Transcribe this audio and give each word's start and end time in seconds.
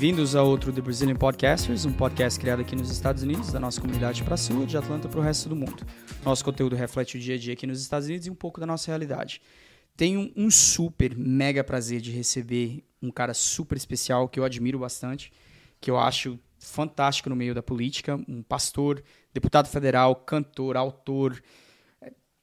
Bem-vindos 0.00 0.34
a 0.34 0.42
outro 0.42 0.72
The 0.72 0.80
Brazilian 0.80 1.14
Podcasters, 1.14 1.84
um 1.84 1.92
podcast 1.92 2.40
criado 2.40 2.60
aqui 2.60 2.74
nos 2.74 2.90
Estados 2.90 3.22
Unidos, 3.22 3.52
da 3.52 3.60
nossa 3.60 3.78
comunidade 3.78 4.24
para 4.24 4.32
a 4.32 4.38
sul, 4.38 4.64
de 4.64 4.74
Atlanta 4.78 5.06
para 5.10 5.20
o 5.20 5.22
resto 5.22 5.46
do 5.50 5.54
mundo. 5.54 5.86
Nosso 6.24 6.42
conteúdo 6.42 6.74
reflete 6.74 7.18
o 7.18 7.20
dia 7.20 7.34
a 7.34 7.38
dia 7.38 7.52
aqui 7.52 7.66
nos 7.66 7.82
Estados 7.82 8.08
Unidos 8.08 8.26
e 8.26 8.30
um 8.30 8.34
pouco 8.34 8.58
da 8.58 8.64
nossa 8.64 8.90
realidade. 8.90 9.42
Tenho 9.94 10.32
um 10.34 10.50
super, 10.50 11.14
mega 11.14 11.62
prazer 11.62 12.00
de 12.00 12.10
receber 12.12 12.82
um 13.02 13.10
cara 13.10 13.34
super 13.34 13.76
especial 13.76 14.26
que 14.26 14.40
eu 14.40 14.44
admiro 14.44 14.78
bastante, 14.78 15.30
que 15.78 15.90
eu 15.90 15.98
acho 15.98 16.40
fantástico 16.58 17.28
no 17.28 17.36
meio 17.36 17.54
da 17.54 17.62
política, 17.62 18.18
um 18.26 18.42
pastor, 18.42 19.04
deputado 19.34 19.68
federal, 19.68 20.16
cantor, 20.16 20.78
autor, 20.78 21.42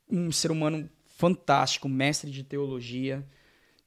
um 0.08 0.32
ser 0.32 0.52
humano 0.52 0.88
fantástico, 1.08 1.90
mestre 1.90 2.30
de 2.30 2.44
teologia. 2.44 3.28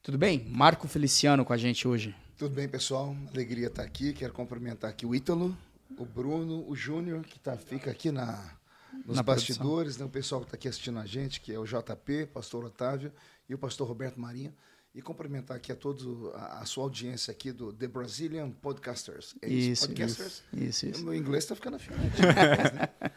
Tudo 0.03 0.17
bem? 0.17 0.45
Marco 0.49 0.89
Feliciano 0.89 1.45
com 1.45 1.53
a 1.53 1.57
gente 1.57 1.87
hoje. 1.87 2.13
Tudo 2.41 2.55
bem, 2.55 2.67
pessoal? 2.67 3.15
Alegria 3.31 3.67
estar 3.67 3.83
aqui. 3.83 4.13
Quero 4.13 4.33
cumprimentar 4.33 4.89
aqui 4.89 5.05
o 5.05 5.13
Ítalo, 5.13 5.55
o 5.95 6.03
Bruno, 6.03 6.67
o 6.67 6.75
Júnior, 6.75 7.23
que 7.23 7.39
tá, 7.39 7.55
fica 7.55 7.91
aqui 7.91 8.11
na, 8.11 8.57
nos 9.05 9.15
na 9.17 9.21
bastidores, 9.21 9.95
né? 9.97 10.05
o 10.05 10.09
pessoal 10.09 10.41
que 10.41 10.47
está 10.47 10.55
aqui 10.55 10.67
assistindo 10.67 10.97
a 10.97 11.05
gente, 11.05 11.39
que 11.39 11.53
é 11.53 11.59
o 11.59 11.65
JP, 11.65 12.25
pastor 12.33 12.65
Otávio 12.65 13.13
e 13.47 13.53
o 13.53 13.59
pastor 13.59 13.87
Roberto 13.87 14.19
Marinho. 14.19 14.51
E 14.95 15.03
cumprimentar 15.03 15.55
aqui 15.55 15.71
a 15.71 15.75
todos 15.75 16.33
a, 16.33 16.61
a 16.61 16.65
sua 16.65 16.85
audiência 16.85 17.29
aqui 17.29 17.51
do 17.51 17.71
The 17.71 17.87
Brazilian 17.87 18.49
Podcasters. 18.49 19.35
É 19.39 19.47
isso, 19.47 19.69
isso 19.69 19.87
Podcasters? 19.89 20.43
Isso, 20.51 20.87
isso. 20.87 21.01
O 21.03 21.05
meu 21.05 21.13
inglês 21.13 21.43
está 21.43 21.53
ficando 21.53 21.75
afinado. 21.75 22.01
né? 22.01 23.11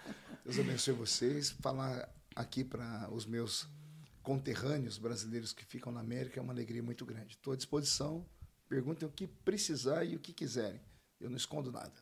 Deus 0.44 0.58
abençoe 0.58 0.92
vocês. 0.92 1.48
Falar 1.48 2.10
aqui 2.36 2.62
para 2.62 3.08
os 3.10 3.24
meus 3.24 3.66
conterrâneos 4.22 4.98
brasileiros 4.98 5.54
que 5.54 5.64
ficam 5.64 5.90
na 5.90 6.00
América 6.00 6.38
é 6.38 6.42
uma 6.42 6.52
alegria 6.52 6.82
muito 6.82 7.06
grande. 7.06 7.36
Estou 7.36 7.54
à 7.54 7.56
disposição 7.56 8.22
Perguntem 8.74 9.06
o 9.06 9.10
que 9.12 9.28
precisar 9.28 10.04
e 10.04 10.16
o 10.16 10.18
que 10.18 10.32
quiserem. 10.32 10.80
Eu 11.20 11.30
não 11.30 11.36
escondo 11.36 11.70
nada. 11.70 11.92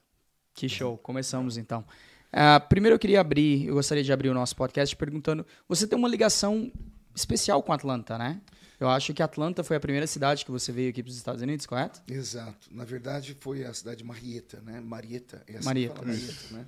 Que 0.54 0.70
show. 0.70 0.96
Começamos 0.96 1.58
então. 1.58 1.84
Uh, 2.32 2.66
primeiro 2.66 2.94
eu 2.94 2.98
queria 2.98 3.20
abrir, 3.20 3.66
eu 3.66 3.74
gostaria 3.74 4.02
de 4.02 4.10
abrir 4.10 4.30
o 4.30 4.34
nosso 4.34 4.56
podcast 4.56 4.96
perguntando: 4.96 5.46
você 5.68 5.86
tem 5.86 5.98
uma 5.98 6.08
ligação 6.08 6.72
especial 7.14 7.62
com 7.62 7.74
Atlanta, 7.74 8.16
né? 8.16 8.40
Eu 8.80 8.88
acho 8.88 9.12
que 9.12 9.22
Atlanta 9.22 9.62
foi 9.62 9.76
a 9.76 9.80
primeira 9.80 10.06
cidade 10.06 10.46
que 10.46 10.50
você 10.50 10.72
veio 10.72 10.88
aqui 10.88 11.02
para 11.02 11.10
os 11.10 11.16
Estados 11.18 11.42
Unidos, 11.42 11.66
correto? 11.66 12.02
Exato. 12.08 12.68
Na 12.70 12.86
verdade, 12.86 13.36
foi 13.38 13.66
a 13.66 13.74
cidade 13.74 13.98
de 13.98 14.04
Marietta, 14.04 14.62
né? 14.62 14.80
Marietta, 14.80 15.44
é 15.46 15.58
assim 15.58 15.66
Marietta, 15.66 15.96
fala, 15.96 16.06
Marietta, 16.06 16.54
né? 16.56 16.66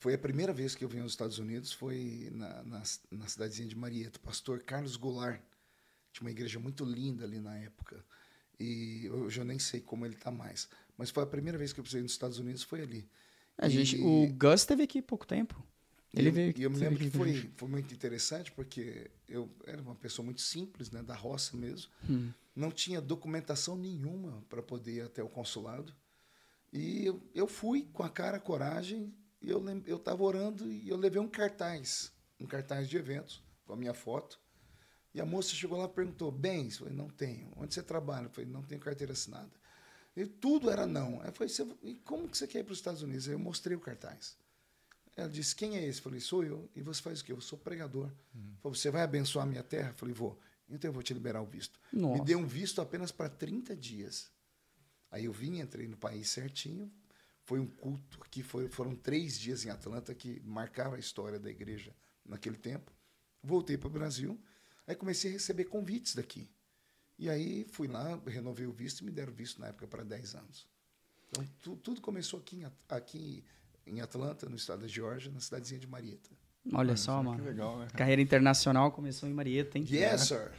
Foi 0.00 0.14
a 0.14 0.18
primeira 0.18 0.52
vez 0.52 0.74
que 0.74 0.84
eu 0.84 0.88
vim 0.88 0.98
aos 0.98 1.12
Estados 1.12 1.38
Unidos, 1.38 1.72
foi 1.72 2.28
na, 2.32 2.64
na, 2.64 2.82
na 3.12 3.28
cidadezinha 3.28 3.68
de 3.68 3.76
Marietta. 3.76 4.18
Pastor 4.18 4.64
Carlos 4.64 4.96
Goulart 4.96 5.40
tinha 6.12 6.26
uma 6.26 6.32
igreja 6.32 6.58
muito 6.58 6.84
linda 6.84 7.24
ali 7.24 7.38
na 7.38 7.56
época. 7.56 8.04
E 8.58 9.06
eu 9.06 9.44
nem 9.44 9.58
sei 9.58 9.80
como 9.80 10.04
ele 10.04 10.14
está 10.14 10.30
mais. 10.30 10.68
Mas 10.96 11.10
foi 11.10 11.22
a 11.22 11.26
primeira 11.26 11.56
vez 11.56 11.72
que 11.72 11.78
eu 11.78 11.84
pisei 11.84 12.02
nos 12.02 12.12
Estados 12.12 12.38
Unidos, 12.38 12.62
foi 12.62 12.82
ali. 12.82 13.08
A 13.56 13.68
e, 13.68 13.70
gente, 13.70 14.00
o 14.00 14.26
Gus 14.32 14.60
esteve 14.60 14.82
aqui 14.82 14.98
há 14.98 15.02
pouco 15.02 15.26
tempo. 15.26 15.62
Ele 16.12 16.28
eu, 16.28 16.32
veio 16.32 16.54
E 16.56 16.62
eu 16.62 16.70
me 16.70 16.78
lembro 16.78 16.98
que 16.98 17.10
foi, 17.10 17.50
foi 17.56 17.68
muito 17.68 17.92
interessante, 17.92 18.50
porque 18.52 19.10
eu 19.28 19.48
era 19.66 19.80
uma 19.80 19.94
pessoa 19.94 20.24
muito 20.24 20.40
simples, 20.40 20.90
né, 20.90 21.02
da 21.02 21.14
roça 21.14 21.56
mesmo. 21.56 21.90
Hum. 22.08 22.30
Não 22.56 22.70
tinha 22.70 23.00
documentação 23.00 23.76
nenhuma 23.76 24.42
para 24.48 24.62
poder 24.62 24.92
ir 24.92 25.00
até 25.02 25.22
o 25.22 25.28
consulado. 25.28 25.94
E 26.72 27.06
eu, 27.06 27.22
eu 27.34 27.46
fui 27.46 27.88
com 27.92 28.02
a 28.02 28.08
cara, 28.08 28.38
a 28.38 28.40
coragem, 28.40 29.14
e 29.40 29.50
eu 29.50 29.96
estava 29.96 30.22
orando 30.22 30.70
e 30.70 30.88
eu 30.88 30.96
levei 30.96 31.20
um 31.20 31.28
cartaz, 31.28 32.12
um 32.40 32.46
cartaz 32.46 32.88
de 32.88 32.96
eventos, 32.96 33.42
com 33.64 33.72
a 33.72 33.76
minha 33.76 33.94
foto. 33.94 34.40
E 35.14 35.20
a 35.20 35.26
moça 35.26 35.54
chegou 35.54 35.78
lá 35.78 35.86
e 35.86 35.88
perguntou: 35.88 36.30
bens? 36.30 36.74
Eu 36.74 36.80
falei: 36.80 36.94
não 36.94 37.08
tenho. 37.08 37.52
Onde 37.56 37.74
você 37.74 37.82
trabalha? 37.82 38.26
Eu 38.26 38.30
falei: 38.30 38.50
não 38.50 38.62
tenho 38.62 38.80
carteira 38.80 39.12
assinada. 39.12 39.50
E 40.16 40.26
tudo 40.26 40.70
era 40.70 40.86
não. 40.86 41.22
Eu 41.24 41.32
falei: 41.32 41.52
e 41.82 41.94
como 41.96 42.28
que 42.28 42.36
você 42.36 42.46
quer 42.46 42.60
ir 42.60 42.64
para 42.64 42.72
os 42.72 42.78
Estados 42.78 43.02
Unidos? 43.02 43.28
Aí 43.28 43.34
eu 43.34 43.38
mostrei 43.38 43.76
o 43.76 43.80
cartaz. 43.80 44.36
Ela 45.16 45.28
disse: 45.28 45.54
quem 45.54 45.76
é 45.76 45.84
esse? 45.84 45.98
Eu 45.98 46.04
falei: 46.04 46.20
sou 46.20 46.44
eu. 46.44 46.68
E 46.74 46.82
você 46.82 47.02
faz 47.02 47.20
o 47.20 47.24
quê? 47.24 47.32
Eu 47.32 47.40
sou 47.40 47.58
pregador. 47.58 48.12
Uhum. 48.34 48.54
Falei: 48.62 48.78
você 48.78 48.90
vai 48.90 49.02
abençoar 49.02 49.46
a 49.46 49.48
minha 49.48 49.62
terra? 49.62 49.90
Eu 49.90 49.94
falei: 49.94 50.14
vou. 50.14 50.38
Então 50.68 50.88
eu 50.88 50.92
vou 50.92 51.02
te 51.02 51.14
liberar 51.14 51.40
o 51.40 51.46
visto. 51.46 51.80
Nossa. 51.92 52.20
Me 52.20 52.26
deu 52.26 52.38
um 52.38 52.46
visto 52.46 52.80
apenas 52.80 53.10
para 53.10 53.28
30 53.28 53.74
dias. 53.74 54.30
Aí 55.10 55.24
eu 55.24 55.32
vim, 55.32 55.60
entrei 55.60 55.88
no 55.88 55.96
país 55.96 56.28
certinho. 56.28 56.92
Foi 57.44 57.58
um 57.58 57.66
culto 57.66 58.20
que 58.30 58.42
foi, 58.42 58.68
foram 58.68 58.94
três 58.94 59.38
dias 59.38 59.64
em 59.64 59.70
Atlanta 59.70 60.14
que 60.14 60.38
marcava 60.44 60.96
a 60.96 60.98
história 60.98 61.38
da 61.38 61.48
igreja 61.48 61.96
naquele 62.22 62.58
tempo. 62.58 62.92
Voltei 63.42 63.78
para 63.78 63.88
o 63.88 63.90
Brasil 63.90 64.38
Aí 64.88 64.96
comecei 64.96 65.30
a 65.30 65.34
receber 65.34 65.66
convites 65.66 66.14
daqui. 66.14 66.48
E 67.18 67.28
aí 67.28 67.66
fui 67.72 67.86
lá, 67.86 68.18
renovei 68.26 68.66
o 68.66 68.72
visto 68.72 69.00
e 69.00 69.04
me 69.04 69.10
deram 69.10 69.34
visto 69.34 69.60
na 69.60 69.68
época 69.68 69.86
para 69.86 70.02
10 70.02 70.34
anos. 70.34 70.66
Então 71.28 71.44
tu, 71.62 71.76
tudo 71.76 72.00
começou 72.00 72.40
aqui 72.40 72.56
em, 72.56 72.66
aqui 72.88 73.44
em 73.86 74.00
Atlanta, 74.00 74.48
no 74.48 74.56
estado 74.56 74.80
da 74.80 74.88
Geórgia, 74.88 75.30
na 75.30 75.40
cidadezinha 75.40 75.78
de 75.78 75.86
Marietta. 75.86 76.30
Olha 76.72 76.96
só, 76.96 77.22
mano. 77.22 77.44
Legal, 77.44 77.78
né? 77.78 77.88
Carreira 77.94 78.22
internacional 78.22 78.90
começou 78.90 79.28
em 79.28 79.34
Marietta, 79.34 79.76
hein? 79.76 79.86
Yes, 79.90 80.22
sir. 80.22 80.52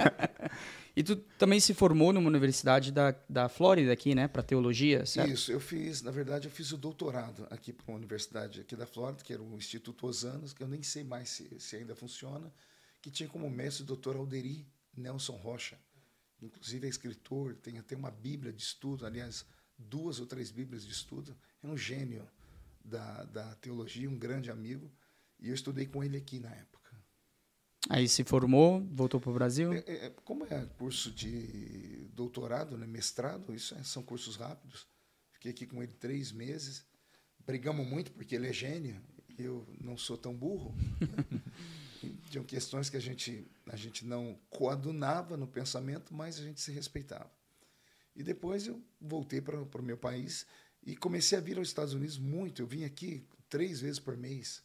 e 0.94 1.02
tu 1.02 1.16
também 1.16 1.60
se 1.60 1.72
formou 1.72 2.12
numa 2.12 2.28
universidade 2.28 2.92
da, 2.92 3.14
da 3.26 3.48
Flórida 3.48 3.90
aqui, 3.92 4.14
né? 4.14 4.28
Para 4.28 4.42
teologia, 4.42 5.06
certo? 5.06 5.30
Isso, 5.30 5.50
eu 5.50 5.60
fiz, 5.60 6.02
na 6.02 6.10
verdade, 6.10 6.46
eu 6.46 6.50
fiz 6.50 6.72
o 6.72 6.76
doutorado 6.76 7.46
aqui 7.50 7.72
para 7.72 7.84
uma 7.88 7.96
universidade 7.96 8.60
aqui 8.60 8.76
da 8.76 8.86
Flórida, 8.86 9.22
que 9.24 9.32
era 9.32 9.42
o 9.42 9.56
Instituto 9.56 10.06
Osanos, 10.06 10.52
que 10.52 10.62
eu 10.62 10.68
nem 10.68 10.82
sei 10.82 11.04
mais 11.04 11.30
se, 11.30 11.58
se 11.58 11.76
ainda 11.76 11.94
funciona 11.94 12.52
que 13.00 13.10
tinha 13.10 13.28
como 13.28 13.48
mestre 13.48 13.82
o 13.82 13.86
doutor 13.86 14.16
Alderi 14.16 14.66
Nelson 14.96 15.36
Rocha. 15.36 15.78
Inclusive 16.40 16.86
é 16.86 16.90
escritor, 16.90 17.54
tem 17.56 17.78
até 17.78 17.94
uma 17.96 18.10
bíblia 18.10 18.52
de 18.52 18.62
estudo, 18.62 19.04
aliás, 19.04 19.44
duas 19.76 20.20
ou 20.20 20.26
três 20.26 20.50
bíblias 20.50 20.86
de 20.86 20.92
estudo. 20.92 21.36
É 21.62 21.66
um 21.66 21.76
gênio 21.76 22.26
da, 22.84 23.24
da 23.24 23.54
teologia, 23.56 24.08
um 24.08 24.18
grande 24.18 24.50
amigo. 24.50 24.90
E 25.38 25.48
eu 25.48 25.54
estudei 25.54 25.86
com 25.86 26.02
ele 26.02 26.16
aqui 26.16 26.38
na 26.38 26.50
época. 26.50 26.80
Aí 27.88 28.08
se 28.08 28.24
formou, 28.24 28.86
voltou 28.92 29.20
para 29.20 29.30
o 29.30 29.34
Brasil? 29.34 29.72
É, 29.72 30.06
é, 30.06 30.10
como 30.24 30.44
é 30.44 30.66
curso 30.78 31.10
de 31.10 32.08
doutorado, 32.12 32.76
né, 32.76 32.86
mestrado, 32.86 33.54
isso 33.54 33.74
é, 33.74 33.82
são 33.82 34.02
cursos 34.02 34.36
rápidos. 34.36 34.86
Fiquei 35.32 35.50
aqui 35.50 35.66
com 35.66 35.82
ele 35.82 35.92
três 35.92 36.30
meses. 36.30 36.84
Brigamos 37.46 37.86
muito 37.86 38.12
porque 38.12 38.34
ele 38.34 38.46
é 38.46 38.52
gênio 38.52 39.00
e 39.38 39.42
eu 39.42 39.66
não 39.80 39.96
sou 39.96 40.16
tão 40.16 40.34
burro. 40.34 40.74
Tinham 42.30 42.44
questões 42.44 42.88
que 42.88 42.96
a 42.96 43.00
gente, 43.00 43.46
a 43.66 43.76
gente 43.76 44.06
não 44.06 44.38
coadunava 44.48 45.36
no 45.36 45.46
pensamento, 45.46 46.14
mas 46.14 46.38
a 46.38 46.42
gente 46.42 46.60
se 46.60 46.72
respeitava. 46.72 47.30
E 48.16 48.22
depois 48.22 48.66
eu 48.66 48.82
voltei 49.00 49.40
para 49.40 49.60
o 49.60 49.82
meu 49.82 49.98
país 49.98 50.46
e 50.82 50.96
comecei 50.96 51.36
a 51.36 51.40
vir 51.40 51.58
aos 51.58 51.68
Estados 51.68 51.92
Unidos 51.92 52.18
muito. 52.18 52.62
Eu 52.62 52.66
vim 52.66 52.84
aqui 52.84 53.24
três 53.48 53.80
vezes 53.80 53.98
por 53.98 54.16
mês. 54.16 54.62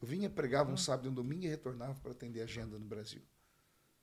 Eu 0.00 0.08
vinha, 0.08 0.30
pregava 0.30 0.70
um 0.70 0.74
ah. 0.74 0.78
sábado 0.78 1.06
e 1.06 1.10
um 1.10 1.14
domingo 1.14 1.44
e 1.44 1.48
retornava 1.48 1.98
para 2.00 2.12
atender 2.12 2.40
agenda 2.40 2.78
no 2.78 2.84
Brasil. 2.84 3.22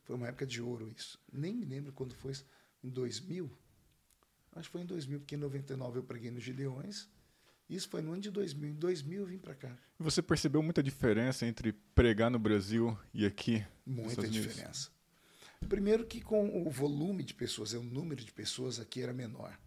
Foi 0.03 0.15
uma 0.15 0.27
época 0.27 0.45
de 0.45 0.61
ouro 0.61 0.89
isso. 0.95 1.19
Nem 1.31 1.53
me 1.53 1.65
lembro 1.65 1.91
quando 1.91 2.13
foi, 2.15 2.33
em 2.83 2.89
2000. 2.89 3.51
Acho 4.53 4.69
que 4.69 4.71
foi 4.71 4.81
em 4.81 4.85
2000, 4.85 5.19
porque 5.19 5.35
em 5.35 5.39
99 5.39 5.99
eu 5.99 6.03
preguei 6.03 6.31
nos 6.31 6.44
Gideões 6.44 7.07
isso 7.69 7.88
foi 7.88 8.01
no 8.01 8.13
ano 8.13 8.21
de 8.21 8.31
2000. 8.31 8.71
Em 8.71 8.74
2000 8.74 9.21
eu 9.21 9.27
vim 9.27 9.38
para 9.38 9.54
cá. 9.54 9.77
Você 10.00 10.21
percebeu 10.21 10.63
muita 10.63 10.81
diferença 10.81 11.45
entre 11.45 11.71
pregar 11.71 12.31
no 12.31 12.39
Brasil 12.39 12.98
e 13.13 13.25
aqui? 13.25 13.63
Muita 13.86 14.27
diferença. 14.27 14.89
Primeiro 15.68 16.06
que 16.06 16.21
com 16.21 16.66
o 16.66 16.69
volume 16.69 17.24
de 17.24 17.33
pessoas, 17.33 17.74
o 17.74 17.83
número 17.83 18.24
de 18.24 18.31
pessoas 18.31 18.80
aqui 18.80 19.01
era 19.01 19.13
menor. 19.13 19.57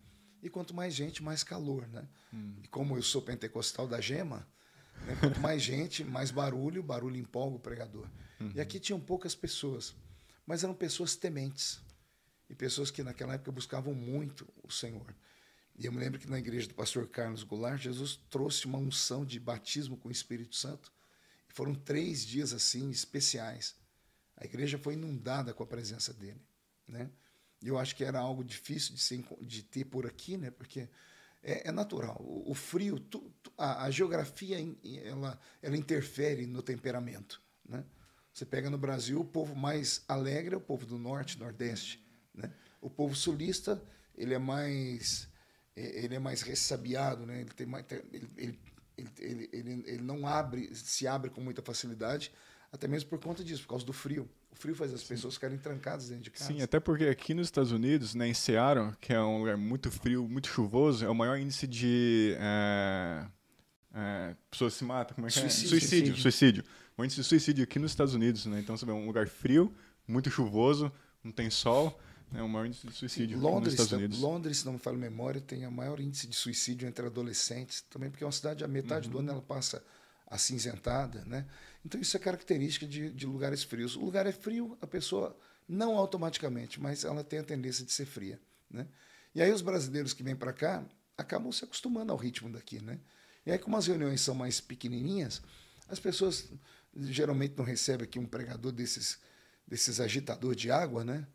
E 0.42 0.50
quanto 0.50 0.74
mais 0.74 0.94
gente, 0.94 1.22
mais 1.22 1.44
calor, 1.44 1.86
né? 1.86 2.08
Hum. 2.34 2.56
E 2.64 2.68
como 2.68 2.96
eu 2.96 3.02
sou 3.02 3.22
pentecostal 3.22 3.86
da 3.86 4.00
gema, 4.00 4.48
né, 5.06 5.16
quanto 5.20 5.38
mais 5.40 5.62
gente, 5.62 6.02
mais 6.02 6.30
barulho, 6.32 6.82
barulho 6.82 7.16
empolga 7.16 7.56
o 7.56 7.60
pregador. 7.60 8.08
Uhum. 8.40 8.52
E 8.54 8.60
aqui 8.60 8.80
tinham 8.80 8.98
poucas 8.98 9.36
pessoas, 9.36 9.94
mas 10.44 10.64
eram 10.64 10.74
pessoas 10.74 11.14
tementes. 11.14 11.80
E 12.50 12.54
pessoas 12.54 12.90
que 12.90 13.02
naquela 13.02 13.34
época 13.34 13.52
buscavam 13.52 13.94
muito 13.94 14.46
o 14.62 14.70
Senhor. 14.70 15.14
E 15.76 15.86
eu 15.86 15.92
me 15.92 15.98
lembro 15.98 16.18
que 16.18 16.28
na 16.28 16.38
igreja 16.38 16.68
do 16.68 16.74
pastor 16.74 17.08
Carlos 17.08 17.42
Goulart, 17.42 17.80
Jesus 17.80 18.20
trouxe 18.28 18.66
uma 18.66 18.78
unção 18.78 19.24
de 19.24 19.40
batismo 19.40 19.96
com 19.96 20.08
o 20.08 20.12
Espírito 20.12 20.54
Santo. 20.56 20.92
E 21.48 21.52
foram 21.52 21.74
três 21.74 22.24
dias 22.24 22.52
assim 22.52 22.90
especiais. 22.90 23.74
A 24.36 24.44
igreja 24.44 24.78
foi 24.78 24.94
inundada 24.94 25.54
com 25.54 25.62
a 25.62 25.66
presença 25.66 26.12
dele, 26.12 26.40
né? 26.86 27.10
Eu 27.62 27.78
acho 27.78 27.94
que 27.94 28.02
era 28.02 28.18
algo 28.18 28.42
difícil 28.42 28.94
de, 28.94 29.00
ser, 29.00 29.24
de 29.40 29.62
ter 29.62 29.84
por 29.84 30.04
aqui, 30.04 30.36
né? 30.36 30.50
Porque 30.50 30.88
é, 31.42 31.68
é 31.68 31.72
natural. 31.72 32.16
O, 32.20 32.50
o 32.50 32.54
frio, 32.54 32.98
tu, 32.98 33.32
tu, 33.42 33.52
a, 33.56 33.84
a, 33.84 33.90
geografia, 33.90 34.56
ela, 35.04 35.38
ela 35.60 35.76
interfere 35.76 36.46
no 36.46 36.62
temperamento, 36.62 37.40
né? 37.64 37.84
Você 38.32 38.46
pega 38.46 38.70
no 38.70 38.78
Brasil, 38.78 39.20
o 39.20 39.24
povo 39.24 39.54
mais 39.54 40.02
alegre 40.08 40.54
é 40.54 40.58
o 40.58 40.60
povo 40.60 40.86
do 40.86 40.98
norte, 40.98 41.38
nordeste, 41.38 42.04
né? 42.34 42.52
O 42.80 42.90
povo 42.90 43.14
sulista, 43.14 43.82
ele 44.16 44.34
é 44.34 44.38
mais 44.38 45.28
ele 45.76 46.14
é 46.14 46.18
mais 46.18 46.42
ressabiado, 46.42 47.24
né? 47.26 47.40
Ele 47.40 47.50
tem 47.50 47.66
mais 47.66 47.84
ele, 47.90 48.28
ele, 48.36 48.58
ele, 49.18 49.50
ele, 49.52 49.84
ele 49.86 50.02
não 50.02 50.26
abre, 50.26 50.74
se 50.74 51.06
abre 51.06 51.30
com 51.30 51.40
muita 51.40 51.62
facilidade, 51.62 52.32
até 52.70 52.86
mesmo 52.86 53.08
por 53.10 53.18
conta 53.18 53.42
disso, 53.42 53.62
por 53.62 53.70
causa 53.70 53.84
do 53.84 53.92
frio. 53.92 54.28
O 54.50 54.56
frio 54.56 54.74
faz 54.74 54.92
as 54.92 55.00
Sim. 55.00 55.08
pessoas 55.08 55.34
ficarem 55.34 55.58
trancadas 55.58 56.08
dentro 56.08 56.24
de 56.24 56.30
casa. 56.30 56.52
Sim, 56.52 56.60
até 56.60 56.78
porque 56.78 57.04
aqui 57.04 57.32
nos 57.32 57.46
Estados 57.46 57.72
Unidos, 57.72 58.14
né, 58.14 58.28
em 58.28 58.34
Seattle, 58.34 58.92
que 59.00 59.12
é 59.12 59.20
um 59.20 59.38
lugar 59.38 59.56
muito 59.56 59.90
frio, 59.90 60.28
muito 60.28 60.48
chuvoso, 60.48 61.04
é 61.04 61.08
o 61.08 61.14
maior 61.14 61.38
índice 61.38 61.66
de 61.66 62.36
é, 62.38 63.26
é, 63.94 64.36
pessoas 64.50 64.74
se 64.74 64.84
matam, 64.84 65.14
como 65.14 65.26
é 65.26 65.30
que 65.30 65.38
suicídio. 65.38 65.66
é? 65.66 65.68
Suicídio, 65.68 65.88
suicídio. 66.16 66.22
suicídio. 66.22 66.64
O 66.96 67.04
índice 67.04 67.20
de 67.20 67.26
suicídio 67.26 67.64
aqui 67.64 67.78
nos 67.78 67.92
Estados 67.92 68.14
Unidos, 68.14 68.44
né? 68.44 68.60
Então 68.60 68.76
você 68.76 68.84
vê 68.84 68.92
um 68.92 69.06
lugar 69.06 69.26
frio, 69.26 69.74
muito 70.06 70.30
chuvoso, 70.30 70.92
não 71.24 71.32
tem 71.32 71.48
sol, 71.48 71.98
é 72.34 72.42
o 72.42 72.48
maior 72.48 72.66
índice 72.66 72.86
de 72.86 72.92
suicídio 72.92 73.38
Londres, 73.38 73.74
nos 73.74 73.84
Estados 73.84 73.92
Unidos. 73.92 74.18
Londres, 74.20 74.58
se 74.58 74.66
não 74.66 74.74
me 74.74 74.78
falha 74.78 74.96
a 74.96 75.00
memória, 75.00 75.40
tem 75.40 75.66
o 75.66 75.72
maior 75.72 76.00
índice 76.00 76.26
de 76.26 76.34
suicídio 76.34 76.88
entre 76.88 77.06
adolescentes, 77.06 77.82
também 77.82 78.10
porque 78.10 78.24
é 78.24 78.26
uma 78.26 78.32
cidade, 78.32 78.64
a 78.64 78.68
metade 78.68 79.06
uhum. 79.06 79.12
do 79.12 79.18
ano 79.18 79.30
ela 79.32 79.42
passa 79.42 79.84
acinzentada, 80.26 81.24
né? 81.26 81.46
Então 81.84 82.00
isso 82.00 82.16
é 82.16 82.20
característica 82.20 82.86
de, 82.86 83.10
de 83.10 83.26
lugares 83.26 83.62
frios. 83.62 83.96
O 83.96 84.00
lugar 84.00 84.26
é 84.26 84.32
frio, 84.32 84.78
a 84.80 84.86
pessoa 84.86 85.36
não 85.68 85.96
automaticamente, 85.96 86.80
mas 86.80 87.04
ela 87.04 87.22
tem 87.22 87.40
a 87.40 87.44
tendência 87.44 87.84
de 87.84 87.92
ser 87.92 88.06
fria, 88.06 88.40
né? 88.70 88.86
E 89.34 89.42
aí 89.42 89.52
os 89.52 89.62
brasileiros 89.62 90.12
que 90.12 90.22
vêm 90.22 90.36
para 90.36 90.52
cá 90.52 90.84
acabam 91.16 91.52
se 91.52 91.64
acostumando 91.64 92.12
ao 92.12 92.18
ritmo 92.18 92.50
daqui, 92.50 92.80
né? 92.80 92.98
E 93.44 93.52
aí 93.52 93.58
como 93.58 93.76
as 93.76 93.86
reuniões 93.86 94.20
são 94.20 94.34
mais 94.34 94.60
pequenininhas, 94.60 95.42
as 95.88 96.00
pessoas 96.00 96.50
geralmente 96.96 97.54
não 97.56 97.64
recebem 97.64 98.04
aqui 98.04 98.18
um 98.18 98.26
pregador 98.26 98.72
desses 98.72 99.18
desses 99.66 100.00
agitadores 100.00 100.60
de 100.60 100.70
água, 100.70 101.04
né? 101.04 101.26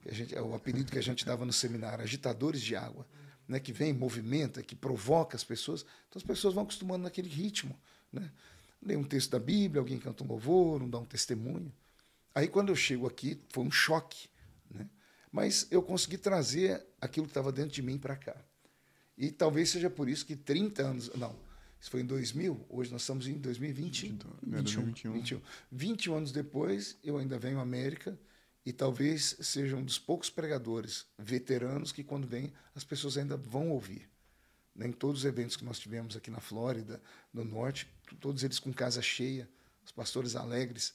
Que 0.00 0.10
a 0.10 0.14
gente, 0.14 0.34
é 0.34 0.40
o 0.40 0.54
apelido 0.54 0.90
que 0.90 0.98
a 0.98 1.02
gente 1.02 1.24
dava 1.24 1.44
no 1.44 1.52
seminário, 1.52 2.02
agitadores 2.02 2.62
de 2.62 2.76
água, 2.76 3.06
né? 3.46 3.58
Que 3.58 3.72
vem, 3.72 3.92
movimenta, 3.92 4.62
que 4.62 4.76
provoca 4.76 5.36
as 5.36 5.44
pessoas. 5.44 5.84
Então 6.08 6.18
as 6.18 6.22
pessoas 6.22 6.54
vão 6.54 6.62
acostumando 6.62 7.04
naquele 7.04 7.28
ritmo. 7.28 7.78
Né? 8.12 8.30
Lê 8.82 8.96
um 8.96 9.04
texto 9.04 9.30
da 9.30 9.38
Bíblia, 9.38 9.80
alguém 9.80 9.98
canta 9.98 10.22
um 10.22 10.26
louvor, 10.26 10.82
um 10.82 10.88
dá 10.88 10.98
um 10.98 11.04
testemunho. 11.04 11.72
Aí 12.34 12.48
quando 12.48 12.68
eu 12.68 12.76
chego 12.76 13.06
aqui, 13.06 13.40
foi 13.48 13.64
um 13.64 13.70
choque. 13.70 14.28
Né? 14.70 14.88
Mas 15.32 15.66
eu 15.70 15.82
consegui 15.82 16.18
trazer 16.18 16.86
aquilo 17.00 17.26
que 17.26 17.30
estava 17.30 17.50
dentro 17.50 17.72
de 17.72 17.82
mim 17.82 17.98
para 17.98 18.16
cá. 18.16 18.36
E 19.16 19.32
talvez 19.32 19.70
seja 19.70 19.90
por 19.90 20.08
isso 20.08 20.24
que 20.24 20.36
30 20.36 20.82
anos. 20.82 21.10
Não, 21.16 21.34
isso 21.80 21.90
foi 21.90 22.00
em 22.00 22.06
2000, 22.06 22.66
hoje 22.68 22.92
nós 22.92 23.02
estamos 23.02 23.26
em 23.26 23.34
2020. 23.38 24.18
21, 24.42 24.84
21. 24.84 25.12
21. 25.12 25.40
21 25.72 26.14
anos 26.14 26.32
depois, 26.32 26.96
eu 27.02 27.18
ainda 27.18 27.38
venho 27.38 27.58
à 27.58 27.62
América 27.62 28.18
e 28.64 28.72
talvez 28.72 29.36
seja 29.40 29.76
um 29.76 29.84
dos 29.84 29.98
poucos 29.98 30.30
pregadores 30.30 31.06
veteranos 31.18 31.92
que, 31.92 32.04
quando 32.04 32.26
vem, 32.26 32.52
as 32.74 32.84
pessoas 32.84 33.16
ainda 33.16 33.36
vão 33.36 33.70
ouvir 33.70 34.08
em 34.86 34.92
todos 34.92 35.20
os 35.20 35.24
eventos 35.24 35.56
que 35.56 35.64
nós 35.64 35.78
tivemos 35.78 36.16
aqui 36.16 36.30
na 36.30 36.40
Flórida, 36.40 37.00
no 37.32 37.44
Norte, 37.44 37.88
todos 38.20 38.44
eles 38.44 38.58
com 38.58 38.72
casa 38.72 39.02
cheia, 39.02 39.48
os 39.84 39.92
pastores 39.92 40.36
alegres. 40.36 40.94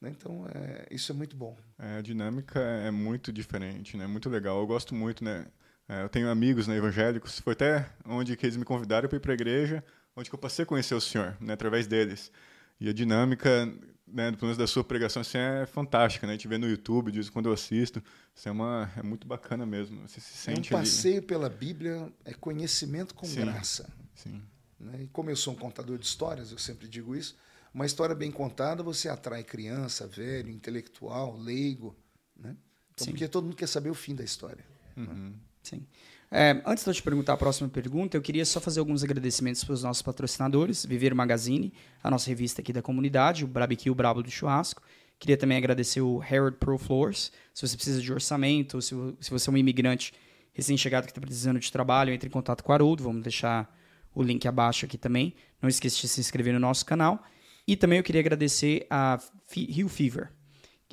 Né? 0.00 0.10
Então, 0.10 0.46
é, 0.54 0.88
isso 0.90 1.12
é 1.12 1.14
muito 1.14 1.36
bom. 1.36 1.56
É, 1.78 1.98
a 1.98 2.00
dinâmica 2.00 2.58
é 2.58 2.90
muito 2.90 3.32
diferente, 3.32 3.96
né? 3.96 4.06
muito 4.06 4.30
legal. 4.30 4.58
Eu 4.60 4.66
gosto 4.66 4.94
muito, 4.94 5.22
né? 5.22 5.46
É, 5.88 6.02
eu 6.02 6.08
tenho 6.08 6.30
amigos 6.30 6.68
né, 6.68 6.76
evangélicos, 6.76 7.40
foi 7.40 7.52
até 7.52 7.90
onde 8.04 8.36
que 8.36 8.46
eles 8.46 8.56
me 8.56 8.64
convidaram 8.64 9.08
para 9.08 9.16
ir 9.16 9.20
para 9.20 9.32
a 9.32 9.34
igreja, 9.34 9.84
onde 10.14 10.32
eu 10.32 10.38
passei 10.38 10.62
a 10.62 10.66
conhecer 10.66 10.94
o 10.94 11.00
Senhor, 11.00 11.36
né, 11.40 11.52
através 11.52 11.88
deles. 11.88 12.30
E 12.78 12.88
a 12.88 12.92
dinâmica 12.92 13.68
né, 14.12 14.30
pelo 14.32 14.42
menos 14.42 14.56
da 14.56 14.66
sua 14.66 14.84
pregação, 14.84 15.22
assim, 15.22 15.38
é 15.38 15.66
fantástica, 15.66 16.26
né? 16.26 16.32
A 16.32 16.36
gente 16.36 16.48
vê 16.48 16.58
no 16.58 16.68
YouTube, 16.68 17.10
diz 17.12 17.30
quando 17.30 17.46
eu 17.46 17.52
assisto, 17.52 18.02
assim, 18.36 18.48
é, 18.48 18.52
uma, 18.52 18.90
é 18.96 19.02
muito 19.02 19.26
bacana 19.26 19.64
mesmo. 19.64 20.00
Você 20.08 20.20
se 20.20 20.32
sente 20.36 20.72
é 20.72 20.76
um 20.76 20.80
passeio 20.80 21.18
ali. 21.18 21.26
pela 21.26 21.48
Bíblia 21.48 22.12
é 22.24 22.34
conhecimento 22.34 23.14
com 23.14 23.26
sim, 23.26 23.40
graça. 23.40 23.90
Sim. 24.14 24.42
Né? 24.78 25.02
E 25.02 25.08
como 25.08 25.30
eu 25.30 25.36
sou 25.36 25.54
um 25.54 25.56
contador 25.56 25.98
de 25.98 26.06
histórias, 26.06 26.52
eu 26.52 26.58
sempre 26.58 26.88
digo 26.88 27.14
isso, 27.14 27.36
uma 27.72 27.86
história 27.86 28.14
bem 28.14 28.30
contada, 28.30 28.82
você 28.82 29.08
atrai 29.08 29.44
criança, 29.44 30.06
velho, 30.06 30.50
intelectual, 30.50 31.36
leigo, 31.36 31.96
né? 32.36 32.56
Então, 32.94 33.06
porque 33.06 33.28
todo 33.28 33.44
mundo 33.44 33.56
quer 33.56 33.68
saber 33.68 33.90
o 33.90 33.94
fim 33.94 34.14
da 34.14 34.24
história. 34.24 34.64
Uhum. 34.96 35.04
Né? 35.04 35.32
Sim. 35.62 35.86
É, 36.32 36.62
antes 36.64 36.84
de 36.84 36.90
eu 36.90 36.94
te 36.94 37.02
perguntar 37.02 37.32
a 37.32 37.36
próxima 37.36 37.68
pergunta, 37.68 38.16
eu 38.16 38.22
queria 38.22 38.44
só 38.44 38.60
fazer 38.60 38.78
alguns 38.78 39.02
agradecimentos 39.02 39.64
para 39.64 39.72
os 39.72 39.82
nossos 39.82 40.00
patrocinadores, 40.00 40.86
Viver 40.86 41.12
Magazine, 41.12 41.72
a 42.02 42.10
nossa 42.10 42.28
revista 42.28 42.60
aqui 42.60 42.72
da 42.72 42.80
comunidade, 42.80 43.44
o 43.44 43.48
Barbecue 43.48 43.92
Brabo 43.92 44.22
do 44.22 44.30
Churrasco. 44.30 44.80
Queria 45.18 45.36
também 45.36 45.58
agradecer 45.58 46.00
o 46.00 46.22
Harold 46.22 46.56
Pro 46.56 46.78
Floors. 46.78 47.32
Se 47.52 47.66
você 47.66 47.74
precisa 47.74 48.00
de 48.00 48.12
orçamento, 48.12 48.80
se, 48.80 48.94
se 49.20 49.30
você 49.30 49.50
é 49.50 49.52
um 49.52 49.56
imigrante 49.56 50.14
recém-chegado 50.52 51.04
que 51.04 51.10
está 51.10 51.20
precisando 51.20 51.58
de 51.58 51.70
trabalho, 51.70 52.12
entre 52.12 52.28
em 52.28 52.32
contato 52.32 52.62
com 52.62 52.70
o 52.70 52.74
Haroldo. 52.74 53.02
Vamos 53.02 53.22
deixar 53.22 53.74
o 54.14 54.22
link 54.22 54.46
abaixo 54.46 54.86
aqui 54.86 54.96
também. 54.96 55.34
Não 55.60 55.68
esqueça 55.68 56.00
de 56.00 56.08
se 56.08 56.20
inscrever 56.20 56.54
no 56.54 56.60
nosso 56.60 56.86
canal. 56.86 57.22
E 57.66 57.76
também 57.76 57.98
eu 57.98 58.04
queria 58.04 58.20
agradecer 58.20 58.86
a 58.88 59.18
Hill 59.54 59.88
Fever, 59.88 60.30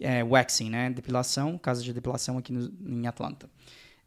é, 0.01 0.23
waxing, 0.23 0.69
né? 0.69 0.89
Depilação, 0.89 1.57
casa 1.57 1.81
de 1.81 1.93
depilação 1.93 2.37
aqui 2.37 2.51
no, 2.51 2.71
em 2.85 3.07
Atlanta. 3.07 3.49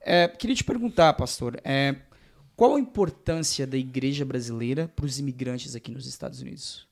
É, 0.00 0.28
queria 0.28 0.56
te 0.56 0.64
perguntar, 0.64 1.12
pastor, 1.14 1.60
é, 1.62 1.96
qual 2.56 2.76
a 2.76 2.80
importância 2.80 3.66
da 3.66 3.76
igreja 3.76 4.24
brasileira 4.24 4.88
para 4.88 5.04
os 5.04 5.18
imigrantes 5.18 5.74
aqui 5.74 5.92
nos 5.92 6.06
Estados 6.06 6.40
Unidos? 6.40 6.86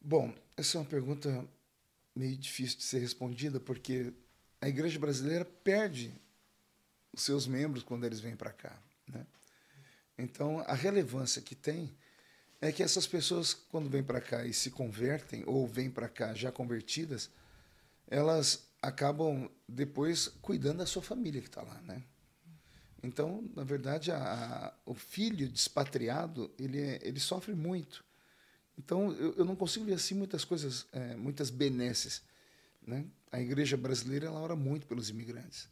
Bom, 0.00 0.32
essa 0.56 0.78
é 0.78 0.80
uma 0.80 0.86
pergunta 0.86 1.44
meio 2.14 2.36
difícil 2.36 2.78
de 2.78 2.84
ser 2.84 2.98
respondida, 2.98 3.58
porque 3.58 4.12
a 4.60 4.68
igreja 4.68 4.98
brasileira 4.98 5.44
perde 5.44 6.12
os 7.12 7.22
seus 7.22 7.46
membros 7.46 7.82
quando 7.82 8.04
eles 8.04 8.20
vêm 8.20 8.36
para 8.36 8.52
cá. 8.52 8.76
Né? 9.06 9.26
Então, 10.16 10.60
a 10.60 10.74
relevância 10.74 11.42
que 11.42 11.54
tem 11.54 11.92
é 12.60 12.70
que 12.70 12.82
essas 12.82 13.06
pessoas, 13.06 13.54
quando 13.54 13.90
vêm 13.90 14.02
para 14.02 14.20
cá 14.20 14.44
e 14.44 14.52
se 14.52 14.70
convertem, 14.70 15.42
ou 15.46 15.66
vêm 15.66 15.90
para 15.90 16.08
cá 16.08 16.32
já 16.32 16.52
convertidas, 16.52 17.28
elas 18.08 18.68
acabam 18.82 19.48
depois 19.68 20.28
cuidando 20.42 20.78
da 20.78 20.86
sua 20.86 21.02
família 21.02 21.40
que 21.40 21.46
está 21.46 21.62
lá, 21.62 21.80
né? 21.82 22.02
Então, 23.02 23.48
na 23.56 23.64
verdade, 23.64 24.12
a, 24.12 24.18
a, 24.18 24.74
o 24.84 24.94
filho 24.94 25.48
despatriado 25.48 26.52
ele, 26.58 26.80
é, 26.80 27.00
ele 27.02 27.18
sofre 27.18 27.54
muito. 27.54 28.04
Então, 28.78 29.12
eu, 29.12 29.34
eu, 29.34 29.44
não 29.44 29.56
consigo 29.56 29.84
ver 29.84 29.94
assim 29.94 30.14
muitas 30.14 30.44
coisas, 30.44 30.86
é, 30.92 31.16
muitas 31.16 31.50
benesses. 31.50 32.22
Né? 32.86 33.04
A 33.30 33.40
igreja 33.40 33.76
brasileira 33.76 34.26
ela 34.26 34.40
ora 34.40 34.54
muito 34.54 34.86
pelos 34.86 35.10
imigrantes. 35.10 35.68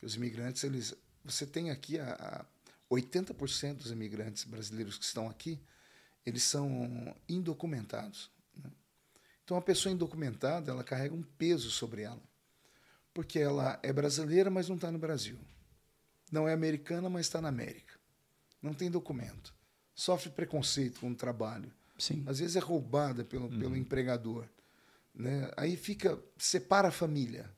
Os 0.00 0.14
imigrantes, 0.14 0.62
eles, 0.62 0.94
você 1.24 1.44
tem 1.44 1.70
aqui 1.70 1.98
a, 1.98 2.12
a 2.12 2.44
80% 2.94 3.74
dos 3.74 3.90
imigrantes 3.90 4.44
brasileiros 4.44 4.96
que 4.96 5.04
estão 5.04 5.28
aqui, 5.28 5.60
eles 6.24 6.44
são 6.44 7.14
indocumentados. 7.28 8.30
Então, 9.44 9.56
a 9.56 9.62
pessoa 9.62 9.92
indocumentada, 9.92 10.70
ela 10.70 10.82
carrega 10.82 11.14
um 11.14 11.22
peso 11.22 11.70
sobre 11.70 12.02
ela. 12.02 12.22
Porque 13.12 13.38
ela 13.38 13.78
é 13.82 13.92
brasileira, 13.92 14.50
mas 14.50 14.68
não 14.68 14.76
está 14.76 14.90
no 14.90 14.98
Brasil. 14.98 15.38
Não 16.32 16.48
é 16.48 16.52
americana, 16.52 17.08
mas 17.08 17.26
está 17.26 17.40
na 17.40 17.48
América. 17.48 17.94
Não 18.60 18.72
tem 18.72 18.90
documento. 18.90 19.54
Sofre 19.94 20.30
preconceito 20.30 21.00
com 21.00 21.10
o 21.10 21.14
trabalho. 21.14 21.70
Sim. 21.98 22.24
Às 22.26 22.40
vezes 22.40 22.56
é 22.56 22.60
roubada 22.60 23.24
pelo, 23.24 23.44
uhum. 23.44 23.58
pelo 23.58 23.76
empregador. 23.76 24.48
Né? 25.14 25.50
Aí 25.56 25.76
fica, 25.76 26.18
separa 26.36 26.88
a 26.88 26.90
família. 26.90 27.48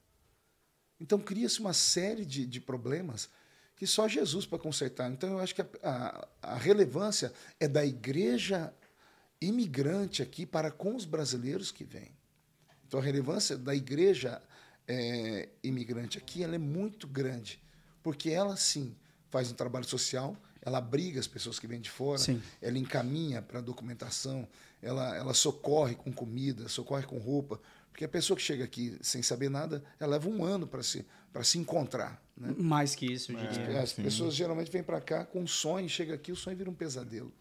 Então 1.01 1.19
cria-se 1.19 1.61
uma 1.61 1.73
série 1.73 2.25
de, 2.25 2.45
de 2.45 2.61
problemas 2.61 3.31
que 3.77 3.87
só 3.87 4.09
Jesus 4.09 4.47
para 4.47 4.59
consertar. 4.59 5.11
Então 5.11 5.31
eu 5.31 5.39
acho 5.39 5.55
que 5.55 5.63
a, 5.63 5.69
a, 5.83 6.29
a 6.43 6.55
relevância 6.57 7.33
é 7.61 7.69
da 7.69 7.85
igreja 7.85 8.75
imigrante 9.41 10.23
aqui 10.23 10.47
para 10.47 10.71
com 10.71 10.95
os 10.95 11.05
brasileiros 11.05 11.71
que 11.71 11.85
vêm. 11.85 12.11
Então, 12.87 13.01
a 13.01 13.03
relevância 13.03 13.57
da 13.57 13.75
igreja 13.75 14.41
é, 14.87 15.49
imigrante 15.63 16.19
aqui 16.19 16.43
ela 16.43 16.55
é 16.55 16.59
muito 16.59 17.07
grande, 17.07 17.61
porque 18.03 18.31
ela, 18.31 18.57
sim, 18.57 18.95
faz 19.31 19.51
um 19.51 19.55
trabalho 19.55 19.85
social, 19.85 20.37
ela 20.63 20.79
abriga 20.79 21.21
as 21.21 21.27
pessoas 21.27 21.59
que 21.59 21.67
vêm 21.67 21.81
de 21.81 21.91
fora, 21.91 22.19
sim. 22.19 22.41
ela 22.61 22.79
encaminha 22.79 23.43
para 23.43 23.59
a 23.59 23.63
documentação, 23.63 24.49
ela, 24.81 25.17
ela 25.17 25.35
socorre 25.35 25.95
com 25.95 26.13
comida, 26.13 26.69
socorre 26.69 27.05
com 27.05 27.19
roupa, 27.19 27.61
porque 27.91 28.05
a 28.05 28.09
pessoa 28.09 28.37
que 28.37 28.43
chega 28.43 28.65
aqui 28.65 28.97
sem 29.01 29.23
saber 29.23 29.49
nada, 29.49 29.83
ela 29.99 30.13
leva 30.13 30.29
um 30.29 30.45
ano 30.45 30.67
para 30.67 30.83
se, 30.83 31.05
se 31.43 31.59
encontrar. 31.59 32.23
Né? 32.37 32.55
Mais 32.59 32.95
que 32.95 33.07
isso, 33.07 33.33
eu 33.33 33.37
diria. 33.49 33.79
É, 33.79 33.81
As 33.81 33.91
sim. 33.91 34.03
pessoas 34.03 34.35
geralmente 34.35 34.71
vêm 34.71 34.83
para 34.83 35.01
cá 35.01 35.25
com 35.25 35.41
um 35.41 35.47
sonho, 35.47 35.89
chega 35.89 36.15
aqui, 36.15 36.31
o 36.31 36.37
sonho 36.37 36.57
vira 36.57 36.69
um 36.69 36.75
pesadelo. 36.75 37.33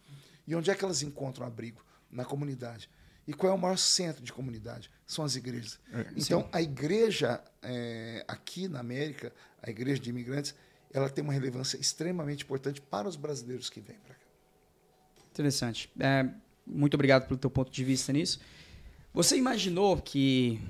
E 0.47 0.55
onde 0.55 0.69
é 0.71 0.75
que 0.75 0.83
elas 0.83 1.01
encontram 1.01 1.45
abrigo? 1.45 1.84
Na 2.15 2.25
comunidade. 2.25 2.89
E 3.27 3.33
qual 3.33 3.51
é 3.51 3.55
o 3.55 3.59
maior 3.59 3.77
centro 3.77 4.23
de 4.23 4.31
comunidade? 4.31 4.89
São 5.05 5.25
as 5.25 5.35
igrejas. 5.35 5.79
É, 5.91 6.05
então, 6.15 6.41
sim. 6.41 6.49
a 6.51 6.61
igreja 6.61 7.43
é, 7.61 8.23
aqui 8.27 8.67
na 8.67 8.79
América, 8.79 9.33
a 9.61 9.69
igreja 9.69 9.99
de 9.99 10.09
imigrantes, 10.09 10.53
ela 10.93 11.09
tem 11.09 11.23
uma 11.23 11.33
relevância 11.33 11.77
extremamente 11.77 12.43
importante 12.43 12.79
para 12.79 13.07
os 13.07 13.15
brasileiros 13.15 13.69
que 13.69 13.81
vêm 13.81 13.97
para 13.97 14.13
cá. 14.13 14.21
Interessante. 15.31 15.91
É, 15.99 16.29
muito 16.65 16.93
obrigado 16.93 17.27
pelo 17.27 17.37
teu 17.37 17.49
ponto 17.49 17.71
de 17.71 17.83
vista 17.83 18.13
nisso. 18.13 18.39
Você 19.13 19.37
imaginou 19.37 19.97
que, 20.01 20.61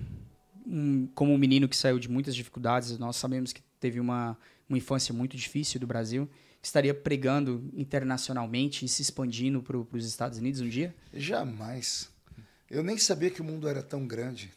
um, 0.65 1.07
como 1.13 1.33
um 1.33 1.37
menino 1.37 1.67
que 1.67 1.75
saiu 1.75 1.99
de 1.99 2.09
muitas 2.09 2.35
dificuldades, 2.35 2.97
nós 2.97 3.17
sabemos 3.17 3.51
que 3.51 3.61
teve 3.79 3.99
uma, 3.99 4.37
uma 4.67 4.77
infância 4.77 5.13
muito 5.13 5.35
difícil 5.35 5.79
do 5.79 5.87
Brasil, 5.87 6.29
estaria 6.65 6.93
pregando 6.93 7.69
internacionalmente 7.73 8.85
e 8.85 8.87
se 8.87 9.01
expandindo 9.01 9.61
para 9.61 9.77
os 9.77 10.05
Estados 10.05 10.39
Unidos 10.39 10.61
um 10.61 10.67
dia? 10.67 10.95
Jamais. 11.13 12.09
Eu 12.69 12.83
nem 12.83 12.97
sabia 12.97 13.29
que 13.29 13.39
o 13.39 13.43
mundo 13.43 13.67
era 13.67 13.83
tão 13.83 14.07
grande. 14.07 14.51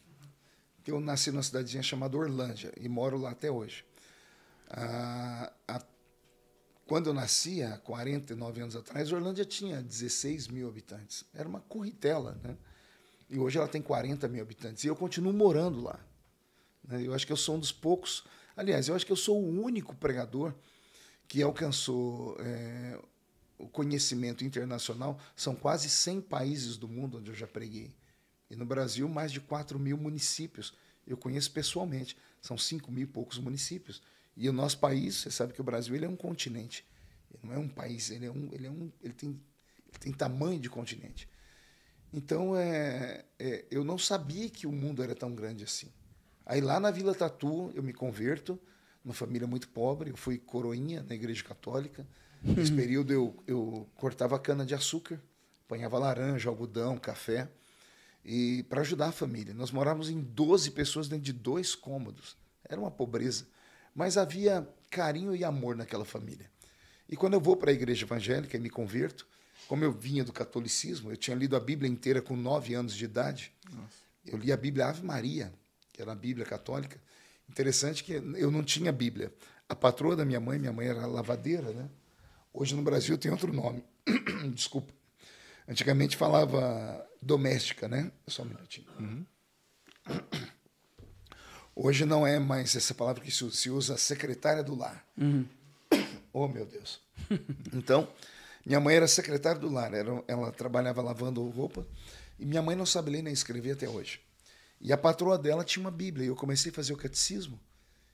Eu 0.87 0.99
nasci 1.01 1.31
numa 1.31 1.43
cidadezinha 1.43 1.83
chamada 1.83 2.17
Orlândia 2.17 2.73
e 2.81 2.89
moro 2.89 3.19
lá 3.19 3.31
até 3.31 3.51
hoje. 3.51 3.85
Ah, 4.71 5.53
a, 5.69 5.83
quando 6.87 7.09
eu 7.09 7.15
nasci, 7.15 7.63
há 7.63 7.77
49 7.77 8.63
anos 8.63 8.75
atrás, 8.75 9.13
Orlândia 9.13 9.45
tinha 9.45 9.83
16 9.83 10.49
mil 10.49 10.67
habitantes. 10.67 11.25
Era 11.35 11.47
uma 11.47 11.61
corritela, 11.61 12.41
né? 12.43 12.57
E 13.29 13.39
hoje 13.39 13.59
ela 13.59 13.69
tem 13.69 13.83
40 13.83 14.27
mil 14.29 14.41
habitantes. 14.41 14.83
E 14.85 14.87
eu 14.87 14.97
continuo 14.97 15.35
morando 15.35 15.83
lá. 15.83 16.01
Né? 16.83 17.03
Eu 17.07 17.13
acho 17.13 17.27
que 17.27 17.33
eu 17.33 17.37
sou 17.37 17.57
um 17.57 17.61
dos 17.61 17.71
poucos. 17.71 18.25
Aliás, 18.57 18.89
eu 18.89 18.95
acho 18.95 19.05
que 19.05 19.13
eu 19.13 19.17
sou 19.17 19.39
o 19.39 19.63
único 19.63 19.95
pregador 19.95 20.55
que 21.29 21.43
alcançou 21.43 22.37
é, 22.41 22.99
o 23.59 23.69
conhecimento 23.69 24.45
internacional. 24.45 25.21
São 25.37 25.55
quase 25.55 25.91
100 25.91 26.23
países 26.23 26.77
do 26.77 26.89
mundo 26.89 27.19
onde 27.19 27.31
eu 27.31 27.35
já 27.35 27.47
preguei. 27.47 27.95
E 28.51 28.57
no 28.57 28.65
Brasil, 28.65 29.07
mais 29.09 29.31
de 29.31 29.41
4 29.41 29.79
mil 29.79 29.99
municípios. 29.99 30.73
Eu 31.07 31.17
conheço 31.17 31.53
pessoalmente. 31.53 32.17
São 32.41 32.57
5 32.57 32.91
mil 32.91 33.05
e 33.05 33.07
poucos 33.07 33.39
municípios. 33.39 34.03
E 34.35 34.49
o 34.49 34.53
nosso 34.53 34.79
país, 34.79 35.17
você 35.17 35.31
sabe 35.31 35.53
que 35.53 35.61
o 35.61 35.65
Brasil 35.65 35.95
ele 35.95 36.07
é 36.07 36.09
um 36.09 36.17
continente. 36.17 36.87
Ele 37.31 37.41
não 37.45 37.55
é 37.55 37.59
um 37.59 37.69
país, 37.69 38.11
ele, 38.11 38.25
é 38.25 38.31
um, 38.31 38.49
ele, 38.53 38.67
é 38.67 38.71
um, 38.71 38.91
ele, 39.03 39.13
tem, 39.13 39.31
ele 39.31 39.99
tem 40.01 40.13
tamanho 40.13 40.59
de 40.59 40.71
continente. 40.71 41.29
Então, 42.13 42.57
é, 42.57 43.25
é, 43.39 43.67
eu 43.71 43.85
não 43.85 43.99
sabia 43.99 44.49
que 44.49 44.67
o 44.67 44.73
mundo 44.73 45.03
era 45.03 45.15
tão 45.15 45.35
grande 45.35 45.65
assim. 45.65 45.93
Aí 46.47 46.61
lá 46.63 46.81
na 46.81 46.91
Vila 46.91 47.15
Tatu, 47.15 47.71
eu 47.75 47.83
me 47.83 47.93
converto, 47.93 48.59
uma 49.09 49.15
família 49.15 49.47
muito 49.47 49.69
pobre, 49.71 50.11
eu 50.11 50.17
fui 50.17 50.39
coroinha 50.39 51.03
na 51.03 51.15
igreja 51.15 51.43
católica. 51.43 52.07
Nesse 52.43 52.73
período 52.73 53.13
eu, 53.13 53.43
eu 53.47 53.89
cortava 53.97 54.39
cana 54.39 54.65
de 54.65 54.75
açúcar, 54.75 55.21
apanhava 55.65 55.99
laranja, 55.99 56.49
algodão, 56.49 56.99
café, 56.99 57.49
e 58.25 58.63
para 58.65 58.83
ajudar 58.83 59.09
a 59.09 59.13
família. 59.13 59.55
Nós 59.55 59.71
morávamos 59.71 60.11
em 60.11 60.21
12 60.21 60.73
pessoas 60.73 61.09
dentro 61.09 61.25
de 61.25 61.33
dois 61.33 61.75
cômodos. 61.75 62.37
Era 62.69 62.79
uma 62.79 62.91
pobreza, 62.91 63.47
mas 63.95 64.19
havia 64.19 64.69
carinho 64.91 65.35
e 65.35 65.43
amor 65.43 65.75
naquela 65.75 66.05
família. 66.05 66.51
E 67.09 67.17
quando 67.17 67.33
eu 67.33 67.41
vou 67.41 67.57
para 67.57 67.71
a 67.71 67.75
igreja 67.75 68.05
evangélica 68.05 68.57
e 68.57 68.61
me 68.61 68.69
converto, 68.69 69.27
como 69.67 69.83
eu 69.83 69.91
vinha 69.91 70.23
do 70.23 70.33
catolicismo, 70.33 71.11
eu 71.11 71.17
tinha 71.17 71.35
lido 71.35 71.57
a 71.57 71.61
Bíblia 71.61 71.91
inteira 71.91 72.21
com 72.21 72.37
nove 72.37 72.75
anos 72.75 72.95
de 72.95 73.07
idade. 73.07 73.53
Nossa. 73.73 74.03
Eu 74.27 74.37
li 74.37 74.53
a 74.53 74.57
Bíblia 74.57 74.87
Ave 74.87 75.03
Maria, 75.03 75.53
que 75.93 76.03
era 76.03 76.13
a 76.13 76.15
Bíblia 76.15 76.45
católica. 76.45 77.01
Interessante 77.49 78.05
que 78.05 78.13
eu 78.13 78.51
não 78.51 78.63
tinha 78.63 78.93
Bíblia. 78.93 79.33
A 79.69 79.75
patroa 79.75 80.17
da 80.17 80.25
minha 80.25 80.41
mãe, 80.41 80.59
minha 80.59 80.73
mãe 80.73 80.87
era 80.87 81.07
lavadeira, 81.07 81.71
né? 81.73 81.89
Hoje 82.53 82.75
no 82.75 82.83
Brasil 82.83 83.17
tem 83.19 83.31
outro 83.31 83.53
nome. 83.53 83.85
Desculpa. 84.55 84.93
Antigamente 85.69 86.17
falava 86.17 87.07
doméstica, 87.21 87.89
né? 87.89 88.11
Só 88.27 88.43
um 88.43 88.47
minutinho. 88.47 88.89
Uhum. 88.99 89.27
Hoje 91.77 92.05
não 92.05 92.27
é 92.27 92.39
mais 92.39 92.75
essa 92.75 92.93
palavra 92.93 93.23
que 93.23 93.31
se 93.31 93.71
usa, 93.71 93.97
secretária 93.97 94.65
do 94.65 94.75
lar. 94.75 95.05
Uhum. 95.17 95.47
Oh, 96.31 96.47
meu 96.47 96.67
Deus. 96.67 97.01
Então, 97.73 98.07
minha 98.65 98.79
mãe 98.79 98.95
era 98.95 99.09
secretária 99.09 99.59
do 99.61 99.71
lar, 99.71 99.93
era, 99.95 100.23
ela 100.29 100.53
trabalhava 100.53 101.01
lavando 101.01 101.43
roupa, 101.49 101.87
e 102.39 102.45
minha 102.45 102.61
mãe 102.61 102.77
não 102.77 102.85
sabe 102.85 103.11
ler 103.11 103.23
nem 103.23 103.33
escrever 103.33 103.73
até 103.73 103.89
hoje. 103.89 104.21
E 104.81 104.93
a 104.93 104.97
patroa 104.97 105.37
dela 105.37 105.65
tinha 105.65 105.83
uma 105.83 105.91
Bíblia, 105.91 106.27
e 106.27 106.29
eu 106.29 106.37
comecei 106.37 106.71
a 106.71 106.75
fazer 106.75 106.93
o 106.93 106.97
catecismo, 106.97 107.59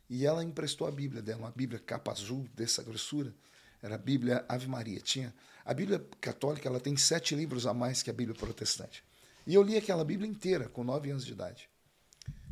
e 0.08 0.24
ela 0.24 0.42
emprestou 0.42 0.86
a 0.86 0.90
Bíblia 0.90 1.22
dela, 1.22 1.40
uma 1.40 1.50
Bíblia 1.50 1.78
capa 1.78 2.12
azul, 2.12 2.46
dessa 2.54 2.82
grossura, 2.82 3.34
era 3.82 3.96
a 3.96 3.98
Bíblia 3.98 4.44
Ave 4.48 4.66
Maria. 4.66 4.98
Tinha 4.98 5.34
A 5.64 5.74
Bíblia 5.74 6.02
católica 6.20 6.68
ela 6.68 6.80
tem 6.80 6.96
sete 6.96 7.34
livros 7.34 7.66
a 7.66 7.74
mais 7.74 8.02
que 8.02 8.08
a 8.08 8.14
Bíblia 8.14 8.34
protestante. 8.34 9.04
E 9.46 9.54
eu 9.54 9.62
li 9.62 9.76
aquela 9.76 10.04
Bíblia 10.04 10.28
inteira, 10.28 10.68
com 10.70 10.82
nove 10.82 11.10
anos 11.10 11.24
de 11.24 11.32
idade. 11.32 11.68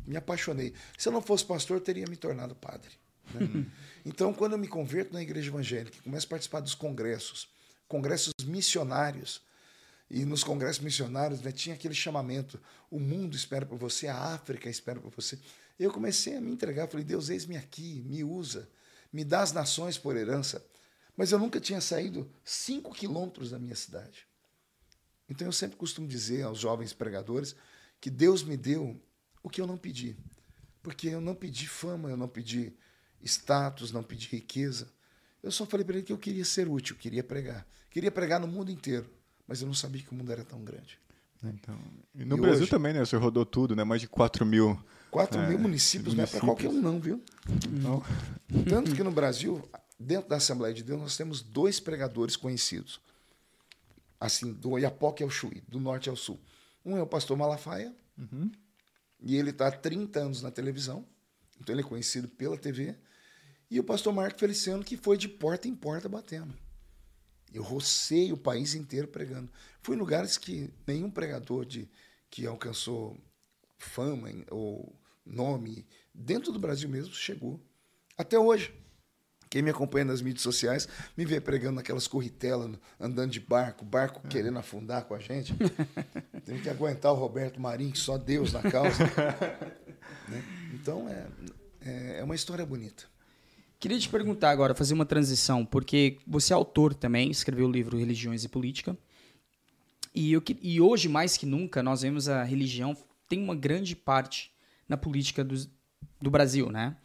Me 0.05 0.15
apaixonei. 0.15 0.73
Se 0.95 1.09
eu 1.09 1.13
não 1.13 1.21
fosse 1.21 1.43
pastor, 1.43 1.81
teria 1.81 2.05
me 2.07 2.15
tornado 2.15 2.53
padre. 2.53 2.91
Né? 3.33 3.65
então, 4.05 4.31
quando 4.33 4.51
eu 4.51 4.59
me 4.59 4.67
converto 4.67 5.13
na 5.13 5.23
igreja 5.23 5.49
evangélica, 5.49 5.97
começo 6.03 6.27
a 6.27 6.29
participar 6.29 6.59
dos 6.59 6.75
congressos, 6.75 7.49
congressos 7.87 8.33
missionários, 8.45 9.41
e 10.09 10.25
nos 10.25 10.43
congressos 10.43 10.83
missionários 10.83 11.41
né, 11.41 11.51
tinha 11.51 11.75
aquele 11.75 11.93
chamamento: 11.93 12.59
o 12.89 12.99
mundo 12.99 13.35
espera 13.35 13.65
por 13.65 13.77
você, 13.77 14.07
a 14.07 14.17
África 14.17 14.69
espera 14.69 14.99
por 14.99 15.11
você. 15.11 15.39
Eu 15.79 15.91
comecei 15.91 16.35
a 16.35 16.41
me 16.41 16.51
entregar, 16.51 16.87
falei: 16.87 17.05
Deus, 17.05 17.29
eis-me 17.29 17.57
aqui, 17.57 18.01
me 18.05 18.23
usa, 18.23 18.69
me 19.11 19.23
dá 19.23 19.41
as 19.41 19.51
nações 19.51 19.97
por 19.97 20.15
herança. 20.15 20.65
Mas 21.15 21.31
eu 21.31 21.39
nunca 21.39 21.59
tinha 21.59 21.79
saído 21.79 22.29
cinco 22.43 22.93
quilômetros 22.93 23.51
da 23.51 23.59
minha 23.59 23.75
cidade. 23.75 24.27
Então 25.29 25.47
eu 25.47 25.51
sempre 25.51 25.77
costumo 25.77 26.07
dizer 26.07 26.43
aos 26.43 26.59
jovens 26.59 26.91
pregadores 26.93 27.55
que 28.01 28.09
Deus 28.09 28.43
me 28.43 28.57
deu 28.57 28.99
o 29.41 29.49
que 29.49 29.61
eu 29.61 29.67
não 29.67 29.77
pedi. 29.77 30.17
Porque 30.81 31.07
eu 31.07 31.21
não 31.21 31.35
pedi 31.35 31.67
fama, 31.67 32.09
eu 32.09 32.17
não 32.17 32.27
pedi 32.27 32.75
status, 33.23 33.91
não 33.91 34.03
pedi 34.03 34.27
riqueza. 34.27 34.91
Eu 35.41 35.51
só 35.51 35.65
falei 35.65 35.85
para 35.85 35.95
ele 35.95 36.05
que 36.05 36.13
eu 36.13 36.17
queria 36.17 36.45
ser 36.45 36.67
útil, 36.67 36.95
queria 36.95 37.23
pregar. 37.23 37.65
Queria 37.89 38.11
pregar 38.11 38.39
no 38.39 38.47
mundo 38.47 38.71
inteiro, 38.71 39.09
mas 39.53 39.61
eu 39.61 39.67
não 39.67 39.75
sabia 39.75 40.01
que 40.01 40.11
o 40.11 40.15
mundo 40.15 40.31
era 40.31 40.43
tão 40.43 40.63
grande. 40.63 40.97
Então, 41.43 41.77
e 42.15 42.25
no 42.25 42.37
e 42.37 42.41
Brasil 42.41 42.63
hoje, 42.63 42.71
também, 42.71 42.91
né? 42.91 43.05
Você 43.05 43.15
rodou 43.15 43.45
tudo, 43.45 43.75
né? 43.75 43.83
Mais 43.83 44.01
de 44.01 44.07
4 44.07 44.43
mil. 44.43 44.83
4 45.11 45.39
é, 45.39 45.49
mil 45.49 45.59
municípios, 45.59 46.15
não 46.15 46.23
é 46.23 46.25
para 46.25 46.39
qualquer 46.39 46.69
um, 46.69 46.81
não, 46.81 46.99
viu? 46.99 47.23
Não. 47.69 48.03
Tanto 48.67 48.95
que 48.95 49.03
no 49.03 49.11
Brasil, 49.11 49.63
dentro 49.99 50.27
da 50.27 50.37
Assembleia 50.37 50.73
de 50.73 50.81
Deus, 50.81 50.99
nós 50.99 51.15
temos 51.15 51.43
dois 51.43 51.79
pregadores 51.79 52.35
conhecidos. 52.35 52.99
Assim, 54.19 54.51
do 54.51 54.71
Oiapoque 54.71 55.21
ao 55.21 55.29
Chuí, 55.29 55.61
do 55.67 55.79
norte 55.79 56.09
ao 56.09 56.15
sul. 56.15 56.39
Um 56.83 56.97
é 56.97 57.01
o 57.03 57.05
pastor 57.05 57.37
Malafaia, 57.37 57.93
uhum. 58.17 58.51
e 59.21 59.35
ele 59.35 59.51
está 59.51 59.67
há 59.67 59.71
30 59.71 60.19
anos 60.19 60.41
na 60.41 60.49
televisão, 60.49 61.05
então 61.61 61.75
ele 61.75 61.83
é 61.83 61.85
conhecido 61.85 62.27
pela 62.27 62.57
TV 62.57 62.95
e 63.69 63.79
o 63.79 63.83
pastor 63.83 64.11
Marco 64.13 64.39
Feliciano, 64.39 64.83
que 64.83 64.97
foi 64.97 65.15
de 65.15 65.29
porta 65.29 65.67
em 65.67 65.75
porta 65.75 66.09
batendo. 66.09 66.55
Eu 67.53 67.61
rocei 67.61 68.33
o 68.33 68.37
país 68.37 68.73
inteiro 68.73 69.07
pregando. 69.07 69.51
Fui 69.81 69.95
em 69.95 69.99
lugares 69.99 70.37
que 70.37 70.73
nenhum 70.87 71.11
pregador 71.11 71.65
de, 71.65 71.89
que 72.29 72.47
alcançou 72.47 73.17
fama 73.77 74.29
ou 74.49 74.99
nome 75.25 75.85
dentro 76.13 76.51
do 76.51 76.59
Brasil 76.59 76.89
mesmo 76.89 77.13
chegou. 77.13 77.59
Até 78.17 78.37
hoje. 78.39 78.73
Quem 79.49 79.61
me 79.61 79.69
acompanha 79.69 80.05
nas 80.05 80.19
mídias 80.19 80.41
sociais 80.41 80.87
me 81.15 81.25
vê 81.25 81.39
pregando 81.39 81.75
naquelas 81.75 82.07
corritelas, 82.07 82.75
andando 82.99 83.29
de 83.29 83.39
barco, 83.39 83.85
barco 83.85 84.19
é. 84.25 84.27
querendo 84.27 84.57
afundar 84.57 85.05
com 85.05 85.13
a 85.13 85.19
gente. 85.19 85.53
Tem 86.43 86.59
que 86.59 86.67
aguentar 86.67 87.11
o 87.11 87.15
Roberto 87.15 87.61
Marinho, 87.61 87.91
que 87.91 87.99
só 87.99 88.17
Deus 88.17 88.51
na 88.51 88.63
causa. 88.63 89.03
né? 90.27 90.43
Então, 90.73 91.07
é, 91.07 91.27
é, 91.81 92.19
é 92.19 92.23
uma 92.23 92.33
história 92.33 92.65
bonita. 92.65 93.12
Queria 93.83 93.99
te 93.99 94.07
perguntar 94.07 94.49
agora, 94.49 94.73
fazer 94.73 94.93
uma 94.93 95.05
transição, 95.05 95.65
porque 95.65 96.17
você 96.25 96.53
é 96.53 96.55
autor 96.55 96.93
também, 96.93 97.29
escreveu 97.29 97.67
o 97.67 97.69
livro 97.69 97.97
Religiões 97.97 98.45
e 98.45 98.47
Política. 98.47 98.97
E, 100.15 100.31
eu, 100.31 100.41
e 100.61 100.79
hoje, 100.79 101.09
mais 101.09 101.35
que 101.35 101.45
nunca, 101.45 101.83
nós 101.83 102.01
vemos 102.01 102.29
a 102.29 102.45
religião 102.45 102.95
tem 103.27 103.43
uma 103.43 103.53
grande 103.53 103.93
parte 103.93 104.53
na 104.87 104.95
política 104.95 105.43
do, 105.43 105.55
do 106.21 106.31
Brasil, 106.31 106.71
né? 106.71 106.95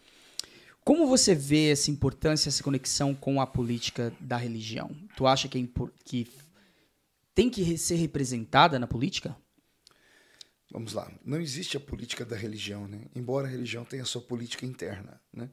Como 0.84 1.08
você 1.08 1.34
vê 1.34 1.72
essa 1.72 1.90
importância, 1.90 2.48
essa 2.48 2.62
conexão 2.62 3.12
com 3.12 3.40
a 3.40 3.46
política 3.46 4.12
da 4.20 4.36
religião? 4.36 4.96
Tu 5.16 5.26
acha 5.26 5.48
que, 5.48 5.58
é 5.58 5.86
que 6.04 6.28
tem 7.34 7.50
que 7.50 7.76
ser 7.76 7.96
representada 7.96 8.78
na 8.78 8.86
política? 8.86 9.36
Vamos 10.70 10.92
lá. 10.92 11.10
Não 11.24 11.40
existe 11.40 11.76
a 11.76 11.80
política 11.80 12.24
da 12.24 12.36
religião, 12.36 12.86
né? 12.86 13.00
Embora 13.16 13.48
a 13.48 13.50
religião 13.50 13.84
tenha 13.84 14.04
a 14.04 14.06
sua 14.06 14.22
política 14.22 14.64
interna, 14.64 15.20
né? 15.32 15.50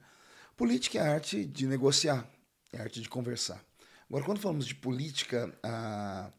Política 0.56 1.00
é 1.00 1.02
a 1.02 1.14
arte 1.14 1.46
de 1.46 1.68
negociar, 1.68 2.26
é 2.72 2.78
a 2.78 2.84
arte 2.84 3.02
de 3.02 3.10
conversar. 3.10 3.64
Agora, 4.10 4.24
quando 4.24 4.40
falamos 4.40 4.66
de 4.66 4.74
política 4.74 5.54
ah, 5.62 6.32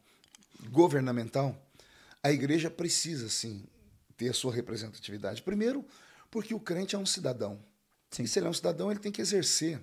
governamental, 0.69 1.55
a 2.23 2.31
igreja 2.31 2.69
precisa, 2.69 3.29
sim, 3.29 3.63
ter 4.17 4.29
a 4.29 4.33
sua 4.33 4.53
representatividade. 4.53 5.43
Primeiro, 5.43 5.85
porque 6.31 6.53
o 6.53 6.59
crente 6.59 6.95
é 6.95 6.97
um 6.97 7.05
cidadão. 7.05 7.63
Sim. 8.09 8.23
E 8.23 8.27
se 8.27 8.39
ele 8.39 8.47
é 8.47 8.49
um 8.49 8.53
cidadão, 8.53 8.89
ele 8.89 8.99
tem 8.99 9.11
que 9.11 9.21
exercer 9.21 9.79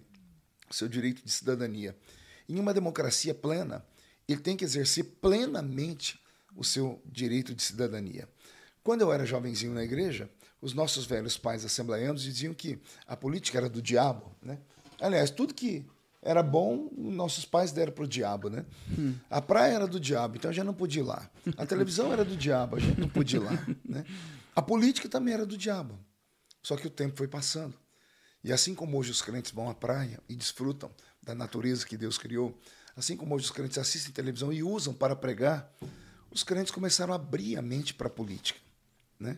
o 0.68 0.74
seu 0.74 0.88
direito 0.88 1.24
de 1.24 1.30
cidadania. 1.30 1.96
Em 2.48 2.58
uma 2.58 2.74
democracia 2.74 3.34
plena, 3.34 3.86
ele 4.26 4.40
tem 4.40 4.56
que 4.56 4.64
exercer 4.64 5.04
plenamente 5.20 6.20
o 6.56 6.64
seu 6.64 7.00
direito 7.06 7.54
de 7.54 7.62
cidadania. 7.62 8.28
Quando 8.82 9.02
eu 9.02 9.12
era 9.12 9.24
jovenzinho 9.24 9.72
na 9.72 9.84
igreja, 9.84 10.28
os 10.64 10.72
nossos 10.72 11.04
velhos 11.04 11.36
pais 11.36 11.62
assembleianos 11.62 12.22
diziam 12.22 12.54
que 12.54 12.78
a 13.06 13.14
política 13.14 13.58
era 13.58 13.68
do 13.68 13.82
diabo, 13.82 14.34
né? 14.40 14.58
Aliás, 14.98 15.30
tudo 15.30 15.52
que 15.52 15.84
era 16.22 16.42
bom, 16.42 16.88
nossos 16.96 17.44
pais 17.44 17.70
deram 17.70 17.92
para 17.92 18.04
o 18.04 18.08
diabo, 18.08 18.48
né? 18.48 18.64
Hum. 18.98 19.14
A 19.28 19.42
praia 19.42 19.74
era 19.74 19.86
do 19.86 20.00
diabo, 20.00 20.36
então 20.36 20.50
a 20.50 20.54
gente 20.54 20.64
não 20.64 20.72
podia 20.72 21.02
ir 21.02 21.04
lá. 21.04 21.30
A 21.58 21.66
televisão 21.66 22.10
era 22.10 22.24
do 22.24 22.34
diabo, 22.34 22.76
a 22.76 22.80
gente 22.80 22.98
não 22.98 23.10
podia 23.10 23.40
ir 23.40 23.42
lá, 23.42 23.52
né? 23.84 24.06
A 24.56 24.62
política 24.62 25.06
também 25.06 25.34
era 25.34 25.44
do 25.44 25.54
diabo. 25.54 25.98
Só 26.62 26.76
que 26.76 26.86
o 26.86 26.90
tempo 26.90 27.18
foi 27.18 27.28
passando. 27.28 27.74
E 28.42 28.50
assim 28.50 28.74
como 28.74 28.96
hoje 28.96 29.10
os 29.10 29.20
crentes 29.20 29.52
vão 29.52 29.68
à 29.68 29.74
praia 29.74 30.18
e 30.26 30.34
desfrutam 30.34 30.90
da 31.22 31.34
natureza 31.34 31.84
que 31.84 31.96
Deus 31.96 32.16
criou, 32.16 32.58
assim 32.96 33.18
como 33.18 33.34
hoje 33.34 33.44
os 33.44 33.50
crentes 33.50 33.76
assistem 33.76 34.14
televisão 34.14 34.50
e 34.50 34.62
usam 34.62 34.94
para 34.94 35.14
pregar, 35.14 35.70
os 36.30 36.42
crentes 36.42 36.72
começaram 36.72 37.12
a 37.12 37.16
abrir 37.16 37.58
a 37.58 37.62
mente 37.62 37.92
para 37.92 38.06
a 38.06 38.10
política. 38.10 38.58
Né? 39.20 39.36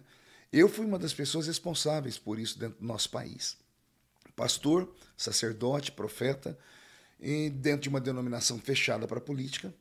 Eu 0.57 0.71
fui 0.71 0.87
uma 0.87 0.99
das 0.99 1.13
pessoas 1.13 1.49
responsáveis 1.49 2.17
por 2.17 2.39
isso 2.39 2.59
dentro 2.59 2.79
do 2.79 2.87
nosso 2.87 3.11
país. 3.11 3.59
Pastor, 4.35 4.91
sacerdote, 5.15 5.93
profeta, 5.93 6.59
dentro 7.61 7.83
de 7.83 7.89
uma 7.91 8.01
denominação 8.01 8.59
fechada 8.59 9.07
para 9.07 9.19
a 9.19 9.21
política. 9.21 9.75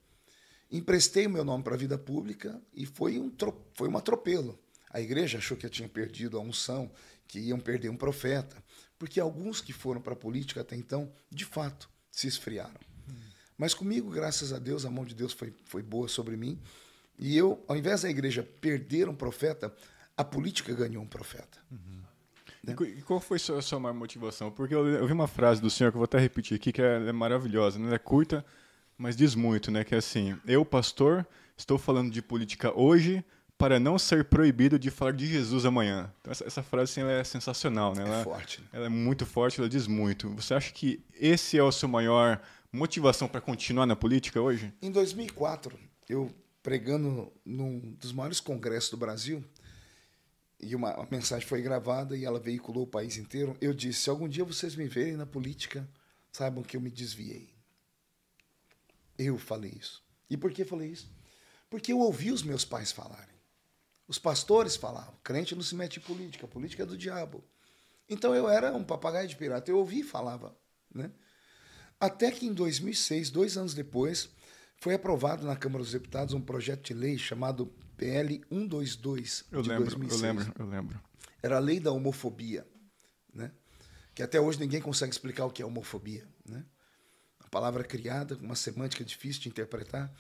Emprestei 0.70 1.28
o 1.28 1.30
meu 1.30 1.46
nome 1.46 1.64
para 1.64 1.76
a 1.76 1.78
vida 1.78 1.98
pública 1.98 2.62
e 2.74 2.86
foi 2.86 3.18
um, 3.18 3.32
foi 3.74 3.88
um 3.88 3.96
atropelo. 3.96 4.60
A 4.90 5.00
igreja 5.00 5.38
achou 5.38 5.56
que 5.56 5.66
eu 5.66 5.70
tinha 5.70 5.88
perdido 5.88 6.38
a 6.38 6.42
unção, 6.42 6.92
que 7.26 7.40
iam 7.40 7.58
perder 7.58 7.88
um 7.88 7.96
profeta, 7.96 8.62
porque 9.00 9.18
alguns 9.18 9.62
que 9.62 9.72
foram 9.72 10.02
para 10.02 10.12
a 10.12 10.18
política 10.18 10.60
até 10.60 10.76
então, 10.76 11.10
de 11.32 11.46
fato, 11.46 11.90
se 12.12 12.28
esfriaram. 12.28 12.82
Mas 13.58 13.74
comigo, 13.74 14.10
graças 14.10 14.52
a 14.52 14.60
Deus, 14.60 14.84
a 14.84 14.92
mão 14.92 15.06
de 15.06 15.16
Deus 15.16 15.32
foi, 15.32 15.54
foi 15.64 15.82
boa 15.82 16.10
sobre 16.10 16.36
mim. 16.36 16.62
E 17.18 17.38
eu, 17.38 17.64
ao 17.66 17.78
invés 17.78 18.02
da 18.02 18.10
igreja 18.10 18.44
perder 18.44 19.08
um 19.08 19.16
profeta, 19.16 19.74
a 20.18 20.24
política 20.24 20.74
ganhou 20.74 21.04
um 21.04 21.08
profeta. 21.08 21.58
Uhum. 21.72 22.02
Né? 22.64 22.76
E 22.98 23.02
qual 23.02 23.20
foi 23.20 23.38
a 23.38 23.40
sua, 23.40 23.60
a 23.60 23.62
sua 23.62 23.80
maior 23.80 23.94
motivação? 23.94 24.52
Porque 24.52 24.74
eu, 24.74 24.88
eu, 24.88 25.06
vi 25.06 25.14
uma 25.14 25.28
frase 25.28 25.62
do 25.62 25.70
senhor 25.70 25.92
que 25.92 25.98
eu 25.98 26.00
vou 26.00 26.06
até 26.06 26.20
repetir 26.20 26.56
aqui, 26.56 26.72
que 26.72 26.82
é, 26.82 27.08
é 27.08 27.12
maravilhosa, 27.12 27.78
né? 27.78 27.94
é 27.94 28.00
curta, 28.00 28.46
mas 28.98 29.16
diz 29.16 29.36
muito, 29.36 29.70
né? 29.72 29.84
Que 29.84 29.96
é 29.96 29.98
assim: 29.98 30.38
Eu, 30.48 30.66
pastor, 30.66 31.28
estou 31.58 31.78
falando 31.78 32.12
de 32.12 32.22
política 32.22 32.78
hoje 32.78 33.24
para 33.58 33.80
não 33.80 33.98
ser 33.98 34.26
proibido 34.26 34.78
de 34.78 34.92
falar 34.92 35.12
de 35.12 35.28
Jesus 35.28 35.66
amanhã. 35.66 36.12
Então, 36.20 36.32
essa, 36.32 36.46
essa 36.46 36.64
frase 36.64 37.00
assim, 37.00 37.10
é 37.10 37.24
sensacional, 37.24 37.94
né? 37.96 38.04
Ela, 38.04 38.22
é 38.22 38.24
forte. 38.24 38.62
Né? 38.62 38.68
Ela 38.74 38.86
é 38.88 38.90
muito 38.90 39.26
forte, 39.26 39.60
ela 39.60 39.70
diz 39.70 39.88
muito. 39.88 40.30
Você 40.36 40.54
acha 40.54 40.74
que 40.74 41.04
esse 41.14 41.58
é 41.58 41.64
o 41.64 41.72
seu 41.72 41.88
maior 41.88 42.42
motivação 42.72 43.28
para 43.28 43.40
continuar 43.40 43.86
na 43.86 43.96
política 43.96 44.42
hoje? 44.42 44.74
Em 44.82 44.92
2004, 44.92 45.78
eu 46.10 46.30
pregando 46.62 47.32
num 47.46 47.80
dos 48.00 48.12
maiores 48.12 48.40
congressos 48.40 48.90
do 48.90 48.98
Brasil, 48.98 49.44
e 50.66 50.76
uma, 50.76 50.96
uma 50.96 51.08
mensagem 51.12 51.48
foi 51.48 51.62
gravada 51.62 52.18
e 52.18 52.26
ela 52.26 52.40
veiculou 52.40 52.84
o 52.84 52.88
país 52.88 53.18
inteiro, 53.18 53.56
eu 53.62 53.74
disse: 53.74 54.02
se 54.02 54.10
algum 54.10 54.28
dia 54.28 54.44
vocês 54.44 54.76
me 54.76 54.88
verem 54.88 55.16
na 55.16 55.26
política, 55.26 55.88
saibam 56.32 56.64
que 56.64 56.76
eu 56.76 56.82
me 56.82 56.90
desviei. 56.90 57.54
Eu 59.18 59.38
falei 59.38 59.72
isso. 59.80 60.04
E 60.30 60.36
por 60.36 60.52
que 60.52 60.66
falei 60.66 60.90
isso? 60.90 61.10
Porque 61.70 61.94
eu 61.94 62.00
ouvi 62.00 62.32
os 62.32 62.42
meus 62.42 62.66
pais 62.66 62.92
falarem. 62.92 63.36
Os 64.08 64.18
pastores 64.18 64.76
falavam: 64.76 65.14
crente 65.24 65.56
não 65.56 65.62
se 65.62 65.76
mete 65.76 65.98
em 65.98 66.02
política, 66.02 66.48
política 66.48 66.84
é 66.84 66.86
do 66.86 66.98
diabo. 66.98 67.44
Então 68.10 68.36
eu 68.36 68.50
era 68.50 68.74
um 68.74 68.84
papagaio 68.84 69.28
de 69.28 69.36
pirata, 69.36 69.70
eu 69.70 69.78
ouvi 69.78 70.00
e 70.00 70.04
falava. 70.04 70.56
Né? 70.94 71.12
Até 72.00 72.32
que 72.32 72.46
em 72.46 72.54
2006, 72.54 73.30
dois 73.30 73.58
anos 73.58 73.74
depois, 73.74 74.30
foi 74.78 74.94
aprovado 74.94 75.46
na 75.46 75.56
Câmara 75.56 75.84
dos 75.84 75.92
Deputados 75.92 76.34
um 76.34 76.42
projeto 76.42 76.86
de 76.86 76.94
lei 76.94 77.18
chamado 77.18 77.74
PL 77.98 78.42
122 78.50 79.46
eu 79.52 79.62
de 79.62 79.70
lembro, 79.70 79.86
2006. 79.86 80.22
Eu 80.22 80.28
lembro, 80.28 80.54
eu 80.60 80.66
lembro. 80.66 81.02
Era 81.42 81.58
a 81.58 81.60
lei 81.60 81.80
da 81.80 81.92
homofobia, 81.92 82.68
né? 83.34 83.52
que 84.14 84.24
até 84.24 84.40
hoje 84.40 84.60
ninguém 84.60 84.82
consegue 84.82 85.12
explicar 85.12 85.46
o 85.46 85.52
que 85.52 85.62
é 85.62 85.66
homofobia. 85.66 86.28
Né? 86.46 86.66
A 87.40 87.48
palavra 87.50 87.84
criada, 87.84 88.36
uma 88.38 88.56
semântica 88.56 89.04
difícil 89.04 89.42
de 89.42 89.50
interpretar. 89.50 90.12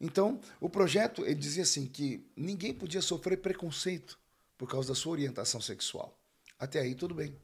Então, 0.00 0.40
o 0.60 0.68
projeto 0.68 1.24
ele 1.24 1.34
dizia 1.34 1.62
assim 1.62 1.86
que 1.86 2.26
ninguém 2.36 2.74
podia 2.74 3.00
sofrer 3.00 3.38
preconceito 3.38 4.18
por 4.58 4.68
causa 4.68 4.88
da 4.88 4.94
sua 4.94 5.12
orientação 5.12 5.60
sexual. 5.60 6.18
Até 6.58 6.80
aí 6.80 6.94
tudo 6.94 7.14
bem. 7.14 7.36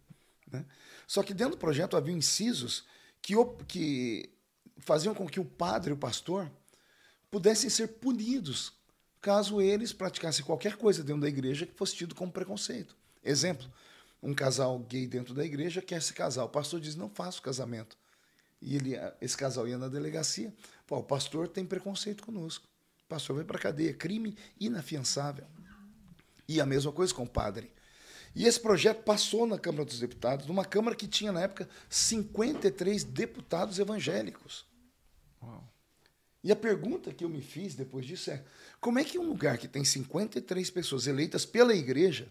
Né? 0.51 0.65
Só 1.07 1.23
que 1.23 1.35
dentro 1.35 1.57
do 1.57 1.59
projeto 1.59 1.97
havia 1.97 2.15
incisos 2.15 2.85
que, 3.21 3.35
que 3.67 4.31
faziam 4.79 5.15
com 5.15 5.27
que 5.27 5.41
o 5.41 5.45
padre 5.45 5.91
e 5.91 5.95
o 5.95 5.99
pastor 5.99 6.51
pudessem 7.31 7.71
ser 7.71 7.89
punidos 7.89 8.73
caso 9.23 9.61
eles 9.61 9.93
praticassem 9.93 10.45
qualquer 10.45 10.77
coisa 10.77 11.03
dentro 11.03 11.23
da 11.23 11.29
igreja 11.29 11.65
que 11.65 11.73
fosse 11.75 11.95
tido 11.95 12.15
como 12.15 12.33
preconceito. 12.33 12.97
Exemplo, 13.25 13.71
um 14.21 14.35
casal 14.35 14.79
gay 14.81 15.07
dentro 15.07 15.33
da 15.33 15.45
igreja 15.45 15.81
quer 15.81 16.03
se 16.03 16.13
casar. 16.13 16.45
O 16.45 16.49
pastor 16.49 16.81
diz: 16.81 16.97
não 16.97 17.09
faça 17.09 17.39
o 17.39 17.43
casamento. 17.43 17.97
E 18.61 18.77
ele, 18.77 18.93
esse 19.21 19.37
casal 19.37 19.67
ia 19.67 19.79
na 19.79 19.89
delegacia. 19.89 20.53
Pô, 20.87 20.99
o 20.99 21.03
pastor 21.03 21.49
tem 21.49 21.65
preconceito 21.65 22.25
conosco. 22.25 22.67
O 23.05 23.09
pastor 23.09 23.37
vai 23.37 23.45
para 23.45 23.59
cadeia. 23.59 23.95
Crime 23.95 24.37
inafiançável. 24.61 25.47
E 26.49 26.61
a 26.61 26.67
mesma 26.67 26.93
coisa 26.93 27.15
com 27.15 27.23
o 27.23 27.29
padre. 27.29 27.73
E 28.35 28.47
esse 28.47 28.61
projeto 28.61 29.03
passou 29.03 29.47
na 29.47 29.59
Câmara 29.59 29.85
dos 29.85 29.99
Deputados, 29.99 30.47
numa 30.47 30.65
Câmara 30.65 30.97
que 30.97 31.07
tinha, 31.07 31.33
na 31.33 31.43
época, 31.43 31.69
53 31.91 33.05
deputados 33.05 33.79
evangélicos. 33.79 34.65
Uau. 35.43 35.72
E 36.43 36.51
a 36.51 36.57
pergunta 36.57 37.13
que 37.13 37.25
eu 37.25 37.29
me 37.29 37.41
fiz 37.41 37.75
depois 37.75 38.05
disso 38.05 38.31
é: 38.31 38.43
como 38.81 38.99
é 38.99 39.05
que 39.05 39.19
um 39.19 39.27
lugar 39.29 39.59
que 39.59 39.69
tem 39.69 39.85
53 39.85 40.71
pessoas 40.71 41.07
eleitas 41.07 41.45
pela 41.45 41.75
igreja 41.75 42.31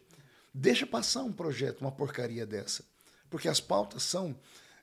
deixa 0.54 0.86
passar 0.86 1.24
um 1.24 1.32
projeto, 1.32 1.82
uma 1.82 1.92
porcaria 1.92 2.46
dessa? 2.46 2.84
Porque 3.30 3.48
as 3.48 3.62
pautas 3.62 4.04
são 4.04 4.38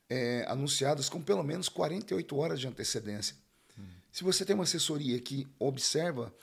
é, 0.08 0.44
anunciadas 0.48 1.08
com 1.08 1.20
pelo 1.20 1.42
menos 1.42 1.68
48 1.68 2.36
horas 2.36 2.60
de 2.60 2.66
antecedência. 2.66 3.36
Se 4.10 4.24
você 4.24 4.44
tem 4.44 4.54
uma 4.54 4.64
assessoria 4.64 5.20
que 5.20 5.46
observa, 5.58 6.34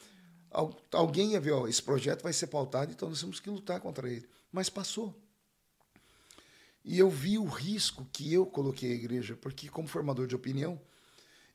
alguém 0.92 1.32
ia 1.32 1.40
ver: 1.40 1.52
ó, 1.52 1.68
esse 1.68 1.82
projeto 1.82 2.22
vai 2.22 2.32
ser 2.32 2.48
pautado, 2.48 2.92
então 2.92 3.10
nós 3.10 3.20
temos 3.20 3.40
que 3.40 3.50
lutar 3.50 3.80
contra 3.80 4.08
ele 4.08 4.28
mas 4.56 4.70
passou. 4.70 5.14
E 6.84 6.98
eu 6.98 7.10
vi 7.10 7.38
o 7.38 7.44
risco 7.44 8.08
que 8.14 8.32
eu 8.32 8.46
coloquei 8.46 8.92
à 8.92 8.96
igreja, 8.96 9.36
porque, 9.36 9.68
como 9.68 9.88
formador 9.88 10.28
de 10.28 10.36
opinião, 10.36 10.80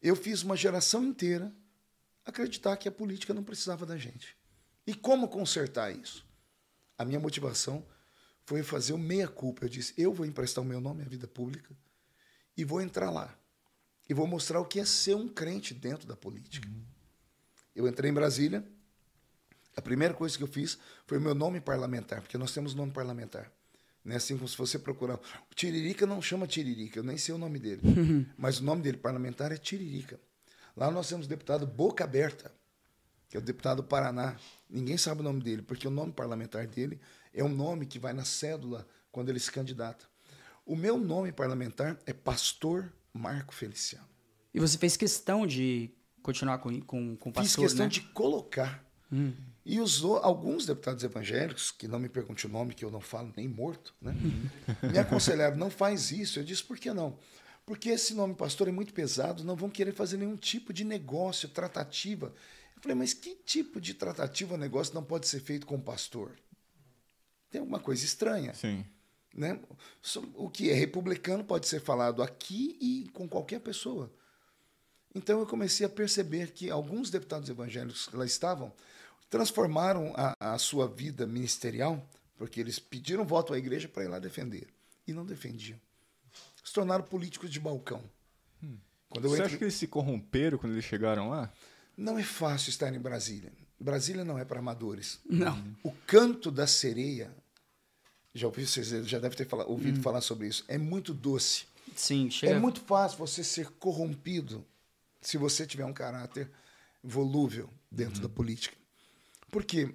eu 0.03 0.17
fiz 0.17 0.43
uma 0.43 0.57
geração 0.57 1.05
inteira 1.05 1.53
acreditar 2.25 2.77
que 2.77 2.89
a 2.89 2.93
política 2.93 3.35
não 3.35 3.45
precisava 3.45 3.85
da 3.85 3.97
gente. 3.97 4.37
E 4.87 4.95
como 4.95 5.29
consertar 5.29 5.91
isso? 5.91 6.27
A 6.97 7.05
minha 7.05 7.21
motivação 7.21 7.87
foi 8.45 8.63
fazer 8.63 8.93
o 8.93 8.99
meia-culpa. 8.99 9.65
Eu 9.65 9.69
disse: 9.69 9.95
eu 9.97 10.13
vou 10.13 10.27
emprestar 10.27 10.63
o 10.63 10.67
meu 10.67 10.81
nome 10.81 11.03
à 11.03 11.07
vida 11.07 11.27
pública 11.27 11.75
e 12.57 12.65
vou 12.65 12.81
entrar 12.81 13.11
lá. 13.11 13.35
E 14.09 14.15
vou 14.15 14.27
mostrar 14.27 14.61
o 14.61 14.65
que 14.65 14.81
é 14.81 14.85
ser 14.85 15.15
um 15.15 15.29
crente 15.29 15.73
dentro 15.73 16.07
da 16.07 16.17
política. 16.17 16.69
Uhum. 16.69 16.85
Eu 17.77 17.87
entrei 17.87 18.11
em 18.11 18.15
Brasília, 18.15 18.67
a 19.77 19.81
primeira 19.81 20.13
coisa 20.13 20.37
que 20.37 20.43
eu 20.43 20.49
fiz 20.49 20.79
foi 21.07 21.19
o 21.19 21.21
meu 21.21 21.35
nome 21.35 21.61
parlamentar, 21.61 22.21
porque 22.21 22.37
nós 22.37 22.53
temos 22.53 22.75
nome 22.75 22.93
parlamentar. 22.93 23.51
Né? 24.05 24.17
Assim 24.17 24.37
como 24.37 24.49
se 24.49 24.57
você 24.57 24.79
procurar. 24.79 25.17
O 25.51 25.55
Tiririca 25.55 26.07
não 26.07 26.21
chama 26.23 26.47
Tiririca, 26.47 26.99
eu 26.99 27.03
nem 27.03 27.17
sei 27.17 27.35
o 27.35 27.39
nome 27.39 27.59
dele. 27.59 27.83
Mas 28.37 28.61
o 28.61 28.65
nome 28.65 28.83
dele 28.83 28.97
parlamentar 28.97 29.53
é 29.53 29.57
Tiririca. 29.57 30.19
Lá 30.77 30.91
nós 30.91 31.09
temos 31.09 31.27
o 31.27 31.29
deputado 31.29 31.67
Boca 31.67 32.05
Aberta, 32.05 32.53
que 33.29 33.37
é 33.37 33.41
o 33.41 33.43
deputado 33.43 33.79
do 33.79 33.85
Paraná. 33.85 34.37
Ninguém 34.69 34.97
sabe 34.97 35.21
o 35.21 35.25
nome 35.25 35.43
dele, 35.43 35.63
porque 35.63 35.87
o 35.87 35.91
nome 35.91 36.13
parlamentar 36.13 36.67
dele 36.67 37.01
é 37.35 37.45
um 37.45 37.49
nome 37.49 37.87
que 37.87 37.99
vai 37.99 38.13
na 38.13 38.25
cédula 38.25 38.87
quando 39.13 39.29
ele 39.29 39.41
se 39.41 39.51
candidata. 39.51 40.07
O 40.65 40.77
meu 40.77 40.97
nome 40.97 41.33
parlamentar 41.33 41.99
é 42.07 42.13
Pastor 42.13 42.93
Marco 43.13 43.53
Feliciano. 43.53 44.07
E 44.55 44.61
você 44.61 44.79
fez 44.79 44.97
questão 44.97 45.47
de 45.47 45.91
continuar 46.23 46.59
com, 46.59 46.81
com, 46.81 47.17
com 47.17 47.33
pastor, 47.33 47.65
Fiz 47.65 47.73
questão 47.73 47.87
né? 47.87 47.91
de 47.91 48.01
colocar. 48.01 48.85
Hum. 49.13 49.33
E 49.71 49.81
usou 49.81 50.17
alguns 50.17 50.67
deputados 50.67 51.05
evangélicos, 51.05 51.71
que 51.71 51.87
não 51.87 52.01
me 52.01 52.09
pergunte 52.09 52.45
o 52.45 52.49
nome, 52.49 52.75
que 52.75 52.85
eu 52.85 52.91
não 52.91 53.01
falo 53.01 53.33
nem 53.37 53.47
morto, 53.47 53.95
né? 54.03 54.13
me 54.83 54.99
aconselharam, 54.99 55.57
não 55.57 55.71
faz 55.71 56.11
isso. 56.11 56.41
Eu 56.41 56.43
disse, 56.43 56.65
por 56.65 56.77
que 56.77 56.93
não? 56.93 57.17
Porque 57.65 57.91
esse 57.91 58.13
nome 58.13 58.35
pastor 58.35 58.67
é 58.67 58.73
muito 58.73 58.93
pesado, 58.93 59.45
não 59.45 59.55
vão 59.55 59.71
querer 59.71 59.93
fazer 59.93 60.17
nenhum 60.17 60.37
tipo 60.37 60.73
de 60.73 60.83
negócio, 60.83 61.49
tratativa. 61.49 62.35
Eu 62.75 62.83
falei, 62.83 62.97
mas 62.97 63.15
que 63.15 63.37
tipo 63.47 63.81
de 63.81 63.95
tratativa, 63.95 64.59
negócio 64.59 64.93
não 64.93 65.05
pode 65.05 65.29
ser 65.29 65.39
feito 65.39 65.69
com 65.69 65.81
pastor? 65.81 66.37
Tem 67.49 67.61
alguma 67.61 67.79
coisa 67.79 68.05
estranha. 68.05 68.53
Sim. 68.55 68.85
Né? 69.33 69.57
O 70.35 70.51
que 70.51 70.69
é 70.69 70.75
republicano 70.75 71.45
pode 71.45 71.69
ser 71.69 71.81
falado 71.81 72.25
aqui 72.25 72.77
e 72.81 73.09
com 73.11 73.29
qualquer 73.29 73.61
pessoa. 73.61 74.13
Então 75.15 75.39
eu 75.39 75.47
comecei 75.47 75.87
a 75.87 75.89
perceber 75.89 76.51
que 76.51 76.69
alguns 76.69 77.09
deputados 77.09 77.49
evangélicos 77.49 78.09
que 78.09 78.17
lá 78.17 78.25
estavam 78.25 78.73
transformaram 79.31 80.13
a, 80.17 80.35
a 80.55 80.59
sua 80.59 80.89
vida 80.89 81.27
ministerial, 81.27 82.05
porque 82.37 82.61
eles 82.61 82.79
pediram 82.81 83.25
voto 83.25 83.55
à 83.55 83.59
igreja 83.59 83.89
para 83.89 84.05
ir 84.05 84.09
lá 84.09 84.19
defender, 84.19 84.67
e 85.07 85.13
não 85.13 85.25
defendiam. 85.25 85.79
Se 86.63 86.73
tornaram 86.73 87.05
políticos 87.05 87.49
de 87.49 87.61
balcão. 87.61 88.03
Hum. 88.63 88.77
Quando 89.09 89.29
Você 89.29 89.43
acha 89.43 89.57
que 89.57 89.65
eles 89.65 89.75
se 89.75 89.87
corromperam 89.87 90.59
quando 90.59 90.73
eles 90.73 90.85
chegaram 90.85 91.31
lá? 91.31 91.51
Não 91.97 92.19
é 92.19 92.23
fácil 92.23 92.71
estar 92.71 92.93
em 92.93 92.99
Brasília. 92.99 93.53
Brasília 93.79 94.25
não 94.25 94.39
é 94.39 94.45
para 94.45 94.59
amadores. 94.59 95.21
Não. 95.25 95.65
O 95.83 95.93
canto 96.07 96.51
da 96.51 96.67
sereia, 96.67 97.35
já 98.35 98.47
ouvi 98.47 98.67
vocês 98.67 98.89
já 99.07 99.19
deve 99.19 99.37
ter 99.37 99.47
falado, 99.47 99.71
ouvido 99.71 100.01
hum. 100.01 100.03
falar 100.03 100.21
sobre 100.21 100.49
isso, 100.49 100.65
é 100.69 100.77
muito 100.77 101.15
doce. 101.15 101.65
Sim, 101.95 102.31
chega. 102.31 102.55
É 102.55 102.59
muito 102.59 102.81
fácil 102.81 103.19
você 103.19 103.43
ser 103.43 103.69
corrompido 103.71 104.65
se 105.21 105.37
você 105.37 105.67
tiver 105.67 105.85
um 105.85 105.93
caráter 105.93 106.51
volúvel 107.03 107.69
dentro 107.91 108.17
uhum. 108.17 108.23
da 108.23 108.29
política. 108.29 108.77
Por 109.51 109.65
quê? 109.65 109.95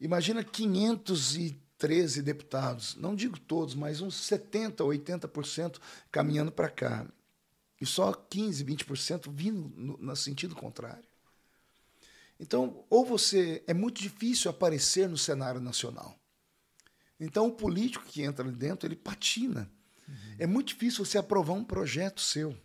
Imagina 0.00 0.42
513 0.42 2.22
deputados, 2.22 2.96
não 2.96 3.14
digo 3.14 3.38
todos, 3.38 3.74
mas 3.74 4.00
uns 4.00 4.14
70, 4.14 4.82
80% 4.82 5.78
caminhando 6.10 6.52
para 6.52 6.68
cá. 6.68 7.06
E 7.80 7.86
só 7.86 8.12
15, 8.12 8.64
20% 8.64 9.30
vindo 9.32 9.72
no, 9.74 9.96
no 9.96 10.16
sentido 10.16 10.54
contrário. 10.54 11.08
Então, 12.38 12.84
ou 12.88 13.04
você. 13.04 13.62
É 13.66 13.74
muito 13.74 14.00
difícil 14.00 14.50
aparecer 14.50 15.08
no 15.08 15.18
cenário 15.18 15.60
nacional. 15.60 16.18
Então, 17.18 17.46
o 17.46 17.52
político 17.52 18.04
que 18.06 18.22
entra 18.22 18.46
ali 18.46 18.56
dentro, 18.56 18.86
ele 18.86 18.96
patina. 18.96 19.70
Uhum. 20.08 20.36
É 20.38 20.46
muito 20.46 20.68
difícil 20.68 21.04
você 21.04 21.18
aprovar 21.18 21.52
um 21.52 21.62
projeto 21.62 22.20
seu. 22.20 22.56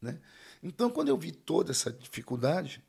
Né? 0.00 0.20
Então, 0.62 0.90
quando 0.90 1.08
eu 1.08 1.18
vi 1.18 1.32
toda 1.32 1.72
essa 1.72 1.90
dificuldade, 1.90 2.80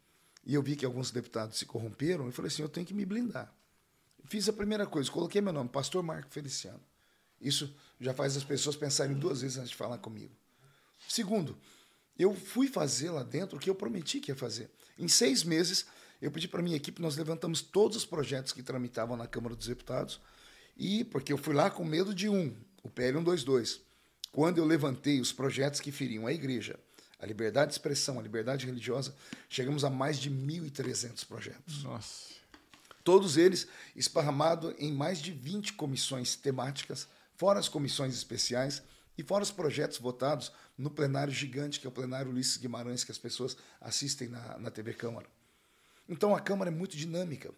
e 0.50 0.56
eu 0.56 0.64
vi 0.64 0.76
que 0.76 0.84
alguns 0.84 1.12
deputados 1.12 1.60
se 1.60 1.66
corromperam, 1.68 2.26
eu 2.26 2.32
falei 2.32 2.48
assim: 2.48 2.64
eu 2.64 2.68
tenho 2.68 2.84
que 2.84 2.94
me 2.94 3.06
blindar. 3.06 3.54
Fiz 4.26 4.50
a 4.50 4.54
primeira 4.54 4.84
coisa, 4.88 5.12
coloquei 5.12 5.40
meu 5.42 5.54
nome, 5.54 5.70
Pastor 5.70 6.02
Marco 6.02 6.32
Feliciano. 6.32 6.82
Isso 7.40 7.72
já 8.02 8.16
faz 8.16 8.36
as 8.36 8.44
pessoas 8.44 8.76
pensarem 8.76 9.16
duas 9.16 9.42
vezes 9.42 9.58
antes 9.58 9.70
de 9.70 9.76
falar 9.76 10.00
comigo. 10.00 10.36
Segundo, 11.08 11.56
eu 12.18 12.34
fui 12.34 12.68
fazer 12.68 13.12
lá 13.12 13.22
dentro 13.22 13.58
o 13.58 13.60
que 13.60 13.70
eu 13.70 13.76
prometi 13.76 14.20
que 14.20 14.32
ia 14.32 14.36
fazer. 14.36 14.72
Em 14.98 15.08
seis 15.08 15.44
meses, 15.44 15.86
eu 16.20 16.32
pedi 16.32 16.48
para 16.48 16.64
minha 16.64 16.78
equipe, 16.78 17.00
nós 17.00 17.16
levantamos 17.16 17.62
todos 17.62 17.98
os 17.98 18.06
projetos 18.06 18.52
que 18.52 18.64
tramitavam 18.64 19.16
na 19.16 19.28
Câmara 19.28 19.56
dos 19.56 19.68
Deputados, 19.68 20.20
e 20.76 21.04
porque 21.04 21.32
eu 21.32 21.38
fui 21.38 21.54
lá 21.54 21.70
com 21.70 21.86
medo 21.86 22.12
de 22.12 22.28
um, 22.28 22.56
o 22.82 22.90
PL 22.90 23.20
122. 23.20 23.82
Quando 24.32 24.58
eu 24.58 24.66
levantei 24.66 25.22
os 25.22 25.32
projetos 25.32 25.80
que 25.80 25.92
feriam 25.92 26.26
a 26.26 26.34
igreja, 26.34 26.80
a 27.20 27.26
liberdade 27.26 27.70
de 27.70 27.74
expressão, 27.74 28.18
a 28.18 28.22
liberdade 28.22 28.66
religiosa, 28.66 29.14
chegamos 29.50 29.84
a 29.84 29.90
mais 29.90 30.18
de 30.18 30.32
1.300 30.32 31.26
projetos. 31.26 31.84
Nossa. 31.84 32.40
Todos 33.04 33.38
eles 33.38 33.68
esparramados 33.96 34.74
em 34.78 34.94
mais 34.94 35.22
de 35.22 35.32
20 35.32 35.74
comissões 35.74 36.36
temáticas, 36.36 37.08
fora 37.36 37.60
as 37.60 37.68
comissões 37.68 38.14
especiais 38.14 38.82
e 39.18 39.24
fora 39.24 39.44
os 39.44 39.52
projetos 39.52 39.98
votados 39.98 40.52
no 40.78 40.90
plenário 40.90 41.34
gigante, 41.34 41.80
que 41.80 41.86
é 41.86 41.90
o 41.90 41.92
plenário 41.92 42.32
Ulisses 42.32 42.58
Guimarães, 42.58 43.04
que 43.04 43.12
as 43.12 43.18
pessoas 43.18 43.58
assistem 43.82 44.30
na, 44.30 44.58
na 44.58 44.72
TV 44.72 44.94
Câmara. 44.94 45.28
Então 46.08 46.36
a 46.36 46.40
Câmara 46.40 46.70
é 46.70 46.74
muito 46.74 46.96
dinâmica. 46.96 47.52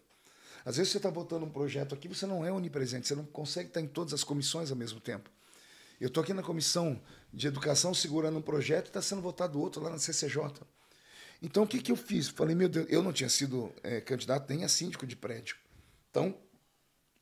Às 0.64 0.76
vezes 0.76 0.92
você 0.92 0.98
está 0.98 1.10
votando 1.10 1.44
um 1.44 1.50
projeto 1.50 1.94
aqui, 1.94 2.08
você 2.08 2.26
não 2.26 2.44
é 2.44 2.52
onipresente, 2.52 3.06
você 3.06 3.14
não 3.14 3.24
consegue 3.24 3.68
estar 3.68 3.80
em 3.80 3.86
todas 3.86 4.12
as 4.12 4.24
comissões 4.24 4.70
ao 4.70 4.76
mesmo 4.76 5.00
tempo. 5.00 5.30
Eu 6.02 6.08
estou 6.08 6.20
aqui 6.20 6.34
na 6.34 6.42
comissão 6.42 7.00
de 7.32 7.46
educação 7.46 7.94
segurando 7.94 8.36
um 8.36 8.42
projeto 8.42 8.86
e 8.86 8.88
está 8.88 9.00
sendo 9.00 9.22
votado 9.22 9.60
outro 9.60 9.80
lá 9.80 9.88
na 9.88 10.00
CCJ. 10.00 10.50
Então, 11.40 11.62
o 11.62 11.66
que, 11.66 11.80
que 11.80 11.92
eu 11.92 11.96
fiz? 11.96 12.26
Falei, 12.26 12.56
meu 12.56 12.68
Deus, 12.68 12.88
eu 12.90 13.04
não 13.04 13.12
tinha 13.12 13.28
sido 13.28 13.72
é, 13.84 14.00
candidato 14.00 14.52
nem 14.52 14.64
a 14.64 14.68
síndico 14.68 15.06
de 15.06 15.14
prédio. 15.14 15.54
Então, 16.10 16.36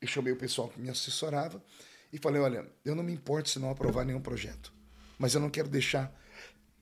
eu 0.01 0.07
chamei 0.07 0.33
o 0.33 0.35
pessoal 0.35 0.67
que 0.67 0.81
me 0.81 0.89
assessorava 0.89 1.63
e 2.11 2.17
falei, 2.17 2.41
olha, 2.41 2.65
eu 2.83 2.95
não 2.95 3.03
me 3.03 3.13
importo 3.13 3.49
se 3.49 3.59
não 3.59 3.69
aprovar 3.69 4.03
nenhum 4.03 4.19
projeto, 4.19 4.73
mas 5.19 5.35
eu 5.35 5.39
não 5.39 5.51
quero 5.51 5.69
deixar 5.69 6.11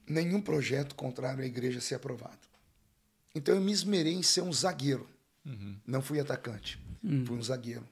nenhum 0.07 0.39
projeto 0.39 0.95
contrário 0.95 1.43
à 1.43 1.45
igreja 1.45 1.81
ser 1.81 1.95
aprovado. 1.95 2.47
Então, 3.35 3.53
eu 3.53 3.59
me 3.59 3.73
esmerei 3.73 4.13
em 4.13 4.23
ser 4.23 4.39
um 4.39 4.53
zagueiro. 4.53 5.05
Uhum. 5.45 5.77
Não 5.85 6.01
fui 6.01 6.17
atacante, 6.17 6.81
uhum. 7.03 7.25
fui 7.25 7.37
um 7.37 7.43
zagueiro. 7.43 7.85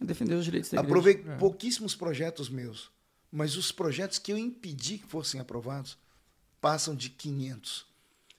Defender 0.00 0.36
os 0.36 0.44
direitos 0.44 0.70
da 0.70 0.76
igreja. 0.76 0.88
Aprovei 0.88 1.24
é. 1.26 1.36
pouquíssimos 1.36 1.96
projetos 1.96 2.48
meus 2.48 2.92
mas 3.30 3.56
os 3.56 3.70
projetos 3.70 4.18
que 4.18 4.32
eu 4.32 4.38
impedi 4.38 4.98
que 4.98 5.06
fossem 5.06 5.40
aprovados 5.40 5.96
passam 6.60 6.94
de 6.94 7.10
500. 7.10 7.86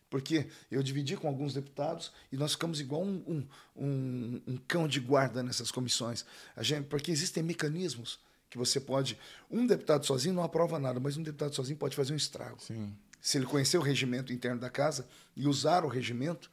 Porque 0.09 0.47
eu 0.69 0.83
dividi 0.83 1.15
com 1.15 1.27
alguns 1.27 1.53
deputados 1.53 2.11
e 2.31 2.35
nós 2.35 2.51
ficamos 2.51 2.81
igual 2.81 3.01
um, 3.01 3.23
um, 3.25 3.47
um, 3.75 4.41
um 4.45 4.57
cão 4.67 4.85
de 4.87 4.99
guarda 4.99 5.41
nessas 5.41 5.71
comissões. 5.71 6.25
Gente, 6.59 6.87
porque 6.87 7.11
existem 7.11 7.41
mecanismos 7.41 8.19
que 8.49 8.57
você 8.57 8.81
pode. 8.81 9.17
Um 9.49 9.65
deputado 9.65 10.05
sozinho 10.05 10.35
não 10.35 10.43
aprova 10.43 10.77
nada, 10.77 10.99
mas 10.99 11.15
um 11.15 11.23
deputado 11.23 11.55
sozinho 11.55 11.77
pode 11.77 11.95
fazer 11.95 12.11
um 12.11 12.17
estrago. 12.17 12.61
Sim. 12.61 12.93
Se 13.21 13.37
ele 13.37 13.45
conhecer 13.45 13.77
o 13.77 13.81
regimento 13.81 14.33
interno 14.33 14.59
da 14.59 14.69
casa 14.69 15.07
e 15.35 15.47
usar 15.47 15.85
o 15.85 15.87
regimento, 15.87 16.51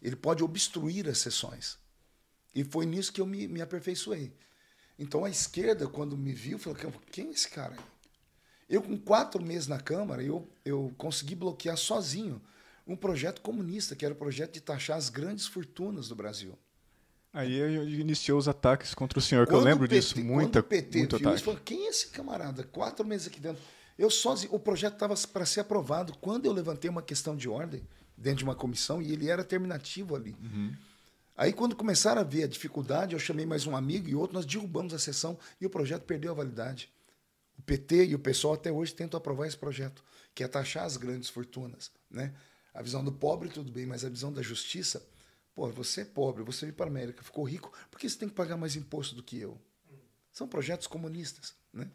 ele 0.00 0.14
pode 0.14 0.44
obstruir 0.44 1.08
as 1.08 1.18
sessões. 1.18 1.78
E 2.54 2.62
foi 2.62 2.86
nisso 2.86 3.12
que 3.12 3.20
eu 3.20 3.26
me, 3.26 3.48
me 3.48 3.60
aperfeiçoei. 3.60 4.32
Então 5.00 5.24
a 5.24 5.30
esquerda, 5.30 5.88
quando 5.88 6.16
me 6.16 6.32
viu, 6.32 6.58
falou: 6.58 6.78
quem 7.10 7.28
é 7.28 7.30
esse 7.30 7.48
cara? 7.48 7.74
Eu, 8.68 8.82
com 8.82 8.96
quatro 8.96 9.42
meses 9.42 9.66
na 9.66 9.80
Câmara, 9.80 10.22
eu, 10.22 10.46
eu 10.64 10.92
consegui 10.96 11.34
bloquear 11.34 11.76
sozinho 11.76 12.40
um 12.86 12.94
projeto 12.94 13.40
comunista, 13.40 13.96
que 13.96 14.04
era 14.04 14.12
o 14.14 14.16
projeto 14.16 14.52
de 14.52 14.60
taxar 14.60 14.96
as 14.96 15.08
grandes 15.08 15.46
fortunas 15.46 16.08
do 16.08 16.14
Brasil. 16.14 16.56
Aí 17.32 18.00
iniciou 18.00 18.38
os 18.38 18.46
ataques 18.46 18.92
contra 18.92 19.18
o 19.18 19.22
senhor, 19.22 19.46
que 19.46 19.52
quando 19.52 19.62
eu 19.62 19.64
lembro 19.72 19.88
PT, 19.88 20.00
disso, 20.00 20.20
muita, 20.20 20.62
quando 20.62 20.64
o 20.64 20.68
PT 20.68 20.98
muito 20.98 21.18
viu 21.18 21.28
ataque. 21.28 21.44
falou, 21.44 21.60
quem 21.64 21.86
é 21.86 21.88
esse 21.88 22.08
camarada? 22.08 22.62
Quatro 22.64 23.06
meses 23.06 23.28
aqui 23.28 23.40
dentro. 23.40 23.62
Eu 23.98 24.10
sozinho, 24.10 24.54
o 24.54 24.58
projeto 24.58 24.94
estava 24.94 25.14
para 25.32 25.46
ser 25.46 25.60
aprovado. 25.60 26.12
Quando 26.20 26.46
eu 26.46 26.52
levantei 26.52 26.90
uma 26.90 27.02
questão 27.02 27.36
de 27.36 27.48
ordem 27.48 27.82
dentro 28.16 28.38
de 28.38 28.44
uma 28.44 28.54
comissão, 28.54 29.00
e 29.00 29.12
ele 29.12 29.28
era 29.28 29.42
terminativo 29.42 30.14
ali. 30.14 30.36
Uhum. 30.42 30.74
Aí, 31.36 31.52
quando 31.52 31.74
começaram 31.74 32.20
a 32.20 32.24
ver 32.24 32.44
a 32.44 32.46
dificuldade, 32.46 33.14
eu 33.14 33.18
chamei 33.18 33.46
mais 33.46 33.66
um 33.66 33.74
amigo 33.74 34.08
e 34.08 34.14
outro, 34.14 34.34
nós 34.34 34.44
derrubamos 34.44 34.92
a 34.92 34.98
sessão 34.98 35.38
e 35.60 35.66
o 35.66 35.70
projeto 35.70 36.02
perdeu 36.02 36.32
a 36.32 36.34
validade. 36.34 36.92
O 37.58 37.62
PT 37.62 38.06
e 38.06 38.14
o 38.14 38.18
pessoal 38.18 38.54
até 38.54 38.70
hoje 38.70 38.94
tentam 38.94 39.18
aprovar 39.18 39.46
esse 39.46 39.56
projeto, 39.56 40.02
que 40.34 40.42
é 40.42 40.48
taxar 40.48 40.84
as 40.84 40.96
grandes 40.96 41.28
fortunas. 41.28 41.90
Né? 42.10 42.34
A 42.72 42.82
visão 42.82 43.04
do 43.04 43.12
pobre, 43.12 43.48
tudo 43.48 43.70
bem, 43.70 43.86
mas 43.86 44.04
a 44.04 44.08
visão 44.08 44.32
da 44.32 44.42
justiça, 44.42 45.06
pô, 45.54 45.68
você 45.70 46.02
é 46.02 46.04
pobre, 46.04 46.42
você 46.42 46.66
veio 46.66 46.74
para 46.74 46.86
a 46.86 46.88
América, 46.88 47.22
ficou 47.22 47.44
rico, 47.44 47.72
por 47.90 47.98
que 47.98 48.08
você 48.08 48.18
tem 48.18 48.28
que 48.28 48.34
pagar 48.34 48.56
mais 48.56 48.76
imposto 48.76 49.14
do 49.14 49.22
que 49.22 49.38
eu? 49.38 49.60
São 50.32 50.46
projetos 50.48 50.86
comunistas. 50.86 51.54
Né? 51.72 51.90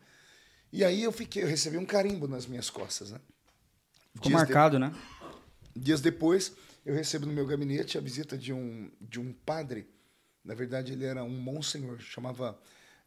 E 0.72 0.84
aí 0.84 1.04
eu 1.04 1.12
fiquei, 1.12 1.44
eu 1.44 1.48
recebi 1.48 1.78
um 1.78 1.86
carimbo 1.86 2.28
nas 2.28 2.46
minhas 2.46 2.70
costas. 2.70 3.12
Né? 3.12 3.20
Ficou 4.14 4.30
Dias 4.30 4.42
marcado, 4.42 4.78
de... 4.78 4.80
né? 4.82 4.96
Dias 5.76 6.02
depois, 6.02 6.54
eu 6.86 6.94
recebo 6.94 7.26
no 7.26 7.34
meu 7.34 7.48
gabinete 7.48 7.98
a 7.98 8.02
visita 8.02 8.38
de 8.38 8.54
um, 8.54 8.92
de 9.02 9.20
um 9.20 9.34
padre. 9.34 9.90
Na 10.44 10.54
verdade, 10.54 10.94
ele 10.94 11.04
era 11.04 11.24
um 11.24 11.38
monsenhor, 11.38 12.00
chamava 12.00 12.60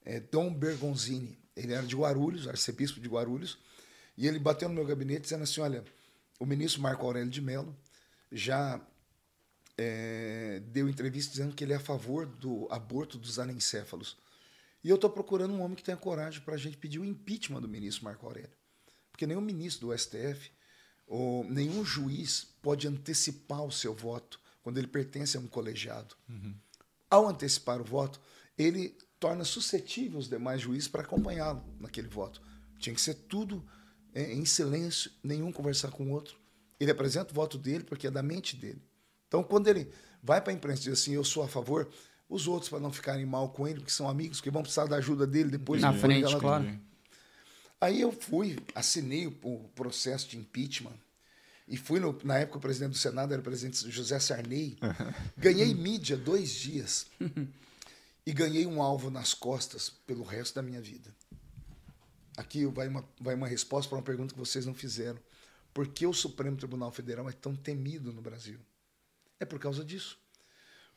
é, 0.04 0.18
Dom 0.18 0.52
Bergonzini. 0.52 1.38
Ele 1.54 1.72
era 1.72 1.86
de 1.86 1.94
Guarulhos, 1.94 2.48
arcebispo 2.48 2.98
de 2.98 3.08
Guarulhos. 3.08 3.58
E 4.16 4.26
ele 4.26 4.40
bateu 4.40 4.68
no 4.68 4.74
meu 4.74 4.84
gabinete 4.84 5.22
dizendo 5.22 5.44
assim: 5.44 5.60
Olha, 5.60 5.84
o 6.40 6.44
ministro 6.44 6.82
Marco 6.82 7.06
Aurélio 7.06 7.30
de 7.30 7.40
Mello 7.40 7.74
já 8.32 8.80
é, 9.76 10.60
deu 10.66 10.88
entrevista 10.88 11.30
dizendo 11.30 11.54
que 11.54 11.62
ele 11.62 11.72
é 11.72 11.76
a 11.76 11.80
favor 11.80 12.26
do 12.26 12.66
aborto 12.70 13.16
dos 13.16 13.38
anencéfalos. 13.38 14.18
E 14.82 14.90
eu 14.90 14.96
estou 14.96 15.08
procurando 15.08 15.54
um 15.54 15.62
homem 15.62 15.76
que 15.76 15.84
tenha 15.84 15.96
coragem 15.96 16.40
para 16.40 16.54
a 16.54 16.58
gente 16.58 16.76
pedir 16.76 16.98
o 16.98 17.04
impeachment 17.04 17.60
do 17.60 17.68
ministro 17.68 18.04
Marco 18.04 18.26
Aurélio. 18.26 18.50
Porque 19.12 19.26
nenhum 19.26 19.40
ministro 19.40 19.88
do 19.88 19.96
STF 19.96 20.50
ou 21.08 21.42
nenhum 21.44 21.84
juiz 21.84 22.46
pode 22.60 22.86
antecipar 22.86 23.64
o 23.64 23.72
seu 23.72 23.94
voto 23.94 24.38
quando 24.62 24.78
ele 24.78 24.86
pertence 24.86 25.36
a 25.36 25.40
um 25.40 25.46
colegiado. 25.46 26.14
Uhum. 26.28 26.54
Ao 27.10 27.26
antecipar 27.26 27.80
o 27.80 27.84
voto, 27.84 28.20
ele 28.56 28.96
torna 29.18 29.44
suscetível 29.44 30.18
os 30.18 30.28
demais 30.28 30.60
juízes 30.60 30.86
para 30.86 31.02
acompanhá-lo 31.02 31.64
naquele 31.80 32.08
voto. 32.08 32.42
Tinha 32.78 32.94
que 32.94 33.00
ser 33.00 33.14
tudo 33.14 33.64
é, 34.14 34.32
em 34.32 34.44
silêncio, 34.44 35.10
nenhum 35.22 35.50
conversar 35.50 35.90
com 35.90 36.04
o 36.04 36.10
outro. 36.10 36.36
Ele 36.78 36.90
apresenta 36.90 37.32
o 37.32 37.34
voto 37.34 37.56
dele 37.56 37.82
porque 37.82 38.06
é 38.06 38.10
da 38.10 38.22
mente 38.22 38.54
dele. 38.54 38.82
Então, 39.26 39.42
quando 39.42 39.68
ele 39.68 39.90
vai 40.22 40.40
para 40.40 40.52
a 40.52 40.56
imprensa 40.56 40.82
e 40.82 40.84
diz 40.84 41.00
assim, 41.00 41.12
eu 41.14 41.24
sou 41.24 41.42
a 41.42 41.48
favor, 41.48 41.88
os 42.28 42.46
outros, 42.46 42.68
para 42.68 42.78
não 42.78 42.92
ficarem 42.92 43.24
mal 43.24 43.48
com 43.50 43.66
ele, 43.66 43.80
porque 43.80 43.90
são 43.90 44.08
amigos, 44.08 44.40
que 44.40 44.50
vão 44.50 44.62
precisar 44.62 44.86
da 44.86 44.96
ajuda 44.96 45.26
dele 45.26 45.50
depois. 45.50 45.80
Na 45.80 45.92
frente, 45.92 46.36
claro. 46.38 46.78
Aí 47.80 48.00
eu 48.00 48.10
fui, 48.10 48.58
assinei 48.74 49.26
o, 49.26 49.68
processo 49.74 50.28
de 50.28 50.36
impeachment 50.36 50.98
e 51.66 51.76
fui, 51.76 52.00
no, 52.00 52.18
na 52.24 52.38
época, 52.38 52.58
o 52.58 52.60
presidente 52.60 52.92
do 52.92 52.98
Senado 52.98 53.32
era 53.32 53.40
o 53.40 53.44
presidente 53.44 53.88
José 53.90 54.18
Sarney. 54.18 54.78
Ganhei 55.36 55.72
mídia 55.74 56.16
dois 56.16 56.50
dias 56.50 57.06
e 58.26 58.32
ganhei 58.32 58.66
um 58.66 58.82
alvo 58.82 59.10
nas 59.10 59.32
costas 59.32 59.88
pelo 59.88 60.24
resto 60.24 60.56
da 60.56 60.62
minha 60.62 60.80
vida. 60.80 61.14
Aqui 62.36 62.66
vai 62.66 62.88
uma, 62.88 63.04
vai 63.20 63.34
uma 63.34 63.48
resposta 63.48 63.88
para 63.88 63.98
uma 63.98 64.04
pergunta 64.04 64.34
que 64.34 64.38
vocês 64.38 64.66
não 64.66 64.74
fizeram. 64.74 65.18
Por 65.72 65.88
que 65.88 66.06
o 66.06 66.12
Supremo 66.12 66.56
Tribunal 66.56 66.90
Federal 66.90 67.28
é 67.28 67.32
tão 67.32 67.54
temido 67.54 68.12
no 68.12 68.20
Brasil? 68.20 68.58
É 69.38 69.44
por 69.44 69.58
causa 69.58 69.84
disso. 69.84 70.18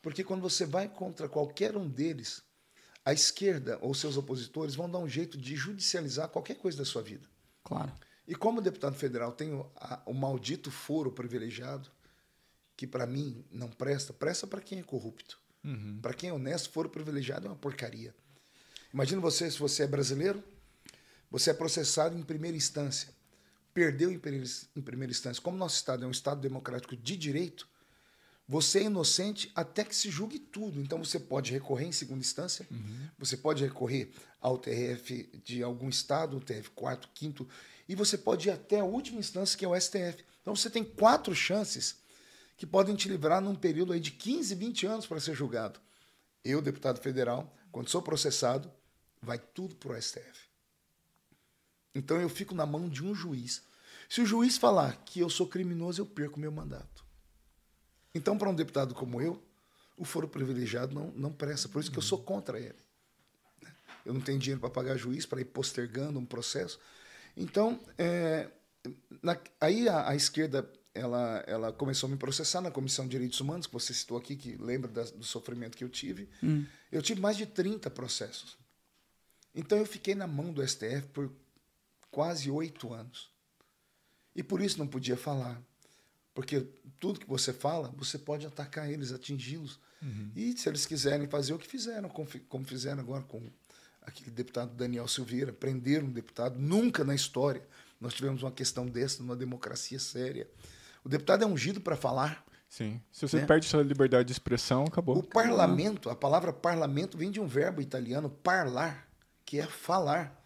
Porque 0.00 0.24
quando 0.24 0.40
você 0.40 0.66
vai 0.66 0.88
contra 0.88 1.28
qualquer 1.28 1.76
um 1.76 1.88
deles, 1.88 2.42
a 3.04 3.12
esquerda 3.12 3.78
ou 3.80 3.94
seus 3.94 4.16
opositores 4.16 4.74
vão 4.74 4.88
dar 4.90 4.98
um 4.98 5.08
jeito 5.08 5.36
de 5.36 5.56
judicializar 5.56 6.28
qualquer 6.28 6.56
coisa 6.56 6.78
da 6.78 6.84
sua 6.84 7.02
vida. 7.02 7.26
Claro. 7.64 7.92
E 8.26 8.34
como 8.34 8.60
deputado 8.60 8.94
federal 8.94 9.32
tenho 9.32 9.70
a, 9.76 10.00
o 10.06 10.14
maldito 10.14 10.70
foro 10.70 11.10
privilegiado, 11.10 11.90
que 12.76 12.86
para 12.86 13.06
mim 13.06 13.44
não 13.50 13.68
presta, 13.68 14.12
presta 14.12 14.46
para 14.46 14.60
quem 14.60 14.78
é 14.78 14.82
corrupto. 14.82 15.38
Uhum. 15.64 15.98
Para 16.00 16.14
quem 16.14 16.30
é 16.30 16.32
honesto, 16.32 16.70
foro 16.70 16.88
privilegiado 16.88 17.46
é 17.46 17.50
uma 17.50 17.56
porcaria. 17.56 18.14
Imagina 18.92 19.20
você, 19.20 19.50
se 19.50 19.58
você 19.58 19.84
é 19.84 19.86
brasileiro, 19.86 20.42
você 21.30 21.50
é 21.50 21.54
processado 21.54 22.16
em 22.16 22.22
primeira 22.22 22.56
instância. 22.56 23.08
Perdeu 23.72 24.10
em 24.12 24.18
primeira 24.18 25.10
instância. 25.10 25.42
Como 25.42 25.56
nosso 25.56 25.76
Estado 25.76 26.04
é 26.04 26.06
um 26.06 26.10
Estado 26.10 26.40
democrático 26.40 26.94
de 26.94 27.16
direito, 27.16 27.66
você 28.46 28.80
é 28.80 28.84
inocente 28.84 29.50
até 29.54 29.84
que 29.84 29.94
se 29.94 30.10
julgue 30.10 30.38
tudo. 30.38 30.80
Então 30.80 31.02
você 31.02 31.18
pode 31.18 31.52
recorrer 31.52 31.86
em 31.86 31.92
segunda 31.92 32.20
instância, 32.20 32.66
uhum. 32.70 33.08
você 33.18 33.36
pode 33.36 33.64
recorrer 33.64 34.12
ao 34.40 34.58
TRF 34.58 35.30
de 35.44 35.62
algum 35.62 35.88
estado, 35.88 36.36
o 36.36 36.40
TRF 36.40 36.70
4, 36.70 37.08
5, 37.14 37.48
e 37.88 37.94
você 37.94 38.18
pode 38.18 38.48
ir 38.48 38.52
até 38.52 38.80
a 38.80 38.84
última 38.84 39.20
instância, 39.20 39.56
que 39.58 39.64
é 39.64 39.68
o 39.68 39.78
STF. 39.78 40.24
Então 40.40 40.54
você 40.54 40.68
tem 40.68 40.84
quatro 40.84 41.34
chances 41.34 41.96
que 42.56 42.66
podem 42.66 42.94
te 42.94 43.08
livrar 43.08 43.40
num 43.40 43.54
período 43.54 43.92
aí 43.92 44.00
de 44.00 44.10
15, 44.10 44.54
20 44.54 44.86
anos 44.86 45.06
para 45.06 45.20
ser 45.20 45.34
julgado. 45.34 45.80
Eu, 46.44 46.60
deputado 46.60 47.00
federal, 47.00 47.54
quando 47.70 47.88
sou 47.88 48.02
processado, 48.02 48.70
vai 49.20 49.38
tudo 49.38 49.76
para 49.76 49.92
o 49.92 50.02
STF. 50.02 50.48
Então 51.94 52.20
eu 52.20 52.28
fico 52.28 52.54
na 52.54 52.66
mão 52.66 52.88
de 52.88 53.04
um 53.04 53.14
juiz. 53.14 53.62
Se 54.08 54.20
o 54.20 54.26
juiz 54.26 54.58
falar 54.58 54.96
que 55.04 55.20
eu 55.20 55.30
sou 55.30 55.46
criminoso, 55.46 56.02
eu 56.02 56.06
perco 56.06 56.40
meu 56.40 56.50
mandato. 56.50 57.01
Então, 58.14 58.36
para 58.36 58.48
um 58.48 58.54
deputado 58.54 58.94
como 58.94 59.20
eu, 59.20 59.42
o 59.96 60.04
foro 60.04 60.28
privilegiado 60.28 60.94
não, 60.94 61.10
não 61.12 61.32
presta. 61.32 61.68
Por 61.68 61.80
isso 61.80 61.90
que 61.90 61.98
eu 61.98 62.02
sou 62.02 62.18
contra 62.18 62.58
ele. 62.58 62.78
Eu 64.04 64.12
não 64.12 64.20
tenho 64.20 64.38
dinheiro 64.38 64.60
para 64.60 64.70
pagar 64.70 64.96
juiz, 64.96 65.24
para 65.24 65.40
ir 65.40 65.44
postergando 65.46 66.18
um 66.18 66.26
processo. 66.26 66.78
Então, 67.36 67.80
é, 67.96 68.48
na, 69.22 69.38
aí 69.60 69.88
a, 69.88 70.10
a, 70.10 70.16
esquerda 70.16 70.68
ela, 70.94 71.44
ela 71.46 71.72
começou 71.72 72.08
a 72.08 72.10
me 72.10 72.16
processar 72.16 72.60
na 72.60 72.70
Comissão 72.70 73.04
de 73.04 73.12
Direitos 73.12 73.40
Humanos, 73.40 73.66
que 73.66 73.72
você 73.72 73.94
citou 73.94 74.18
aqui, 74.18 74.36
que 74.36 74.56
lembra 74.56 74.90
da, 74.90 75.04
do 75.04 75.24
sofrimento 75.24 75.76
que 75.76 75.84
eu 75.84 75.88
tive. 75.88 76.28
Hum. 76.42 76.66
Eu 76.90 77.00
tive 77.00 77.20
mais 77.20 77.36
de 77.36 77.46
30 77.46 77.88
processos. 77.90 78.58
Então, 79.54 79.78
eu 79.78 79.86
fiquei 79.86 80.14
na 80.14 80.26
mão 80.26 80.52
do 80.52 80.66
STF 80.66 81.08
por 81.12 81.30
quase 82.10 82.50
oito 82.50 82.92
anos. 82.92 83.30
E 84.34 84.42
por 84.42 84.60
isso 84.60 84.78
não 84.78 84.86
podia 84.86 85.16
falar. 85.16 85.60
Porque 86.34 86.66
tudo 86.98 87.20
que 87.20 87.28
você 87.28 87.52
fala, 87.52 87.92
você 87.96 88.18
pode 88.18 88.46
atacar 88.46 88.90
eles, 88.90 89.12
atingi-los. 89.12 89.78
Uhum. 90.02 90.30
E 90.34 90.56
se 90.56 90.68
eles 90.68 90.86
quiserem 90.86 91.26
fazer 91.28 91.52
o 91.52 91.58
que 91.58 91.66
fizeram, 91.66 92.08
como 92.08 92.64
fizeram 92.64 93.00
agora 93.00 93.22
com 93.22 93.42
aquele 94.00 94.30
deputado 94.30 94.74
Daniel 94.74 95.06
Silveira, 95.06 95.52
prenderam 95.52 96.06
um 96.06 96.12
deputado, 96.12 96.58
nunca 96.58 97.04
na 97.04 97.14
história 97.14 97.62
nós 98.00 98.14
tivemos 98.14 98.42
uma 98.42 98.50
questão 98.50 98.84
dessa 98.84 99.22
numa 99.22 99.36
democracia 99.36 99.98
séria. 99.98 100.50
O 101.04 101.08
deputado 101.08 101.44
é 101.44 101.46
ungido 101.46 101.80
para 101.80 101.96
falar. 101.96 102.44
Sim. 102.68 103.00
Se 103.12 103.28
você 103.28 103.36
né? 103.36 103.46
perde 103.46 103.66
sua 103.66 103.82
liberdade 103.82 104.26
de 104.26 104.32
expressão, 104.32 104.84
acabou. 104.84 105.18
O 105.18 105.22
parlamento, 105.22 106.10
a 106.10 106.16
palavra 106.16 106.52
parlamento 106.52 107.16
vem 107.16 107.30
de 107.30 107.38
um 107.38 107.46
verbo 107.46 107.80
italiano, 107.80 108.28
parlar, 108.28 109.06
que 109.44 109.60
é 109.60 109.66
falar. 109.66 110.42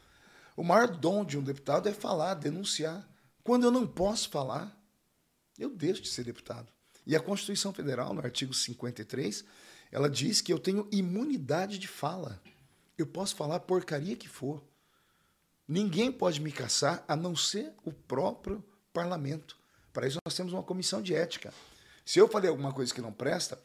O 0.55 0.63
maior 0.63 0.89
dom 0.89 1.25
de 1.25 1.39
um 1.39 1.43
deputado 1.43 1.89
é 1.89 1.93
falar, 1.93 2.35
denunciar. 2.35 3.09
Quando 3.43 3.65
eu 3.65 3.71
não 3.71 3.87
posso 3.87 4.29
falar, 4.29 4.77
eu 5.59 5.71
deixo 5.71 6.03
de 6.03 6.09
ser 6.09 6.25
deputado. 6.25 6.69
E 7.07 7.15
a 7.15 7.21
Constituição 7.21 7.73
Federal, 7.73 8.13
no 8.13 8.21
artigo 8.21 8.53
53, 8.53 9.45
ela 9.93 10.11
diz 10.11 10.41
que 10.41 10.53
eu 10.53 10.59
tenho 10.59 10.89
imunidade 10.91 11.79
de 11.79 11.87
fala. 11.87 12.43
Eu 12.99 13.07
posso 13.07 13.37
falar 13.37 13.61
porcaria 13.61 14.17
que 14.17 14.29
for. 14.29 14.63
Ninguém 15.69 16.11
pode 16.11 16.41
me 16.41 16.51
caçar 16.51 17.05
a 17.07 17.15
não 17.15 17.37
ser 17.37 17.73
o 17.85 17.93
próprio 17.93 18.65
parlamento. 18.93 19.57
Para 19.93 20.07
isso 20.07 20.19
nós 20.25 20.35
temos 20.35 20.53
uma 20.53 20.63
comissão 20.63 21.01
de 21.01 21.15
ética. 21.15 21.53
Se 22.05 22.19
eu 22.19 22.29
falei 22.29 22.51
alguma 22.51 22.73
coisa 22.73 22.95
que 22.95 23.01
não 23.01 23.13
presta, 23.13 23.59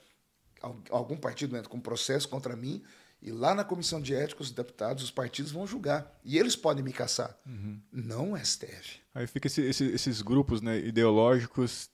algum 0.89 1.17
partido 1.17 1.55
entra 1.55 1.69
com 1.69 1.79
processo 1.79 2.27
contra 2.27 2.55
mim, 2.55 2.83
e 3.21 3.31
lá 3.31 3.53
na 3.53 3.63
comissão 3.63 4.01
de 4.01 4.15
ética, 4.15 4.41
os 4.41 4.49
deputados, 4.49 5.03
os 5.03 5.11
partidos 5.11 5.51
vão 5.51 5.67
julgar. 5.67 6.19
E 6.25 6.39
eles 6.39 6.55
podem 6.55 6.83
me 6.83 6.91
caçar. 6.91 7.37
Uhum. 7.45 7.79
Não 7.91 8.31
o 8.31 8.37
STF. 8.37 8.99
Aí 9.13 9.27
fica 9.27 9.45
esse, 9.45 9.61
esse, 9.61 9.85
esses 9.85 10.21
grupos 10.23 10.61
né, 10.61 10.79
ideológicos 10.79 11.89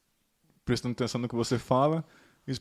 prestando 0.64 0.94
atenção 0.94 1.20
no 1.20 1.28
que 1.28 1.36
você 1.36 1.60
fala. 1.60 2.06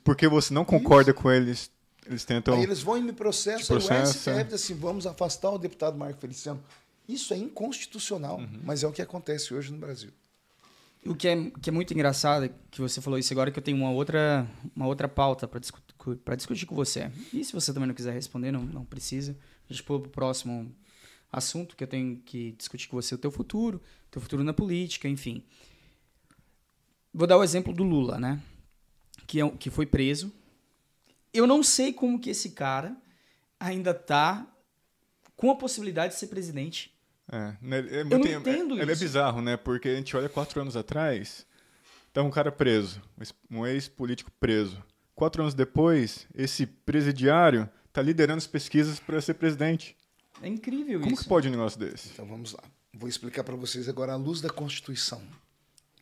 Porque 0.03 0.27
você 0.27 0.53
não 0.53 0.65
concorda 0.65 1.13
Isso. 1.13 1.21
com 1.21 1.31
eles, 1.31 1.71
eles 2.07 2.25
tentam. 2.25 2.55
Aí 2.55 2.65
eles 2.65 2.83
vão 2.83 2.99
e 2.99 3.03
me 3.03 3.13
processam. 3.13 3.77
E 3.77 3.79
o 3.79 4.07
STF 4.07 4.45
diz 4.45 4.55
assim: 4.55 4.75
vamos 4.75 5.07
afastar 5.07 5.51
o 5.51 5.59
deputado 5.59 5.97
Marco 5.97 6.21
Feliciano. 6.21 6.61
Isso 7.09 7.33
é 7.33 7.37
inconstitucional, 7.37 8.39
uhum. 8.39 8.61
mas 8.65 8.83
é 8.83 8.89
o 8.89 8.91
que 8.91 9.01
acontece 9.01 9.55
hoje 9.55 9.71
no 9.71 9.79
Brasil. 9.79 10.11
O 11.05 11.15
que 11.15 11.29
é, 11.29 11.51
que 11.63 11.71
é 11.71 11.73
muito 11.73 11.95
engraçado, 11.95 12.51
que 12.69 12.81
você 12.81 13.01
falou 13.01 13.17
isso 13.17 13.33
agora, 13.33 13.53
que 13.53 13.61
eu 13.61 13.63
tenho 13.63 13.77
uma 13.77 13.93
outra, 13.93 14.45
uma 14.75 14.89
outra 14.89 15.07
pauta 15.07 15.47
para 15.47 15.61
discutir 15.61 15.86
para 16.15 16.37
discutir 16.37 16.67
com 16.67 16.75
você. 16.75 17.11
E 17.33 17.45
se 17.45 17.53
você 17.53 17.73
também 17.73 17.89
não 17.89 17.95
quiser 17.95 18.13
responder, 18.13 18.53
não, 18.53 18.63
não 18.63 18.85
precisa. 18.85 19.37
A 19.69 19.73
gente 19.73 19.83
pula 19.83 20.01
para 20.01 20.09
o 20.09 20.13
próximo 20.13 20.73
assunto 21.33 21.77
que 21.77 21.85
eu 21.85 21.89
tenho 21.89 22.19
que 22.19 22.53
discutir 22.53 22.89
com 22.89 22.97
você 22.97 23.15
o 23.15 23.19
teu 23.19 23.31
futuro, 23.31 23.83
teu 24.11 24.23
futuro 24.23 24.45
na 24.45 24.53
política, 24.53 25.09
enfim. 25.09 25.43
Vou 27.13 27.27
dar 27.27 27.39
o 27.39 27.43
exemplo 27.43 27.73
do 27.73 27.83
Lula, 27.83 28.19
né? 28.19 28.41
Que, 29.27 29.41
é, 29.41 29.51
que 29.51 29.71
foi 29.71 29.87
preso. 29.87 30.33
Eu 31.33 31.47
não 31.47 31.63
sei 31.63 31.93
como 31.93 32.21
que 32.21 32.31
esse 32.31 32.51
cara 32.51 32.97
ainda 33.59 33.93
tá 33.93 34.47
com 35.37 35.51
a 35.51 35.57
possibilidade 35.57 36.15
de 36.15 36.21
ser 36.21 36.29
presidente. 36.29 36.95
É, 37.31 37.57
né, 37.61 37.81
é, 37.81 37.97
é 37.97 38.01
eu 38.03 38.05
não 38.05 38.19
entendo 38.19 38.79
é, 38.79 38.83
isso. 38.83 38.93
É 38.93 38.97
bizarro, 38.97 39.43
né? 39.43 39.57
Porque 39.57 39.89
a 39.89 39.97
gente 39.97 40.17
olha 40.17 40.29
quatro 40.29 40.61
anos 40.61 40.77
atrás, 40.77 41.47
tá 42.13 42.23
um 42.23 42.31
cara 42.31 42.53
preso, 42.53 43.03
um 43.51 43.67
ex-político 43.67 44.31
preso. 44.39 44.83
Quatro 45.17 45.41
anos 45.41 45.55
depois, 45.55 46.27
esse 46.35 46.67
presidiário 46.67 47.67
está 47.89 48.03
liderando 48.03 48.37
as 48.37 48.47
pesquisas 48.47 49.01
para 49.01 49.19
ser 49.23 49.33
presidente. 49.33 49.97
É 50.43 50.47
incrível 50.47 51.01
Como 51.01 51.07
isso. 51.07 51.07
Como 51.07 51.17
que 51.17 51.25
pode 51.25 51.49
um 51.49 51.53
negócio 51.53 51.81
desse? 51.81 52.11
Então 52.13 52.27
vamos 52.27 52.53
lá. 52.53 52.63
Vou 52.93 53.09
explicar 53.09 53.43
para 53.43 53.57
vocês 53.57 53.89
agora 53.89 54.13
à 54.13 54.17
luz 54.17 54.43
da 54.43 54.51
Constituição. 54.51 55.23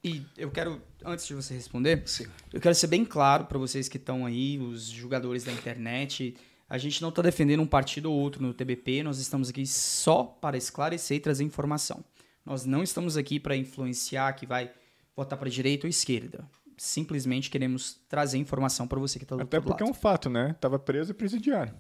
E 0.03 0.27
eu 0.37 0.51
quero, 0.51 0.83
antes 1.05 1.29
de 1.29 1.33
você 1.33 1.55
responder, 1.55 2.03
Sim. 2.07 2.27
eu 2.53 2.61
quero 2.61 2.75
ser 2.75 2.89
bem 2.89 3.05
claro 3.05 3.45
para 3.45 3.57
vocês 3.57 3.89
que 3.89 3.99
estão 3.99 4.27
aí, 4.27 4.59
os 4.59 4.87
jogadores 4.89 5.45
da 5.45 5.53
internet. 5.53 6.37
A 6.69 6.77
gente 6.77 7.01
não 7.01 7.11
está 7.11 7.23
defendendo 7.23 7.61
um 7.61 7.69
partido 7.69 8.11
ou 8.11 8.19
outro 8.19 8.43
no 8.43 8.53
TBP, 8.53 9.05
nós 9.05 9.21
estamos 9.21 9.49
aqui 9.49 9.65
só 9.65 10.25
para 10.25 10.57
esclarecer 10.57 11.19
e 11.19 11.21
trazer 11.21 11.45
informação. 11.45 12.05
Nós 12.45 12.65
não 12.65 12.83
estamos 12.83 13.17
aqui 13.17 13.39
para 13.39 13.57
influenciar 13.57 14.33
que 14.33 14.45
vai 14.45 14.73
votar 15.15 15.39
para 15.39 15.49
direita 15.49 15.87
ou 15.87 15.89
esquerda 15.89 16.45
simplesmente 16.77 17.51
queremos 17.51 18.01
trazer 18.09 18.39
informação 18.39 18.87
para 18.87 18.99
você 18.99 19.19
que 19.19 19.25
está 19.25 19.37
do 19.37 19.43
Até 19.43 19.61
porque 19.61 19.83
lado. 19.83 19.89
é 19.89 19.91
um 19.91 19.95
fato, 19.95 20.29
né? 20.29 20.55
Tava 20.61 20.79
preso 20.79 21.11
e 21.11 21.15
presidiário. 21.15 21.75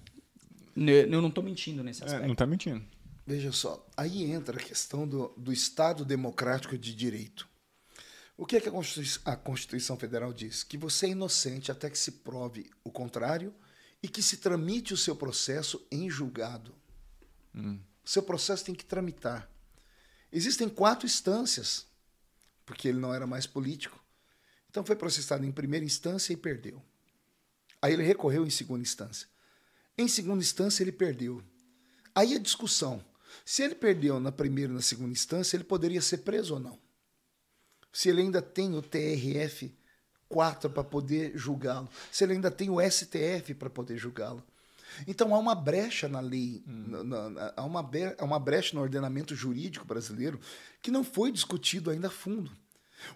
Eu 0.76 1.20
não 1.20 1.28
estou 1.28 1.42
mentindo 1.42 1.82
nesse 1.84 2.02
é, 2.02 2.06
aspecto. 2.06 2.24
É, 2.24 2.26
não 2.26 2.32
está 2.32 2.46
mentindo. 2.46 2.84
Veja 3.26 3.52
só, 3.52 3.86
aí 3.96 4.30
entra 4.30 4.58
a 4.58 4.62
questão 4.62 5.08
do, 5.08 5.28
do 5.36 5.52
Estado 5.52 6.04
Democrático 6.04 6.76
de 6.76 6.94
Direito. 6.94 7.48
O 8.36 8.44
que 8.44 8.56
é 8.56 8.60
que 8.60 8.68
a 8.68 8.72
Constituição, 8.72 9.22
a 9.24 9.36
Constituição 9.36 9.96
Federal 9.96 10.32
diz? 10.32 10.62
Que 10.62 10.76
você 10.76 11.06
é 11.06 11.10
inocente 11.10 11.70
até 11.70 11.88
que 11.88 11.98
se 11.98 12.10
prove 12.12 12.68
o 12.82 12.90
contrário 12.90 13.54
e 14.02 14.08
que 14.08 14.22
se 14.22 14.38
tramite 14.38 14.92
o 14.92 14.96
seu 14.96 15.16
processo 15.16 15.86
em 15.90 16.10
julgado. 16.10 16.74
Hum. 17.54 17.78
O 18.04 18.10
seu 18.10 18.22
processo 18.22 18.64
tem 18.64 18.74
que 18.74 18.84
tramitar. 18.84 19.48
Existem 20.30 20.68
quatro 20.68 21.06
instâncias, 21.06 21.86
porque 22.66 22.88
ele 22.88 22.98
não 22.98 23.14
era 23.14 23.26
mais 23.26 23.46
político. 23.46 24.03
Então 24.74 24.84
foi 24.84 24.96
processado 24.96 25.46
em 25.46 25.52
primeira 25.52 25.86
instância 25.86 26.32
e 26.32 26.36
perdeu. 26.36 26.82
Aí 27.80 27.92
ele 27.92 28.02
recorreu 28.02 28.44
em 28.44 28.50
segunda 28.50 28.82
instância. 28.82 29.28
Em 29.96 30.08
segunda 30.08 30.42
instância 30.42 30.82
ele 30.82 30.90
perdeu. 30.90 31.40
Aí 32.12 32.34
a 32.34 32.40
discussão. 32.40 33.00
Se 33.44 33.62
ele 33.62 33.76
perdeu 33.76 34.18
na 34.18 34.32
primeira 34.32 34.72
e 34.72 34.74
na 34.74 34.82
segunda 34.82 35.12
instância, 35.12 35.56
ele 35.56 35.62
poderia 35.62 36.02
ser 36.02 36.18
preso 36.18 36.54
ou 36.54 36.60
não? 36.60 36.76
Se 37.92 38.08
ele 38.08 38.22
ainda 38.22 38.42
tem 38.42 38.74
o 38.74 38.82
TRF 38.82 39.72
4 40.28 40.68
para 40.68 40.82
poder 40.82 41.38
julgá-lo, 41.38 41.88
se 42.10 42.24
ele 42.24 42.32
ainda 42.32 42.50
tem 42.50 42.68
o 42.68 42.80
STF 42.80 43.54
para 43.54 43.70
poder 43.70 43.96
julgá-lo. 43.96 44.42
Então 45.06 45.32
há 45.36 45.38
uma 45.38 45.54
brecha 45.54 46.08
na 46.08 46.18
lei, 46.18 46.64
hum. 46.66 47.04
na, 47.04 47.30
na, 47.30 47.54
há, 47.56 47.62
uma, 47.62 47.88
há 48.18 48.24
uma 48.24 48.40
brecha 48.40 48.74
no 48.74 48.82
ordenamento 48.82 49.36
jurídico 49.36 49.86
brasileiro 49.86 50.40
que 50.82 50.90
não 50.90 51.04
foi 51.04 51.30
discutido 51.30 51.90
ainda 51.90 52.08
a 52.08 52.10
fundo. 52.10 52.50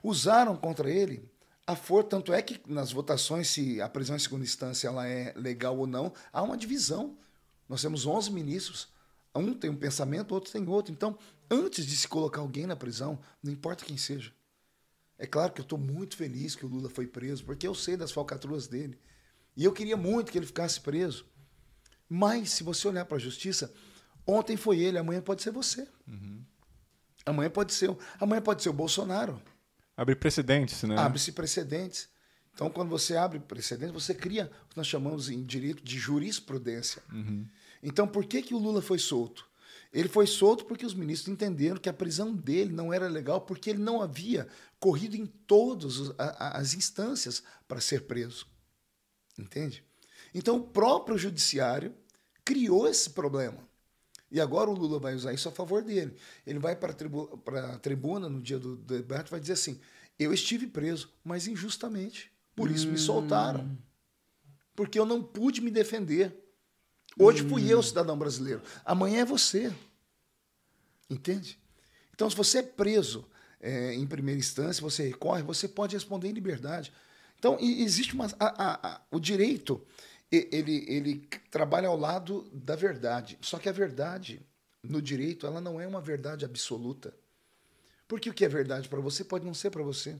Usaram 0.04 0.56
contra 0.56 0.88
ele 0.88 1.28
a 1.68 1.76
for, 1.76 2.02
tanto 2.02 2.32
é 2.32 2.40
que 2.40 2.58
nas 2.66 2.90
votações, 2.92 3.46
se 3.48 3.78
a 3.78 3.90
prisão 3.90 4.16
em 4.16 4.18
segunda 4.18 4.42
instância 4.42 4.88
ela 4.88 5.06
é 5.06 5.34
legal 5.36 5.76
ou 5.76 5.86
não, 5.86 6.14
há 6.32 6.42
uma 6.42 6.56
divisão. 6.56 7.18
Nós 7.68 7.82
temos 7.82 8.06
11 8.06 8.32
ministros, 8.32 8.88
um 9.34 9.52
tem 9.52 9.68
um 9.68 9.76
pensamento, 9.76 10.32
outro 10.32 10.50
tem 10.50 10.66
outro. 10.66 10.90
Então, 10.94 11.18
antes 11.50 11.84
de 11.84 11.94
se 11.94 12.08
colocar 12.08 12.40
alguém 12.40 12.66
na 12.66 12.74
prisão, 12.74 13.20
não 13.42 13.52
importa 13.52 13.84
quem 13.84 13.98
seja. 13.98 14.32
É 15.18 15.26
claro 15.26 15.52
que 15.52 15.60
eu 15.60 15.62
estou 15.62 15.78
muito 15.78 16.16
feliz 16.16 16.56
que 16.56 16.64
o 16.64 16.68
Lula 16.68 16.88
foi 16.88 17.06
preso, 17.06 17.44
porque 17.44 17.68
eu 17.68 17.74
sei 17.74 17.98
das 17.98 18.12
falcatruas 18.12 18.66
dele. 18.66 18.98
E 19.54 19.62
eu 19.62 19.72
queria 19.72 19.96
muito 19.96 20.32
que 20.32 20.38
ele 20.38 20.46
ficasse 20.46 20.80
preso. 20.80 21.26
Mas, 22.08 22.50
se 22.50 22.64
você 22.64 22.88
olhar 22.88 23.04
para 23.04 23.18
a 23.18 23.20
justiça, 23.20 23.70
ontem 24.26 24.56
foi 24.56 24.78
ele, 24.78 24.96
amanhã 24.96 25.20
pode 25.20 25.42
ser 25.42 25.50
você. 25.50 25.86
Uhum. 26.06 26.42
Amanhã 27.26 27.50
pode 27.50 27.74
ser, 27.74 27.94
amanhã 28.18 28.40
pode 28.40 28.62
ser 28.62 28.70
o 28.70 28.72
Bolsonaro. 28.72 29.38
Abre 29.98 30.14
precedentes, 30.14 30.84
né? 30.84 30.96
Abre-se 30.96 31.32
precedentes. 31.32 32.08
Então, 32.54 32.70
quando 32.70 32.88
você 32.88 33.16
abre 33.16 33.40
precedentes, 33.40 33.92
você 33.92 34.14
cria 34.14 34.48
o 34.64 34.68
que 34.68 34.76
nós 34.76 34.86
chamamos 34.86 35.28
em 35.28 35.42
direito 35.42 35.82
de 35.82 35.98
jurisprudência. 35.98 37.02
Uhum. 37.12 37.44
Então, 37.82 38.06
por 38.06 38.24
que, 38.24 38.40
que 38.40 38.54
o 38.54 38.58
Lula 38.58 38.80
foi 38.80 39.00
solto? 39.00 39.44
Ele 39.92 40.08
foi 40.08 40.24
solto 40.24 40.64
porque 40.66 40.86
os 40.86 40.94
ministros 40.94 41.32
entenderam 41.32 41.78
que 41.78 41.88
a 41.88 41.92
prisão 41.92 42.32
dele 42.32 42.72
não 42.72 42.92
era 42.92 43.08
legal, 43.08 43.40
porque 43.40 43.70
ele 43.70 43.82
não 43.82 44.00
havia 44.00 44.46
corrido 44.78 45.16
em 45.16 45.26
todas 45.26 46.12
as 46.16 46.74
instâncias 46.74 47.42
para 47.66 47.80
ser 47.80 48.02
preso. 48.02 48.46
Entende? 49.36 49.84
Então, 50.32 50.58
o 50.58 50.62
próprio 50.62 51.18
judiciário 51.18 51.92
criou 52.44 52.86
esse 52.86 53.10
problema. 53.10 53.67
E 54.30 54.40
agora 54.40 54.68
o 54.68 54.74
Lula 54.74 54.98
vai 54.98 55.14
usar 55.14 55.32
isso 55.32 55.48
a 55.48 55.52
favor 55.52 55.82
dele. 55.82 56.14
Ele 56.46 56.58
vai 56.58 56.76
para 56.76 56.92
a 56.92 56.94
tribu 56.94 57.42
tribuna 57.80 58.28
no 58.28 58.40
dia 58.40 58.58
do 58.58 58.76
debate 58.76 59.28
e 59.28 59.30
vai 59.30 59.40
dizer 59.40 59.54
assim: 59.54 59.80
eu 60.18 60.34
estive 60.34 60.66
preso, 60.66 61.10
mas 61.24 61.46
injustamente. 61.46 62.30
Por 62.54 62.70
isso 62.70 62.88
me 62.88 62.98
soltaram. 62.98 63.78
Porque 64.74 64.98
eu 64.98 65.06
não 65.06 65.22
pude 65.22 65.60
me 65.60 65.70
defender. 65.70 66.36
Hoje 67.16 67.48
fui 67.48 67.72
eu, 67.72 67.82
cidadão 67.82 68.18
brasileiro. 68.18 68.60
Amanhã 68.84 69.20
é 69.20 69.24
você. 69.24 69.72
Entende? 71.08 71.58
Então, 72.14 72.28
se 72.28 72.36
você 72.36 72.58
é 72.58 72.62
preso 72.62 73.24
é, 73.60 73.94
em 73.94 74.06
primeira 74.06 74.38
instância, 74.38 74.82
você 74.82 75.06
recorre, 75.08 75.42
você 75.42 75.68
pode 75.68 75.94
responder 75.94 76.28
em 76.28 76.32
liberdade. 76.32 76.92
Então, 77.38 77.56
existe 77.60 78.14
uma. 78.14 78.26
A, 78.38 78.46
a, 78.46 78.94
a, 78.94 79.00
o 79.12 79.20
direito, 79.20 79.80
ele, 80.30 80.84
ele 80.88 81.28
trabalha 81.50 81.88
ao 81.88 81.96
lado 81.96 82.48
da 82.52 82.76
verdade. 82.76 83.38
Só 83.40 83.58
que 83.58 83.68
a 83.68 83.72
verdade, 83.72 84.46
no 84.82 85.00
direito, 85.00 85.46
ela 85.46 85.60
não 85.60 85.80
é 85.80 85.86
uma 85.86 86.00
verdade 86.00 86.44
absoluta. 86.44 87.14
Porque 88.06 88.30
o 88.30 88.34
que 88.34 88.44
é 88.44 88.48
verdade 88.48 88.88
para 88.88 89.00
você 89.00 89.24
pode 89.24 89.44
não 89.44 89.54
ser 89.54 89.70
para 89.70 89.82
você. 89.82 90.18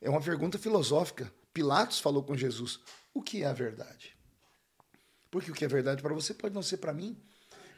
É 0.00 0.10
uma 0.10 0.20
pergunta 0.20 0.58
filosófica. 0.58 1.32
Pilatos 1.52 2.00
falou 2.00 2.22
com 2.22 2.36
Jesus: 2.36 2.80
o 3.14 3.22
que 3.22 3.42
é 3.42 3.46
a 3.46 3.52
verdade? 3.52 4.16
Porque 5.30 5.50
o 5.50 5.54
que 5.54 5.64
é 5.64 5.68
verdade 5.68 6.02
para 6.02 6.14
você 6.14 6.34
pode 6.34 6.54
não 6.54 6.62
ser 6.62 6.78
para 6.78 6.92
mim. 6.92 7.16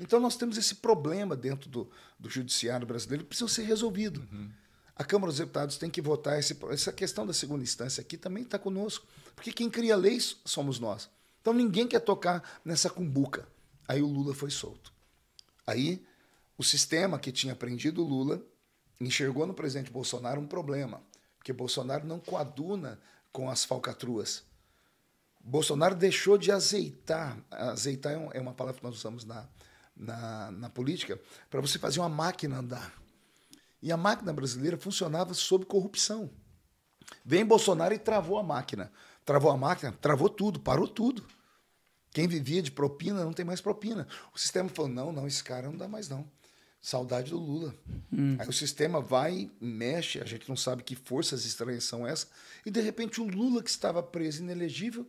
Então 0.00 0.20
nós 0.20 0.37
temos 0.37 0.57
esse 0.57 0.76
problema 0.76 1.37
dentro 1.37 1.68
do, 1.68 1.90
do 2.18 2.31
judiciário 2.31 2.87
brasileiro 2.87 3.24
que 3.24 3.28
precisa 3.28 3.48
ser 3.48 3.62
resolvido. 3.62 4.20
Uhum. 4.33 4.50
A 4.98 5.04
Câmara 5.04 5.30
dos 5.30 5.38
Deputados 5.38 5.78
tem 5.78 5.88
que 5.88 6.02
votar 6.02 6.40
esse, 6.40 6.58
essa 6.70 6.92
questão 6.92 7.24
da 7.24 7.32
segunda 7.32 7.62
instância 7.62 8.00
aqui 8.00 8.16
também 8.16 8.42
está 8.42 8.58
conosco, 8.58 9.06
porque 9.37 9.52
quem 9.52 9.70
cria 9.70 9.94
leis 9.94 10.38
somos 10.44 10.80
nós. 10.80 11.08
Então 11.40 11.52
ninguém 11.52 11.87
quer 11.87 12.00
tocar 12.00 12.61
nessa 12.64 12.90
cumbuca. 12.90 13.46
Aí 13.87 14.02
o 14.02 14.08
Lula 14.08 14.34
foi 14.34 14.50
solto. 14.50 14.92
Aí 15.64 16.04
o 16.58 16.64
sistema 16.64 17.16
que 17.16 17.30
tinha 17.30 17.54
prendido 17.54 18.02
o 18.02 18.08
Lula 18.08 18.42
enxergou 19.00 19.46
no 19.46 19.54
presidente 19.54 19.92
Bolsonaro 19.92 20.40
um 20.40 20.46
problema. 20.48 21.00
Porque 21.38 21.52
Bolsonaro 21.52 22.04
não 22.04 22.18
coaduna 22.18 23.00
com 23.32 23.48
as 23.48 23.64
falcatruas. 23.64 24.42
Bolsonaro 25.40 25.94
deixou 25.94 26.37
de 26.37 26.50
azeitar. 26.50 27.38
Azeitar 27.50 28.12
é, 28.12 28.38
é 28.38 28.40
uma 28.40 28.52
palavra 28.52 28.80
que 28.80 28.84
nós 28.84 28.96
usamos 28.96 29.24
na, 29.24 29.48
na, 29.96 30.50
na 30.50 30.68
política 30.68 31.20
para 31.48 31.61
você 31.61 31.78
fazer 31.78 32.00
uma 32.00 32.08
máquina 32.08 32.58
andar. 32.58 32.92
E 33.83 33.93
a 33.93 33.97
máquina 33.97 34.33
brasileira 34.33 34.77
funcionava 34.77 35.35
sob 35.35 35.64
corrupção. 35.64 36.31
Vem 37.25 37.45
Bolsonaro 37.45 37.95
e 37.95 37.99
travou 37.99 38.38
a 38.38 38.43
máquina. 38.43 38.93
Travou 39.25 39.51
a 39.51 39.57
máquina, 39.57 39.93
travou 40.01 40.29
tudo, 40.29 40.61
parou 40.61 40.88
tudo. 40.88 41.27
Quem 42.11 42.27
vivia 42.27 42.62
de 42.62 42.71
propina 42.71 43.25
não 43.25 43.33
tem 43.33 43.45
mais 43.45 43.61
propina. 43.61 44.07
O 44.35 44.38
sistema 44.38 44.69
falou: 44.69 44.91
não, 44.91 45.12
não, 45.12 45.27
esse 45.27 45.45
cara 45.45 45.69
não 45.69 45.77
dá 45.77 45.87
mais 45.87 46.09
não. 46.09 46.27
Saudade 46.81 47.31
do 47.31 47.38
Lula. 47.38 47.75
Hum. 48.12 48.37
Aí 48.38 48.49
o 48.49 48.53
sistema 48.53 49.01
vai, 49.01 49.51
mexe, 49.61 50.21
a 50.21 50.25
gente 50.25 50.49
não 50.49 50.57
sabe 50.57 50.83
que 50.83 50.95
forças 50.95 51.45
estranhas 51.45 51.85
são 51.85 52.07
essas, 52.07 52.31
e 52.64 52.71
de 52.71 52.81
repente 52.81 53.21
o 53.21 53.29
Lula, 53.29 53.62
que 53.62 53.69
estava 53.69 54.03
preso 54.03 54.43
inelegível, 54.43 55.07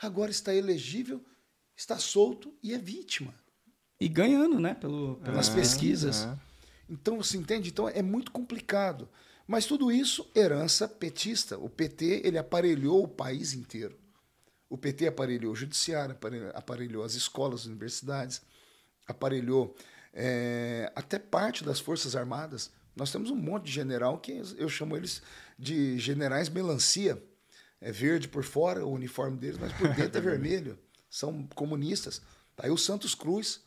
agora 0.00 0.30
está 0.30 0.54
elegível, 0.54 1.22
está 1.76 1.98
solto 1.98 2.52
e 2.62 2.72
é 2.72 2.78
vítima. 2.78 3.34
E 4.00 4.08
ganhando, 4.08 4.58
né? 4.58 4.74
Pelo, 4.74 5.16
pelas 5.16 5.50
é, 5.50 5.54
pesquisas. 5.54 6.24
É. 6.24 6.49
Então, 6.90 7.16
você 7.16 7.36
entende? 7.36 7.70
Então 7.70 7.88
é 7.88 8.02
muito 8.02 8.32
complicado. 8.32 9.08
Mas 9.46 9.66
tudo 9.66 9.90
isso, 9.90 10.30
herança 10.34 10.88
petista. 10.88 11.56
O 11.58 11.68
PT 11.68 12.22
ele 12.24 12.38
aparelhou 12.38 13.04
o 13.04 13.08
país 13.08 13.52
inteiro. 13.54 13.96
O 14.68 14.78
PT 14.78 15.08
aparelhou 15.08 15.52
o 15.52 15.56
judiciário, 15.56 16.16
aparelhou 16.54 17.02
as 17.02 17.14
escolas, 17.14 17.62
as 17.62 17.66
universidades, 17.66 18.40
aparelhou 19.06 19.74
é, 20.14 20.92
até 20.94 21.18
parte 21.18 21.64
das 21.64 21.80
Forças 21.80 22.14
Armadas. 22.14 22.70
Nós 22.94 23.10
temos 23.10 23.30
um 23.30 23.36
monte 23.36 23.64
de 23.64 23.72
general 23.72 24.18
que 24.18 24.40
eu 24.56 24.68
chamo 24.68 24.96
eles 24.96 25.22
de 25.58 25.98
generais 25.98 26.48
melancia. 26.48 27.20
É 27.80 27.90
verde 27.90 28.28
por 28.28 28.44
fora 28.44 28.84
o 28.84 28.92
uniforme 28.92 29.36
deles, 29.38 29.58
mas 29.58 29.72
por 29.72 29.88
dentro 29.94 30.18
é 30.18 30.20
vermelho. 30.22 30.78
São 31.08 31.46
comunistas. 31.54 32.22
Tá 32.54 32.66
aí 32.66 32.70
o 32.70 32.76
Santos 32.76 33.14
Cruz, 33.14 33.62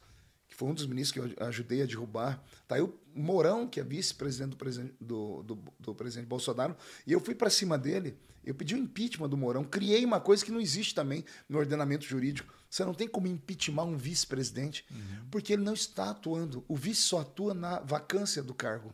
que 0.54 0.60
foi 0.60 0.70
um 0.70 0.74
dos 0.74 0.86
ministros 0.86 1.34
que 1.34 1.36
eu 1.42 1.48
ajudei 1.48 1.82
a 1.82 1.86
derrubar. 1.88 2.42
Tá 2.68 2.76
aí 2.76 2.82
o 2.82 2.94
Mourão, 3.16 3.68
que 3.68 3.80
é 3.80 3.84
vice-presidente 3.84 4.52
do, 4.52 4.56
presidente, 4.56 4.94
do, 5.02 5.42
do, 5.42 5.60
do 5.80 5.96
presidente 5.96 6.28
Bolsonaro, 6.28 6.78
e 7.08 7.12
eu 7.12 7.20
fui 7.20 7.34
para 7.34 7.50
cima 7.50 7.76
dele. 7.76 8.16
Eu 8.46 8.54
pedi 8.54 8.76
o 8.76 8.78
impeachment 8.78 9.30
do 9.30 9.36
Mourão. 9.36 9.64
Criei 9.64 10.06
uma 10.06 10.20
coisa 10.20 10.46
que 10.46 10.52
não 10.52 10.62
existe 10.62 10.94
também 10.94 11.26
no 11.50 11.58
ordenamento 11.58 12.06
jurídico. 12.06 12.54
Você 12.70 12.86
não 12.86 12.94
tem 12.94 13.08
como 13.08 13.26
impeachment 13.26 13.86
um 13.86 13.98
vice-presidente, 13.98 14.86
uhum. 14.92 15.28
porque 15.32 15.54
ele 15.54 15.64
não 15.64 15.74
está 15.74 16.12
atuando. 16.12 16.64
O 16.68 16.76
vice 16.76 17.02
só 17.02 17.22
atua 17.22 17.56
na 17.56 17.80
vacância 17.80 18.44
do 18.44 18.54
cargo. 18.54 18.94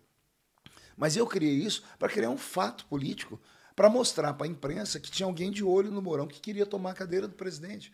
Mas 0.95 1.17
eu 1.17 1.27
criei 1.27 1.55
isso 1.55 1.83
para 1.97 2.07
criar 2.07 2.29
um 2.29 2.37
fato 2.37 2.85
político, 2.85 3.37
para 3.75 3.89
mostrar 3.89 4.33
para 4.33 4.47
a 4.47 4.49
imprensa 4.49 4.97
que 4.97 5.11
tinha 5.11 5.27
alguém 5.27 5.51
de 5.51 5.63
olho 5.63 5.91
no 5.91 6.01
Mourão 6.01 6.27
que 6.27 6.39
queria 6.39 6.65
tomar 6.65 6.91
a 6.91 6.95
cadeira 6.95 7.27
do 7.27 7.35
presidente. 7.35 7.91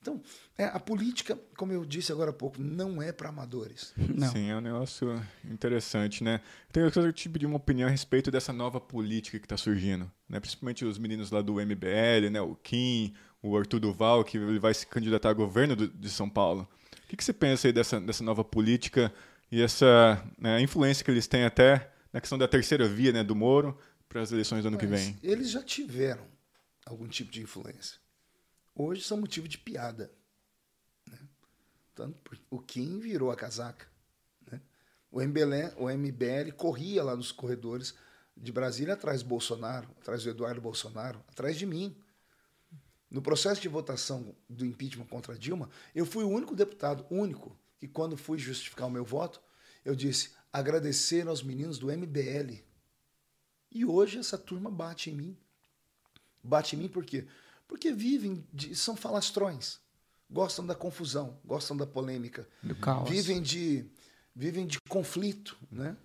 Então, 0.00 0.22
é, 0.56 0.64
a 0.64 0.80
política, 0.80 1.38
como 1.56 1.72
eu 1.72 1.84
disse 1.84 2.10
agora 2.10 2.30
há 2.30 2.32
pouco, 2.32 2.60
não 2.60 3.02
é 3.02 3.12
para 3.12 3.28
amadores. 3.28 3.92
Não. 4.16 4.32
Sim, 4.32 4.48
é 4.48 4.56
um 4.56 4.60
negócio 4.60 5.22
interessante, 5.44 6.24
né? 6.24 6.40
Tenho 6.72 6.90
que 6.90 7.12
tipo 7.12 7.38
de 7.38 7.44
uma 7.44 7.56
opinião 7.56 7.86
a 7.86 7.90
respeito 7.90 8.30
dessa 8.30 8.52
nova 8.52 8.80
política 8.80 9.38
que 9.38 9.44
está 9.44 9.58
surgindo, 9.58 10.10
né? 10.26 10.40
Principalmente 10.40 10.86
os 10.86 10.96
meninos 10.96 11.30
lá 11.30 11.42
do 11.42 11.54
MBL, 11.54 12.30
né? 12.30 12.40
O 12.40 12.54
Kim, 12.54 13.12
o 13.42 13.54
Arthur 13.56 13.78
Duval, 13.78 14.24
que 14.24 14.38
ele 14.38 14.58
vai 14.58 14.72
se 14.72 14.86
candidatar 14.86 15.30
a 15.30 15.34
governo 15.34 15.76
do, 15.76 15.86
de 15.86 16.08
São 16.08 16.30
Paulo. 16.30 16.66
O 17.04 17.08
que, 17.08 17.16
que 17.16 17.24
você 17.24 17.32
pensa 17.34 17.68
aí 17.68 17.72
dessa, 17.72 18.00
dessa 18.00 18.24
nova 18.24 18.42
política 18.42 19.12
e 19.52 19.60
essa 19.60 20.24
né, 20.38 20.62
influência 20.62 21.04
que 21.04 21.10
eles 21.10 21.26
têm 21.26 21.44
até 21.44 21.92
na 22.10 22.20
questão 22.20 22.38
da 22.38 22.48
terceira 22.48 22.88
via, 22.88 23.12
né? 23.12 23.22
Do 23.22 23.36
Moro 23.36 23.78
para 24.08 24.22
as 24.22 24.32
eleições 24.32 24.62
do 24.62 24.68
ano 24.68 24.78
Mas 24.80 24.88
que 24.88 24.96
vem? 24.96 25.18
Eles 25.22 25.50
já 25.50 25.62
tiveram 25.62 26.24
algum 26.86 27.06
tipo 27.06 27.30
de 27.30 27.42
influência 27.42 27.99
hoje 28.74 29.02
são 29.02 29.18
motivo 29.18 29.48
de 29.48 29.58
piada. 29.58 30.12
Né? 31.06 31.18
Tanto 31.94 32.38
o 32.50 32.58
Kim 32.58 32.98
virou 32.98 33.30
a 33.30 33.36
casaca. 33.36 33.86
Né? 34.50 34.60
O, 35.10 35.20
MBL, 35.20 35.74
o 35.76 35.88
MBL 35.88 36.52
corria 36.56 37.02
lá 37.02 37.16
nos 37.16 37.32
corredores 37.32 37.94
de 38.36 38.52
Brasília 38.52 38.94
atrás 38.94 39.22
do 39.22 39.28
Bolsonaro, 39.28 39.88
atrás 40.00 40.24
do 40.24 40.30
Eduardo 40.30 40.60
Bolsonaro, 40.60 41.22
atrás 41.28 41.56
de 41.58 41.66
mim. 41.66 41.96
No 43.10 43.20
processo 43.20 43.60
de 43.60 43.68
votação 43.68 44.34
do 44.48 44.64
impeachment 44.64 45.06
contra 45.06 45.36
Dilma, 45.36 45.68
eu 45.94 46.06
fui 46.06 46.22
o 46.22 46.28
único 46.28 46.54
deputado, 46.54 47.04
único, 47.10 47.58
que 47.78 47.88
quando 47.88 48.16
fui 48.16 48.38
justificar 48.38 48.86
o 48.86 48.90
meu 48.90 49.04
voto, 49.04 49.40
eu 49.84 49.96
disse 49.96 50.30
agradecer 50.52 51.26
aos 51.26 51.42
meninos 51.42 51.78
do 51.78 51.88
MBL. 51.88 52.62
E 53.70 53.84
hoje 53.84 54.18
essa 54.18 54.38
turma 54.38 54.70
bate 54.70 55.10
em 55.10 55.14
mim. 55.14 55.36
Bate 56.42 56.76
em 56.76 56.78
mim 56.78 56.88
por 56.88 57.04
quê? 57.04 57.26
Porque 57.70 57.92
vivem, 57.92 58.44
de, 58.52 58.74
são 58.74 58.96
falastrões, 58.96 59.78
gostam 60.28 60.66
da 60.66 60.74
confusão, 60.74 61.38
gostam 61.44 61.76
da 61.76 61.86
polêmica, 61.86 62.44
do 62.60 62.74
caos. 62.74 63.08
Vivem 63.08 63.40
de, 63.40 63.86
vivem 64.34 64.66
de 64.66 64.80
conflito, 64.88 65.56
né? 65.70 65.96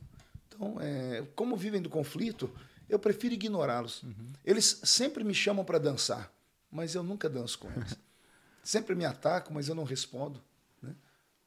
Então, 0.47 0.77
é, 0.79 1.25
como 1.35 1.57
vivem 1.57 1.81
do 1.81 1.89
conflito, 1.89 2.53
eu 2.87 2.99
prefiro 2.99 3.33
ignorá-los. 3.33 4.03
Uhum. 4.03 4.31
Eles 4.45 4.79
sempre 4.83 5.23
me 5.23 5.33
chamam 5.33 5.65
para 5.65 5.79
dançar, 5.79 6.31
mas 6.69 6.93
eu 6.93 7.01
nunca 7.01 7.27
danço 7.27 7.57
com 7.57 7.67
eles. 7.71 7.95
sempre 8.63 8.93
me 8.93 9.03
atacam, 9.03 9.51
mas 9.51 9.67
eu 9.67 9.73
não 9.73 9.85
respondo, 9.85 10.39
né? 10.79 10.95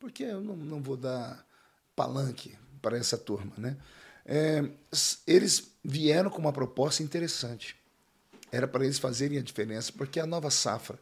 Porque 0.01 0.25
eu 0.25 0.41
não, 0.41 0.57
não 0.57 0.83
vou 0.83 0.97
dar 0.97 1.47
palanque 1.95 2.59
para 2.83 2.99
essa 2.99 3.17
turma, 3.17 3.53
né? 3.57 3.77
É, 4.27 4.69
eles 5.29 5.71
vieram 5.85 6.29
com 6.29 6.39
uma 6.41 6.53
proposta 6.53 7.05
interessante 7.05 7.79
era 8.51 8.67
para 8.67 8.85
eles 8.85 8.99
fazerem 8.99 9.39
a 9.39 9.43
diferença, 9.43 9.93
porque 9.93 10.19
é 10.19 10.23
a 10.23 10.27
nova 10.27 10.51
safra. 10.51 10.99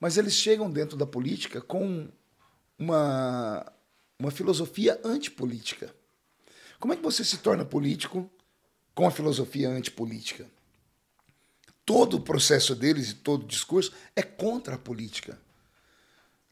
Mas 0.00 0.16
eles 0.16 0.34
chegam 0.34 0.70
dentro 0.70 0.96
da 0.96 1.06
política 1.06 1.60
com 1.60 2.08
uma, 2.78 3.72
uma 4.18 4.30
filosofia 4.30 5.00
antipolítica. 5.04 5.94
Como 6.78 6.92
é 6.92 6.96
que 6.96 7.02
você 7.02 7.24
se 7.24 7.38
torna 7.38 7.64
político 7.64 8.30
com 8.94 9.06
a 9.06 9.10
filosofia 9.10 9.68
antipolítica? 9.68 10.46
Todo 11.86 12.16
o 12.16 12.20
processo 12.20 12.74
deles 12.74 13.10
e 13.10 13.14
todo 13.14 13.44
o 13.44 13.48
discurso 13.48 13.92
é 14.16 14.22
contra 14.22 14.74
a 14.74 14.78
política. 14.78 15.38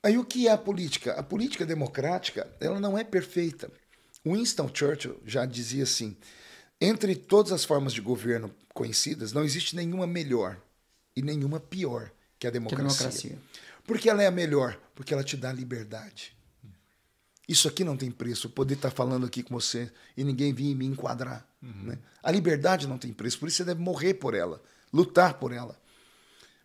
Aí 0.03 0.19
o 0.19 0.25
que 0.25 0.49
é 0.49 0.53
a 0.53 0.59
política? 0.59 1.13
A 1.13 1.23
política 1.23 1.65
democrática 1.65 2.51
ela 2.61 2.81
não 2.81 2.99
é 2.99 3.05
perfeita. 3.05 3.71
Winston 4.25 4.71
Churchill 4.73 5.21
já 5.25 5.47
dizia 5.47 5.85
assim: 5.85 6.17
entre 6.83 7.15
todas 7.15 7.53
as 7.53 7.65
formas 7.65 7.93
de 7.93 8.01
governo 8.01 8.53
conhecidas, 8.75 9.33
não 9.33 9.45
existe 9.45 9.77
nenhuma 9.77 10.05
melhor 10.05 10.61
e 11.15 11.23
nenhuma 11.23 11.61
pior 11.61 12.11
que 12.41 12.47
a 12.47 12.51
democracia. 12.51 12.85
Que 12.85 12.93
a 12.93 12.99
democracia. 12.99 13.39
Por 13.87 13.99
que 13.99 14.11
ela 14.11 14.23
é 14.23 14.27
a 14.27 14.33
melhor? 14.33 14.77
Porque 14.93 15.15
ela 15.15 15.23
te 15.23 15.37
dá 15.37 15.53
liberdade. 15.53 16.37
Isso 17.49 17.69
aqui 17.69 17.85
não 17.85 17.97
tem 17.97 18.11
preço. 18.11 18.49
Poder 18.49 18.75
estar 18.75 18.91
falando 18.91 19.27
aqui 19.27 19.45
com 19.45 19.55
você 19.55 19.93
e 20.17 20.25
ninguém 20.25 20.53
vir 20.53 20.75
me 20.75 20.85
enquadrar. 20.85 21.47
Uhum. 21.63 21.85
Né? 21.85 21.99
A 22.21 22.33
liberdade 22.33 22.89
não 22.89 22.99
tem 22.99 23.13
preço, 23.13 23.39
por 23.39 23.47
isso 23.47 23.59
você 23.59 23.65
deve 23.65 23.81
morrer 23.81 24.15
por 24.15 24.35
ela, 24.35 24.61
lutar 24.93 25.35
por 25.35 25.53
ela. 25.53 25.81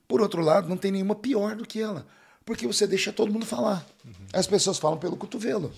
Por 0.07 0.21
outro 0.21 0.41
lado, 0.41 0.67
não 0.67 0.77
tem 0.77 0.91
nenhuma 0.91 1.15
pior 1.15 1.55
do 1.55 1.65
que 1.65 1.79
ela, 1.79 2.07
porque 2.45 2.65
você 2.65 2.87
deixa 2.87 3.13
todo 3.13 3.31
mundo 3.31 3.45
falar. 3.45 3.85
Uhum. 4.03 4.13
As 4.33 4.47
pessoas 4.47 4.79
falam 4.79 4.97
pelo 4.97 5.17
cotovelo. 5.17 5.71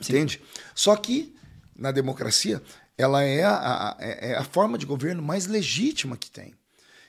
Sim. 0.00 0.12
Entende? 0.12 0.40
Só 0.74 0.96
que, 0.96 1.34
na 1.76 1.90
democracia, 1.90 2.62
ela 3.00 3.22
é 3.22 3.42
a, 3.42 3.56
a, 3.56 3.96
é, 3.98 4.30
é 4.32 4.36
a 4.36 4.44
forma 4.44 4.76
de 4.76 4.84
governo 4.84 5.22
mais 5.22 5.46
legítima 5.46 6.16
que 6.16 6.30
tem. 6.30 6.54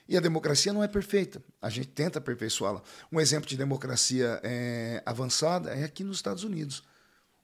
E 0.07 0.17
a 0.17 0.21
democracia 0.21 0.73
não 0.73 0.83
é 0.83 0.87
perfeita. 0.87 1.43
A 1.61 1.69
gente 1.69 1.87
tenta 1.89 2.19
aperfeiçoá-la. 2.19 2.81
Um 3.11 3.19
exemplo 3.19 3.49
de 3.49 3.57
democracia 3.57 4.39
é, 4.43 5.01
avançada 5.05 5.71
é 5.71 5.83
aqui 5.83 6.03
nos 6.03 6.17
Estados 6.17 6.43
Unidos. 6.43 6.83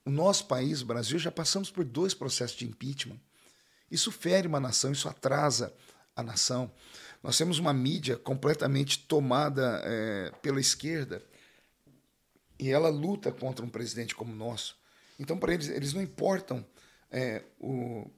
O 0.06 0.10
nosso 0.10 0.46
país, 0.46 0.82
o 0.82 0.86
Brasil, 0.86 1.20
já 1.20 1.32
passamos 1.32 1.70
por 1.70 1.84
dois 1.84 2.14
processos 2.14 2.58
de 2.58 2.66
impeachment. 2.66 3.20
Isso 3.92 4.12
fere 4.12 4.48
uma 4.48 4.60
nação, 4.60 4.92
isso 4.92 5.08
atrasa 5.08 5.74
a 6.16 6.24
nação. 6.24 6.72
Nós 7.22 7.38
temos 7.38 7.60
uma 7.60 7.74
mídia 7.74 8.16
completamente 8.16 9.00
tomada 9.00 9.82
é, 9.84 10.32
pela 10.42 10.60
esquerda 10.60 11.22
e 12.60 12.70
ela 12.70 12.90
luta 12.90 13.32
contra 13.32 13.66
um 13.66 13.70
presidente 13.70 14.16
como 14.16 14.32
o 14.32 14.36
nosso. 14.36 14.78
Então, 15.20 15.38
para 15.38 15.54
eles, 15.54 15.68
eles 15.70 15.94
não 15.94 16.02
importam 16.02 16.66
é, 17.12 17.44
o, 17.60 18.10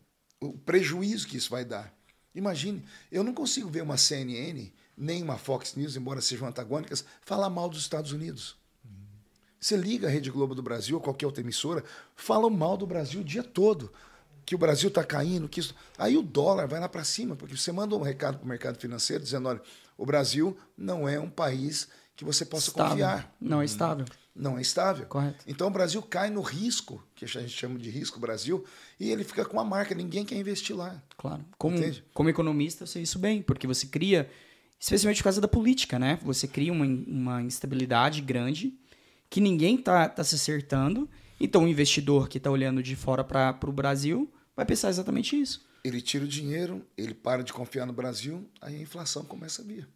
o 0.42 0.54
prejuízo 0.54 1.28
que 1.28 1.38
isso 1.38 1.50
vai 1.50 1.66
dar. 1.66 1.94
Imagine, 2.34 2.84
eu 3.12 3.24
não 3.24 3.34
consigo 3.34 3.70
ver 3.70 3.82
uma 3.82 3.98
CNN, 3.98 4.72
nem 4.96 5.24
uma 5.24 5.38
Fox 5.38 5.76
News, 5.76 5.96
embora 5.96 6.22
sejam 6.22 6.48
antagônicas, 6.48 7.04
falar 7.22 7.50
mal 7.50 7.70
dos 7.70 7.82
Estados 7.82 8.12
Unidos. 8.12 8.56
Você 9.60 9.76
liga 9.76 10.08
a 10.08 10.10
Rede 10.10 10.32
Globo 10.32 10.56
do 10.56 10.62
Brasil 10.62 10.96
ou 10.96 11.02
qualquer 11.02 11.26
outra 11.26 11.42
emissora, 11.42 11.84
falam 12.16 12.50
mal 12.50 12.78
do 12.78 12.88
Brasil 12.88 13.22
o 13.22 13.24
dia 13.24 13.44
todo. 13.44 13.92
Que 14.46 14.56
o 14.56 14.58
Brasil 14.58 14.88
está 14.88 15.04
caindo, 15.04 15.50
que 15.50 15.60
isso... 15.60 15.76
Aí 15.98 16.18
o 16.18 16.24
dólar 16.24 16.68
vai 16.68 16.80
lá 16.80 16.88
para 16.88 17.04
cima, 17.04 17.36
porque 17.36 17.56
você 17.56 17.72
manda 17.72 17.96
um 17.96 18.02
recado 18.02 18.38
para 18.38 18.46
o 18.46 18.48
mercado 18.48 18.80
financeiro 18.80 19.24
dizendo: 19.24 19.48
olha, 19.48 19.62
o 19.96 20.06
Brasil 20.06 20.58
não 20.76 21.08
é 21.08 21.20
um 21.20 21.30
país 21.30 21.88
que 22.16 22.26
você 22.26 22.46
possa 22.46 22.70
estável. 22.70 22.92
confiar. 22.92 23.36
Não 23.40 23.62
é 23.62 23.66
estável 23.66 24.06
não 24.40 24.58
é 24.58 24.62
estável. 24.62 25.06
Correto. 25.06 25.44
Então 25.46 25.68
o 25.68 25.72
Brasil 25.72 26.02
cai 26.02 26.30
no 26.30 26.42
risco, 26.42 27.04
que 27.14 27.26
a 27.26 27.28
gente 27.28 27.50
chama 27.50 27.78
de 27.78 27.90
risco 27.90 28.20
Brasil, 28.20 28.66
e 29.00 29.12
ele 29.12 29.24
fica 29.24 29.44
com 29.46 29.60
a 29.60 29.64
marca, 29.64 29.94
ninguém 29.94 30.26
quer 30.26 30.36
investir 30.36 30.76
lá. 30.76 31.02
Claro. 31.18 31.46
Como, 31.58 31.78
como 32.14 32.30
economista, 32.30 32.84
eu 32.84 32.88
sei 32.88 33.04
isso 33.04 33.20
bem, 33.20 33.42
porque 33.42 33.68
você 33.68 33.86
cria, 33.86 34.30
especialmente 34.80 35.18
por 35.18 35.26
causa 35.26 35.42
da 35.42 35.48
política, 35.48 36.00
né? 36.00 36.18
Você 36.24 36.48
cria 36.48 36.72
uma, 36.72 36.86
uma 36.86 37.42
instabilidade 37.42 38.22
grande 38.22 38.74
que 39.30 39.42
ninguém 39.42 39.78
tá, 39.78 40.08
tá 40.08 40.24
se 40.24 40.36
acertando. 40.36 41.10
Então 41.40 41.66
o 41.66 41.68
investidor 41.68 42.28
que 42.28 42.38
está 42.38 42.50
olhando 42.50 42.82
de 42.82 42.96
fora 42.96 43.24
para 43.24 43.58
o 43.68 43.72
Brasil 43.72 44.32
vai 44.56 44.66
pensar 44.66 44.90
exatamente 44.90 45.40
isso. 45.40 45.68
Ele 45.84 46.02
tira 46.02 46.26
o 46.26 46.28
dinheiro, 46.28 46.86
ele 46.98 47.14
para 47.14 47.44
de 47.44 47.54
confiar 47.54 47.86
no 47.86 47.94
Brasil, 47.94 48.50
aí 48.60 48.76
a 48.76 48.82
inflação 48.82 49.24
começa 49.24 49.62
a 49.62 49.66
vir. 49.66 49.88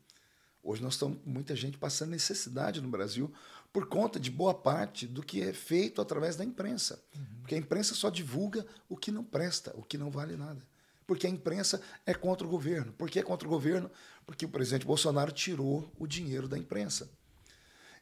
Hoje 0.64 0.82
nós 0.82 0.94
estamos 0.94 1.18
com 1.22 1.30
muita 1.30 1.54
gente 1.58 1.78
passando 1.78 2.12
necessidade 2.12 2.80
no 2.80 2.88
Brasil 2.88 3.30
por 3.74 3.88
conta 3.88 4.20
de 4.20 4.30
boa 4.30 4.54
parte 4.54 5.08
do 5.08 5.24
que 5.24 5.42
é 5.42 5.52
feito 5.52 6.00
através 6.00 6.36
da 6.36 6.46
imprensa. 6.46 7.04
Uhum. 7.16 7.26
Porque 7.42 7.56
a 7.56 7.58
imprensa 7.58 7.96
só 7.96 8.12
divulga 8.12 8.64
o 8.88 8.96
que 8.96 9.12
não 9.12 9.24
presta, 9.24 9.74
o 9.76 9.82
que 9.82 9.98
não 9.98 10.12
vale 10.12 10.38
nada. 10.38 10.62
Porque 11.08 11.26
a 11.26 11.30
imprensa 11.30 11.82
é 12.06 12.14
contra 12.14 12.46
o 12.46 12.50
governo. 12.50 12.94
Por 12.94 13.10
que 13.10 13.20
é 13.20 13.24
contra 13.24 13.48
o 13.48 13.52
governo? 13.52 13.90
Porque 14.28 14.46
o 14.46 14.50
presidente 14.50 14.86
Bolsonaro 14.86 15.32
tirou 15.32 15.92
o 15.98 16.06
dinheiro 16.06 16.48
da 16.48 16.58
imprensa. 16.58 17.10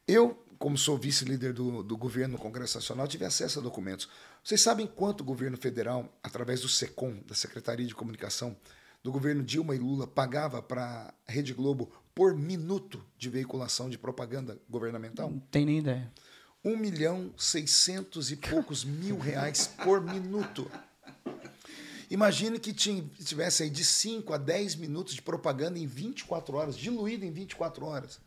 Eu, 0.06 0.44
como 0.60 0.78
sou 0.78 0.98
vice-líder 0.98 1.54
do, 1.54 1.82
do 1.82 1.98
governo 1.98 2.34
no 2.34 2.40
Congresso 2.40 2.78
Nacional, 2.78 3.08
tive 3.08 3.24
acesso 3.24 3.60
a 3.60 3.62
documentos. 3.62 4.10
Vocês 4.44 4.60
sabem 4.62 4.86
quanto 4.86 5.22
o 5.22 5.24
governo 5.24 5.58
federal, 5.58 6.14
através 6.22 6.62
do 6.62 6.68
SECOM, 6.68 7.24
da 7.26 7.34
Secretaria 7.34 7.88
de 7.88 7.96
Comunicação, 7.96 8.58
do 9.02 9.12
governo 9.12 9.42
Dilma 9.42 9.74
e 9.76 9.80
Lula, 9.80 10.06
pagava 10.06 10.62
para 10.62 11.14
a 11.28 11.32
Rede 11.32 11.54
Globo 11.54 11.92
por 12.14 12.36
minuto 12.36 13.04
de 13.18 13.30
veiculação 13.30 13.90
de 13.90 13.98
propaganda 13.98 14.60
governamental? 14.70 15.30
Não 15.30 15.40
tem 15.40 15.66
nem 15.66 15.80
ideia. 15.80 16.12
Um 16.64 16.78
milhão 16.78 17.34
seiscentos 17.38 18.32
e 18.32 18.36
poucos 18.36 18.84
mil 18.84 19.18
reais 19.18 19.68
por 19.84 20.02
minuto. 20.02 20.70
Imagine 22.10 22.60
que 22.60 22.74
tivesse 22.74 23.64
aí 23.64 23.70
de 23.70 23.86
5 23.86 24.34
a 24.34 24.38
10 24.38 24.76
minutos 24.76 25.14
de 25.14 25.22
propaganda 25.22 25.80
em 25.80 25.88
24 25.88 26.58
horas, 26.58 26.78
diluído 26.78 27.24
em 27.24 27.32
24 27.32 27.86
horas. 27.86 28.20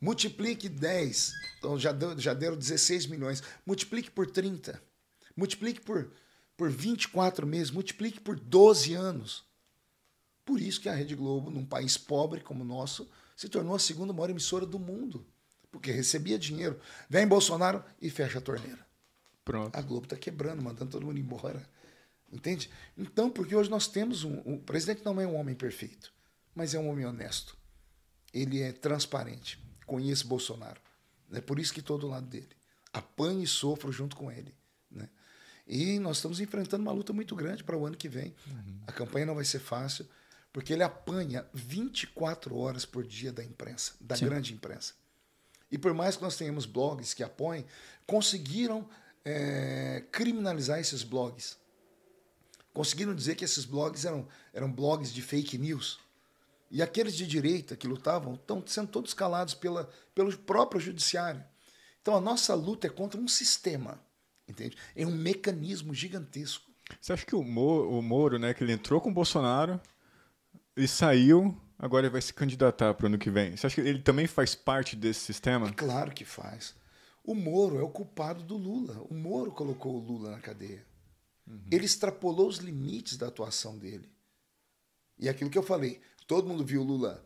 Multiplique 0.00 0.68
10, 0.68 1.32
então 1.58 1.78
já, 1.78 1.90
deu, 1.90 2.18
já 2.18 2.32
deram 2.32 2.56
16 2.56 3.06
milhões. 3.06 3.42
Multiplique 3.66 4.10
por 4.10 4.30
30. 4.30 4.80
Multiplique 5.36 5.80
por, 5.80 6.12
por 6.56 6.70
24 6.70 7.46
meses. 7.46 7.70
Multiplique 7.70 8.20
por 8.20 8.38
12 8.38 8.94
anos. 8.94 9.45
Por 10.46 10.60
isso 10.60 10.80
que 10.80 10.88
a 10.88 10.94
Rede 10.94 11.16
Globo, 11.16 11.50
num 11.50 11.66
país 11.66 11.98
pobre 11.98 12.40
como 12.40 12.62
o 12.62 12.66
nosso, 12.66 13.10
se 13.36 13.48
tornou 13.48 13.74
a 13.74 13.80
segunda 13.80 14.12
maior 14.12 14.30
emissora 14.30 14.64
do 14.64 14.78
mundo. 14.78 15.26
Porque 15.72 15.90
recebia 15.90 16.38
dinheiro. 16.38 16.80
Vem 17.10 17.26
Bolsonaro 17.26 17.84
e 18.00 18.08
fecha 18.08 18.38
a 18.38 18.40
torneira. 18.40 18.86
Pronto. 19.44 19.76
A 19.76 19.82
Globo 19.82 20.04
está 20.04 20.16
quebrando, 20.16 20.62
mandando 20.62 20.92
todo 20.92 21.04
mundo 21.04 21.18
embora. 21.18 21.68
Entende? 22.32 22.70
Então, 22.96 23.28
porque 23.28 23.56
hoje 23.56 23.68
nós 23.68 23.88
temos 23.88 24.22
um. 24.22 24.38
O 24.38 24.58
presidente 24.60 25.04
não 25.04 25.20
é 25.20 25.26
um 25.26 25.34
homem 25.34 25.54
perfeito, 25.54 26.12
mas 26.54 26.74
é 26.74 26.78
um 26.78 26.88
homem 26.88 27.04
honesto. 27.04 27.56
Ele 28.32 28.62
é 28.62 28.70
transparente. 28.72 29.58
Conheço 29.84 30.28
Bolsonaro. 30.28 30.80
É 31.32 31.40
por 31.40 31.58
isso 31.58 31.72
que 31.74 31.80
estou 31.80 31.98
do 31.98 32.06
lado 32.06 32.26
dele. 32.26 32.48
Apanho 32.92 33.42
e 33.42 33.46
sofro 33.48 33.90
junto 33.90 34.16
com 34.16 34.30
ele. 34.30 34.54
Né? 34.88 35.08
E 35.66 35.98
nós 35.98 36.18
estamos 36.18 36.38
enfrentando 36.38 36.82
uma 36.82 36.92
luta 36.92 37.12
muito 37.12 37.34
grande 37.34 37.64
para 37.64 37.76
o 37.76 37.84
ano 37.84 37.96
que 37.96 38.08
vem. 38.08 38.34
Uhum. 38.46 38.80
A 38.86 38.92
campanha 38.92 39.26
não 39.26 39.34
vai 39.34 39.44
ser 39.44 39.58
fácil 39.58 40.06
porque 40.56 40.72
ele 40.72 40.82
apanha 40.82 41.46
24 41.52 42.56
horas 42.56 42.86
por 42.86 43.06
dia 43.06 43.30
da 43.30 43.44
imprensa, 43.44 43.92
da 44.00 44.16
Sim. 44.16 44.24
grande 44.24 44.54
imprensa. 44.54 44.94
E 45.70 45.76
por 45.76 45.92
mais 45.92 46.16
que 46.16 46.22
nós 46.22 46.34
tenhamos 46.34 46.64
blogs 46.64 47.12
que 47.12 47.22
apoiem, 47.22 47.66
conseguiram 48.06 48.88
é, 49.22 50.02
criminalizar 50.10 50.80
esses 50.80 51.02
blogs. 51.02 51.58
Conseguiram 52.72 53.14
dizer 53.14 53.34
que 53.34 53.44
esses 53.44 53.66
blogs 53.66 54.06
eram, 54.06 54.26
eram 54.54 54.72
blogs 54.72 55.12
de 55.12 55.20
fake 55.20 55.58
news. 55.58 56.00
E 56.70 56.80
aqueles 56.80 57.14
de 57.14 57.26
direita 57.26 57.76
que 57.76 57.86
lutavam 57.86 58.32
estão 58.32 58.66
sendo 58.66 58.88
todos 58.88 59.12
calados 59.12 59.52
pela, 59.52 59.90
pelo 60.14 60.34
próprio 60.38 60.80
judiciário. 60.80 61.44
Então 62.00 62.16
a 62.16 62.20
nossa 62.20 62.54
luta 62.54 62.86
é 62.86 62.90
contra 62.90 63.20
um 63.20 63.28
sistema, 63.28 64.00
entende? 64.48 64.74
É 64.96 65.06
um 65.06 65.14
mecanismo 65.14 65.92
gigantesco. 65.92 66.64
Você 66.98 67.12
acha 67.12 67.26
que 67.26 67.36
o 67.36 67.42
Moro, 67.42 67.90
o 67.90 68.00
Moro 68.00 68.38
né, 68.38 68.54
que 68.54 68.64
ele 68.64 68.72
entrou 68.72 69.02
com 69.02 69.10
o 69.10 69.14
Bolsonaro, 69.14 69.78
ele 70.76 70.86
saiu, 70.88 71.58
agora 71.78 72.06
ele 72.06 72.12
vai 72.12 72.20
se 72.20 72.34
candidatar 72.34 72.92
para 72.94 73.04
o 73.04 73.06
ano 73.06 73.18
que 73.18 73.30
vem. 73.30 73.56
Você 73.56 73.66
acha 73.66 73.82
que 73.82 73.88
ele 73.88 74.02
também 74.02 74.26
faz 74.26 74.54
parte 74.54 74.94
desse 74.94 75.20
sistema? 75.20 75.68
É 75.68 75.72
claro 75.72 76.12
que 76.12 76.24
faz. 76.24 76.74
O 77.24 77.34
Moro 77.34 77.78
é 77.78 77.82
o 77.82 77.88
culpado 77.88 78.44
do 78.44 78.56
Lula. 78.56 79.00
O 79.10 79.14
Moro 79.14 79.50
colocou 79.50 79.96
o 79.96 79.98
Lula 79.98 80.30
na 80.30 80.40
cadeia. 80.40 80.86
Uhum. 81.46 81.64
Ele 81.70 81.86
extrapolou 81.86 82.48
os 82.48 82.58
limites 82.58 83.16
da 83.16 83.28
atuação 83.28 83.78
dele. 83.78 84.08
E 85.18 85.28
aquilo 85.28 85.50
que 85.50 85.58
eu 85.58 85.62
falei, 85.62 86.00
todo 86.26 86.46
mundo 86.46 86.64
viu 86.64 86.82
o 86.82 86.84
Lula 86.84 87.24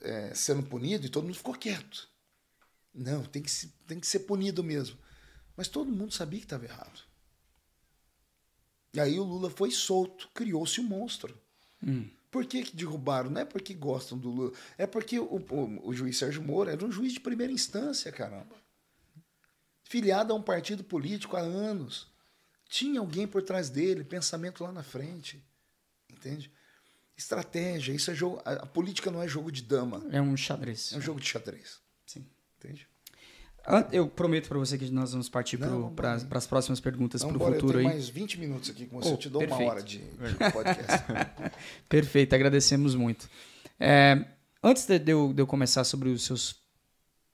é, 0.00 0.34
sendo 0.34 0.62
punido 0.62 1.06
e 1.06 1.10
todo 1.10 1.24
mundo 1.24 1.36
ficou 1.36 1.54
quieto. 1.54 2.08
Não, 2.94 3.22
tem 3.24 3.42
que, 3.42 3.50
se, 3.50 3.68
tem 3.86 4.00
que 4.00 4.06
ser 4.06 4.20
punido 4.20 4.64
mesmo. 4.64 4.98
Mas 5.56 5.68
todo 5.68 5.92
mundo 5.92 6.12
sabia 6.12 6.38
que 6.38 6.46
estava 6.46 6.64
errado. 6.64 7.02
E 8.94 9.00
aí 9.00 9.18
o 9.18 9.24
Lula 9.24 9.50
foi 9.50 9.70
solto, 9.70 10.30
criou-se 10.34 10.80
um 10.80 10.84
monstro. 10.84 11.38
Hum. 11.82 12.08
Por 12.32 12.46
que, 12.46 12.62
que 12.62 12.74
derrubaram? 12.74 13.28
Não 13.28 13.42
é 13.42 13.44
porque 13.44 13.74
gostam 13.74 14.16
do 14.16 14.30
Lula. 14.30 14.52
É 14.78 14.86
porque 14.86 15.20
o, 15.20 15.24
o, 15.24 15.88
o, 15.88 15.92
juiz 15.92 16.16
Sérgio 16.16 16.42
Moro 16.42 16.70
era 16.70 16.82
um 16.82 16.90
juiz 16.90 17.12
de 17.12 17.20
primeira 17.20 17.52
instância, 17.52 18.10
caramba. 18.10 18.56
Filiado 19.84 20.32
a 20.32 20.36
um 20.36 20.40
partido 20.40 20.82
político 20.82 21.36
há 21.36 21.40
anos. 21.40 22.10
Tinha 22.70 23.00
alguém 23.00 23.26
por 23.26 23.42
trás 23.42 23.68
dele, 23.68 24.02
pensamento 24.02 24.64
lá 24.64 24.72
na 24.72 24.82
frente. 24.82 25.44
Entende? 26.10 26.50
Estratégia. 27.14 27.92
Isso 27.92 28.10
é 28.10 28.14
jogo. 28.14 28.40
A, 28.46 28.52
a 28.52 28.66
política 28.66 29.10
não 29.10 29.22
é 29.22 29.28
jogo 29.28 29.52
de 29.52 29.60
dama. 29.60 30.02
É 30.10 30.20
um 30.20 30.34
xadrez. 30.34 30.94
É 30.94 30.96
um 30.96 31.02
jogo 31.02 31.20
de 31.20 31.28
xadrez. 31.28 31.82
Sim. 32.06 32.26
Entende? 32.56 32.88
Eu 33.92 34.08
prometo 34.08 34.48
para 34.48 34.58
você 34.58 34.76
que 34.76 34.90
nós 34.90 35.12
vamos 35.12 35.28
partir 35.28 35.56
para 35.56 36.14
as 36.32 36.46
próximas 36.46 36.80
perguntas 36.80 37.22
para 37.22 37.36
o 37.36 37.38
futuro. 37.38 37.54
Eu 37.54 37.60
tenho 37.60 37.78
aí. 37.78 37.84
mais 37.84 38.08
20 38.08 38.40
minutos 38.40 38.70
aqui 38.70 38.86
com 38.86 39.00
você. 39.00 39.10
Oh, 39.10 39.12
eu 39.12 39.16
te 39.16 39.28
dou 39.30 39.38
perfeito. 39.40 39.62
uma 39.62 39.70
hora 39.70 39.82
de, 39.82 39.98
de 39.98 40.52
podcast. 40.52 41.04
perfeito, 41.88 42.34
agradecemos 42.34 42.94
muito. 42.94 43.28
É, 43.78 44.24
antes 44.62 44.84
de 44.86 45.12
eu, 45.12 45.32
de 45.32 45.40
eu 45.40 45.46
começar 45.46 45.84
sobre 45.84 46.08
os 46.08 46.24
seus 46.24 46.56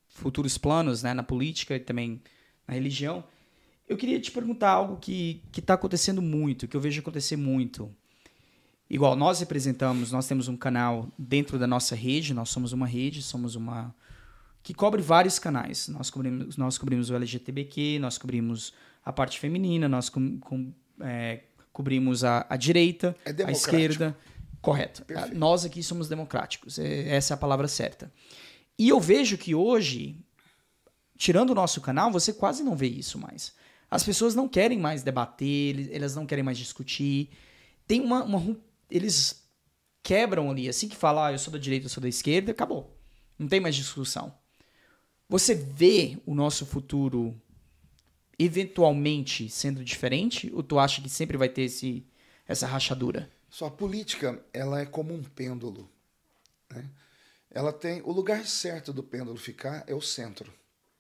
futuros 0.09 0.59
planos 0.59 1.03
né, 1.03 1.15
na 1.15 1.23
política 1.23 1.77
e 1.77 1.81
também 1.81 2.21
na 2.67 2.75
religião, 2.75 3.25
Eu 3.89 3.97
queria 3.97 4.21
te 4.21 4.31
perguntar 4.31 4.71
algo 4.71 4.99
que 4.99 5.43
está 5.57 5.73
acontecendo 5.73 6.21
muito, 6.21 6.69
que 6.69 6.77
eu 6.77 6.81
vejo 6.81 7.01
acontecer 7.01 7.37
muito. 7.37 7.91
Igual, 8.91 9.17
nós 9.17 9.41
representamos, 9.41 10.13
nós 10.13 10.27
temos 10.27 10.49
um 10.49 10.57
canal 10.57 11.11
dentro 11.19 11.59
da 11.59 11.67
nossa 11.67 11.95
rede, 11.95 12.35
nós 12.35 12.51
somos 12.51 12.73
uma 12.73 12.87
rede, 12.87 13.23
somos 13.23 13.55
uma. 13.55 13.95
Que 14.63 14.75
cobre 14.75 15.01
vários 15.03 15.39
canais. 15.39 15.89
Nós 15.89 16.11
cobrimos, 16.11 16.57
nós 16.57 16.77
cobrimos 16.79 17.11
o 17.11 17.15
LGTBQ, 17.15 17.99
nós 18.01 18.19
cobrimos 18.19 18.73
a 19.05 19.13
parte 19.13 19.39
feminina, 19.39 19.89
nós 19.89 20.09
com, 20.09 20.39
com, 20.39 20.73
é, 21.01 21.41
cobrimos 21.73 22.25
a, 22.25 22.47
a 22.49 22.57
direita, 22.57 23.17
É 23.25 23.45
a 23.45 23.51
esquerda. 23.51 24.17
Correto. 24.61 25.05
Perfeito. 25.05 25.39
Nós 25.39 25.65
aqui 25.65 25.83
somos 25.83 26.09
democráticos, 26.09 26.79
é- 26.79 27.09
essa 27.15 27.33
é 27.33 27.35
a 27.35 27.39
palavra 27.39 27.69
certa. 27.69 28.13
E 28.79 28.89
eu 28.89 29.01
vejo 29.01 29.39
que 29.39 29.55
hoje, 29.55 30.17
tirando 31.17 31.51
o 31.51 31.55
nosso 31.55 31.81
canal, 31.81 32.11
você 32.11 32.33
quase 32.33 32.63
não 32.63 32.77
vê 32.77 32.89
isso 32.89 33.19
mais. 33.19 33.53
As 33.91 34.05
pessoas 34.05 34.35
não 34.35 34.49
querem 34.49 34.79
mais 34.79 35.03
debater, 35.03 35.89
elas 35.95 36.15
não 36.15 36.27
querem 36.27 36.45
mais 36.45 36.59
discutir. 36.59 37.31
Tem 37.87 38.01
uma, 38.01 38.23
uma 38.25 38.57
Eles 38.91 39.43
quebram 40.03 40.51
ali, 40.51 40.69
assim 40.69 40.89
que 40.89 40.97
falar, 40.97 41.29
ah, 41.29 41.33
eu 41.33 41.39
sou 41.39 41.53
da 41.53 41.59
direita, 41.59 41.87
eu 41.87 41.91
sou 41.91 42.03
da 42.03 42.09
esquerda, 42.09 42.51
acabou. 42.53 42.97
Não 43.39 43.47
tem 43.49 43.61
mais 43.61 43.75
discussão. 43.77 44.35
Você 45.29 45.55
vê 45.55 46.19
o 46.25 46.35
nosso 46.35 46.65
futuro 46.65 47.39
eventualmente 48.39 49.51
sendo 49.51 49.85
diferente? 49.85 50.51
Ou 50.55 50.63
tu 50.63 50.79
acha 50.79 51.03
que 51.03 51.09
sempre 51.09 51.37
vai 51.37 51.51
ter 51.51 51.63
esse, 51.63 52.07
essa 52.47 52.67
rachadura? 52.67 53.31
Só 53.51 53.67
a 53.67 53.71
política, 53.71 54.43
ela 54.55 54.81
é 54.81 54.87
como 54.87 55.13
um 55.13 55.23
pêndulo. 55.23 55.91
Né? 56.71 56.89
Ela 57.51 57.73
tem 57.73 58.01
o 58.03 58.11
lugar 58.11 58.47
certo 58.47 58.91
do 58.91 59.03
pêndulo 59.03 59.37
ficar 59.37 59.85
é 59.87 59.95
o 59.95 60.01
centro, 60.01 60.53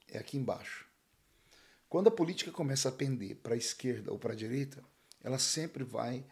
é 0.08 0.18
aqui 0.18 0.36
embaixo. 0.36 0.86
Quando 1.88 2.08
a 2.08 2.10
política 2.10 2.50
começa 2.50 2.90
a 2.90 2.92
pender 2.92 3.36
para 3.36 3.54
a 3.54 3.56
esquerda 3.58 4.12
ou 4.12 4.18
para 4.18 4.34
a 4.34 4.36
direita, 4.36 4.84
ela 5.22 5.38
sempre 5.38 5.84
vai, 5.84 6.22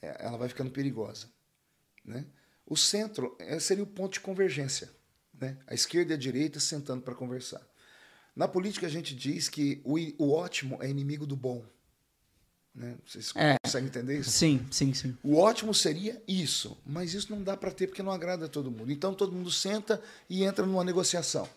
é, 0.00 0.24
ela 0.24 0.38
vai 0.38 0.48
ficando 0.48 0.70
perigosa. 0.70 1.28
Né? 2.02 2.24
O 2.64 2.74
centro 2.74 3.36
é, 3.38 3.58
seria 3.58 3.84
o 3.84 3.86
ponto 3.86 4.14
de 4.14 4.20
convergência, 4.20 4.90
né? 5.40 5.56
a 5.66 5.74
esquerda 5.74 6.12
e 6.12 6.14
a 6.14 6.18
direita 6.18 6.60
sentando 6.60 7.02
para 7.02 7.14
conversar. 7.14 7.60
Na 8.34 8.48
política 8.48 8.86
a 8.86 8.90
gente 8.90 9.14
diz 9.14 9.48
que 9.48 9.80
o, 9.84 9.96
o 10.18 10.32
ótimo 10.32 10.78
é 10.82 10.88
inimigo 10.88 11.26
do 11.26 11.36
bom. 11.36 11.64
Né? 12.74 12.96
Vocês 13.06 13.32
É. 13.36 13.56
conseguem 13.64 13.88
entender 13.88 14.18
isso? 14.18 14.30
Sim, 14.30 14.66
sim, 14.70 14.92
sim. 14.92 15.16
O 15.22 15.36
ótimo 15.36 15.72
seria 15.72 16.20
isso, 16.26 16.76
mas 16.84 17.14
isso 17.14 17.30
não 17.30 17.42
dá 17.42 17.56
para 17.56 17.70
ter 17.70 17.86
porque 17.86 18.02
não 18.02 18.10
agrada 18.10 18.46
a 18.46 18.48
todo 18.48 18.70
mundo. 18.70 18.90
Então 18.90 19.14
todo 19.14 19.32
mundo 19.32 19.50
senta 19.50 20.02
e 20.28 20.42
entra 20.42 20.66
numa 20.66 20.82
negociação. 20.82 21.48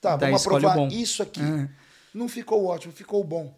Tá, 0.00 0.16
Daí 0.16 0.30
vamos 0.30 0.44
aprovar 0.46 0.92
isso 0.92 1.22
aqui. 1.22 1.40
Ah. 1.40 1.68
Não 2.12 2.28
ficou 2.28 2.64
ótimo, 2.64 2.92
ficou 2.92 3.22
bom. 3.22 3.56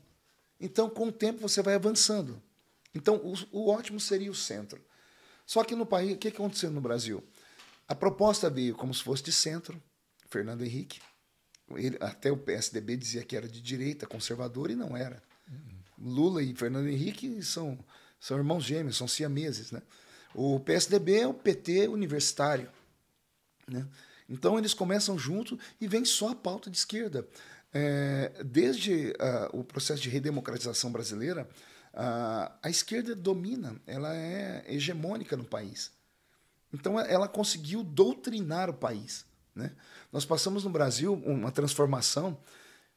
Então 0.61 0.91
com 0.91 1.09
o 1.09 1.13
tempo 1.13 1.41
você 1.41 1.63
vai 1.63 1.75
avançando. 1.75 2.41
Então 2.95 3.17
o, 3.17 3.35
o 3.53 3.71
ótimo 3.71 3.99
seria 3.99 4.31
o 4.31 4.35
centro. 4.35 4.81
Só 5.47 5.63
que 5.65 5.75
no 5.75 5.87
país, 5.87 6.13
o 6.13 6.17
que 6.19 6.31
que 6.31 6.37
aconteceu 6.37 6.71
no 6.71 6.81
Brasil? 6.81 7.23
A 7.89 7.95
proposta 7.95 8.51
veio 8.51 8.75
como 8.75 8.93
se 8.93 9.03
fosse 9.03 9.23
de 9.23 9.33
centro, 9.33 9.81
Fernando 10.29 10.65
Henrique. 10.65 11.01
Ele- 11.71 11.99
até 12.01 12.31
o 12.31 12.37
PSDB 12.37 12.97
dizia 12.97 13.25
que 13.25 13.37
era 13.37 13.49
de 13.49 13.61
direita, 13.61 14.07
conservador, 14.07 14.71
e 14.71 14.77
não 14.77 14.97
era. 14.97 15.23
Lula 15.99 16.43
e 16.43 16.55
Fernando 16.55 16.89
Henrique 16.89 17.43
são, 17.43 17.79
são 18.21 18.37
irmãos 18.37 18.65
gêmeos, 18.65 18.97
são 18.97 19.09
siameses. 19.09 19.73
Né? 19.73 19.83
O 20.35 20.61
PSDB 20.61 21.21
é 21.21 21.27
o 21.27 21.35
PT 21.35 21.89
universitário. 21.89 22.71
Né? 23.67 23.87
Então 24.29 24.59
eles 24.59 24.75
começam 24.75 25.19
junto 25.19 25.59
e 25.81 25.89
vem 25.89 26.05
só 26.05 26.31
a 26.31 26.35
pauta 26.35 26.71
de 26.71 26.77
esquerda. 26.77 27.27
É, 27.73 28.43
desde 28.45 29.13
ah, 29.19 29.51
o 29.53 29.65
processo 29.65 30.03
de 30.03 30.09
redemocratização 30.09 30.91
brasileira, 30.91 31.49
ah, 31.93 32.57
a 32.63 32.71
esquerda 32.71 33.15
domina, 33.15 33.81
ela 33.87 34.15
é 34.15 34.65
hegemônica 34.69 35.37
no 35.37 35.45
país. 35.45 35.91
Então 36.73 36.99
ela 36.99 37.29
conseguiu 37.29 37.83
doutrinar 37.83 38.69
o 38.69 38.75
país. 38.75 39.25
Né? 39.55 39.73
Nós 40.13 40.25
passamos 40.25 40.65
no 40.65 40.71
Brasil 40.71 41.15
uma 41.15 41.51
transformação. 41.51 42.39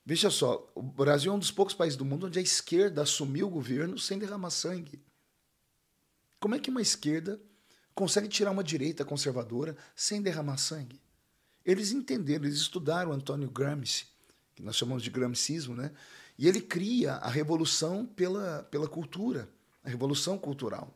Veja 0.06 0.30
só, 0.30 0.70
o 0.76 0.82
Brasil 0.82 1.32
é 1.32 1.36
um 1.36 1.40
dos 1.40 1.52
poucos 1.52 1.74
países 1.74 1.98
do 1.98 2.06
mundo 2.06 2.28
onde 2.28 2.40
a 2.40 2.42
esquerda 2.42 3.02
assumiu 3.02 3.48
o 3.48 3.52
governo 3.52 3.98
sem 3.98 4.18
derramar 4.20 4.50
sangue. 4.50 5.02
Como 6.40 6.56
é 6.56 6.60
que 6.60 6.70
uma 6.70 6.82
esquerda 6.82 7.40
consegue 7.94 8.28
tirar 8.28 8.52
uma 8.52 8.64
direita 8.64 9.06
conservadora 9.06 9.76
sem 9.96 10.22
derramar 10.22 10.58
sangue? 10.58 11.00
Eles 11.66 11.92
entenderam, 11.92 12.46
eles 12.46 12.58
estudaram 12.58 13.12
Antônio 13.12 13.50
Gramsci, 13.50 14.08
que 14.56 14.64
nós 14.64 14.76
chamamos 14.76 15.04
de 15.04 15.10
gramscismo, 15.10 15.76
né? 15.76 15.92
E 16.38 16.48
ele 16.48 16.62
cria 16.62 17.16
a 17.16 17.30
revolução 17.30 18.06
pela, 18.06 18.64
pela 18.72 18.88
cultura, 18.88 19.50
a 19.84 19.90
revolução 19.90 20.38
cultural. 20.38 20.94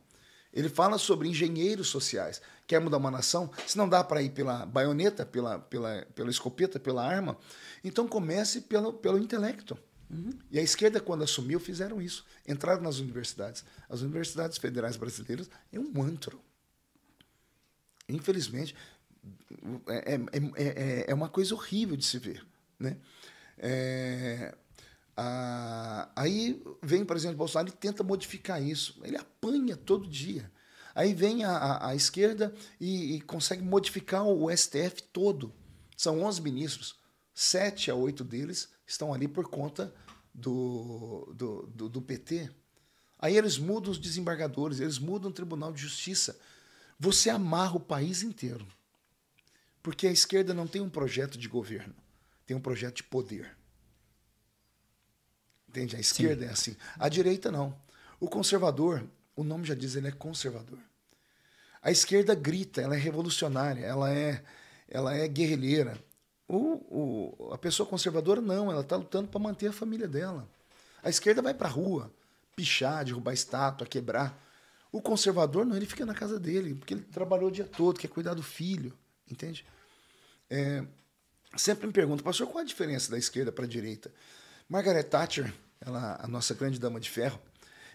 Ele 0.54 0.68
fala 0.68 0.96
sobre 0.96 1.28
engenheiros 1.28 1.88
sociais. 1.88 2.40
Quer 2.66 2.80
mudar 2.80 2.96
uma 2.96 3.10
nação? 3.10 3.50
Se 3.66 3.76
não 3.76 3.88
dá 3.88 4.04
para 4.04 4.22
ir 4.22 4.30
pela 4.30 4.64
baioneta, 4.64 5.26
pela, 5.26 5.58
pela, 5.58 6.06
pela 6.14 6.30
escopeta, 6.30 6.78
pela 6.78 7.04
arma, 7.04 7.36
então 7.82 8.06
comece 8.06 8.60
pelo, 8.62 8.92
pelo 8.92 9.18
intelecto. 9.18 9.76
E 10.50 10.58
a 10.58 10.62
esquerda, 10.62 11.00
quando 11.00 11.24
assumiu, 11.24 11.58
fizeram 11.58 12.00
isso. 12.00 12.24
Entraram 12.46 12.82
nas 12.82 12.98
universidades. 12.98 13.64
As 13.88 14.00
universidades 14.00 14.58
federais 14.58 14.96
brasileiras 14.96 15.50
é 15.72 15.78
um 15.78 16.02
antro. 16.02 16.40
Infelizmente, 18.08 18.76
é, 19.88 20.14
é, 20.14 20.20
é, 20.56 21.04
é 21.08 21.14
uma 21.14 21.28
coisa 21.28 21.54
horrível 21.54 21.96
de 21.96 22.04
se 22.04 22.18
ver. 22.18 22.46
Né? 22.78 22.96
É, 23.58 24.54
a- 25.16 26.10
aí 26.16 26.62
vem, 26.82 27.04
por 27.04 27.16
exemplo, 27.16 27.36
Bolsonaro 27.38 27.68
e 27.68 27.72
tenta 27.72 28.02
modificar 28.02 28.62
isso. 28.62 29.00
Ele 29.04 29.16
apanha 29.16 29.76
todo 29.76 30.08
dia. 30.08 30.50
Aí 30.94 31.12
vem 31.14 31.44
a, 31.44 31.50
a- 31.50 31.88
a 31.90 31.94
esquerda 31.94 32.54
e, 32.80 33.16
e 33.16 33.20
consegue 33.20 33.62
modificar 33.62 34.24
o 34.26 34.50
STF 34.50 35.02
todo. 35.12 35.52
São 35.96 36.22
11 36.22 36.40
ministros. 36.42 36.98
Sete 37.32 37.90
a 37.90 37.94
oito 37.94 38.22
deles 38.22 38.68
estão 38.86 39.12
ali 39.12 39.26
por 39.26 39.48
conta 39.48 39.92
do, 40.32 41.32
do, 41.34 41.66
do, 41.66 41.88
do 41.88 42.02
PT. 42.02 42.50
Aí 43.18 43.36
eles 43.36 43.58
mudam 43.58 43.90
os 43.90 43.98
desembargadores, 43.98 44.80
eles 44.80 44.98
mudam 44.98 45.30
o 45.30 45.34
Tribunal 45.34 45.72
de 45.72 45.80
Justiça. 45.80 46.38
Você 46.98 47.30
amarra 47.30 47.76
o 47.76 47.80
país 47.80 48.22
inteiro. 48.22 48.66
Porque 49.82 50.06
a 50.06 50.12
esquerda 50.12 50.54
não 50.54 50.66
tem 50.66 50.80
um 50.80 50.88
projeto 50.88 51.36
de 51.36 51.48
governo, 51.48 51.94
tem 52.46 52.56
um 52.56 52.60
projeto 52.60 52.96
de 52.96 53.02
poder. 53.04 53.56
Entende? 55.74 55.96
A 55.96 55.98
esquerda 55.98 56.44
é 56.44 56.50
assim. 56.50 56.76
A 56.96 57.08
direita 57.08 57.50
não. 57.50 57.74
O 58.20 58.28
conservador, 58.28 59.04
o 59.34 59.42
nome 59.42 59.64
já 59.64 59.74
diz, 59.74 59.96
ele 59.96 60.06
é 60.06 60.12
conservador. 60.12 60.78
A 61.82 61.90
esquerda 61.90 62.32
grita, 62.32 62.80
ela 62.80 62.94
é 62.94 62.98
revolucionária, 62.98 63.84
ela 63.84 64.08
é, 64.12 64.44
ela 64.88 65.12
é 65.16 65.26
guerrilheira. 65.26 65.98
O, 66.46 67.36
o, 67.48 67.52
a 67.52 67.58
pessoa 67.58 67.88
conservadora 67.88 68.40
não, 68.40 68.70
ela 68.70 68.82
está 68.82 68.94
lutando 68.94 69.26
para 69.26 69.40
manter 69.40 69.66
a 69.66 69.72
família 69.72 70.06
dela. 70.06 70.48
A 71.02 71.10
esquerda 71.10 71.42
vai 71.42 71.52
para 71.52 71.66
a 71.66 71.70
rua, 71.70 72.08
pichar, 72.54 73.04
derrubar 73.04 73.32
estátua, 73.32 73.84
quebrar. 73.84 74.40
O 74.92 75.02
conservador 75.02 75.66
não, 75.66 75.74
ele 75.74 75.86
fica 75.86 76.06
na 76.06 76.14
casa 76.14 76.38
dele, 76.38 76.76
porque 76.76 76.94
ele 76.94 77.02
trabalhou 77.02 77.48
o 77.48 77.52
dia 77.52 77.64
todo, 77.64 77.98
quer 77.98 78.08
cuidar 78.08 78.34
do 78.34 78.44
filho, 78.44 78.96
entende? 79.28 79.66
É, 80.48 80.84
sempre 81.56 81.88
me 81.88 81.92
pergunto, 81.92 82.22
pastor, 82.22 82.46
qual 82.46 82.62
a 82.62 82.64
diferença 82.64 83.10
da 83.10 83.18
esquerda 83.18 83.50
para 83.50 83.64
a 83.64 83.68
direita? 83.68 84.12
Margaret 84.68 85.04
Thatcher, 85.04 85.52
ela, 85.80 86.18
a 86.20 86.26
nossa 86.26 86.54
grande 86.54 86.78
dama 86.78 86.98
de 86.98 87.10
ferro, 87.10 87.40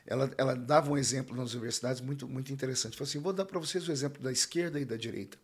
ela, 0.06 0.32
ela 0.38 0.56
dava 0.56 0.92
um 0.92 0.98
exemplo 0.98 1.36
nas 1.36 1.54
universidades 1.54 2.02
muito, 2.02 2.28
muito 2.28 2.52
interessante. 2.52 2.98
Falou 2.98 3.08
assim: 3.08 3.20
vou 3.20 3.34
dar 3.34 3.46
para 3.46 3.60
vocês 3.60 3.88
o 3.88 3.92
exemplo 3.92 4.22
da 4.22 4.32
esquerda 4.32 4.80
e 4.80 4.86
da 4.86 4.98
direita. 4.98 5.38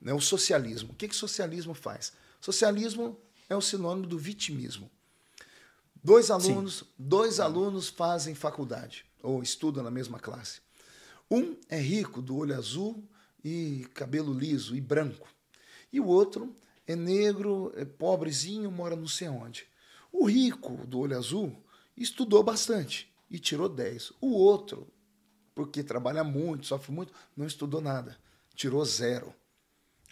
Né, 0.00 0.12
o 0.12 0.20
socialismo. 0.20 0.92
O 0.92 0.94
que, 0.94 1.08
que 1.08 1.16
socialismo 1.16 1.74
faz? 1.74 2.12
Socialismo 2.40 3.18
é 3.48 3.56
o 3.56 3.60
sinônimo 3.60 4.06
do 4.06 4.18
vitimismo. 4.18 4.90
Dois 6.02 6.30
alunos, 6.30 6.84
dois 6.96 7.40
alunos 7.40 7.88
fazem 7.88 8.34
faculdade 8.34 9.04
ou 9.22 9.42
estudam 9.42 9.82
na 9.82 9.90
mesma 9.90 10.18
classe. 10.18 10.60
Um 11.30 11.56
é 11.68 11.78
rico, 11.78 12.22
do 12.22 12.36
olho 12.36 12.56
azul 12.56 13.04
e 13.44 13.86
cabelo 13.94 14.32
liso 14.32 14.76
e 14.76 14.80
branco. 14.80 15.28
E 15.92 16.00
o 16.00 16.06
outro 16.06 16.54
é 16.86 16.94
negro, 16.94 17.72
é 17.76 17.84
pobrezinho, 17.84 18.70
mora 18.70 18.94
não 18.94 19.08
sei 19.08 19.28
onde. 19.28 19.66
O 20.18 20.26
rico, 20.26 20.84
do 20.84 20.98
olho 20.98 21.16
azul, 21.16 21.64
estudou 21.96 22.42
bastante 22.42 23.08
e 23.30 23.38
tirou 23.38 23.68
10. 23.68 24.14
O 24.20 24.32
outro, 24.32 24.92
porque 25.54 25.80
trabalha 25.84 26.24
muito, 26.24 26.66
sofre 26.66 26.90
muito, 26.90 27.12
não 27.36 27.46
estudou 27.46 27.80
nada, 27.80 28.18
tirou 28.52 28.84
zero. 28.84 29.32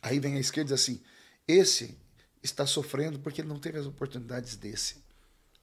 Aí 0.00 0.20
vem 0.20 0.36
a 0.36 0.40
esquerda 0.40 0.72
e 0.72 0.74
diz 0.74 0.80
assim: 0.80 1.02
esse 1.48 1.98
está 2.40 2.64
sofrendo 2.64 3.18
porque 3.18 3.40
ele 3.40 3.48
não 3.48 3.58
teve 3.58 3.80
as 3.80 3.86
oportunidades 3.86 4.54
desse. 4.54 5.02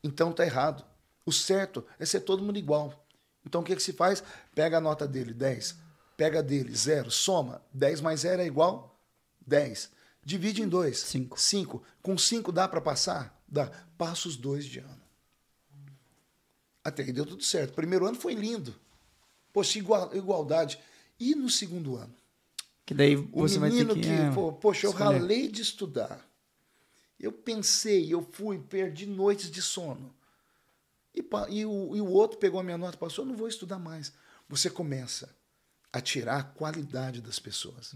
Então 0.03 0.31
está 0.31 0.45
errado. 0.45 0.83
O 1.25 1.31
certo 1.31 1.85
é 1.97 2.05
ser 2.05 2.19
todo 2.19 2.43
mundo 2.43 2.59
igual. 2.59 3.07
Então 3.45 3.61
o 3.61 3.63
que, 3.63 3.77
que 3.77 3.81
se 3.81 3.93
faz? 3.93 4.21
Pega 4.53 4.77
a 4.77 4.81
nota 4.81 5.07
dele, 5.07 5.33
10. 5.33 5.77
Pega 6.17 6.43
dele, 6.43 6.75
0. 6.75 7.09
Soma. 7.09 7.61
10 7.73 8.01
mais 8.01 8.19
0 8.19 8.41
é 8.41 8.45
igual 8.45 8.99
10. 9.47 9.89
Divide 10.21 10.61
em 10.61 10.67
2. 10.67 10.99
Cinco. 10.99 11.39
5. 11.39 11.81
Com 12.01 12.17
5 12.17 12.51
dá 12.51 12.67
para 12.67 12.81
passar? 12.81 13.41
Dá. 13.53 13.67
Passa 13.97 14.27
os 14.27 14.35
dois 14.35 14.65
de 14.65 14.79
ano. 14.79 15.01
Até 16.83 17.03
que 17.03 17.13
deu 17.13 17.25
tudo 17.25 17.43
certo. 17.43 17.73
Primeiro 17.73 18.05
ano 18.05 18.19
foi 18.19 18.33
lindo. 18.33 18.75
Poxa, 19.53 19.77
igual, 19.77 20.13
igualdade. 20.15 20.79
E 21.19 21.35
no 21.35 21.49
segundo 21.49 21.95
ano? 21.95 22.13
Que 22.85 22.93
daí 22.93 23.15
O 23.15 23.29
você 23.31 23.59
vai 23.59 23.69
ter 23.69 23.75
menino 23.75 23.93
que. 23.93 24.01
que, 24.01 24.09
é, 24.09 24.31
pô, 24.31 24.51
poxa, 24.53 24.87
eu 24.87 24.91
escolher. 24.91 25.19
ralei 25.19 25.47
de 25.47 25.61
estudar. 25.61 26.27
Eu 27.19 27.31
pensei, 27.31 28.11
eu 28.11 28.27
fui, 28.31 28.57
perdi 28.59 29.05
noites 29.05 29.49
de 29.49 29.61
sono. 29.61 30.13
E, 31.15 31.23
e 31.51 31.65
o, 31.65 31.95
e 31.95 32.01
o 32.01 32.07
outro 32.07 32.39
pegou 32.39 32.59
a 32.59 32.63
minha 32.63 32.77
nota 32.77 32.97
e 32.97 32.99
passou, 32.99 33.23
eu 33.23 33.29
não 33.29 33.37
vou 33.37 33.47
estudar 33.47 33.77
mais. 33.79 34.11
Você 34.49 34.69
começa 34.69 35.33
a 35.93 36.01
tirar 36.01 36.39
a 36.39 36.43
qualidade 36.43 37.21
das 37.21 37.37
pessoas. 37.39 37.93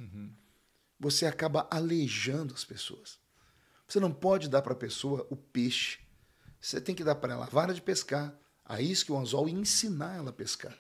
Você 0.99 1.26
acaba 1.26 1.68
aleijando 1.70 2.53
as 2.53 2.64
pessoas. 2.64 3.18
Você 3.88 3.99
não 3.99 4.11
pode 4.11 4.49
dar 4.49 4.61
para 4.61 4.73
a 4.73 4.75
pessoa 4.75 5.25
o 5.29 5.35
peixe. 5.35 5.99
Você 6.59 6.81
tem 6.81 6.93
que 6.95 7.03
dar 7.03 7.15
para 7.15 7.33
ela 7.33 7.45
a 7.45 7.49
vara 7.49 7.73
de 7.73 7.81
pescar, 7.81 8.35
a 8.65 8.81
isca 8.81 9.11
e 9.11 9.15
o 9.15 9.17
anzol 9.19 9.47
e 9.47 9.53
ensinar 9.53 10.17
ela 10.17 10.29
a 10.29 10.33
pescar. 10.33 10.75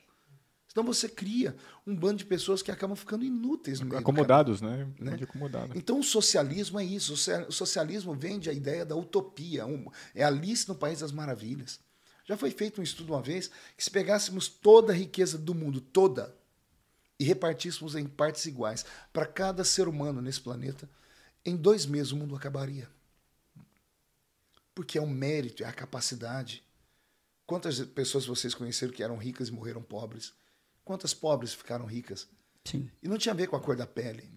Senão 0.67 0.85
você 0.85 1.07
cria 1.07 1.55
um 1.87 1.95
bando 1.95 2.17
de 2.17 2.25
pessoas 2.25 2.61
que 2.61 2.69
acabam 2.69 2.95
ficando 2.95 3.23
inúteis 3.23 3.79
no 3.79 3.87
meio. 3.87 3.99
Acomodados, 4.01 4.61
né? 4.61 4.87
Né? 4.99 5.17
acomodado. 5.21 5.71
Então 5.75 5.99
o 5.99 6.03
socialismo 6.03 6.79
é 6.79 6.83
isso. 6.85 7.13
O 7.13 7.17
so- 7.17 7.31
O 7.47 7.51
socialismo 7.51 8.13
vende 8.13 8.49
a 8.49 8.53
ideia 8.53 8.85
da 8.85 8.95
utopia. 8.95 9.63
é 10.13 10.23
Alice 10.23 10.67
no 10.67 10.75
País 10.75 10.99
das 10.99 11.11
Maravilhas. 11.11 11.79
Já 12.25 12.35
foi 12.35 12.51
feito 12.51 12.81
um 12.81 12.83
estudo 12.83 13.13
uma 13.13 13.21
vez 13.21 13.49
que 13.77 13.83
se 13.83 13.89
pegássemos 13.89 14.49
toda 14.49 14.91
a 14.91 14.95
riqueza 14.95 15.37
do 15.37 15.55
mundo, 15.55 15.79
toda, 15.79 16.35
e 17.17 17.23
repartíssemos 17.23 17.95
em 17.95 18.05
partes 18.05 18.45
iguais 18.45 18.85
para 19.13 19.25
cada 19.25 19.63
ser 19.63 19.87
humano 19.87 20.21
nesse 20.21 20.41
planeta, 20.41 20.87
em 21.45 21.55
dois 21.55 21.85
meses 21.85 22.11
o 22.11 22.17
mundo 22.17 22.35
acabaria. 22.35 22.87
Porque 24.77 24.99
é 24.99 25.01
o 25.01 25.07
mérito, 25.07 25.63
é 25.63 25.65
a 25.65 25.73
capacidade. 25.73 26.63
Quantas 27.47 27.79
pessoas 27.79 28.27
vocês 28.27 28.53
conheceram 28.53 28.93
que 28.93 29.01
eram 29.01 29.17
ricas 29.17 29.47
e 29.47 29.51
morreram 29.51 29.81
pobres? 29.81 30.33
Quantas 30.85 31.15
pobres 31.15 31.51
ficaram 31.51 31.83
ricas? 31.87 32.27
Sim. 32.63 32.87
E 33.01 33.07
não 33.07 33.17
tinha 33.17 33.33
a 33.33 33.35
ver 33.35 33.47
com 33.47 33.55
a 33.55 33.59
cor 33.59 33.75
da 33.75 33.87
pele. 33.87 34.29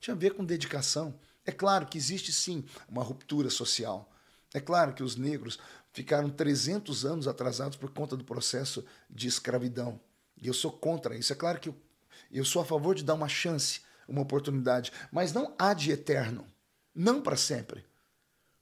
Tinha 0.00 0.16
a 0.16 0.18
ver 0.18 0.34
com 0.34 0.44
dedicação. 0.44 1.16
É 1.44 1.52
claro 1.52 1.86
que 1.86 1.96
existe 1.96 2.32
sim 2.32 2.64
uma 2.88 3.04
ruptura 3.04 3.48
social. 3.48 4.12
É 4.52 4.58
claro 4.58 4.92
que 4.92 5.04
os 5.04 5.14
negros 5.14 5.56
ficaram 5.92 6.30
300 6.30 7.06
anos 7.06 7.28
atrasados 7.28 7.78
por 7.78 7.92
conta 7.92 8.16
do 8.16 8.24
processo 8.24 8.84
de 9.08 9.28
escravidão. 9.28 10.00
E 10.36 10.48
eu 10.48 10.52
sou 10.52 10.72
contra 10.72 11.16
isso. 11.16 11.32
É 11.32 11.36
claro 11.36 11.60
que 11.60 11.68
eu, 11.68 11.76
eu 12.32 12.44
sou 12.44 12.60
a 12.60 12.64
favor 12.64 12.96
de 12.96 13.04
dar 13.04 13.14
uma 13.14 13.28
chance, 13.28 13.82
uma 14.08 14.22
oportunidade, 14.22 14.92
mas 15.12 15.32
não 15.32 15.54
há 15.56 15.72
de 15.72 15.92
eterno. 15.92 16.44
Não 16.92 17.22
para 17.22 17.36
sempre. 17.36 17.84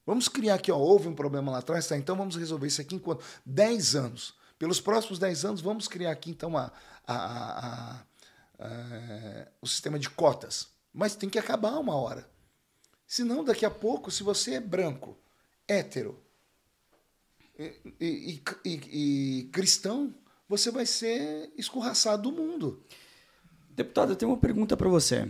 Vamos 0.05 0.27
criar 0.27 0.55
aqui, 0.55 0.71
ó, 0.71 0.77
houve 0.77 1.07
um 1.07 1.15
problema 1.15 1.51
lá 1.51 1.57
atrás, 1.59 1.87
tá? 1.87 1.97
Então 1.97 2.15
vamos 2.15 2.35
resolver 2.35 2.67
isso 2.67 2.79
aqui 2.81 2.95
em 2.95 2.99
quanto? 2.99 3.23
10 3.45 3.95
anos. 3.95 4.35
Pelos 4.59 4.79
próximos 4.79 5.17
10 5.19 5.43
anos, 5.45 5.61
vamos 5.61 5.87
criar 5.87 6.11
aqui, 6.11 6.29
então, 6.29 6.55
a, 6.57 6.71
a- 7.07 8.05
a- 8.59 9.47
o 9.61 9.67
sistema 9.67 9.97
de 9.99 10.09
cotas. 10.09 10.67
Mas 10.93 11.15
tem 11.15 11.29
que 11.29 11.39
acabar 11.39 11.77
uma 11.79 11.95
hora. 11.95 12.29
Senão, 13.07 13.43
daqui 13.43 13.65
a 13.65 13.69
pouco, 13.71 14.09
se 14.09 14.23
você 14.23 14.53
é 14.55 14.59
branco, 14.59 15.17
hétero 15.67 16.19
e- 17.57 17.81
e- 17.99 18.41
e- 18.63 19.39
e 19.43 19.43
cristão, 19.51 20.13
você 20.47 20.71
vai 20.71 20.85
ser 20.85 21.51
escorraçado 21.57 22.23
do 22.23 22.31
mundo. 22.31 22.83
Deputado, 23.71 24.11
eu 24.11 24.15
tenho 24.15 24.31
uma 24.31 24.37
pergunta 24.37 24.77
para 24.77 24.87
você. 24.89 25.29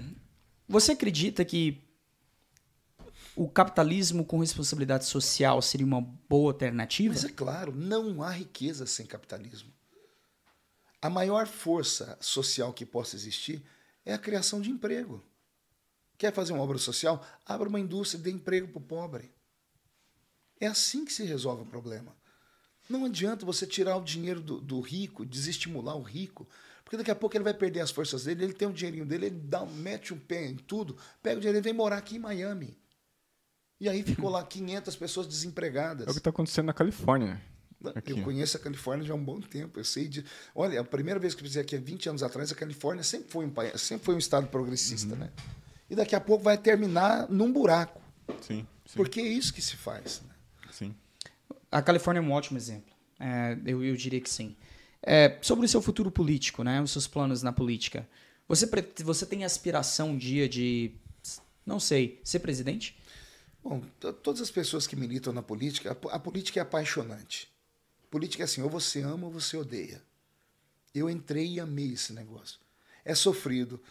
Você 0.68 0.92
acredita 0.92 1.44
que 1.46 1.84
o 3.36 3.50
capitalismo 3.50 4.24
com 4.24 4.40
responsabilidade 4.40 5.06
social 5.06 5.62
seria 5.62 5.86
uma 5.86 6.02
boa 6.02 6.52
alternativa? 6.52 7.14
Mas 7.14 7.26
é 7.26 7.30
claro, 7.30 7.74
não 7.76 8.24
há 8.24 8.32
riqueza 8.32 8.86
sem 8.86 9.06
capitalismo. 9.06 9.72
A 11.02 11.10
maior 11.10 11.46
força 11.46 12.18
social 12.22 12.74
que 12.74 12.86
possa 12.86 13.16
existir 13.16 13.64
é 14.06 14.14
a 14.14 14.18
criação 14.18 14.62
de 14.62 14.72
emprego. 14.72 15.24
Quer 16.18 16.34
fazer 16.34 16.54
uma 16.54 16.64
obra 16.64 16.78
social? 16.78 17.26
Abra 17.46 17.68
uma 17.68 17.80
indústria 17.80 18.18
e 18.18 18.22
dê 18.22 18.32
emprego 18.32 18.70
para 18.70 18.80
o 18.80 18.82
pobre. 18.82 19.32
É 20.60 20.68
assim 20.68 21.04
que 21.04 21.12
se 21.12 21.24
resolve 21.24 21.64
o 21.64 21.66
problema. 21.66 22.16
Não 22.90 23.06
adianta 23.06 23.46
você 23.46 23.68
tirar 23.68 23.98
o 23.98 24.04
dinheiro 24.04 24.40
do, 24.40 24.62
do 24.62 24.80
rico, 24.80 25.26
desestimular 25.26 25.98
o 25.98 26.02
rico, 26.02 26.48
porque 26.84 26.98
daqui 26.98 27.12
a 27.12 27.16
pouco 27.16 27.36
ele 27.36 27.44
vai 27.44 27.54
perder 27.54 27.82
as 27.82 27.92
forças 27.92 28.24
dele, 28.24 28.44
ele 28.44 28.54
tem 28.54 28.68
o 28.68 28.74
dinheirinho 28.74 29.06
dele, 29.06 29.26
ele 29.26 29.40
dá, 29.40 29.66
mete 29.66 30.14
um 30.14 30.20
pé 30.20 30.46
em 30.46 30.56
tudo, 30.56 30.96
pega 31.22 31.38
o 31.38 31.40
dinheiro 31.40 31.58
e 31.58 31.62
vem 31.62 31.74
morar 31.74 31.98
aqui 31.98 32.16
em 32.16 32.20
Miami. 32.20 32.78
E 33.80 33.90
aí 33.90 34.04
ficou 34.04 34.30
lá 34.30 34.44
500 34.44 34.96
pessoas 34.96 35.28
desempregadas. 35.28 36.08
É 36.08 36.10
o 36.10 36.14
que 36.14 36.20
está 36.20 36.30
acontecendo 36.30 36.68
na 36.68 36.74
Califórnia. 36.74 37.42
Aqui. 37.94 38.12
Eu 38.14 38.24
conheço 38.24 38.58
a 38.58 38.60
Califórnia 38.60 39.06
já 39.06 39.14
há 39.14 39.18
um 39.18 39.24
bom 39.24 39.40
tempo. 39.42 39.80
Eu 39.80 39.84
sei 39.84 40.08
de. 40.08 40.26
Olha, 40.56 40.80
a 40.80 40.84
primeira 40.84 41.20
vez 41.20 41.36
que 41.36 41.42
eu 41.42 41.46
pisei 41.46 41.62
aqui 41.62 41.76
há 41.76 41.80
20 41.80 42.10
anos 42.10 42.24
atrás, 42.24 42.52
a 42.52 42.56
Califórnia 42.56 43.04
sempre 43.04 43.30
foi 43.30 43.46
um 43.46 43.50
país, 43.50 43.80
sempre 43.82 44.06
foi 44.06 44.16
um 44.16 44.18
estado 44.18 44.48
progressista, 44.48 45.14
Uhum. 45.14 45.20
né? 45.20 45.30
E 45.90 45.96
daqui 45.96 46.16
a 46.16 46.20
pouco 46.22 46.44
vai 46.44 46.58
terminar 46.58 47.30
num 47.30 47.52
buraco. 47.52 48.02
Sim, 48.42 48.66
sim, 48.88 48.96
Porque 48.96 49.20
é 49.20 49.28
isso 49.28 49.54
que 49.54 49.62
se 49.62 49.76
faz. 49.76 50.22
Né? 50.26 50.34
sim. 50.72 50.96
A 51.72 51.82
Califórnia 51.82 52.20
é 52.22 52.24
um 52.24 52.32
ótimo 52.32 52.58
exemplo. 52.58 52.92
É, 53.20 53.56
eu, 53.66 53.84
eu 53.84 53.96
diria 53.96 54.20
que 54.22 54.30
sim. 54.30 54.56
É, 55.04 55.38
sobre 55.42 55.66
o 55.66 55.70
seu 55.70 55.82
futuro 55.82 56.10
político, 56.10 56.64
né? 56.64 56.82
Os 56.82 56.90
seus 56.92 57.06
planos 57.06 57.44
na 57.44 57.52
política. 57.52 58.08
Você, 58.48 58.66
pre- 58.66 58.88
você 59.04 59.26
tem 59.28 59.44
aspiração 59.44 60.10
um 60.12 60.18
dia 60.18 60.50
de, 60.50 60.92
não 61.66 61.80
sei, 61.80 62.20
ser 62.24 62.40
presidente? 62.40 62.98
Bom, 63.66 63.82
to- 64.00 64.14
todas 64.14 64.42
as 64.42 64.52
pessoas 64.52 64.86
que 64.86 64.96
militam 64.96 65.34
na 65.34 65.42
política, 65.42 65.98
a, 66.12 66.16
a 66.16 66.20
política 66.20 66.60
é 66.60 66.62
apaixonante. 66.62 67.52
Política 68.12 68.44
é 68.44 68.46
assim, 68.46 68.62
ou 68.62 68.70
você 68.70 69.02
ama 69.02 69.26
ou 69.26 69.34
você 69.34 69.58
odeia. 69.58 70.04
Eu 70.94 71.10
entrei 71.10 71.54
e 71.54 71.60
amei 71.60 71.94
esse 71.94 72.14
negócio. 72.14 72.60
É 73.04 73.16
sofrido, 73.16 73.82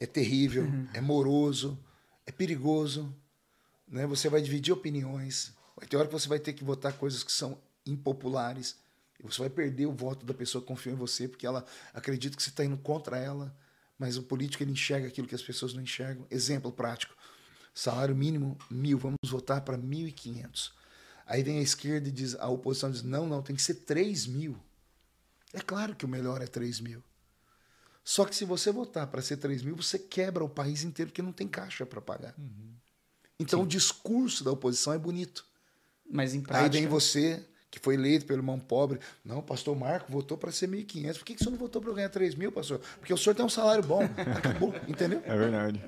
é 0.00 0.04
terrível, 0.06 0.64
é 0.92 1.00
moroso, 1.00 1.78
é 2.26 2.32
perigoso. 2.32 3.14
Né? 3.86 4.04
Você 4.08 4.28
vai 4.28 4.42
dividir 4.42 4.72
opiniões. 4.72 5.52
Vai 5.76 5.86
ter 5.86 5.96
hora 5.96 6.08
que 6.08 6.12
você 6.12 6.28
vai 6.28 6.40
ter 6.40 6.52
que 6.52 6.64
votar 6.64 6.92
coisas 6.94 7.22
que 7.22 7.30
são 7.30 7.56
impopulares. 7.86 8.76
E 9.20 9.22
você 9.22 9.42
vai 9.42 9.50
perder 9.50 9.86
o 9.86 9.92
voto 9.92 10.26
da 10.26 10.34
pessoa 10.34 10.60
que 10.60 10.66
confiou 10.68 10.94
em 10.96 10.98
você, 10.98 11.28
porque 11.28 11.46
ela 11.46 11.64
acredita 11.94 12.36
que 12.36 12.42
você 12.42 12.50
está 12.50 12.64
indo 12.64 12.76
contra 12.78 13.16
ela. 13.16 13.56
Mas 13.96 14.16
o 14.16 14.24
político 14.24 14.64
ele 14.64 14.72
enxerga 14.72 15.06
aquilo 15.06 15.28
que 15.28 15.36
as 15.36 15.42
pessoas 15.42 15.72
não 15.72 15.82
enxergam. 15.82 16.26
Exemplo 16.30 16.72
prático. 16.72 17.14
Salário 17.74 18.14
mínimo, 18.14 18.58
mil. 18.70 18.98
Vamos 18.98 19.18
votar 19.24 19.60
para 19.62 19.76
mil 19.76 20.06
e 20.06 20.12
quinhentos. 20.12 20.72
Aí 21.26 21.42
vem 21.42 21.58
a 21.58 21.62
esquerda 21.62 22.08
e 22.08 22.12
diz, 22.12 22.34
a 22.34 22.48
oposição 22.48 22.90
diz, 22.90 23.02
não, 23.02 23.26
não, 23.26 23.42
tem 23.42 23.54
que 23.54 23.62
ser 23.62 23.74
três 23.74 24.26
mil. 24.26 24.58
É 25.52 25.60
claro 25.60 25.94
que 25.94 26.04
o 26.04 26.08
melhor 26.08 26.42
é 26.42 26.46
três 26.46 26.80
mil. 26.80 27.02
Só 28.04 28.24
que 28.24 28.34
se 28.34 28.44
você 28.44 28.72
votar 28.72 29.06
para 29.06 29.22
ser 29.22 29.36
3 29.36 29.62
mil, 29.62 29.76
você 29.76 29.98
quebra 29.98 30.42
o 30.42 30.48
país 30.48 30.82
inteiro 30.82 31.10
porque 31.10 31.22
não 31.22 31.32
tem 31.32 31.46
caixa 31.46 31.86
para 31.86 32.00
pagar. 32.00 32.34
Então 33.38 33.62
o 33.62 33.66
discurso 33.66 34.42
da 34.42 34.50
oposição 34.50 34.92
é 34.92 34.98
bonito. 34.98 35.44
Mas 36.10 36.34
em 36.34 36.38
Aí 36.38 36.44
prática... 36.44 36.70
vem 36.70 36.88
você, 36.88 37.44
que 37.70 37.78
foi 37.78 37.94
eleito 37.94 38.26
pelo 38.26 38.40
irmão 38.40 38.58
pobre. 38.58 38.98
Não, 39.24 39.40
pastor 39.40 39.76
Marco 39.76 40.10
votou 40.10 40.36
para 40.36 40.50
ser 40.50 40.68
1.500. 40.68 41.18
Por 41.18 41.24
que, 41.24 41.34
que 41.34 41.40
o 41.40 41.44
senhor 41.44 41.52
não 41.52 41.58
votou 41.58 41.80
para 41.80 41.90
eu 41.90 41.94
ganhar 41.94 42.08
3 42.08 42.34
mil, 42.34 42.50
pastor? 42.50 42.80
Porque 42.98 43.14
o 43.14 43.16
senhor 43.16 43.34
tem 43.34 43.44
um 43.44 43.48
salário 43.48 43.84
bom. 43.84 44.02
Acabou, 44.36 44.74
entendeu? 44.88 45.22
É 45.24 45.36
verdade. 45.36 45.80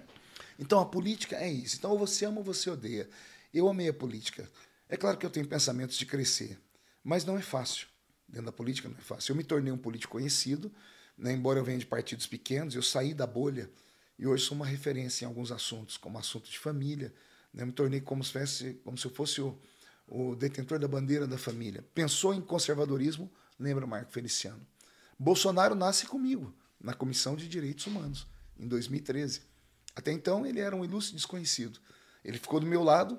Então 0.63 0.79
a 0.79 0.87
política 0.87 1.35
é 1.37 1.51
isso. 1.51 1.77
Então 1.77 1.91
ou 1.91 1.99
você 1.99 2.25
ama 2.25 2.39
ou 2.39 2.45
você 2.45 2.71
odeia. 2.71 3.11
Eu 3.53 3.69
amei 3.69 3.89
a 3.89 3.93
política. 3.93 4.49
É 4.89 4.97
claro 4.97 5.19
que 5.19 5.27
eu 5.27 5.31
tenho 5.31 5.47
pensamentos 5.47 5.97
de 5.97 6.07
crescer, 6.07 6.57
mas 7.03 7.25
não 7.25 7.37
é 7.37 7.43
fácil. 7.43 7.89
Dentro 8.29 8.47
da 8.47 8.53
política 8.53 8.89
não 8.89 8.97
é 8.97 9.01
fácil. 9.01 9.33
Eu 9.33 9.37
me 9.37 9.43
tornei 9.43 9.73
um 9.73 9.77
político 9.77 10.13
conhecido, 10.13 10.73
né? 11.19 11.33
embora 11.33 11.59
eu 11.59 11.65
venha 11.65 11.79
de 11.79 11.87
partidos 11.87 12.29
pequenos, 12.29 12.77
eu 12.77 12.83
saí 12.83 13.13
da 13.13 13.27
bolha 13.27 13.69
e 14.17 14.25
hoje 14.25 14.45
sou 14.45 14.55
uma 14.55 14.65
referência 14.65 15.25
em 15.25 15.29
alguns 15.29 15.51
assuntos, 15.51 15.97
como 15.97 16.17
assunto 16.17 16.49
de 16.49 16.59
família. 16.61 17.13
Né? 17.53 17.65
Eu 17.65 17.67
me 17.67 17.73
tornei 17.73 18.01
como 18.01 18.23
se, 18.23 18.33
fosse, 18.33 18.75
como 18.85 18.97
se 18.97 19.05
eu 19.05 19.11
fosse 19.11 19.41
o, 19.41 19.59
o 20.07 20.37
detentor 20.37 20.79
da 20.79 20.87
bandeira 20.87 21.27
da 21.27 21.37
família. 21.37 21.85
Pensou 21.93 22.33
em 22.33 22.41
conservadorismo? 22.41 23.29
Lembra 23.59 23.85
Marco 23.85 24.13
Feliciano. 24.13 24.65
Bolsonaro 25.19 25.75
nasce 25.75 26.07
comigo, 26.07 26.55
na 26.81 26.95
Comissão 26.95 27.35
de 27.35 27.49
Direitos 27.49 27.85
Humanos, 27.85 28.29
em 28.57 28.69
2013. 28.69 29.52
Até 29.95 30.13
então 30.13 30.47
ele 30.47 30.61
era 30.61 30.75
um 30.75 30.85
ilustre 30.85 31.15
desconhecido. 31.15 31.79
Ele 32.25 32.39
ficou 32.39 32.61
do 32.61 32.67
meu 32.67 32.83
lado 32.83 33.19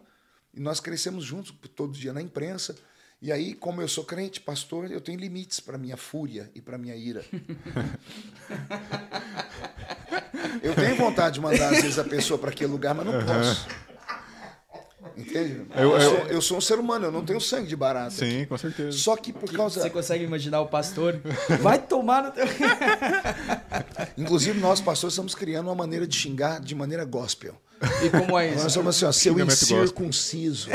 e 0.53 0.59
nós 0.59 0.79
crescemos 0.79 1.23
juntos 1.23 1.53
todo 1.75 1.93
dia 1.93 2.13
na 2.13 2.21
imprensa. 2.21 2.75
E 3.21 3.31
aí, 3.31 3.53
como 3.53 3.81
eu 3.81 3.87
sou 3.87 4.03
crente, 4.03 4.41
pastor, 4.41 4.91
eu 4.91 4.99
tenho 4.99 5.17
limites 5.19 5.59
para 5.59 5.77
minha 5.77 5.95
fúria 5.95 6.51
e 6.53 6.61
para 6.61 6.77
minha 6.77 6.95
ira. 6.95 7.23
eu 10.61 10.75
tenho 10.75 10.95
vontade 10.97 11.35
de 11.35 11.41
mandar 11.41 11.69
às 11.69 11.81
vezes 11.81 11.97
a 11.97 12.03
pessoa 12.03 12.37
para 12.37 12.49
aquele 12.49 12.71
lugar, 12.71 12.93
mas 12.93 13.05
não 13.05 13.13
posso. 13.25 13.65
Entende? 15.17 15.61
Eu- 15.75 15.91
Eu, 15.91 15.97
eu- 15.97 16.01
sou, 16.01 16.17
eu 16.27 16.41
sou 16.41 16.57
um 16.57 16.61
ser 16.61 16.79
humano, 16.79 17.05
eu 17.05 17.11
não 17.11 17.23
tenho 17.23 17.39
sangue 17.39 17.67
de 17.67 17.75
barata. 17.75 18.11
Sim, 18.11 18.45
com 18.45 18.57
certeza. 18.57 18.97
Só 18.97 19.15
que 19.15 19.31
por 19.31 19.51
causa. 19.51 19.81
Você 19.81 19.89
consegue 19.89 20.23
imaginar 20.23 20.61
o 20.61 20.67
pastor? 20.67 21.19
Vai 21.61 21.77
tomar 21.79 22.23
no 22.23 22.31
teu... 22.31 22.45
Inclusive, 24.17 24.59
nós, 24.59 24.79
pastores, 24.81 25.13
estamos 25.13 25.35
criando 25.35 25.67
uma 25.67 25.75
maneira 25.75 26.05
de 26.07 26.15
xingar 26.15 26.59
de 26.59 26.73
maneira 26.75 27.05
gospel. 27.05 27.55
E 28.01 28.09
como 28.09 28.39
é 28.39 28.49
isso? 28.49 28.63
Nós 28.63 28.71
somos 28.71 28.95
assim, 28.95 29.05
ó, 29.05 29.11
seu 29.11 29.37
incircunciso. 29.39 30.69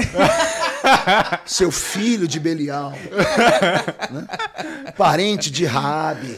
seu 1.47 1.71
filho 1.71 2.29
de 2.29 2.39
Belial. 2.39 2.93
né? 4.11 4.27
Parente 4.97 5.51
de 5.51 5.65
Rabi. 5.65 6.37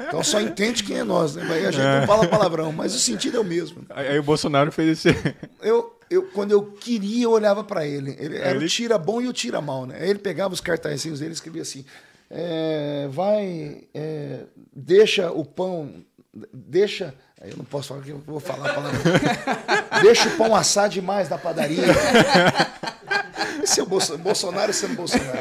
Então 0.00 0.22
só 0.22 0.40
entende 0.40 0.82
quem 0.84 0.98
é 0.98 1.04
nós, 1.04 1.34
né? 1.36 1.46
Aí 1.50 1.66
a 1.66 1.70
gente 1.70 1.82
não 1.84 2.06
fala 2.06 2.26
palavrão, 2.28 2.72
mas 2.72 2.94
o 2.94 2.98
sentido 2.98 3.36
é 3.36 3.40
o 3.40 3.44
mesmo. 3.44 3.84
Aí, 3.90 4.08
aí 4.08 4.18
o 4.18 4.22
Bolsonaro 4.22 4.70
fez 4.72 5.04
esse. 5.06 5.16
Eu, 5.62 5.98
eu, 6.10 6.24
quando 6.30 6.50
eu 6.52 6.62
queria, 6.62 7.24
eu 7.24 7.30
olhava 7.30 7.64
para 7.64 7.86
ele. 7.86 8.16
Ele 8.18 8.36
era 8.36 8.56
Ele- 8.56 8.64
o 8.64 8.68
tira 8.68 8.98
bom 8.98 9.20
e 9.20 9.28
o 9.28 9.32
tira 9.32 9.60
mal, 9.60 9.86
né? 9.86 9.96
Aí 10.00 10.10
ele 10.10 10.18
pegava 10.18 10.52
os 10.54 10.60
cartazinhos 10.60 11.18
dele 11.20 11.30
e 11.32 11.34
escrevia 11.34 11.62
assim: 11.62 11.84
é, 12.30 13.08
vai, 13.10 13.82
é, 13.94 14.40
deixa 14.74 15.30
o 15.30 15.44
pão, 15.44 16.04
deixa. 16.52 17.14
Aí 17.44 17.50
Eu 17.50 17.56
não 17.58 17.64
posso 17.64 17.88
falar 17.88 18.02
que 18.02 18.10
eu 18.10 18.18
vou 18.18 18.40
falar 18.40 18.70
a 18.70 18.74
palavra. 18.74 19.00
deixa 20.02 20.28
o 20.28 20.36
pão 20.36 20.54
assar 20.54 20.88
demais 20.88 21.28
na 21.28 21.38
padaria. 21.38 21.82
Esse 23.62 23.80
é 23.80 23.82
o 23.82 23.86
Bolso- 23.86 24.18
Bolsonaro 24.18 24.72
sendo 24.72 24.94
Bolsonaro. 24.94 25.38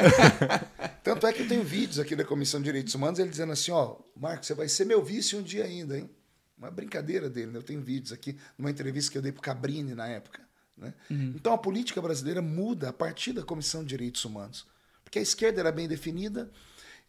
Tanto 1.04 1.28
é 1.28 1.34
que 1.34 1.42
eu 1.42 1.48
tenho 1.48 1.64
vídeos 1.64 2.00
aqui 2.00 2.16
da 2.16 2.24
Comissão 2.24 2.60
de 2.60 2.66
Direitos 2.66 2.94
Humanos, 2.96 3.20
ele 3.20 3.30
dizendo 3.30 3.52
assim, 3.52 3.72
ó, 3.72 3.98
Marcos, 4.16 4.48
você 4.48 4.54
vai 4.54 4.70
ser 4.70 4.86
meu 4.86 5.04
vice 5.04 5.36
um 5.36 5.42
dia 5.42 5.66
ainda, 5.66 5.98
hein? 5.98 6.10
Uma 6.58 6.72
brincadeira 6.72 7.30
dele, 7.30 7.52
né? 7.52 7.58
Eu 7.60 7.64
tenho 7.64 7.82
vídeos 7.82 8.14
aqui, 8.14 8.38
numa 8.58 8.70
entrevista 8.72 9.12
que 9.12 9.18
eu 9.18 9.22
dei 9.22 9.32
pro 9.34 9.42
Cabrini 9.42 9.94
na 9.94 10.08
época. 10.08 10.42
Né? 10.78 10.94
Então 11.10 11.54
a 11.54 11.58
política 11.58 12.02
brasileira 12.02 12.42
muda 12.42 12.90
a 12.90 12.94
partir 12.94 13.34
da 13.34 13.44
Comissão 13.44 13.82
de 13.82 13.90
Direitos 13.90 14.24
Humanos. 14.24 14.66
Porque 15.04 15.20
a 15.20 15.22
esquerda 15.22 15.60
era 15.60 15.72
bem 15.72 15.88
definida, 15.88 16.50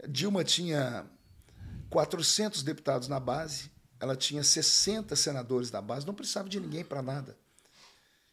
Dilma 0.09 0.43
tinha 0.43 1.07
400 1.91 2.63
deputados 2.63 3.07
na 3.09 3.21
base, 3.21 3.71
ela 4.01 4.17
tinha 4.17 4.43
60 4.43 5.15
senadores 5.17 5.71
na 5.71 5.81
base, 5.81 6.07
não 6.07 6.15
precisava 6.15 6.49
de 6.49 6.61
ninguém 6.61 6.85
para 6.85 7.03
nada. 7.03 7.37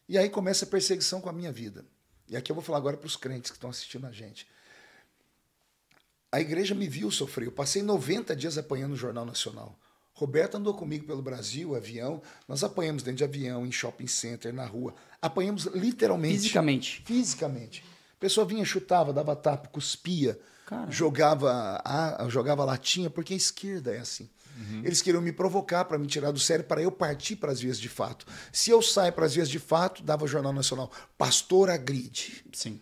E 0.07 0.17
aí 0.17 0.29
começa 0.29 0.65
a 0.65 0.67
perseguição 0.67 1.21
com 1.21 1.29
a 1.29 1.33
minha 1.33 1.51
vida. 1.51 1.85
E 2.27 2.35
aqui 2.35 2.51
eu 2.51 2.55
vou 2.55 2.63
falar 2.63 2.77
agora 2.77 2.97
para 2.97 3.07
os 3.07 3.15
crentes 3.15 3.51
que 3.51 3.57
estão 3.57 3.69
assistindo 3.69 4.05
a 4.07 4.11
gente. 4.11 4.47
A 6.31 6.39
igreja 6.39 6.73
me 6.73 6.87
viu 6.87 7.11
sofrer. 7.11 7.47
Eu 7.47 7.51
passei 7.51 7.81
90 7.81 8.35
dias 8.35 8.57
apanhando 8.57 8.91
no 8.91 8.95
Jornal 8.95 9.25
Nacional. 9.25 9.77
Roberto 10.13 10.55
andou 10.55 10.73
comigo 10.73 11.05
pelo 11.05 11.21
Brasil, 11.21 11.75
avião. 11.75 12.21
Nós 12.47 12.63
apanhamos 12.63 13.03
dentro 13.03 13.17
de 13.17 13.23
avião, 13.23 13.65
em 13.65 13.71
shopping 13.71 14.07
center, 14.07 14.53
na 14.53 14.65
rua. 14.65 14.93
Apanhamos 15.21 15.65
literalmente. 15.65 16.35
Fisicamente. 16.35 17.03
Fisicamente. 17.05 17.83
A 18.15 18.19
pessoa 18.19 18.45
vinha, 18.45 18.63
chutava, 18.63 19.11
dava 19.11 19.35
tapa, 19.35 19.67
cuspia, 19.67 20.39
Cara. 20.65 20.89
jogava, 20.91 21.81
a, 21.83 22.27
jogava 22.29 22.63
latinha, 22.63 23.09
porque 23.09 23.33
a 23.33 23.37
esquerda 23.37 23.95
é 23.95 23.99
assim. 23.99 24.29
Eles 24.83 25.01
queriam 25.01 25.21
me 25.21 25.31
provocar 25.31 25.85
para 25.85 25.97
me 25.97 26.07
tirar 26.07 26.31
do 26.31 26.39
sério, 26.39 26.63
para 26.65 26.81
eu 26.81 26.91
partir 26.91 27.35
para 27.35 27.51
as 27.51 27.59
vias 27.59 27.79
de 27.79 27.89
fato. 27.89 28.25
Se 28.51 28.69
eu 28.71 28.81
saio 28.81 29.11
para 29.13 29.25
as 29.25 29.33
vias 29.33 29.49
de 29.49 29.59
fato, 29.59 30.01
dava 30.03 30.25
o 30.25 30.27
Jornal 30.27 30.53
Nacional. 30.53 30.91
Pastor 31.17 31.69
agride. 31.69 32.43
Sim. 32.53 32.79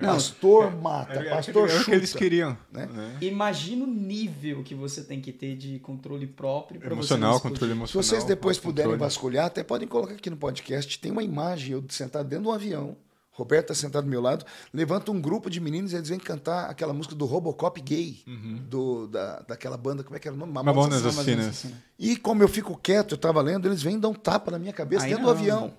Não, 0.00 0.14
Pastor 0.14 0.76
mata. 0.80 1.14
Era 1.14 1.30
pastor 1.36 1.64
aquilo 1.64 1.68
chuta. 1.68 1.84
que 1.90 1.96
eles 1.96 2.12
queriam. 2.14 2.56
né? 2.72 2.86
né? 2.86 3.16
imagina 3.20 3.82
o 3.82 3.86
nível 3.86 4.62
que 4.62 4.72
você 4.72 5.02
tem 5.02 5.20
que 5.20 5.32
ter 5.32 5.56
de 5.56 5.80
controle 5.80 6.24
próprio 6.24 6.78
para 6.78 6.90
você 6.90 7.14
não 7.16 7.28
Emocional, 7.28 7.40
controle 7.40 7.72
Se 7.72 7.76
emocional. 7.76 8.04
vocês 8.04 8.22
depois 8.22 8.58
puderem 8.58 8.92
controle. 8.92 9.10
vasculhar, 9.10 9.46
até 9.46 9.64
podem 9.64 9.88
colocar 9.88 10.14
aqui 10.14 10.30
no 10.30 10.36
podcast. 10.36 11.00
Tem 11.00 11.10
uma 11.10 11.24
imagem, 11.24 11.72
eu 11.72 11.84
sentado 11.88 12.28
dentro 12.28 12.44
de 12.44 12.48
um 12.48 12.52
avião. 12.52 12.96
Roberto 13.38 13.72
está 13.72 13.74
sentado 13.86 14.04
do 14.04 14.10
meu 14.10 14.20
lado. 14.20 14.44
Levanta 14.74 15.12
um 15.12 15.20
grupo 15.20 15.48
de 15.48 15.60
meninos 15.60 15.92
e 15.92 15.96
eles 15.96 16.08
vêm 16.08 16.18
cantar 16.18 16.68
aquela 16.68 16.92
música 16.92 17.14
do 17.14 17.24
Robocop 17.24 17.80
gay. 17.80 18.24
Do, 18.68 19.06
da, 19.06 19.40
daquela 19.46 19.76
banda, 19.76 20.02
como 20.02 20.16
é 20.16 20.18
que 20.18 20.26
era 20.26 20.34
o 20.34 20.38
nome? 20.38 20.52
Mamonas 20.52 21.06
Assassinas. 21.06 21.46
Assassinas. 21.46 21.76
E 21.96 22.16
como 22.16 22.42
eu 22.42 22.48
fico 22.48 22.76
quieto, 22.76 23.12
eu 23.12 23.16
estava 23.16 23.40
lendo, 23.40 23.68
eles 23.68 23.80
vêm 23.80 23.94
e 23.94 23.98
dão 24.00 24.10
um 24.10 24.14
tapa 24.14 24.50
na 24.50 24.58
minha 24.58 24.72
cabeça 24.72 25.04
Aí 25.04 25.10
dentro 25.10 25.24
não. 25.24 25.32
do 25.32 25.38
avião. 25.38 25.72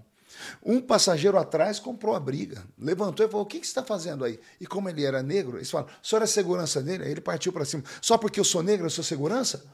Um 0.63 0.79
passageiro 0.79 1.37
atrás 1.37 1.79
comprou 1.79 2.15
a 2.15 2.19
briga. 2.19 2.63
Levantou 2.77 3.25
e 3.25 3.29
falou: 3.29 3.45
O 3.45 3.45
que, 3.45 3.59
que 3.59 3.65
você 3.65 3.71
está 3.71 3.83
fazendo 3.83 4.23
aí? 4.23 4.39
E 4.61 4.65
como 4.65 4.87
ele 4.87 5.03
era 5.03 5.21
negro, 5.21 5.57
eles 5.57 5.69
falaram: 5.69 5.91
O 6.01 6.07
senhor 6.07 6.21
é 6.21 6.27
segurança 6.27 6.81
dele? 6.81 7.03
Aí 7.03 7.11
ele 7.11 7.21
partiu 7.21 7.51
para 7.51 7.65
cima. 7.65 7.83
Só 8.01 8.17
porque 8.17 8.39
eu 8.39 8.45
sou 8.45 8.63
negro, 8.63 8.85
eu 8.85 8.89
sou 8.89 9.03
segurança? 9.03 9.65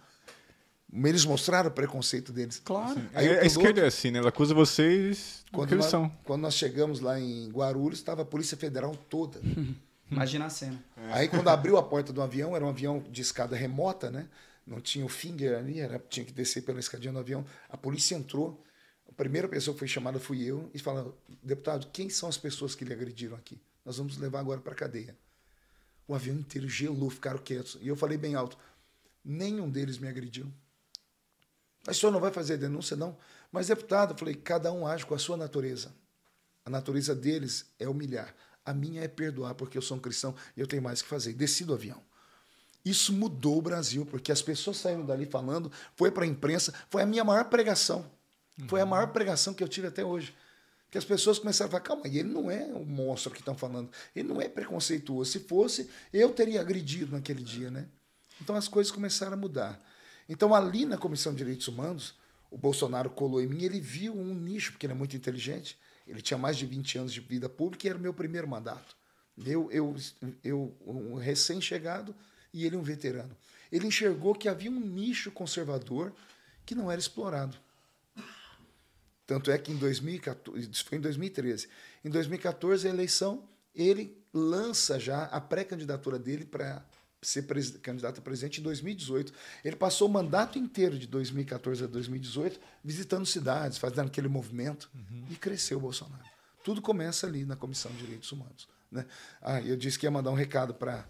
Eles 1.03 1.25
mostraram 1.25 1.69
o 1.69 1.73
preconceito 1.73 2.31
deles. 2.31 2.61
Claro. 2.63 3.01
Aí 3.13 3.27
o 3.27 3.31
a, 3.31 3.33
a 3.33 3.39
piloto- 3.39 3.45
esquerda 3.47 3.81
é 3.81 3.87
assim, 3.87 4.11
né? 4.11 4.19
Ela 4.19 4.29
acusa 4.29 4.53
vocês 4.53 5.43
do 5.47 5.51
Quando 5.57 5.67
que 5.67 5.73
eles 5.73 5.85
nós, 5.85 5.91
são. 5.91 6.09
quando 6.23 6.41
nós 6.41 6.53
chegamos 6.53 6.99
lá 6.99 7.19
em 7.19 7.49
Guarulhos, 7.49 7.99
estava 7.99 8.21
a 8.21 8.25
Polícia 8.25 8.55
Federal 8.55 8.95
toda. 9.09 9.39
Imagina 10.09 10.45
a 10.45 10.49
cena. 10.49 10.81
Aí 11.11 11.27
quando 11.27 11.47
abriu 11.49 11.77
a 11.77 11.83
porta 11.83 12.13
do 12.13 12.21
avião, 12.21 12.55
era 12.55 12.63
um 12.63 12.69
avião 12.69 13.03
de 13.11 13.21
escada 13.21 13.55
remota, 13.55 14.09
né? 14.11 14.27
Não 14.65 14.79
tinha 14.79 15.05
o 15.05 15.09
finger 15.09 15.57
ali, 15.57 15.79
era, 15.79 15.99
tinha 16.09 16.25
que 16.25 16.31
descer 16.31 16.61
pela 16.63 16.79
escadinha 16.79 17.11
do 17.11 17.19
avião. 17.19 17.45
A 17.69 17.75
polícia 17.77 18.15
entrou. 18.15 18.63
A 19.09 19.13
primeira 19.13 19.47
pessoa 19.47 19.73
que 19.73 19.79
foi 19.79 19.87
chamada 19.87 20.19
fui 20.19 20.43
eu 20.43 20.69
e 20.73 20.79
falou: 20.79 21.17
deputado, 21.43 21.87
quem 21.91 22.09
são 22.09 22.27
as 22.29 22.37
pessoas 22.37 22.73
que 22.75 22.85
lhe 22.85 22.93
agrediram 22.93 23.35
aqui? 23.35 23.59
Nós 23.83 23.97
vamos 23.97 24.17
levar 24.17 24.39
agora 24.39 24.59
para 24.61 24.73
a 24.73 24.75
cadeia. 24.75 25.15
O 26.07 26.13
avião 26.15 26.35
inteiro 26.35 26.67
gelou, 26.69 27.09
ficaram 27.09 27.37
quietos. 27.39 27.77
E 27.81 27.87
eu 27.87 27.95
falei 27.95 28.17
bem 28.17 28.35
alto: 28.35 28.57
nenhum 29.23 29.69
deles 29.69 29.97
me 29.97 30.07
agrediu. 30.07 30.47
Mas 31.85 31.97
o 31.97 31.99
senhor 31.99 32.11
não 32.11 32.19
vai 32.19 32.31
fazer 32.31 32.57
denúncia, 32.57 32.97
não? 32.97 33.17
Mas, 33.51 33.67
deputado, 33.67 34.13
eu 34.13 34.17
falei: 34.17 34.35
cada 34.35 34.71
um 34.71 34.87
age 34.87 35.05
com 35.05 35.13
a 35.13 35.19
sua 35.19 35.37
natureza. 35.37 35.93
A 36.65 36.69
natureza 36.69 37.13
deles 37.13 37.65
é 37.79 37.87
humilhar. 37.87 38.33
A 38.65 38.73
minha 38.73 39.03
é 39.03 39.07
perdoar, 39.07 39.53
porque 39.53 39.77
eu 39.77 39.81
sou 39.81 39.97
um 39.97 39.99
cristão 39.99 40.33
e 40.57 40.59
eu 40.59 40.65
tenho 40.65 40.81
mais 40.81 41.01
que 41.01 41.07
fazer. 41.07 41.33
Desci 41.33 41.63
do 41.63 41.73
avião. 41.73 42.01
Isso 42.83 43.13
mudou 43.13 43.57
o 43.57 43.61
Brasil, 43.61 44.05
porque 44.05 44.31
as 44.31 44.41
pessoas 44.41 44.77
saíram 44.77 45.05
dali 45.05 45.25
falando, 45.25 45.71
foi 45.95 46.11
para 46.11 46.23
a 46.23 46.27
imprensa, 46.27 46.73
foi 46.89 47.01
a 47.01 47.05
minha 47.05 47.23
maior 47.23 47.45
pregação. 47.45 48.09
Foi 48.67 48.79
a 48.79 48.85
maior 48.85 49.11
pregação 49.11 49.53
que 49.53 49.63
eu 49.63 49.67
tive 49.67 49.87
até 49.87 50.03
hoje. 50.03 50.35
Que 50.89 50.97
as 50.97 51.03
pessoas 51.03 51.39
começaram 51.39 51.67
a 51.67 51.71
falar, 51.71 51.83
calma, 51.83 52.07
e 52.07 52.19
ele 52.19 52.29
não 52.29 52.49
é 52.49 52.65
o 52.73 52.85
monstro 52.85 53.31
que 53.31 53.39
estão 53.39 53.57
falando, 53.57 53.89
ele 54.15 54.27
não 54.27 54.39
é 54.39 54.47
preconceituoso. 54.47 55.31
Se 55.31 55.39
fosse, 55.41 55.89
eu 56.13 56.31
teria 56.31 56.61
agredido 56.61 57.11
naquele 57.11 57.43
dia, 57.43 57.69
né? 57.69 57.87
Então 58.39 58.55
as 58.55 58.67
coisas 58.67 58.91
começaram 58.91 59.33
a 59.33 59.37
mudar. 59.37 59.81
Então 60.27 60.53
ali 60.53 60.85
na 60.85 60.97
Comissão 60.97 61.31
de 61.31 61.39
Direitos 61.39 61.67
Humanos, 61.67 62.15
o 62.49 62.57
Bolsonaro 62.57 63.09
colou 63.09 63.41
em 63.41 63.47
mim, 63.47 63.63
ele 63.63 63.79
viu 63.79 64.15
um 64.15 64.33
nicho, 64.33 64.71
porque 64.71 64.85
ele 64.85 64.93
é 64.93 64.95
muito 64.95 65.15
inteligente, 65.15 65.77
ele 66.07 66.21
tinha 66.21 66.37
mais 66.37 66.57
de 66.57 66.65
20 66.65 66.97
anos 66.99 67.13
de 67.13 67.19
vida 67.19 67.49
pública 67.49 67.85
e 67.85 67.89
era 67.89 67.97
o 67.97 68.01
meu 68.01 68.13
primeiro 68.13 68.47
mandato. 68.47 68.95
Eu, 69.45 69.69
eu, 69.71 69.95
eu 70.43 70.77
um 70.85 71.15
recém-chegado 71.15 72.15
e 72.53 72.65
ele 72.65 72.77
um 72.77 72.81
veterano. 72.81 73.35
Ele 73.71 73.87
enxergou 73.87 74.33
que 74.33 74.47
havia 74.47 74.71
um 74.71 74.79
nicho 74.79 75.31
conservador 75.31 76.13
que 76.65 76.73
não 76.73 76.89
era 76.89 76.99
explorado. 76.99 77.57
Tanto 79.27 79.51
é 79.51 79.57
que 79.57 79.71
em 79.71 79.75
2014, 79.75 80.69
isso 80.71 80.85
foi 80.85 80.97
em 80.97 81.01
2013. 81.01 81.67
Em 82.03 82.09
2014, 82.09 82.87
a 82.87 82.91
eleição, 82.91 83.43
ele 83.73 84.15
lança 84.33 84.99
já 84.99 85.23
a 85.25 85.41
pré-candidatura 85.41 86.19
dele 86.19 86.45
para 86.45 86.85
ser 87.27 87.45
candidato 87.79 88.19
a 88.19 88.21
presidente 88.21 88.59
em 88.59 88.63
2018. 88.63 89.33
Ele 89.63 89.75
passou 89.75 90.07
o 90.07 90.11
mandato 90.11 90.57
inteiro 90.57 90.97
de 90.97 91.07
2014 91.07 91.83
a 91.83 91.87
2018 91.87 92.59
visitando 92.83 93.25
cidades, 93.25 93.77
fazendo 93.77 94.07
aquele 94.07 94.27
movimento 94.27 94.89
e 95.29 95.35
cresceu 95.35 95.77
o 95.77 95.81
Bolsonaro. 95.81 96.23
Tudo 96.63 96.81
começa 96.81 97.27
ali 97.27 97.45
na 97.45 97.55
Comissão 97.55 97.91
de 97.91 97.99
Direitos 97.99 98.31
Humanos. 98.31 98.67
Né? 98.91 99.05
Ah, 99.41 99.61
eu 99.61 99.75
disse 99.77 99.99
que 99.99 100.05
ia 100.05 100.11
mandar 100.11 100.31
um 100.31 100.35
recado 100.35 100.73
para 100.73 101.05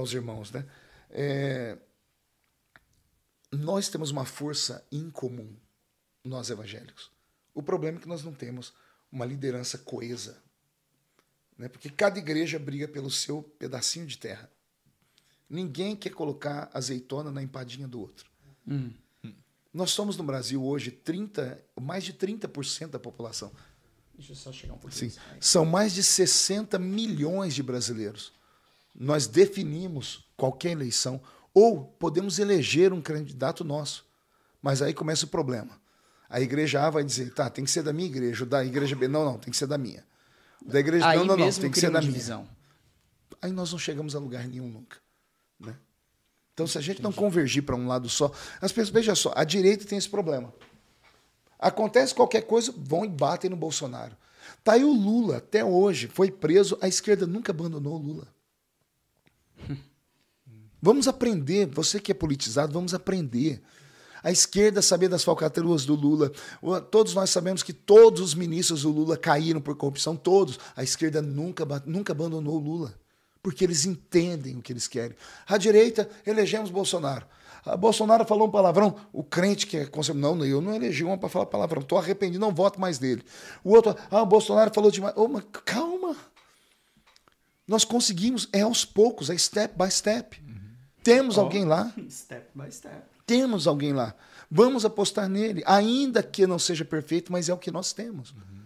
os 0.00 0.12
irmãos. 0.12 0.52
Né? 0.52 0.64
É, 1.10 1.76
nós 3.50 3.88
temos 3.88 4.10
uma 4.10 4.24
força 4.24 4.86
incomum, 4.92 5.56
nós 6.22 6.50
evangélicos. 6.50 7.10
O 7.52 7.62
problema 7.62 7.98
é 7.98 8.00
que 8.00 8.08
nós 8.08 8.22
não 8.22 8.32
temos 8.32 8.72
uma 9.10 9.24
liderança 9.24 9.76
coesa. 9.78 10.40
Né? 11.58 11.68
Porque 11.68 11.90
cada 11.90 12.18
igreja 12.18 12.58
briga 12.58 12.86
pelo 12.86 13.10
seu 13.10 13.42
pedacinho 13.42 14.06
de 14.06 14.16
terra. 14.16 14.50
Ninguém 15.50 15.96
quer 15.96 16.10
colocar 16.10 16.70
azeitona 16.72 17.32
na 17.32 17.42
empadinha 17.42 17.88
do 17.88 18.00
outro. 18.00 18.30
Hum. 18.68 18.92
Nós 19.74 19.90
somos 19.90 20.16
no 20.16 20.22
Brasil 20.24 20.64
hoje 20.64 20.90
30, 20.90 21.60
mais 21.80 22.04
de 22.04 22.12
30% 22.12 22.88
da 22.90 22.98
população. 22.98 23.50
Deixa 24.14 24.32
eu 24.32 24.36
só 24.36 24.52
chegar 24.52 24.74
um 24.74 24.78
pouquinho. 24.78 25.10
Sim. 25.10 25.18
São 25.40 25.64
mais 25.64 25.92
de 25.92 26.02
60 26.02 26.78
milhões 26.78 27.54
de 27.54 27.62
brasileiros. 27.62 28.32
Nós 28.94 29.26
definimos 29.26 30.28
qualquer 30.36 30.72
eleição 30.72 31.20
ou 31.54 31.84
podemos 31.84 32.38
eleger 32.38 32.92
um 32.92 33.00
candidato 33.00 33.64
nosso. 33.64 34.04
Mas 34.60 34.82
aí 34.82 34.92
começa 34.92 35.24
o 35.24 35.28
problema. 35.28 35.80
A 36.28 36.40
igreja 36.40 36.84
A 36.86 36.90
vai 36.90 37.02
dizer, 37.02 37.32
tá, 37.32 37.48
tem 37.48 37.64
que 37.64 37.70
ser 37.70 37.82
da 37.82 37.92
minha 37.92 38.08
igreja. 38.08 38.44
Da 38.44 38.64
igreja 38.64 38.94
B, 38.94 39.08
não, 39.08 39.24
não, 39.24 39.38
tem 39.38 39.50
que 39.50 39.56
ser 39.56 39.66
da 39.66 39.78
minha. 39.78 40.04
Da 40.64 40.78
igreja 40.78 41.08
Aí 41.08 41.18
não, 41.18 41.24
não, 41.24 41.36
não, 41.36 41.52
tem 41.52 41.70
que 41.70 41.80
ser 41.80 41.90
da 41.90 42.00
minha. 42.00 42.12
divisão. 42.12 42.46
Aí 43.40 43.50
nós 43.50 43.72
não 43.72 43.78
chegamos 43.78 44.14
a 44.14 44.18
lugar 44.18 44.46
nenhum 44.46 44.68
nunca. 44.68 44.98
Né? 45.60 45.76
Então, 46.54 46.66
se 46.66 46.78
a 46.78 46.80
gente 46.80 47.02
não 47.02 47.12
convergir 47.12 47.62
para 47.62 47.76
um 47.76 47.86
lado 47.86 48.08
só, 48.08 48.32
as 48.60 48.72
pessoas, 48.72 48.90
veja 48.90 49.14
só, 49.14 49.32
a 49.36 49.44
direita 49.44 49.84
tem 49.84 49.98
esse 49.98 50.08
problema. 50.08 50.52
Acontece 51.58 52.14
qualquer 52.14 52.42
coisa, 52.42 52.72
vão 52.76 53.04
e 53.04 53.08
batem 53.08 53.50
no 53.50 53.56
Bolsonaro. 53.56 54.16
Tá 54.64 54.72
aí 54.72 54.84
o 54.84 54.92
Lula, 54.92 55.36
até 55.36 55.64
hoje, 55.64 56.08
foi 56.08 56.30
preso, 56.30 56.78
a 56.80 56.88
esquerda 56.88 57.26
nunca 57.26 57.52
abandonou 57.52 57.94
o 57.94 58.02
Lula. 58.02 58.28
Vamos 60.82 61.06
aprender, 61.06 61.66
você 61.66 62.00
que 62.00 62.10
é 62.10 62.14
politizado, 62.14 62.72
vamos 62.72 62.94
aprender. 62.94 63.62
A 64.22 64.30
esquerda 64.30 64.80
sabia 64.80 65.10
das 65.10 65.22
falcatruas 65.22 65.84
do 65.84 65.94
Lula. 65.94 66.32
Todos 66.90 67.14
nós 67.14 67.28
sabemos 67.28 67.62
que 67.62 67.72
todos 67.72 68.20
os 68.20 68.34
ministros 68.34 68.82
do 68.82 68.90
Lula 68.90 69.16
caíram 69.16 69.60
por 69.60 69.76
corrupção, 69.76 70.16
todos. 70.16 70.58
A 70.74 70.82
esquerda 70.82 71.20
nunca, 71.20 71.66
nunca 71.84 72.12
abandonou 72.12 72.56
o 72.56 72.58
Lula, 72.58 72.94
porque 73.42 73.64
eles 73.64 73.84
entendem 73.84 74.56
o 74.56 74.62
que 74.62 74.72
eles 74.72 74.86
querem. 74.86 75.16
A 75.46 75.56
direita, 75.56 76.08
elegemos 76.26 76.70
Bolsonaro. 76.70 77.26
A 77.64 77.76
Bolsonaro 77.76 78.24
falou 78.24 78.48
um 78.48 78.50
palavrão, 78.50 78.96
o 79.12 79.22
crente 79.22 79.66
que 79.66 79.76
é 79.76 79.86
conservador, 79.86 80.34
não, 80.34 80.46
eu 80.46 80.60
não 80.60 80.74
elegi 80.74 81.04
uma 81.04 81.18
para 81.18 81.28
falar 81.28 81.46
palavrão, 81.46 81.82
estou 81.82 81.98
arrependido, 81.98 82.40
não 82.40 82.54
voto 82.54 82.80
mais 82.80 82.98
dele. 82.98 83.22
O 83.62 83.74
outro, 83.74 83.94
ah, 84.10 84.22
o 84.22 84.26
Bolsonaro 84.26 84.72
falou 84.74 84.90
demais. 84.90 85.14
Oh, 85.16 85.28
mas 85.28 85.44
calma. 85.64 86.16
Nós 87.68 87.84
conseguimos, 87.84 88.48
é 88.52 88.62
aos 88.62 88.84
poucos, 88.84 89.30
é 89.30 89.36
step 89.36 89.74
by 89.76 89.90
step. 89.90 90.40
Uhum. 90.42 90.74
Temos 91.02 91.36
oh, 91.36 91.42
alguém 91.42 91.64
lá. 91.64 91.92
Step 92.10 92.48
by 92.54 92.72
step. 92.72 92.96
Temos 93.26 93.66
alguém 93.66 93.92
lá. 93.92 94.14
Vamos 94.50 94.84
apostar 94.84 95.28
nele, 95.28 95.62
ainda 95.64 96.22
que 96.22 96.46
não 96.46 96.58
seja 96.58 96.84
perfeito, 96.84 97.30
mas 97.30 97.48
é 97.48 97.54
o 97.54 97.58
que 97.58 97.70
nós 97.70 97.92
temos. 97.92 98.32
Uhum. 98.32 98.62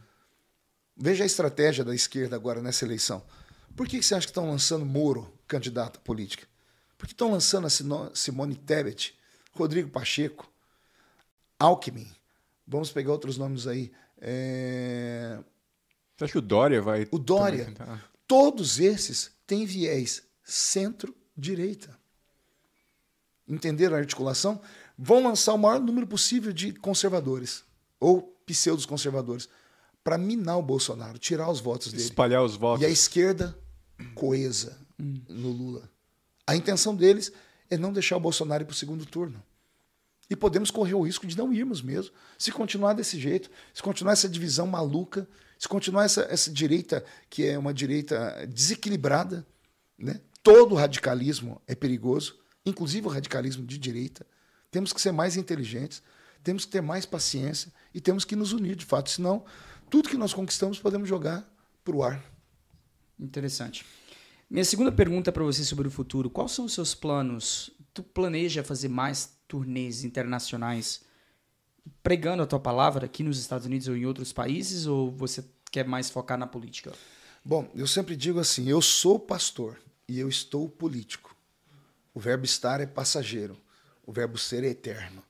Veja 0.97 1.25
a 1.25 1.27
estratégia 1.27 1.85
da 1.85 1.95
esquerda 1.95 2.37
agora 2.37 2.63
nessa 2.63 2.85
eleição. 2.85 3.23
Por 3.77 3.89
que 3.89 4.03
você 4.03 4.15
acha 4.15 4.27
que 4.27 4.31
estão 4.31 4.49
lançando 4.49 4.85
Moro 4.85 5.33
candidato 5.47 5.99
à 5.99 6.01
política? 6.01 6.47
Por 6.97 7.07
que 7.07 7.13
estão 7.13 7.31
lançando 7.31 7.67
a 7.67 8.15
Simone 8.15 8.55
Tebet, 8.55 9.19
Rodrigo 9.53 9.91
Pacheco, 9.91 10.51
Alckmin? 11.59 12.11
Vamos 12.67 12.93
pegar 12.93 13.13
outros 13.13 13.37
nomes 13.37 13.67
aí. 13.67 13.93
É... 14.19 15.39
Você 16.17 16.25
acha 16.25 16.33
que 16.33 16.39
o 16.39 16.43
Dória 16.43 16.81
vai. 16.81 17.09
O 17.11 17.19
Dória. 17.19 17.75
Todos 18.27 18.79
esses 18.79 19.33
têm 19.47 19.67
viés 19.67 20.23
centro-direita. 20.43 21.99
Entenderam 23.47 23.97
a 23.97 23.99
articulação? 23.99 24.61
Vão 24.97 25.23
lançar 25.23 25.53
o 25.53 25.59
maior 25.59 25.81
número 25.81 26.07
possível 26.07 26.53
de 26.53 26.73
conservadores 26.73 27.65
ou 28.01 28.23
pseudos 28.47 28.87
conservadores 28.87 29.49
para 30.03 30.17
minar 30.17 30.59
o 30.59 30.63
Bolsonaro, 30.63 31.19
tirar 31.19 31.51
os 31.51 31.61
votos 31.61 31.91
dele. 31.91 32.03
Espalhar 32.03 32.43
os 32.43 32.57
votos. 32.57 32.83
E 32.83 32.87
a 32.87 32.91
esquerda 32.91 33.59
coesa 34.15 34.79
hum. 34.99 35.21
no 35.29 35.51
Lula. 35.51 35.91
A 36.47 36.55
intenção 36.55 36.95
deles 36.95 37.33
é 37.71 37.77
não 37.77 37.93
deixar 37.93 38.17
o 38.17 38.21
Bolsonaro 38.21 38.63
ir 38.63 38.67
para 38.67 38.73
o 38.73 38.77
segundo 38.77 39.07
turno. 39.07 39.43
E 40.29 40.35
podemos 40.35 40.71
correr 40.71 40.95
o 40.95 41.03
risco 41.03 41.27
de 41.27 41.37
não 41.37 41.53
irmos 41.53 41.83
mesmo. 41.83 42.13
Se 42.39 42.51
continuar 42.51 42.95
desse 42.95 43.19
jeito, 43.19 43.51
se 43.73 43.83
continuar 43.83 44.13
essa 44.13 44.29
divisão 44.29 44.67
maluca, 44.67 45.29
se 45.59 45.69
continuar 45.69 46.05
essa, 46.05 46.23
essa 46.31 46.51
direita 46.51 47.05
que 47.29 47.47
é 47.47 47.59
uma 47.59 47.75
direita 47.75 48.47
desequilibrada, 48.47 49.47
né? 49.99 50.21
todo 50.43 50.75
radicalismo 50.75 51.61
é 51.67 51.75
perigoso, 51.75 52.39
inclusive 52.65 53.07
o 53.07 53.11
radicalismo 53.11 53.67
de 53.67 53.79
direita. 53.79 54.27
Temos 54.71 54.93
que 54.93 55.01
ser 55.01 55.13
mais 55.13 55.37
inteligentes, 55.37 56.03
temos 56.43 56.65
que 56.65 56.73
ter 56.73 56.81
mais 56.81 57.07
paciência 57.07 57.73
e 57.95 58.01
temos 58.01 58.25
que 58.25 58.37
nos 58.37 58.53
unir 58.53 58.77
de 58.77 58.85
fato, 58.85 59.11
senão 59.11 59.45
tudo 59.91 60.09
que 60.09 60.17
nós 60.17 60.35
conquistamos 60.35 60.79
podemos 60.79 61.09
jogar 61.09 61.49
para 61.85 61.97
o 61.97 62.03
ar. 62.03 62.34
Interessante. 63.19 63.85
Minha 64.51 64.65
segunda 64.65 64.93
pergunta 64.93 65.33
para 65.33 65.45
você 65.45 65.65
sobre 65.65 65.89
o 65.89 65.91
futuro: 65.91 66.31
quais 66.31 66.53
são 66.53 66.65
os 66.65 66.75
seus 66.75 66.95
planos? 66.95 67.71
Tu 67.93 68.03
planeja 68.03 68.65
fazer 68.65 68.89
mais 68.89 69.37
turnês 69.47 70.05
internacionais 70.05 71.03
pregando 72.03 72.43
a 72.43 72.47
tua 72.47 72.59
palavra 72.59 73.07
aqui 73.07 73.23
nos 73.23 73.39
Estados 73.39 73.67
Unidos 73.67 73.89
ou 73.89 73.97
em 73.97 74.07
outros 74.07 74.33
países 74.33 74.87
ou 74.87 75.11
você 75.11 75.45
quer 75.71 75.87
mais 75.87 76.11
focar 76.11 76.39
na 76.39 76.47
política? 76.47 76.93
Bom, 77.45 77.71
eu 77.75 77.87
sempre 77.87 78.17
digo 78.17 78.39
assim: 78.41 78.69
eu 78.69 78.81
sou 78.81 79.19
pastor 79.19 79.79
e 80.09 80.19
eu 80.19 80.29
estou 80.29 80.69
político. 80.69 81.37
O 82.13 82.21
verbo 82.21 82.45
estar 82.45 82.81
é 82.81 82.87
passageiro, 82.87 83.57
o 84.07 84.13
verbo 84.13 84.39
ser 84.39 84.65
é 84.65 84.69
eterno. 84.69 85.23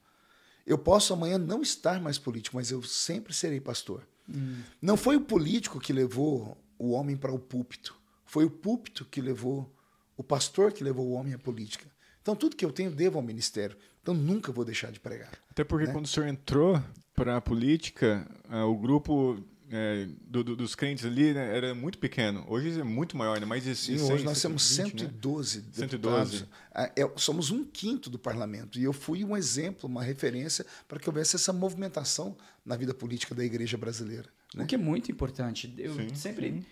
Eu 0.67 0.79
posso 0.79 1.13
amanhã 1.13 1.39
não 1.39 1.63
estar 1.63 2.01
mais 2.01 2.19
político, 2.19 2.57
mas 2.57 2.71
eu 2.71 2.83
sempre 2.83 3.35
serei 3.35 3.61
pastor. 3.61 4.07
Hum. 4.29 4.63
Não 4.81 4.97
foi 4.97 5.17
o 5.17 5.21
político 5.21 5.79
que 5.79 5.93
levou 5.93 6.57
o 6.79 6.91
homem 6.91 7.17
para 7.17 7.33
o 7.33 7.39
púlpito. 7.39 7.95
Foi 8.25 8.45
o 8.45 8.51
púlpito 8.51 9.05
que 9.05 9.21
levou, 9.21 9.73
o 10.17 10.23
pastor 10.23 10.73
que 10.73 10.83
levou 10.83 11.07
o 11.07 11.13
homem 11.13 11.35
à 11.35 11.39
política. 11.39 11.87
Então, 12.21 12.35
tudo 12.35 12.57
que 12.57 12.65
eu 12.65 12.73
tenho, 12.73 12.91
devo 12.91 13.19
ao 13.19 13.23
ministério. 13.23 13.77
Então, 14.03 14.15
nunca 14.15 14.51
vou 14.51 14.65
deixar 14.65 14.91
de 14.91 14.99
pregar. 14.99 15.33
Até 15.51 15.63
porque, 15.63 15.87
né? 15.87 15.93
quando 15.93 16.07
o 16.07 16.09
senhor 16.09 16.27
entrou 16.27 16.83
para 17.15 17.37
a 17.37 17.41
política, 17.41 18.27
uh, 18.51 18.65
o 18.65 18.77
grupo 18.77 19.43
é, 19.71 20.07
do, 20.23 20.45
do, 20.45 20.57
dos 20.57 20.75
crentes 20.75 21.05
ali 21.05 21.33
né, 21.33 21.57
era 21.57 21.75
muito 21.75 21.99
pequeno. 21.99 22.45
Hoje 22.49 22.81
é 22.81 22.85
muito 22.85 23.17
maior, 23.17 23.41
né? 23.41 23.47
mais 23.47 23.65
de 23.65 23.75
Sim, 23.75 23.99
100, 23.99 24.13
hoje 24.13 24.25
nós 24.25 24.39
120, 24.39 24.43
temos 24.43 24.63
112 24.63 25.59
né? 25.59 25.65
112. 25.73 26.47
É, 26.75 27.11
somos 27.17 27.51
um 27.51 27.65
quinto 27.65 28.09
do 28.09 28.19
parlamento. 28.19 28.79
E 28.79 28.85
eu 28.85 28.93
fui 28.93 29.25
um 29.25 29.37
exemplo, 29.37 29.89
uma 29.89 30.03
referência 30.03 30.65
para 30.87 30.99
que 30.99 31.09
houvesse 31.09 31.37
essa 31.37 31.53
movimentação 31.53 32.37
na 32.65 32.77
vida 32.77 32.95
política 32.95 33.35
da 33.35 33.45
igreja 33.45 33.77
brasileira. 33.77 34.29
Né? 34.55 34.65
O 34.65 34.67
que 34.67 34.75
é 34.75 34.79
muito 34.79 35.11
importante. 35.11 35.73
Eu 35.77 35.95
sim, 35.95 36.15
sempre. 36.15 36.51
Sim 36.51 36.65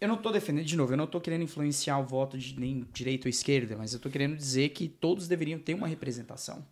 eu 0.00 0.08
não 0.08 0.16
estou 0.16 0.30
defendendo, 0.30 0.64
de 0.64 0.76
novo, 0.76 0.92
eu 0.92 0.96
não 0.96 1.04
estou 1.04 1.20
querendo 1.20 1.42
influenciar 1.42 1.98
o 1.98 2.04
voto 2.04 2.36
de 2.36 2.58
nem 2.58 2.86
direita 2.92 3.26
ou 3.26 3.30
esquerda, 3.30 3.76
mas 3.76 3.92
eu 3.92 3.96
estou 3.96 4.12
querendo 4.12 4.36
dizer 4.36 4.70
que 4.70 4.88
todos 4.88 5.26
deveriam 5.26 5.58
ter 5.58 5.74
uma 5.74 5.88
representação. 5.88 6.64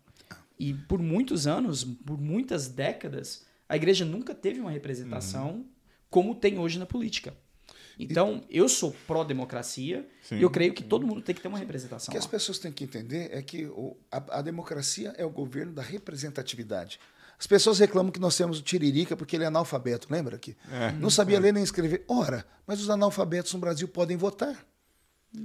E 0.59 0.73
por 0.73 1.01
muitos 1.01 1.47
anos, 1.47 1.83
por 1.83 2.19
muitas 2.19 2.67
décadas, 2.67 3.45
a 3.67 3.75
igreja 3.75 4.05
nunca 4.05 4.33
teve 4.33 4.59
uma 4.59 4.71
representação 4.71 5.49
uhum. 5.49 5.65
como 6.09 6.35
tem 6.35 6.59
hoje 6.59 6.77
na 6.77 6.85
política. 6.85 7.33
Então, 7.97 8.43
e... 8.49 8.57
eu 8.57 8.69
sou 8.69 8.95
pró-democracia 9.07 10.07
e 10.31 10.41
eu 10.41 10.49
creio 10.49 10.73
que 10.73 10.83
todo 10.83 11.07
mundo 11.07 11.21
tem 11.21 11.33
que 11.33 11.41
ter 11.41 11.47
uma 11.47 11.57
representação. 11.57 12.11
O 12.11 12.11
que 12.11 12.17
lá. 12.17 12.23
as 12.23 12.29
pessoas 12.29 12.59
têm 12.59 12.71
que 12.71 12.83
entender 12.83 13.29
é 13.31 13.41
que 13.41 13.65
o, 13.65 13.97
a, 14.11 14.39
a 14.39 14.41
democracia 14.41 15.13
é 15.17 15.25
o 15.25 15.29
governo 15.29 15.73
da 15.73 15.81
representatividade. 15.81 16.99
As 17.39 17.47
pessoas 17.47 17.79
reclamam 17.79 18.11
que 18.11 18.19
nós 18.19 18.35
temos 18.35 18.59
o 18.59 18.61
Tiririca 18.61 19.15
porque 19.15 19.35
ele 19.35 19.43
é 19.43 19.47
analfabeto, 19.47 20.07
lembra 20.09 20.37
que? 20.37 20.55
É, 20.71 20.91
não 20.93 21.09
sabia 21.09 21.37
é. 21.37 21.39
ler 21.39 21.53
nem 21.53 21.63
escrever. 21.63 22.03
Ora, 22.07 22.45
mas 22.65 22.81
os 22.81 22.89
analfabetos 22.89 23.53
no 23.53 23.59
Brasil 23.59 23.87
podem 23.87 24.17
votar. 24.17 24.65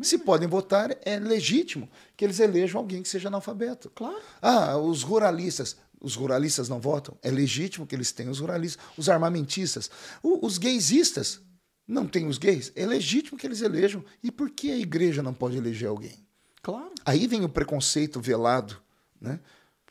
Se 0.02 0.18
podem 0.18 0.48
votar, 0.48 0.96
é 1.02 1.18
legítimo 1.18 1.88
que 2.16 2.24
eles 2.24 2.38
elejam 2.38 2.80
alguém 2.80 3.02
que 3.02 3.08
seja 3.08 3.28
analfabeto. 3.28 3.90
Claro. 3.90 4.20
Ah, 4.40 4.76
os 4.76 5.02
ruralistas. 5.02 5.76
Os 6.00 6.14
ruralistas 6.14 6.68
não 6.68 6.80
votam? 6.80 7.18
É 7.22 7.30
legítimo 7.30 7.86
que 7.86 7.94
eles 7.94 8.12
tenham 8.12 8.30
os 8.30 8.38
ruralistas. 8.38 8.82
Os 8.96 9.08
armamentistas. 9.08 9.90
O, 10.22 10.46
os 10.46 10.58
gaysistas. 10.58 11.40
Não 11.86 12.06
tem 12.06 12.26
os 12.26 12.38
gays? 12.38 12.72
É 12.76 12.86
legítimo 12.86 13.36
que 13.36 13.46
eles 13.46 13.60
elejam. 13.60 14.04
E 14.22 14.30
por 14.30 14.50
que 14.50 14.70
a 14.70 14.78
igreja 14.78 15.22
não 15.22 15.34
pode 15.34 15.56
eleger 15.56 15.88
alguém? 15.88 16.24
Claro. 16.62 16.92
Aí 17.04 17.26
vem 17.26 17.44
o 17.44 17.48
preconceito 17.48 18.20
velado 18.20 18.80
né, 19.20 19.40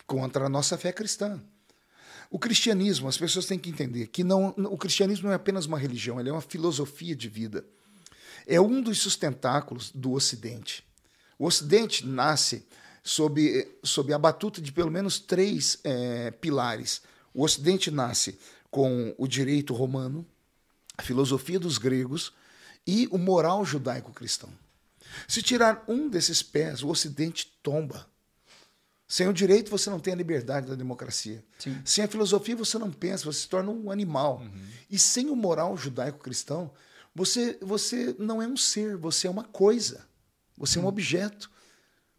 contra 0.07 0.45
a 0.45 0.49
nossa 0.49 0.77
fé 0.77 0.93
cristã. 0.93 1.41
O 2.29 2.37
cristianismo, 2.37 3.07
as 3.07 3.17
pessoas 3.17 3.45
têm 3.45 3.57
que 3.57 3.69
entender 3.69 4.07
que 4.07 4.23
não, 4.23 4.49
o 4.49 4.77
cristianismo 4.77 5.25
não 5.25 5.33
é 5.33 5.35
apenas 5.35 5.65
uma 5.65 5.79
religião, 5.79 6.19
ele 6.19 6.29
é 6.29 6.31
uma 6.31 6.41
filosofia 6.41 7.15
de 7.15 7.27
vida. 7.27 7.65
É 8.45 8.61
um 8.61 8.81
dos 8.81 8.99
sustentáculos 8.99 9.91
do 9.91 10.13
Ocidente. 10.13 10.83
O 11.37 11.45
Ocidente 11.45 12.05
nasce 12.05 12.65
sob, 13.03 13.67
sob 13.83 14.13
a 14.13 14.19
batuta 14.19 14.61
de 14.61 14.71
pelo 14.71 14.91
menos 14.91 15.19
três 15.19 15.79
é, 15.83 16.31
pilares. 16.31 17.01
O 17.33 17.43
Ocidente 17.43 17.89
nasce 17.89 18.37
com 18.69 19.15
o 19.17 19.27
direito 19.27 19.73
romano, 19.73 20.25
a 20.97 21.01
filosofia 21.01 21.59
dos 21.59 21.77
gregos 21.77 22.31
e 22.85 23.07
o 23.11 23.17
moral 23.17 23.65
judaico-cristão. 23.65 24.49
Se 25.27 25.41
tirar 25.41 25.83
um 25.87 26.07
desses 26.09 26.43
pés, 26.43 26.83
o 26.83 26.89
Ocidente 26.89 27.51
tomba. 27.63 28.07
Sem 29.11 29.27
o 29.27 29.33
direito, 29.33 29.71
você 29.71 29.89
não 29.89 29.99
tem 29.99 30.13
a 30.13 30.15
liberdade 30.15 30.67
da 30.67 30.75
democracia. 30.75 31.43
Sim. 31.57 31.81
Sem 31.83 32.03
a 32.03 32.07
filosofia, 32.07 32.55
você 32.55 32.77
não 32.77 32.91
pensa, 32.91 33.25
você 33.25 33.39
se 33.39 33.49
torna 33.49 33.71
um 33.71 33.89
animal. 33.89 34.37
Uhum. 34.37 34.67
E 34.87 34.99
sem 34.99 35.31
o 35.31 35.35
moral 35.35 35.75
judaico-cristão, 35.75 36.69
você, 37.15 37.57
você 37.59 38.15
não 38.19 38.39
é 38.39 38.47
um 38.47 38.55
ser, 38.55 38.95
você 38.97 39.25
é 39.25 39.29
uma 39.31 39.43
coisa. 39.43 40.05
Você 40.55 40.77
uhum. 40.77 40.83
é 40.83 40.85
um 40.85 40.89
objeto. 40.89 41.49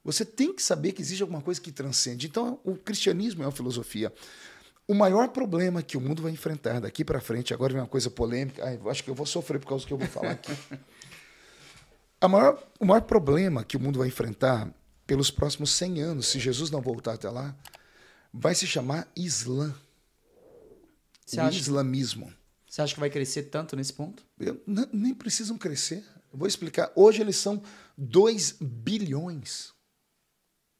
Você 0.03 0.25
tem 0.25 0.53
que 0.53 0.61
saber 0.61 0.91
que 0.91 1.01
existe 1.01 1.23
alguma 1.23 1.41
coisa 1.41 1.61
que 1.61 1.71
transcende. 1.71 2.27
Então, 2.27 2.59
o 2.65 2.75
cristianismo 2.75 3.45
é 3.45 3.47
uma 3.47 3.53
filosofia. 3.53 4.13
O 4.89 4.93
maior 4.93 5.29
problema 5.29 5.85
que 5.85 5.97
o 5.97 6.01
mundo 6.01 6.23
vai 6.23 6.33
enfrentar 6.33 6.81
daqui 6.81 7.05
para 7.05 7.21
frente, 7.21 7.55
agora 7.55 7.73
vem 7.73 7.83
uma 7.83 7.89
coisa 7.89 8.11
polêmica, 8.11 8.65
ai, 8.65 8.81
acho 8.87 9.05
que 9.05 9.11
eu 9.11 9.15
vou 9.15 9.27
sofrer 9.27 9.61
por 9.61 9.69
causa 9.69 9.85
do 9.85 9.87
que 9.87 9.93
eu 9.93 9.99
vou 9.99 10.09
falar 10.09 10.33
aqui. 10.33 10.53
maior, 12.29 12.61
o 12.81 12.85
maior 12.85 13.03
problema 13.03 13.63
que 13.63 13.77
o 13.77 13.81
mundo 13.81 14.01
vai 14.01 14.09
enfrentar 14.09 14.69
pelos 15.11 15.29
próximos 15.29 15.73
100 15.73 16.03
anos, 16.03 16.29
se 16.29 16.39
Jesus 16.39 16.71
não 16.71 16.81
voltar 16.81 17.15
até 17.15 17.29
lá, 17.29 17.53
vai 18.33 18.55
se 18.55 18.65
chamar 18.65 19.11
Islã. 19.17 19.75
Você 21.27 21.41
o 21.41 21.43
acha, 21.43 21.59
islamismo. 21.59 22.33
Você 22.65 22.81
acha 22.81 22.95
que 22.95 23.01
vai 23.01 23.11
crescer 23.11 23.43
tanto 23.45 23.75
nesse 23.75 23.93
ponto? 23.93 24.25
Eu, 24.39 24.63
nem 24.93 25.13
precisam 25.13 25.59
crescer. 25.59 26.05
Eu 26.33 26.39
vou 26.39 26.47
explicar. 26.47 26.93
Hoje 26.95 27.21
eles 27.21 27.35
são 27.35 27.61
2 27.99 28.59
bilhões. 28.61 29.73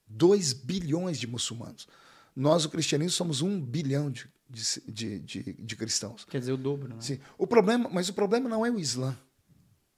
2 0.07 0.53
bilhões 0.53 1.19
de 1.19 1.27
muçulmanos. 1.27 1.89
Nós, 2.35 2.65
o 2.65 2.71
cristianismo, 2.71 3.11
somos 3.11 3.43
um 3.43 3.61
bilhão 3.61 4.13
de, 4.13 4.31
de, 4.87 5.19
de, 5.19 5.43
de 5.55 5.77
cristãos. 5.77 6.25
Quer 6.25 6.39
dizer, 6.39 6.53
o 6.53 6.57
dobro, 6.57 6.87
né? 6.87 7.01
Sim. 7.01 7.19
O 7.37 7.49
problema, 7.49 7.91
mas 7.93 8.09
o 8.09 8.15
problema 8.15 8.49
não 8.49 8.65
é 8.65 8.71
o 8.71 8.79
Islã. 8.79 9.19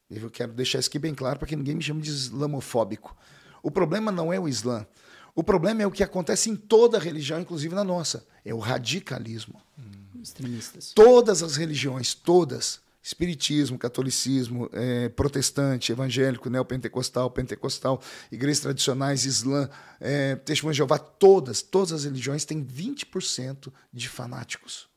Eu 0.09 0.30
quero 0.30 0.55
deixar 0.55 0.78
isso 0.78 0.89
aqui 0.89 0.99
bem 0.99 1.14
claro 1.14 1.39
para 1.39 1.47
que 1.47 1.55
ninguém 1.55 1.74
me 1.74 1.83
chame 1.83 2.01
de 2.01 2.09
islamofóbico. 2.09 3.14
O 3.62 3.70
problema 3.70 4.10
não 4.10 4.32
é 4.32 4.40
o 4.40 4.48
Islã. 4.48 4.86
O 5.34 5.42
problema 5.42 5.82
é 5.82 5.86
o 5.86 5.90
que 5.90 6.02
acontece 6.02 6.50
em 6.50 6.56
toda 6.56 6.98
religião, 6.98 7.40
inclusive 7.40 7.74
na 7.74 7.84
nossa. 7.84 8.26
É 8.44 8.52
o 8.52 8.58
radicalismo. 8.58 9.60
Hum. 9.78 10.20
Extremistas. 10.22 10.92
Todas 10.94 11.42
as 11.42 11.56
religiões, 11.56 12.14
todas, 12.14 12.80
espiritismo, 13.02 13.78
catolicismo, 13.78 14.68
é, 14.72 15.08
protestante, 15.08 15.90
evangélico, 15.90 16.48
neopentecostal, 16.48 17.30
pentecostal, 17.30 18.00
igrejas 18.30 18.60
tradicionais, 18.60 19.24
islã, 19.24 19.68
é, 19.98 20.36
testemunho 20.36 20.74
de 20.74 20.78
Jeová, 20.78 20.98
todas, 20.98 21.62
todas 21.62 21.92
as 21.92 22.04
religiões 22.04 22.44
têm 22.44 22.64
20% 22.64 23.72
de 23.92 24.08
fanáticos. 24.08 24.88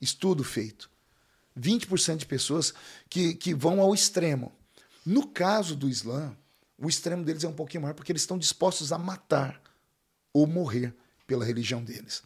Estudo 0.00 0.44
feito. 0.44 0.88
20% 1.58 2.18
de 2.18 2.26
pessoas 2.26 2.74
que, 3.08 3.34
que 3.34 3.54
vão 3.54 3.80
ao 3.80 3.94
extremo. 3.94 4.52
No 5.04 5.26
caso 5.26 5.74
do 5.74 5.88
Islã, 5.88 6.36
o 6.78 6.88
extremo 6.88 7.24
deles 7.24 7.44
é 7.44 7.48
um 7.48 7.52
pouquinho 7.52 7.82
maior 7.82 7.94
porque 7.94 8.12
eles 8.12 8.22
estão 8.22 8.38
dispostos 8.38 8.92
a 8.92 8.98
matar 8.98 9.60
ou 10.32 10.46
morrer 10.46 10.94
pela 11.26 11.44
religião 11.44 11.82
deles. 11.82 12.22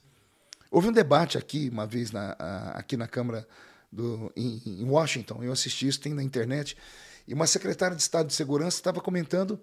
Houve 0.70 0.88
um 0.88 0.92
debate 0.92 1.38
aqui, 1.38 1.68
uma 1.68 1.86
vez, 1.86 2.12
na, 2.12 2.32
aqui 2.74 2.96
na 2.96 3.08
Câmara 3.08 3.46
do, 3.90 4.32
em, 4.36 4.62
em 4.66 4.84
Washington, 4.84 5.42
eu 5.42 5.52
assisti 5.52 5.88
isso, 5.88 6.00
tem 6.00 6.14
na 6.14 6.22
internet, 6.22 6.76
e 7.26 7.34
uma 7.34 7.46
secretária 7.46 7.96
de 7.96 8.02
Estado 8.02 8.28
de 8.28 8.34
Segurança 8.34 8.76
estava 8.76 9.00
comentando 9.00 9.60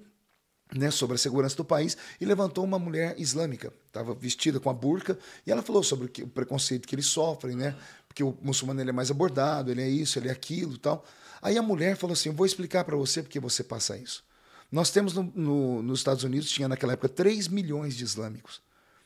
né, 0.75 0.91
sobre 0.91 1.15
a 1.15 1.17
segurança 1.17 1.55
do 1.55 1.63
país 1.63 1.95
e 2.19 2.25
levantou 2.25 2.63
uma 2.63 2.77
mulher 2.77 3.15
islâmica, 3.17 3.71
estava 3.85 4.13
vestida 4.13 4.59
com 4.59 4.69
a 4.69 4.73
burca, 4.73 5.17
e 5.45 5.51
ela 5.51 5.61
falou 5.61 5.81
sobre 5.81 6.07
o, 6.21 6.27
preconceito 6.27 6.87
que 6.87 6.95
eles 6.95 7.05
sofrem, 7.05 7.55
né, 7.55 7.75
porque 8.07 8.23
o 8.23 8.37
muçulmano 8.41 8.81
ele 8.81 8.89
é 8.89 8.93
mais 8.93 9.09
abordado, 9.09 9.71
ele 9.71 9.81
é 9.81 9.87
isso, 9.87 10.19
ele 10.19 10.27
é 10.27 10.31
aquilo 10.31 10.77
tal. 10.77 11.05
Aí 11.41 11.57
a 11.57 11.61
mulher 11.61 11.95
falou 11.95 12.13
assim: 12.13 12.31
vou 12.31 12.45
explicar 12.45 12.83
para 12.83 12.95
você 12.95 13.21
porque 13.21 13.39
você 13.39 13.63
passa 13.63 13.95
isso. 13.95 14.23
Nós 14.71 14.91
temos 14.91 15.13
no, 15.13 15.23
no, 15.23 15.81
nos 15.81 15.99
Estados 15.99 16.23
Unidos, 16.23 16.49
tinha 16.49 16.67
naquela 16.67 16.93
época 16.93 17.09
3 17.09 17.47
milhões 17.47 17.95
de 17.95 18.03
islâmicos. 18.03 18.61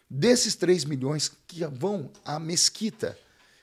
Desses 0.09 0.55
3 0.55 0.86
milhões 0.86 1.32
que 1.47 1.64
vão 1.66 2.12
à 2.26 2.39
mesquita, 2.39 3.18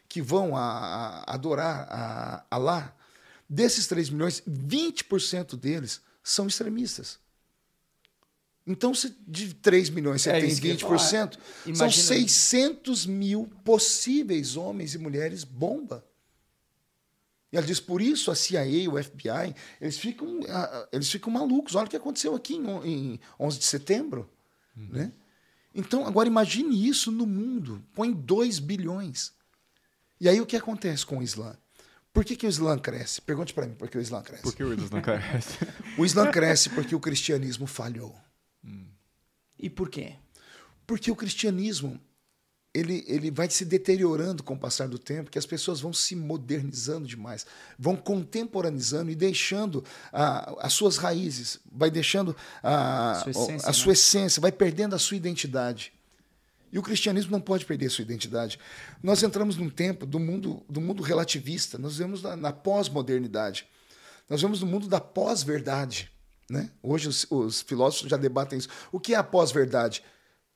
que 0.09 0.23
vão 0.23 0.57
a, 0.57 0.63
a 0.63 1.35
adorar 1.35 1.87
a 1.91 2.45
Alá, 2.51 2.95
desses 3.49 3.87
3 3.87 4.11
milhões, 4.11 4.43
20% 4.49 5.57
deles 5.57 6.01
são 6.23 6.47
extremistas. 6.47 7.19
Então, 8.67 8.95
se 8.95 9.17
de 9.27 9.55
3 9.55 9.89
milhões 9.89 10.23
você 10.23 10.31
é 10.31 10.41
tem 10.41 10.51
20%, 10.51 11.39
são 11.75 11.91
600 11.91 13.07
mil 13.07 13.51
possíveis 13.65 14.57
homens 14.57 14.95
e 14.95 14.99
mulheres 14.99 15.43
bomba. 15.43 16.05
E 17.53 17.57
ela 17.57 17.67
diz, 17.67 17.81
por 17.81 18.03
isso 18.03 18.31
a 18.31 18.35
CIA, 18.35 18.91
o 18.91 19.03
FBI, 19.03 19.55
eles 19.81 19.99
ficam, 19.99 20.41
eles 20.93 21.11
ficam 21.11 21.33
malucos. 21.33 21.75
Olha 21.75 21.87
o 21.87 21.91
que 21.91 21.97
aconteceu 21.97 22.35
aqui 22.35 22.57
em, 22.57 22.67
em 22.85 23.21
11 23.41 23.59
de 23.59 23.65
setembro. 23.65 24.31
Uhum. 24.77 24.89
Né? 24.91 25.13
Então, 25.75 26.07
agora 26.07 26.29
imagine 26.29 26.89
isso 26.89 27.11
no 27.11 27.27
mundo. 27.27 27.83
Põe 27.95 28.13
2 28.13 28.59
bilhões. 28.59 29.33
E 30.21 30.29
aí 30.29 30.41
o 30.41 30.47
que 30.47 30.57
acontece 30.57 31.07
com 31.07 31.19
o 31.19 31.23
Islã? 31.23 31.57
Por 32.13 32.25
que, 32.25 32.37
que 32.37 32.47
o 32.47 32.49
Islã 32.49 32.79
cresce? 32.79 33.21
Pergunte 33.23 33.55
para 33.55 33.67
mim 33.67 33.75
por 33.75 33.89
que 33.89 33.97
o 33.97 34.01
Islã 34.01 34.23
cresce. 34.23 34.43
Por 34.43 34.55
que 34.55 34.65
o 34.65 34.75
Islã 34.75 35.01
cresce? 35.01 35.59
o 35.97 36.05
Islã 36.05 36.31
cresce 36.31 36.69
porque 36.71 36.95
o 36.95 37.01
cristianismo 37.01 37.67
falhou. 37.67 38.15
Hum. 38.65 38.87
E 39.59 39.71
por 39.71 39.89
quê? 39.89 40.17
Porque 40.87 41.11
o 41.11 41.17
cristianismo 41.17 42.01
ele, 42.79 43.05
ele 43.07 43.31
vai 43.31 43.49
se 43.51 43.65
deteriorando 43.65 44.43
com 44.43 44.55
o 44.55 44.59
passar 44.59 44.89
do 44.89 44.99
tempo, 44.99 45.31
que 45.31 45.39
as 45.39 45.47
pessoas 45.47 45.81
vão 45.81 45.93
se 45.93 46.15
modernizando 46.15 47.07
demais, 47.07 47.47
vão 47.79 47.97
contemporaneizando 47.97 49.11
e 49.11 49.15
deixando 49.15 49.85
a, 50.13 50.67
as 50.67 50.73
suas 50.73 50.97
raízes, 50.97 51.59
vai 51.71 51.91
deixando 51.91 52.37
a, 52.63 53.13
a 53.13 53.15
sua, 53.15 53.31
essência, 53.31 53.69
a 53.69 53.73
sua 53.73 53.87
né? 53.89 53.93
essência, 53.93 54.41
vai 54.41 54.53
perdendo 54.53 54.95
a 54.95 54.99
sua 54.99 55.17
identidade. 55.17 55.93
E 56.71 56.79
o 56.79 56.83
cristianismo 56.83 57.33
não 57.33 57.41
pode 57.41 57.65
perder 57.65 57.91
sua 57.91 58.03
identidade. 58.03 58.59
Nós 59.03 59.23
entramos 59.23 59.57
num 59.57 59.71
tempo 59.71 60.05
do 60.05 60.19
mundo, 60.19 60.63
do 60.69 60.81
mundo 60.81 61.03
relativista, 61.03 61.79
nós 61.79 61.97
vemos 61.97 62.23
na, 62.23 62.37
na 62.37 62.53
pós-modernidade, 62.53 63.67
nós 64.29 64.43
vemos 64.43 64.61
no 64.61 64.67
mundo 64.67 64.87
da 64.87 65.01
pós-verdade. 65.01 66.11
Né? 66.51 66.71
Hoje 66.83 67.09
os, 67.09 67.27
os 67.31 67.63
filósofos 67.63 68.11
já 68.11 68.17
debatem 68.17 68.59
isso. 68.59 68.69
O 68.93 69.01
que 69.01 69.15
é 69.15 69.17
a 69.17 69.23
pós-verdade? 69.23 70.03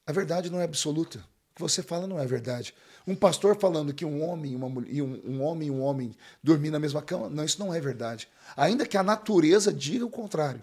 A 0.07 0.13
verdade 0.13 0.51
não 0.51 0.61
é 0.61 0.65
absoluta. 0.65 1.25
Que 1.55 1.61
você 1.61 1.83
fala 1.83 2.07
não 2.07 2.19
é 2.19 2.27
verdade. 2.27 2.75
Um 3.07 3.15
pastor 3.15 3.57
falando 3.59 3.93
que 3.93 4.05
um 4.05 4.23
homem, 4.23 4.55
uma 4.55 4.69
mulher, 4.69 5.03
um, 5.03 5.21
um 5.25 5.43
homem 5.43 5.69
e 5.69 5.71
um 5.71 5.83
homem 5.83 6.15
dormir 6.43 6.71
na 6.71 6.79
mesma 6.79 7.03
cama, 7.03 7.29
não, 7.29 7.45
isso 7.45 7.59
não 7.59 7.75
é 7.75 7.81
verdade. 7.81 8.29
Ainda 8.57 8.87
que 8.87 8.97
a 8.97 9.03
natureza 9.03 9.73
diga 9.73 10.07
o 10.07 10.11
contrário. 10.11 10.63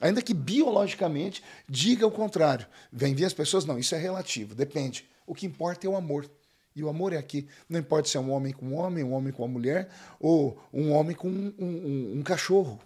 Ainda 0.00 0.20
que 0.20 0.34
biologicamente 0.34 1.42
diga 1.68 2.06
o 2.06 2.10
contrário. 2.10 2.66
Vem 2.92 3.14
ver 3.14 3.24
as 3.24 3.32
pessoas, 3.32 3.64
não, 3.64 3.78
isso 3.78 3.94
é 3.94 3.98
relativo, 3.98 4.54
depende. 4.54 5.08
O 5.26 5.34
que 5.34 5.46
importa 5.46 5.86
é 5.86 5.90
o 5.90 5.96
amor. 5.96 6.28
E 6.74 6.82
o 6.82 6.88
amor 6.90 7.14
é 7.14 7.16
aqui. 7.16 7.48
Não 7.68 7.80
importa 7.80 8.08
se 8.08 8.18
é 8.18 8.20
um 8.20 8.30
homem 8.30 8.52
com 8.52 8.66
um 8.66 8.74
homem, 8.74 9.02
um 9.02 9.14
homem 9.14 9.32
com 9.32 9.42
uma 9.42 9.48
mulher, 9.48 9.88
ou 10.20 10.58
um 10.72 10.92
homem 10.92 11.16
com 11.16 11.28
um, 11.28 11.54
um, 11.58 12.18
um 12.18 12.22
cachorro, 12.22 12.78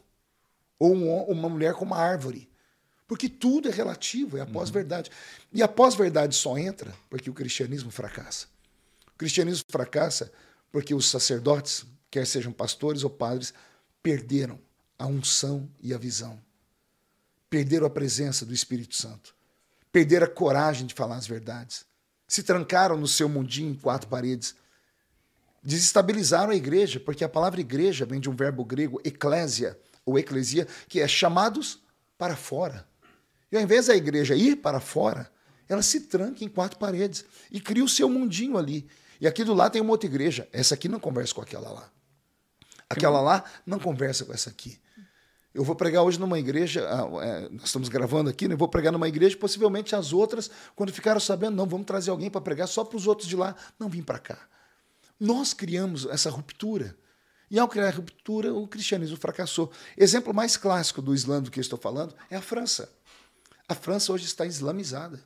ou 0.78 0.94
um, 0.94 1.22
uma 1.24 1.48
mulher 1.48 1.74
com 1.74 1.84
uma 1.84 1.98
árvore. 1.98 2.49
Porque 3.11 3.28
tudo 3.28 3.68
é 3.68 3.72
relativo, 3.72 4.38
é 4.38 4.40
a 4.40 4.46
pós-verdade. 4.46 5.11
Uhum. 5.11 5.48
E 5.58 5.62
a 5.64 5.66
pós-verdade 5.66 6.36
só 6.36 6.56
entra 6.56 6.94
porque 7.11 7.28
o 7.28 7.34
cristianismo 7.34 7.90
fracassa. 7.90 8.46
O 9.12 9.18
cristianismo 9.18 9.64
fracassa 9.68 10.30
porque 10.70 10.94
os 10.94 11.11
sacerdotes, 11.11 11.84
quer 12.08 12.24
sejam 12.24 12.52
pastores 12.52 13.02
ou 13.02 13.11
padres, 13.11 13.52
perderam 14.00 14.61
a 14.96 15.06
unção 15.06 15.68
e 15.82 15.92
a 15.92 15.98
visão 15.98 16.40
perderam 17.50 17.84
a 17.84 17.90
presença 17.90 18.46
do 18.46 18.54
Espírito 18.54 18.94
Santo, 18.94 19.34
perderam 19.90 20.26
a 20.26 20.30
coragem 20.30 20.86
de 20.86 20.94
falar 20.94 21.16
as 21.16 21.26
verdades, 21.26 21.84
se 22.28 22.44
trancaram 22.44 22.96
no 22.96 23.08
seu 23.08 23.28
mundinho 23.28 23.72
em 23.72 23.74
quatro 23.74 24.08
paredes, 24.08 24.54
desestabilizaram 25.61 26.52
a 26.52 26.54
igreja, 26.54 27.00
porque 27.00 27.24
a 27.24 27.28
palavra 27.28 27.61
igreja 27.61 28.06
vem 28.06 28.20
de 28.20 28.30
um 28.30 28.36
verbo 28.36 28.64
grego 28.64 29.00
eclésia 29.04 29.76
ou 30.06 30.16
eclesia, 30.16 30.66
que 30.88 31.00
é 31.00 31.08
chamados 31.08 31.82
para 32.16 32.36
fora. 32.36 32.88
E 33.51 33.57
ao 33.57 33.62
invés 33.62 33.86
da 33.86 33.96
igreja 33.96 34.34
ir 34.34 34.57
para 34.57 34.80
fora, 34.80 35.30
ela 35.68 35.82
se 35.82 36.01
tranca 36.01 36.44
em 36.44 36.48
quatro 36.48 36.78
paredes 36.78 37.24
e 37.51 37.61
cria 37.61 37.84
o 37.84 37.88
seu 37.88 38.09
mundinho 38.09 38.57
ali. 38.57 38.88
E 39.20 39.26
aqui 39.26 39.44
do 39.44 39.55
lado 39.55 39.72
tem 39.72 39.82
uma 39.82 39.90
outra 39.90 40.09
igreja. 40.09 40.48
Essa 40.53 40.74
aqui 40.74 40.88
não 40.88 40.98
conversa 40.98 41.34
com 41.34 41.42
aquela 41.42 41.70
lá. 41.70 41.90
Aquela 42.88 43.20
lá 43.20 43.44
não 43.64 43.78
conversa 43.78 44.24
com 44.24 44.32
essa 44.32 44.51
aqui. 44.51 44.78
Eu 45.53 45.64
vou 45.64 45.74
pregar 45.74 46.05
hoje 46.05 46.18
numa 46.18 46.38
igreja, 46.38 46.88
ah, 46.88 47.24
é, 47.24 47.48
nós 47.51 47.66
estamos 47.66 47.88
gravando 47.88 48.30
aqui, 48.30 48.46
né? 48.46 48.55
eu 48.55 48.59
vou 48.59 48.68
pregar 48.68 48.92
numa 48.92 49.09
igreja, 49.09 49.36
possivelmente 49.36 49.96
as 49.96 50.12
outras, 50.12 50.48
quando 50.76 50.92
ficaram 50.92 51.18
sabendo, 51.18 51.57
não, 51.57 51.66
vamos 51.66 51.86
trazer 51.86 52.12
alguém 52.12 52.30
para 52.30 52.40
pregar 52.40 52.68
só 52.68 52.84
para 52.84 52.96
os 52.96 53.09
outros 53.09 53.28
de 53.28 53.34
lá, 53.34 53.57
não 53.78 53.88
vim 53.88 54.01
para 54.01 54.20
cá. 54.20 54.38
Nós 55.18 55.53
criamos 55.53 56.07
essa 56.07 56.30
ruptura. 56.30 56.96
E 57.51 57.59
ao 57.59 57.66
criar 57.66 57.88
a 57.88 57.90
ruptura, 57.90 58.55
o 58.55 58.66
cristianismo 58.68 59.16
fracassou. 59.16 59.72
Exemplo 59.96 60.32
mais 60.32 60.57
clássico 60.57 61.03
do 61.03 61.12
Islã 61.12 61.42
do 61.42 61.51
que 61.51 61.59
eu 61.59 61.62
estou 61.62 61.78
falando 61.78 62.14
é 62.30 62.36
a 62.36 62.40
França. 62.40 62.88
A 63.70 63.74
França 63.76 64.12
hoje 64.12 64.24
está 64.24 64.44
islamizada. 64.44 65.20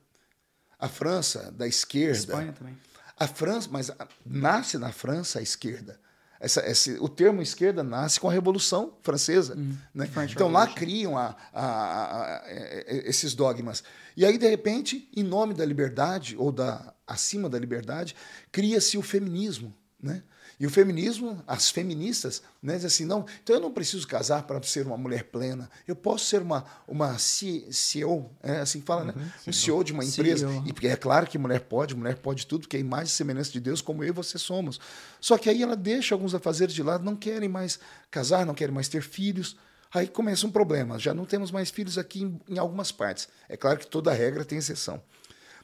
A 0.78 0.86
França, 0.86 1.51
da 1.51 1.66
esquerda. 1.66 2.18
Espanha 2.18 2.53
também. 2.53 2.76
A 3.18 3.26
França, 3.26 3.68
mas 3.72 3.90
nasce 4.26 4.76
na 4.76 4.92
França 4.92 5.38
a 5.38 5.42
esquerda. 5.42 5.99
Essa, 6.38 6.61
esse, 6.68 6.99
o 7.01 7.09
termo 7.09 7.40
esquerda 7.40 7.82
nasce 7.82 8.20
com 8.20 8.28
a 8.28 8.32
Revolução 8.32 8.99
Francesa. 9.03 9.57
Hum, 9.57 9.74
né? 9.95 10.11
Então 10.30 10.53
lá 10.53 10.66
criam 10.66 11.16
a, 11.16 11.34
a, 11.55 12.36
a, 12.36 12.45
esses 12.86 13.34
dogmas. 13.34 13.82
E 14.14 14.26
aí, 14.26 14.36
de 14.36 14.47
repente, 14.47 15.09
em 15.16 15.22
nome 15.22 15.55
da 15.55 15.64
liberdade, 15.64 16.36
ou 16.36 16.53
da 16.53 16.92
acima 17.07 17.49
da 17.49 17.59
liberdade, 17.59 18.14
cria-se 18.53 18.99
o 18.99 19.03
feminismo. 19.03 19.74
Né? 19.99 20.22
E 20.59 20.66
o 20.66 20.70
feminismo, 20.70 21.42
as 21.46 21.70
feministas, 21.70 22.42
né, 22.62 22.74
dizem 22.74 22.86
assim, 22.86 23.05
não, 23.05 23.26
então 23.42 23.57
eu 23.57 23.61
não 23.61 23.72
preciso 23.72 24.07
casar 24.07 24.44
para 24.44 24.62
ser 24.62 24.86
uma 24.86 24.96
mulher 24.96 25.24
plena. 25.24 25.68
Eu 25.86 25.96
posso 25.96 26.26
ser 26.26 26.42
uma, 26.42 26.64
uma 26.86 27.18
CEO, 27.18 28.30
é 28.42 28.59
assim 28.59 28.80
que 28.80 28.86
fala, 28.86 29.05
né? 29.05 29.14
uhum, 29.16 29.22
né? 29.22 29.32
Um 29.48 29.52
CEO 29.52 29.82
de 29.82 29.92
uma 29.92 30.05
empresa. 30.05 30.48
CEO. 30.48 30.64
E 30.82 30.86
é 30.86 30.96
claro 30.96 31.26
que 31.26 31.36
mulher 31.36 31.61
pode, 31.61 31.94
mulher 31.96 32.16
pode 32.16 32.46
tudo, 32.46 32.62
porque 32.62 32.76
é 32.76 32.78
a 32.78 32.80
imagem 32.80 33.07
e 33.07 33.11
semelhança 33.11 33.50
de 33.50 33.61
Deus, 33.61 33.80
como 33.80 34.05
eu 34.05 34.09
e 34.09 34.12
você 34.12 34.38
somos. 34.38 34.78
Só 35.20 35.36
que 35.36 35.50
aí 35.50 35.62
ela 35.62 35.76
deixa 35.76 36.14
alguns 36.14 36.34
afazeres 36.34 36.74
de 36.74 36.82
lado, 36.82 37.05
não 37.05 37.16
querem 37.16 37.48
mais 37.48 37.80
casar, 38.11 38.46
não 38.46 38.55
querem 38.55 38.74
mais 38.74 38.88
ter 38.88 39.02
filhos. 39.02 39.57
Aí 39.92 40.07
começa 40.07 40.46
um 40.46 40.50
problema. 40.50 40.98
Já 40.98 41.12
não 41.12 41.24
temos 41.24 41.50
mais 41.50 41.70
filhos 41.70 41.98
aqui 41.98 42.22
em, 42.22 42.40
em 42.48 42.59
algumas 42.59 42.92
partes. 42.92 43.28
É 43.48 43.57
claro 43.57 43.78
que 43.78 43.86
toda 43.86 44.12
regra 44.12 44.44
tem 44.44 44.59
exceção. 44.59 45.02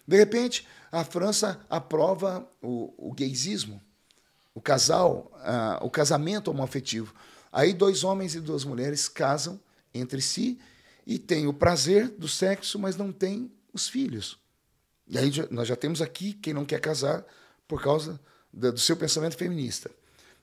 De 0.07 0.17
repente, 0.17 0.67
a 0.91 1.05
França 1.05 1.61
aprova 1.69 2.49
o, 2.61 3.11
o 3.11 3.13
gaysismo 3.13 3.81
o 4.55 4.61
casal, 4.61 5.31
uh, 5.37 5.85
o 5.85 5.91
casamento 5.91 6.51
homoafetivo. 6.51 7.15
Aí 7.53 7.73
dois 7.73 8.05
homens 8.05 8.35
e 8.35 8.41
duas 8.41 8.65
mulheres 8.65 9.09
casam 9.09 9.61
entre 9.93 10.21
si 10.21 10.59
e 11.07 11.19
têm 11.19 11.47
o 11.47 11.53
prazer 11.53 12.09
do 12.09 12.29
sexo, 12.29 12.79
mas 12.79 12.97
não 12.97 13.13
têm 13.13 13.51
os 13.73 13.89
filhos. 13.89 14.39
E 15.07 15.19
aí 15.19 15.31
nós 15.51 15.67
já 15.67 15.75
temos 15.75 16.01
aqui 16.01 16.35
quem 16.35 16.55
não 16.55 16.65
quer 16.65 16.81
casar 16.81 17.25
por 17.67 17.83
causa 17.83 18.21
do 18.53 18.79
seu 18.79 18.97
pensamento 18.97 19.37
feminista. 19.37 19.91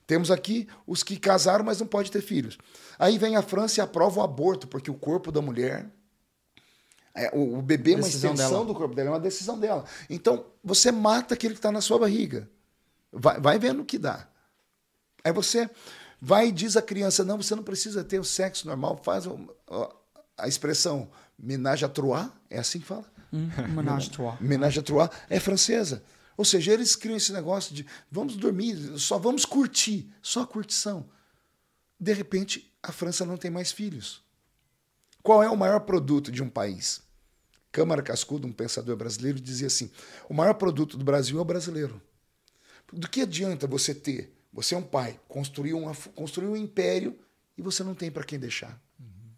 Temos 0.05 0.31
aqui 0.31 0.67
os 0.85 1.03
que 1.03 1.17
casaram, 1.17 1.65
mas 1.65 1.79
não 1.79 1.87
pode 1.87 2.09
ter 2.11 2.21
filhos. 2.21 2.57
Aí 2.97 3.17
vem 3.17 3.35
a 3.35 3.41
França 3.41 3.79
e 3.79 3.81
aprova 3.81 4.19
o 4.19 4.23
aborto, 4.23 4.67
porque 4.67 4.89
o 4.89 4.93
corpo 4.93 5.31
da 5.31 5.41
mulher 5.41 5.89
É, 7.13 7.31
o, 7.33 7.57
o 7.57 7.61
bebê 7.61 7.93
é 7.93 7.95
uma 7.95 8.07
extensão 8.07 8.35
dela. 8.35 8.65
do 8.65 8.75
corpo 8.75 8.93
dela, 8.95 9.09
é 9.09 9.11
uma 9.13 9.19
decisão 9.19 9.59
dela. 9.59 9.83
Então, 10.09 10.45
você 10.63 10.91
mata 10.91 11.33
aquele 11.33 11.55
que 11.55 11.59
está 11.59 11.71
na 11.71 11.81
sua 11.81 11.97
barriga. 11.97 12.47
Vai, 13.19 13.39
vai 13.39 13.59
vendo 13.59 13.81
o 13.81 13.85
que 13.85 13.97
dá. 13.97 14.27
Aí 15.23 15.31
você 15.31 15.69
vai 16.21 16.47
e 16.47 16.51
diz 16.51 16.77
à 16.77 16.81
criança: 16.81 17.23
não, 17.23 17.37
você 17.37 17.55
não 17.55 17.63
precisa 17.63 18.03
ter 18.03 18.19
o 18.19 18.23
sexo 18.23 18.67
normal, 18.67 18.99
faz 19.03 19.25
a 20.37 20.47
expressão 20.47 21.09
menage 21.37 21.85
à 21.85 21.89
trois, 21.89 22.29
é 22.49 22.59
assim 22.59 22.79
que 22.79 22.85
fala? 22.85 23.05
Hum, 23.33 23.49
menage 23.75 24.09
à 24.09 24.11
trois. 24.11 24.39
Menage 24.39 24.79
à 24.79 24.83
trois 24.83 25.09
é 25.29 25.39
francesa. 25.39 26.03
Ou 26.35 26.45
seja, 26.45 26.71
eles 26.71 26.95
criam 26.95 27.17
esse 27.17 27.33
negócio 27.33 27.73
de 27.73 27.85
vamos 28.11 28.37
dormir, 28.37 28.75
só 28.99 29.17
vamos 29.17 29.43
curtir, 29.43 30.07
só 30.21 30.45
curtição. 30.45 31.09
De 31.99 32.13
repente, 32.13 32.71
a 32.83 32.91
França 32.91 33.25
não 33.25 33.37
tem 33.37 33.49
mais 33.49 33.71
filhos. 33.71 34.23
Qual 35.23 35.41
é 35.41 35.49
o 35.49 35.57
maior 35.57 35.79
produto 35.79 36.31
de 36.31 36.43
um 36.43 36.49
país? 36.49 37.01
Câmara 37.71 38.03
Cascudo, 38.03 38.47
um 38.47 38.51
pensador 38.51 38.95
brasileiro, 38.95 39.39
dizia 39.39 39.67
assim: 39.67 39.91
o 40.29 40.33
maior 40.33 40.53
produto 40.53 40.95
do 40.95 41.03
Brasil 41.03 41.39
é 41.39 41.41
o 41.41 41.45
brasileiro. 41.45 42.01
Do 42.91 43.09
que 43.09 43.21
adianta 43.21 43.67
você 43.67 43.93
ter, 43.93 44.33
você 44.51 44.75
é 44.75 44.77
um 44.77 44.83
pai, 44.83 45.19
construir, 45.27 45.73
uma, 45.73 45.93
construir 46.15 46.47
um 46.47 46.55
império 46.55 47.17
e 47.57 47.61
você 47.61 47.83
não 47.83 47.93
tem 47.93 48.09
para 48.09 48.23
quem 48.23 48.39
deixar? 48.39 48.81
Uhum. 48.99 49.31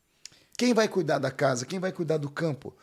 Quem 0.58 0.74
vai 0.74 0.88
cuidar 0.88 1.20
da 1.20 1.32
casa? 1.32 1.66
Quem 1.66 1.80
vai 1.80 1.92
cuidar 1.92 2.18
do 2.18 2.30
campo? 2.30 2.76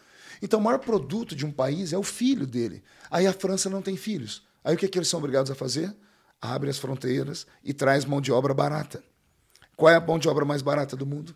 Então, 0.42 0.60
o 0.60 0.62
maior 0.62 0.78
produto 0.78 1.34
de 1.34 1.46
um 1.46 1.52
país 1.52 1.92
é 1.92 1.98
o 1.98 2.02
filho 2.02 2.46
dele. 2.46 2.82
Aí 3.10 3.26
a 3.26 3.32
França 3.32 3.70
não 3.70 3.80
tem 3.80 3.96
filhos. 3.96 4.46
Aí 4.62 4.74
o 4.74 4.78
que, 4.78 4.86
é 4.86 4.88
que 4.88 4.98
eles 4.98 5.08
são 5.08 5.18
obrigados 5.18 5.50
a 5.50 5.54
fazer? 5.54 5.94
Abre 6.40 6.68
as 6.68 6.78
fronteiras 6.78 7.46
e 7.64 7.72
traz 7.72 8.04
mão 8.04 8.20
de 8.20 8.32
obra 8.32 8.52
barata. 8.52 9.02
Qual 9.76 9.90
é 9.90 9.96
a 9.96 10.00
mão 10.00 10.18
de 10.18 10.28
obra 10.28 10.44
mais 10.44 10.62
barata 10.62 10.96
do 10.96 11.06
mundo? 11.06 11.34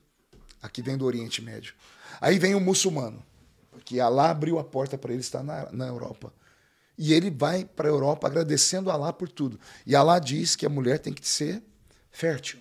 Aqui 0.62 0.82
vem 0.82 0.96
do 0.96 1.06
Oriente 1.06 1.40
Médio. 1.42 1.74
Aí 2.20 2.38
vem 2.38 2.54
o 2.54 2.60
muçulmano, 2.60 3.22
porque 3.70 4.00
Alá 4.00 4.30
abriu 4.30 4.58
a 4.58 4.64
porta 4.64 4.98
para 4.98 5.12
ele 5.12 5.20
estar 5.20 5.42
na, 5.42 5.70
na 5.72 5.86
Europa. 5.86 6.32
E 7.02 7.14
ele 7.14 7.30
vai 7.30 7.64
para 7.64 7.88
a 7.88 7.90
Europa 7.90 8.26
agradecendo 8.26 8.90
a 8.90 8.92
Alá 8.92 9.10
por 9.10 9.26
tudo. 9.26 9.58
E 9.86 9.96
Alá 9.96 10.18
diz 10.18 10.54
que 10.54 10.66
a 10.66 10.68
mulher 10.68 10.98
tem 10.98 11.14
que 11.14 11.26
ser 11.26 11.62
fértil. 12.10 12.60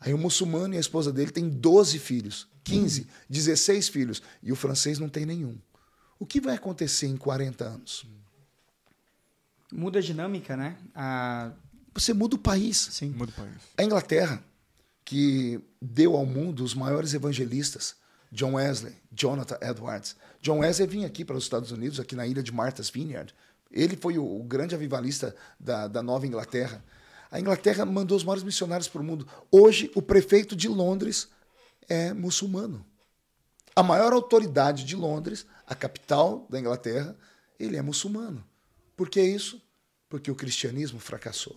Aí 0.00 0.12
o 0.12 0.18
muçulmano 0.18 0.74
e 0.74 0.76
a 0.76 0.80
esposa 0.80 1.12
dele 1.12 1.30
têm 1.30 1.48
12 1.48 2.00
filhos. 2.00 2.48
15, 2.64 3.06
16 3.30 3.88
filhos, 3.90 4.22
e 4.42 4.50
o 4.50 4.56
francês 4.56 4.98
não 4.98 5.08
tem 5.08 5.24
nenhum. 5.24 5.56
O 6.18 6.26
que 6.26 6.40
vai 6.40 6.56
acontecer 6.56 7.06
em 7.06 7.16
40 7.16 7.64
anos? 7.64 8.04
Muda 9.72 10.00
a 10.00 10.02
dinâmica, 10.02 10.56
né? 10.56 10.76
A... 10.92 11.52
Você 11.94 12.12
muda 12.12 12.34
o 12.34 12.38
país. 12.38 12.76
Sim, 12.90 13.10
muda 13.10 13.30
o 13.30 13.34
país. 13.34 13.54
A 13.78 13.84
Inglaterra, 13.84 14.42
que 15.04 15.60
deu 15.80 16.16
ao 16.16 16.26
mundo 16.26 16.64
os 16.64 16.74
maiores 16.74 17.14
evangelistas, 17.14 17.94
John 18.34 18.54
Wesley, 18.54 18.96
Jonathan 19.12 19.56
Edwards. 19.62 20.16
John 20.42 20.58
Wesley 20.58 20.88
vinha 20.88 21.06
aqui 21.06 21.24
para 21.24 21.36
os 21.36 21.44
Estados 21.44 21.70
Unidos, 21.70 22.00
aqui 22.00 22.16
na 22.16 22.26
ilha 22.26 22.42
de 22.42 22.52
Martha's 22.52 22.90
Vineyard. 22.90 23.32
Ele 23.70 23.96
foi 23.96 24.18
o, 24.18 24.24
o 24.24 24.42
grande 24.42 24.74
avivalista 24.74 25.36
da, 25.58 25.86
da 25.86 26.02
Nova 26.02 26.26
Inglaterra. 26.26 26.84
A 27.30 27.38
Inglaterra 27.38 27.86
mandou 27.86 28.16
os 28.16 28.24
maiores 28.24 28.42
missionários 28.42 28.88
para 28.88 29.00
o 29.00 29.04
mundo. 29.04 29.24
Hoje, 29.52 29.88
o 29.94 30.02
prefeito 30.02 30.56
de 30.56 30.66
Londres 30.66 31.28
é 31.88 32.12
muçulmano. 32.12 32.84
A 33.76 33.84
maior 33.84 34.12
autoridade 34.12 34.84
de 34.84 34.96
Londres, 34.96 35.46
a 35.64 35.76
capital 35.76 36.44
da 36.50 36.58
Inglaterra, 36.58 37.16
ele 37.58 37.76
é 37.76 37.82
muçulmano. 37.82 38.44
Por 38.96 39.08
que 39.08 39.22
isso? 39.22 39.62
Porque 40.08 40.28
o 40.30 40.34
cristianismo 40.34 40.98
fracassou. 40.98 41.56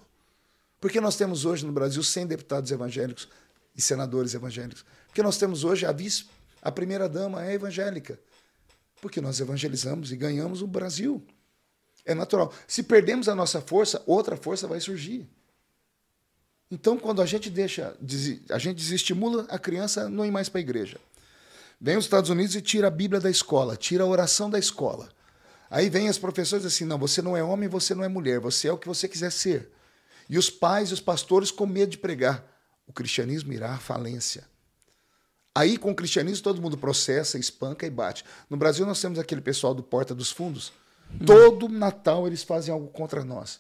Porque 0.80 1.02
nós 1.02 1.18
temos 1.18 1.44
hoje 1.44 1.66
no 1.66 1.72
Brasil 1.72 2.04
100 2.04 2.28
deputados 2.28 2.72
evangélicos 2.72 3.28
e 3.76 3.82
senadores 3.82 4.36
evangélicos. 4.36 4.86
Porque 5.08 5.24
nós 5.24 5.40
temos 5.40 5.64
hoje 5.64 5.88
a 5.88 5.92
vice, 5.92 6.26
a 6.62 6.72
primeira 6.72 7.08
dama 7.08 7.46
é 7.46 7.54
evangélica. 7.54 8.20
Porque 9.02 9.22
nós 9.22 9.40
evangelizamos 9.40 10.12
e 10.12 10.16
ganhamos 10.16 10.62
o 10.62 10.68
Brasil. 10.68 11.24
É 12.06 12.16
natural. 12.16 12.54
Se 12.68 12.82
perdemos 12.84 13.30
a 13.30 13.36
nossa 13.36 13.62
força, 13.62 14.02
outra 14.06 14.36
força 14.36 14.68
vai 14.68 14.80
surgir. 14.80 15.28
Então, 16.70 16.98
quando 16.98 17.22
a 17.22 17.26
gente 17.26 17.50
deixa, 17.50 17.96
a 18.50 18.58
gente 18.58 18.78
desestimula 18.78 19.46
a 19.50 19.58
criança 19.58 20.10
não 20.10 20.26
ir 20.26 20.32
mais 20.32 20.50
para 20.50 20.60
a 20.60 20.62
igreja. 20.62 20.98
Vem 21.80 21.96
os 21.96 22.06
Estados 22.06 22.30
Unidos 22.30 22.56
e 22.56 22.62
tira 22.62 22.88
a 22.88 22.92
Bíblia 22.92 23.22
da 23.22 23.30
escola, 23.30 23.78
tira 23.78 24.04
a 24.04 24.08
oração 24.08 24.50
da 24.50 24.58
escola. 24.58 25.10
Aí 25.70 25.90
vem 25.90 26.10
as 26.10 26.18
professoras 26.18 26.66
assim: 26.66 26.86
não, 26.86 26.98
você 26.98 27.22
não 27.22 27.38
é 27.38 27.44
homem, 27.44 27.70
você 27.70 27.94
não 27.94 28.04
é 28.04 28.08
mulher, 28.08 28.40
você 28.40 28.68
é 28.68 28.74
o 28.74 28.78
que 28.78 28.88
você 28.88 29.08
quiser 29.08 29.32
ser. 29.32 29.72
E 30.30 30.38
os 30.38 30.50
pais 30.50 30.90
e 30.90 30.94
os 30.94 31.00
pastores 31.00 31.52
com 31.52 31.66
medo 31.66 31.92
de 31.92 31.98
pregar. 31.98 32.44
O 32.86 32.94
cristianismo 32.94 33.54
irá 33.54 33.74
à 33.74 33.78
falência. 33.78 34.44
Aí, 35.58 35.76
com 35.76 35.90
o 35.90 35.96
cristianismo, 35.96 36.44
todo 36.44 36.62
mundo 36.62 36.78
processa, 36.78 37.40
espanca 37.40 37.84
e 37.84 37.90
bate. 37.90 38.24
No 38.48 38.56
Brasil, 38.56 38.86
nós 38.86 39.02
temos 39.02 39.18
aquele 39.18 39.42
pessoal 39.42 39.74
do 39.74 39.82
Porta 39.82 40.14
dos 40.14 40.30
Fundos. 40.30 40.72
Hum. 41.12 41.26
Todo 41.26 41.68
Natal 41.68 42.28
eles 42.28 42.44
fazem 42.44 42.72
algo 42.72 42.88
contra 42.90 43.26
nós. 43.26 43.60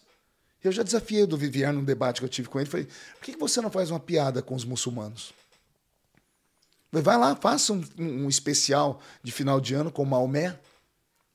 Eu 0.64 0.72
já 0.72 0.84
desafiei 0.84 1.24
o 1.24 1.28
do 1.28 1.36
Vivier 1.36 1.74
num 1.74 1.84
debate 1.84 2.20
que 2.22 2.26
eu 2.26 2.30
tive 2.30 2.50
com 2.50 2.60
ele. 2.60 2.70
Falei, 2.70 2.86
por 2.86 3.24
que 3.24 3.36
você 3.36 3.60
não 3.62 3.72
faz 3.72 3.89
uma 3.89 4.00
piada 4.00 4.43
com 4.43 4.54
os 4.54 4.64
muçulmanos? 4.64 5.34
Falei, 6.91 7.04
vai 7.04 7.18
lá, 7.18 7.36
faça 7.36 7.74
um, 7.74 7.84
um, 7.98 8.30
especial 8.30 9.02
de 9.24 9.32
final 9.32 9.60
de 9.60 9.74
ano 9.74 9.91
com 9.91 10.06
Maomé. 10.06 10.56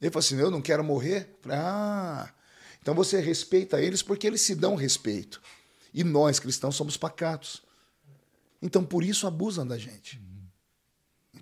Ele 0.01 0.13
falou 0.13 0.21
assim: 0.21 0.39
eu 0.39 0.49
não 0.49 0.63
quero 0.63 0.85
morrer. 0.85 1.39
Falei, 1.43 1.59
ah, 1.59 2.33
então 2.81 2.95
você 2.95 3.21
respeita 3.21 3.81
eles 3.81 4.01
porque 4.01 4.29
eles 4.29 4.43
se 4.43 4.55
dão 4.55 4.77
respeito. 4.77 5.43
E 5.93 6.05
nós, 6.05 6.39
cristãos, 6.39 6.77
somos 6.77 6.97
pacatos. 6.97 7.65
Então 8.63 8.85
por 8.85 9.03
isso 9.03 9.27
abusam 9.27 9.67
da 9.67 9.77
gente. 9.77 10.23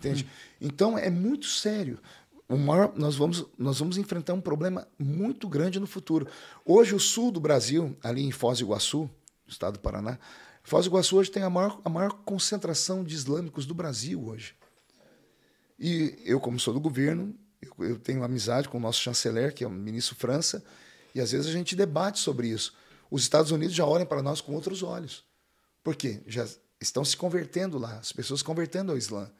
Entende? 0.00 0.26
Então 0.60 0.96
é 0.96 1.10
muito 1.10 1.46
sério 1.46 2.00
o 2.48 2.56
maior, 2.56 2.92
nós, 2.96 3.14
vamos, 3.14 3.46
nós 3.56 3.78
vamos 3.78 3.96
enfrentar 3.96 4.34
um 4.34 4.40
problema 4.40 4.88
muito 4.98 5.48
grande 5.48 5.78
no 5.78 5.86
futuro. 5.86 6.26
Hoje, 6.64 6.96
o 6.96 6.98
sul 6.98 7.30
do 7.30 7.38
Brasil, 7.38 7.96
ali 8.02 8.24
em 8.24 8.32
Foz 8.32 8.58
do 8.58 8.64
Iguaçu, 8.64 9.08
estado 9.46 9.74
do 9.74 9.78
Paraná, 9.78 10.18
Foz 10.64 10.84
do 10.84 10.90
Iguaçu 10.90 11.16
hoje 11.16 11.30
tem 11.30 11.44
a 11.44 11.50
maior, 11.50 11.80
a 11.84 11.88
maior 11.88 12.12
concentração 12.24 13.04
de 13.04 13.14
islâmicos 13.14 13.66
do 13.66 13.74
Brasil 13.74 14.26
hoje. 14.26 14.56
E 15.78 16.20
eu, 16.24 16.40
como 16.40 16.58
sou 16.58 16.74
do 16.74 16.80
governo, 16.80 17.34
eu, 17.62 17.86
eu 17.86 17.98
tenho 17.98 18.24
amizade 18.24 18.68
com 18.68 18.78
o 18.78 18.80
nosso 18.80 19.00
chanceler, 19.00 19.54
que 19.54 19.62
é 19.62 19.66
o 19.66 19.70
ministro 19.70 20.16
França, 20.16 20.64
e 21.14 21.20
às 21.20 21.30
vezes 21.30 21.46
a 21.46 21.52
gente 21.52 21.76
debate 21.76 22.18
sobre 22.18 22.48
isso. 22.48 22.74
Os 23.08 23.22
Estados 23.22 23.52
Unidos 23.52 23.76
já 23.76 23.86
olham 23.86 24.06
para 24.06 24.22
nós 24.22 24.40
com 24.40 24.54
outros 24.54 24.82
olhos. 24.82 25.24
Por 25.84 25.94
quê? 25.94 26.20
Já 26.26 26.46
estão 26.80 27.04
se 27.04 27.16
convertendo 27.16 27.78
lá, 27.78 27.98
as 27.98 28.12
pessoas 28.12 28.40
se 28.40 28.44
convertendo 28.44 28.90
ao 28.90 28.98
Islã. 28.98 29.30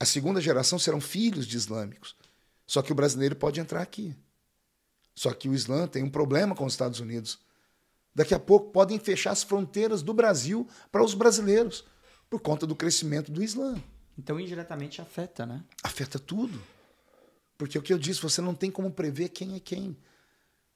A 0.00 0.04
segunda 0.04 0.40
geração 0.40 0.78
serão 0.78 1.00
filhos 1.00 1.46
de 1.46 1.56
islâmicos. 1.56 2.16
Só 2.66 2.82
que 2.82 2.92
o 2.92 2.94
brasileiro 2.94 3.34
pode 3.34 3.60
entrar 3.60 3.82
aqui. 3.82 4.14
Só 5.14 5.32
que 5.32 5.48
o 5.48 5.54
Islã 5.54 5.88
tem 5.88 6.04
um 6.04 6.10
problema 6.10 6.54
com 6.54 6.64
os 6.64 6.74
Estados 6.74 7.00
Unidos. 7.00 7.38
Daqui 8.14 8.34
a 8.34 8.38
pouco 8.38 8.70
podem 8.70 8.98
fechar 8.98 9.32
as 9.32 9.42
fronteiras 9.42 10.02
do 10.02 10.14
Brasil 10.14 10.68
para 10.92 11.02
os 11.02 11.14
brasileiros, 11.14 11.84
por 12.30 12.40
conta 12.40 12.66
do 12.66 12.76
crescimento 12.76 13.32
do 13.32 13.42
Islã. 13.42 13.82
Então, 14.16 14.38
indiretamente 14.38 15.00
afeta, 15.00 15.46
né? 15.46 15.64
Afeta 15.82 16.18
tudo. 16.18 16.60
Porque 17.56 17.78
o 17.78 17.82
que 17.82 17.92
eu 17.92 17.98
disse, 17.98 18.20
você 18.20 18.40
não 18.40 18.54
tem 18.54 18.70
como 18.70 18.92
prever 18.92 19.30
quem 19.30 19.56
é 19.56 19.60
quem. 19.60 19.96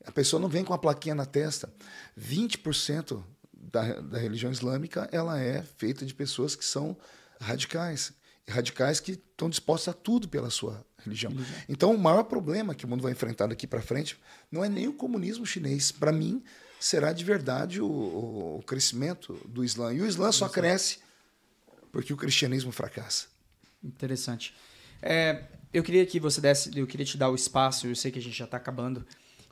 A 0.05 0.11
pessoa 0.11 0.41
não 0.41 0.49
vem 0.49 0.65
com 0.65 0.75
a 0.75 0.79
plaquinha 0.79 1.15
na 1.15 1.27
testa. 1.27 1.73
20% 2.19 3.23
da, 3.53 4.01
da 4.01 4.19
religião 4.19 4.51
islâmica 4.51 5.09
ela 5.13 5.39
é 5.39 5.63
feita 5.63 6.05
de 6.05 6.15
pessoas 6.15 6.57
que 6.57 6.65
são 6.65 6.97
radicais 7.41 8.13
radicais 8.49 9.01
que 9.01 9.13
estão 9.13 9.49
dispostos 9.49 9.89
a 9.89 9.93
tudo 9.93 10.29
pela 10.29 10.51
sua 10.51 10.85
religião. 10.99 11.33
religião. 11.33 11.59
Então, 11.69 11.95
o 11.95 11.99
maior 11.99 12.25
problema 12.25 12.75
que 12.75 12.85
o 12.85 12.89
mundo 12.89 13.03
vai 13.03 13.13
enfrentar 13.13 13.47
daqui 13.47 13.67
para 13.67 13.81
frente 13.81 14.19
não 14.51 14.65
é 14.65 14.69
nem 14.69 14.89
o 14.89 14.93
comunismo 14.93 15.47
chinês. 15.47 15.93
Para 15.93 16.13
mim, 16.13 16.43
será 16.81 17.13
de 17.13 17.25
verdade 17.25 17.81
o, 17.81 17.87
o, 17.87 18.63
crescimento 18.67 19.35
do 19.47 19.65
Islã. 19.65 19.93
E 19.93 20.01
o 20.01 20.07
Islã 20.07 20.33
só 20.33 20.49
cresce 20.49 20.99
porque 21.91 22.13
o 22.13 22.17
cristianismo 22.17 22.73
fracassa. 22.73 23.27
Interessante. 23.83 24.55
É, 25.01 25.45
eu 25.73 25.83
queria 25.83 26.05
que 26.07 26.19
você 26.19 26.41
desse, 26.41 26.77
eu 26.77 26.87
queria 26.87 27.07
te 27.07 27.17
dar 27.17 27.31
o 27.31 27.35
espaço. 27.35 27.87
Eu 27.87 27.95
sei 27.95 28.11
que 28.11 28.19
a 28.19 28.23
gente 28.23 28.37
já 28.37 28.45
está 28.45 28.57
acabando. 28.57 29.07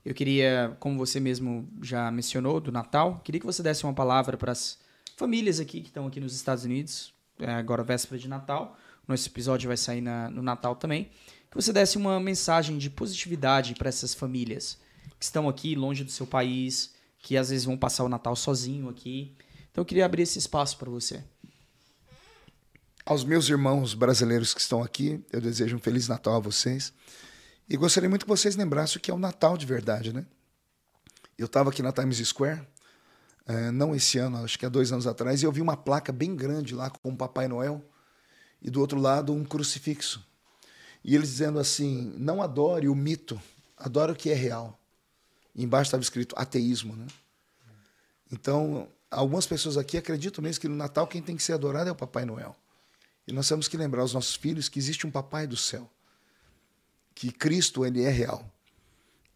Eu 0.04 0.14
queria, 0.14 0.76
como 0.80 0.96
você 0.96 1.20
mesmo 1.20 1.68
já 1.82 2.10
mencionou, 2.10 2.60
do 2.60 2.72
Natal, 2.72 3.20
queria 3.22 3.40
que 3.40 3.46
você 3.46 3.62
desse 3.62 3.84
uma 3.84 3.92
palavra 3.92 4.36
para 4.36 4.52
as 4.52 4.78
famílias 5.16 5.60
aqui 5.60 5.82
que 5.82 5.88
estão 5.88 6.06
aqui 6.06 6.18
nos 6.18 6.34
Estados 6.34 6.64
Unidos, 6.64 7.12
é 7.40 7.52
agora 7.52 7.82
véspera 7.82 8.18
de 8.18 8.28
Natal. 8.28 8.76
Nosso 9.06 9.28
episódio 9.28 9.68
vai 9.68 9.76
sair 9.76 10.00
na, 10.00 10.30
no 10.30 10.42
Natal 10.42 10.76
também. 10.76 11.10
Que 11.50 11.56
você 11.56 11.72
desse 11.72 11.96
uma 11.96 12.20
mensagem 12.20 12.78
de 12.78 12.88
positividade 12.88 13.74
para 13.74 13.88
essas 13.88 14.14
famílias 14.14 14.78
que 15.18 15.24
estão 15.24 15.48
aqui 15.48 15.74
longe 15.74 16.04
do 16.04 16.10
seu 16.10 16.26
país, 16.26 16.94
que 17.18 17.36
às 17.36 17.50
vezes 17.50 17.64
vão 17.64 17.76
passar 17.76 18.04
o 18.04 18.08
Natal 18.08 18.36
sozinho 18.36 18.88
aqui. 18.88 19.34
Então 19.70 19.82
eu 19.82 19.84
queria 19.84 20.06
abrir 20.06 20.22
esse 20.22 20.38
espaço 20.38 20.78
para 20.78 20.90
você. 20.90 21.22
Aos 23.04 23.24
meus 23.24 23.48
irmãos 23.48 23.94
brasileiros 23.94 24.54
que 24.54 24.60
estão 24.60 24.82
aqui, 24.82 25.22
eu 25.32 25.40
desejo 25.40 25.76
um 25.76 25.80
feliz 25.80 26.06
Natal 26.06 26.34
a 26.36 26.38
vocês. 26.38 26.92
E 27.68 27.76
gostaria 27.76 28.08
muito 28.08 28.24
que 28.24 28.28
vocês 28.28 28.56
lembrassem 28.56 28.98
o 28.98 29.00
que 29.00 29.10
é 29.10 29.14
o 29.14 29.18
Natal 29.18 29.56
de 29.56 29.66
verdade, 29.66 30.12
né? 30.12 30.26
Eu 31.36 31.46
estava 31.46 31.70
aqui 31.70 31.82
na 31.82 31.92
Times 31.92 32.18
Square 32.26 32.60
é, 33.46 33.70
não 33.70 33.94
esse 33.94 34.18
ano, 34.18 34.44
acho 34.44 34.58
que 34.58 34.66
há 34.66 34.68
dois 34.68 34.92
anos 34.92 35.06
atrás, 35.06 35.42
e 35.42 35.46
eu 35.46 35.52
vi 35.52 35.60
uma 35.60 35.76
placa 35.76 36.12
bem 36.12 36.36
grande 36.36 36.74
lá 36.74 36.90
com 36.90 37.10
o 37.10 37.16
Papai 37.16 37.48
Noel 37.48 37.84
e 38.62 38.70
do 38.70 38.80
outro 38.80 39.00
lado 39.00 39.32
um 39.32 39.44
crucifixo. 39.44 40.24
E 41.02 41.14
eles 41.14 41.30
dizendo 41.30 41.58
assim: 41.58 42.14
não 42.16 42.42
adore 42.42 42.88
o 42.88 42.94
mito, 42.94 43.40
adore 43.76 44.12
o 44.12 44.16
que 44.16 44.30
é 44.30 44.34
real. 44.34 44.78
E 45.54 45.64
embaixo 45.64 45.88
estava 45.88 46.02
escrito 46.02 46.34
ateísmo, 46.38 46.94
né? 46.94 47.06
Então, 48.30 48.88
algumas 49.10 49.46
pessoas 49.46 49.76
aqui 49.76 49.96
acreditam 49.96 50.42
mesmo 50.42 50.60
que 50.60 50.68
no 50.68 50.76
Natal 50.76 51.06
quem 51.06 51.20
tem 51.20 51.36
que 51.36 51.42
ser 51.42 51.54
adorado 51.54 51.88
é 51.88 51.92
o 51.92 51.96
Papai 51.96 52.24
Noel. 52.24 52.54
E 53.26 53.32
nós 53.32 53.48
temos 53.48 53.66
que 53.66 53.76
lembrar 53.76 54.02
aos 54.02 54.14
nossos 54.14 54.36
filhos 54.36 54.68
que 54.68 54.78
existe 54.78 55.06
um 55.06 55.10
Papai 55.10 55.46
do 55.46 55.56
céu, 55.56 55.90
que 57.14 57.32
Cristo 57.32 57.84
ele 57.84 58.02
é 58.02 58.10
real 58.10 58.48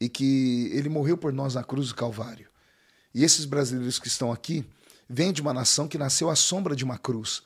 e 0.00 0.08
que 0.08 0.70
ele 0.72 0.88
morreu 0.88 1.16
por 1.16 1.32
nós 1.32 1.54
na 1.54 1.64
cruz 1.64 1.88
do 1.88 1.94
Calvário. 1.94 2.48
E 3.14 3.22
esses 3.22 3.44
brasileiros 3.44 3.98
que 3.98 4.08
estão 4.08 4.32
aqui 4.32 4.66
vêm 5.08 5.32
de 5.32 5.40
uma 5.40 5.54
nação 5.54 5.86
que 5.86 5.96
nasceu 5.96 6.28
à 6.28 6.34
sombra 6.34 6.74
de 6.74 6.84
uma 6.84 6.98
cruz. 6.98 7.42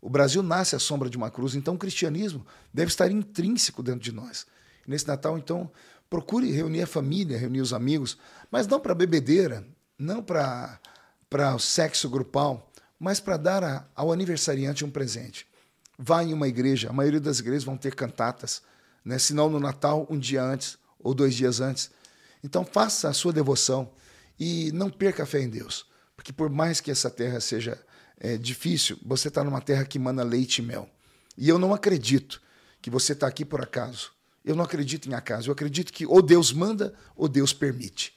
O 0.00 0.08
Brasil 0.08 0.42
nasce 0.42 0.74
à 0.74 0.78
sombra 0.78 1.10
de 1.10 1.16
uma 1.16 1.30
cruz, 1.30 1.54
então 1.54 1.74
o 1.74 1.78
cristianismo 1.78 2.46
deve 2.72 2.90
estar 2.90 3.10
intrínseco 3.10 3.82
dentro 3.82 4.00
de 4.00 4.12
nós. 4.12 4.46
Nesse 4.86 5.06
Natal, 5.06 5.38
então, 5.38 5.70
procure 6.08 6.50
reunir 6.50 6.82
a 6.82 6.86
família, 6.86 7.38
reunir 7.38 7.60
os 7.60 7.72
amigos, 7.72 8.18
mas 8.50 8.66
não 8.66 8.78
para 8.78 8.94
bebedeira, 8.94 9.66
não 9.98 10.22
para 10.22 10.78
o 11.54 11.58
sexo 11.58 12.08
grupal, 12.08 12.70
mas 12.98 13.20
para 13.20 13.36
dar 13.36 13.64
a, 13.64 13.86
ao 13.94 14.12
aniversariante 14.12 14.84
um 14.84 14.90
presente. 14.90 15.46
Vá 15.98 16.22
em 16.22 16.32
uma 16.32 16.48
igreja, 16.48 16.90
a 16.90 16.92
maioria 16.92 17.20
das 17.20 17.38
igrejas 17.38 17.64
vão 17.64 17.76
ter 17.76 17.94
cantatas, 17.94 18.62
né? 19.04 19.18
se 19.18 19.32
não 19.32 19.48
no 19.48 19.60
Natal, 19.60 20.06
um 20.10 20.18
dia 20.18 20.42
antes 20.42 20.78
ou 20.98 21.14
dois 21.14 21.34
dias 21.34 21.60
antes. 21.60 21.90
Então 22.42 22.64
faça 22.64 23.08
a 23.08 23.12
sua 23.12 23.32
devoção 23.32 23.90
e 24.38 24.70
não 24.72 24.90
perca 24.90 25.22
a 25.22 25.26
fé 25.26 25.40
em 25.40 25.48
Deus, 25.48 25.86
porque 26.16 26.32
por 26.32 26.50
mais 26.50 26.80
que 26.80 26.90
essa 26.90 27.10
terra 27.10 27.40
seja 27.40 27.78
é, 28.18 28.36
difícil, 28.36 28.98
você 29.04 29.28
está 29.28 29.42
numa 29.44 29.60
terra 29.60 29.84
que 29.84 29.98
mana 29.98 30.22
leite 30.22 30.58
e 30.58 30.62
mel. 30.62 30.88
E 31.36 31.48
eu 31.48 31.58
não 31.58 31.74
acredito 31.74 32.40
que 32.80 32.90
você 32.90 33.12
está 33.12 33.26
aqui 33.26 33.44
por 33.44 33.60
acaso. 33.60 34.12
Eu 34.44 34.54
não 34.54 34.64
acredito 34.64 35.08
em 35.08 35.14
acaso. 35.14 35.48
Eu 35.48 35.52
acredito 35.52 35.92
que 35.92 36.06
ou 36.06 36.20
Deus 36.20 36.52
manda 36.52 36.94
ou 37.16 37.28
Deus 37.28 37.52
permite. 37.52 38.12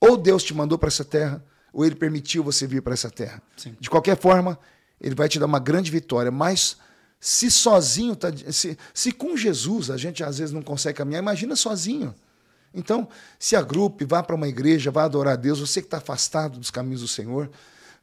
Ou 0.00 0.16
Deus 0.16 0.42
te 0.42 0.54
mandou 0.54 0.78
para 0.78 0.88
essa 0.88 1.04
terra, 1.04 1.44
ou 1.72 1.84
Ele 1.84 1.94
permitiu 1.94 2.42
você 2.42 2.66
vir 2.66 2.82
para 2.82 2.94
essa 2.94 3.10
terra. 3.10 3.42
Sim. 3.56 3.76
De 3.80 3.88
qualquer 3.88 4.16
forma, 4.16 4.58
Ele 5.00 5.14
vai 5.14 5.28
te 5.28 5.38
dar 5.38 5.46
uma 5.46 5.58
grande 5.58 5.90
vitória. 5.90 6.30
Mas 6.30 6.76
se 7.20 7.50
sozinho, 7.50 8.14
tá, 8.14 8.28
se, 8.52 8.78
se 8.94 9.12
com 9.12 9.36
Jesus 9.36 9.90
a 9.90 9.96
gente 9.96 10.22
às 10.22 10.38
vezes 10.38 10.52
não 10.52 10.62
consegue 10.62 10.98
caminhar, 10.98 11.22
imagina 11.22 11.56
sozinho. 11.56 12.14
Então, 12.78 13.08
se 13.38 13.56
agrupe, 13.56 14.04
vá 14.04 14.22
para 14.22 14.36
uma 14.36 14.46
igreja, 14.46 14.90
vá 14.90 15.04
adorar 15.04 15.34
a 15.34 15.36
Deus. 15.36 15.58
Você 15.58 15.80
que 15.80 15.88
está 15.88 15.98
afastado 15.98 16.58
dos 16.58 16.70
caminhos 16.70 17.00
do 17.00 17.08
Senhor, 17.08 17.50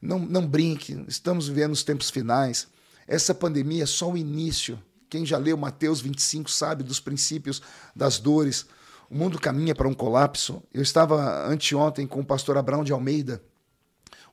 não, 0.00 0.18
não 0.18 0.46
brinque, 0.46 1.02
estamos 1.08 1.48
vivendo 1.48 1.72
os 1.72 1.82
tempos 1.82 2.10
finais. 2.10 2.68
Essa 3.08 3.34
pandemia 3.34 3.84
é 3.84 3.86
só 3.86 4.10
o 4.12 4.16
início. 4.16 4.78
Quem 5.08 5.24
já 5.24 5.38
leu 5.38 5.56
Mateus 5.56 6.00
25 6.00 6.50
sabe 6.50 6.82
dos 6.82 7.00
princípios 7.00 7.62
das 7.94 8.18
dores. 8.18 8.66
O 9.08 9.16
mundo 9.16 9.38
caminha 9.38 9.74
para 9.74 9.88
um 9.88 9.94
colapso. 9.94 10.62
Eu 10.74 10.82
estava 10.82 11.48
anteontem 11.48 12.06
com 12.06 12.20
o 12.20 12.24
pastor 12.24 12.58
Abraão 12.58 12.84
de 12.84 12.92
Almeida, 12.92 13.40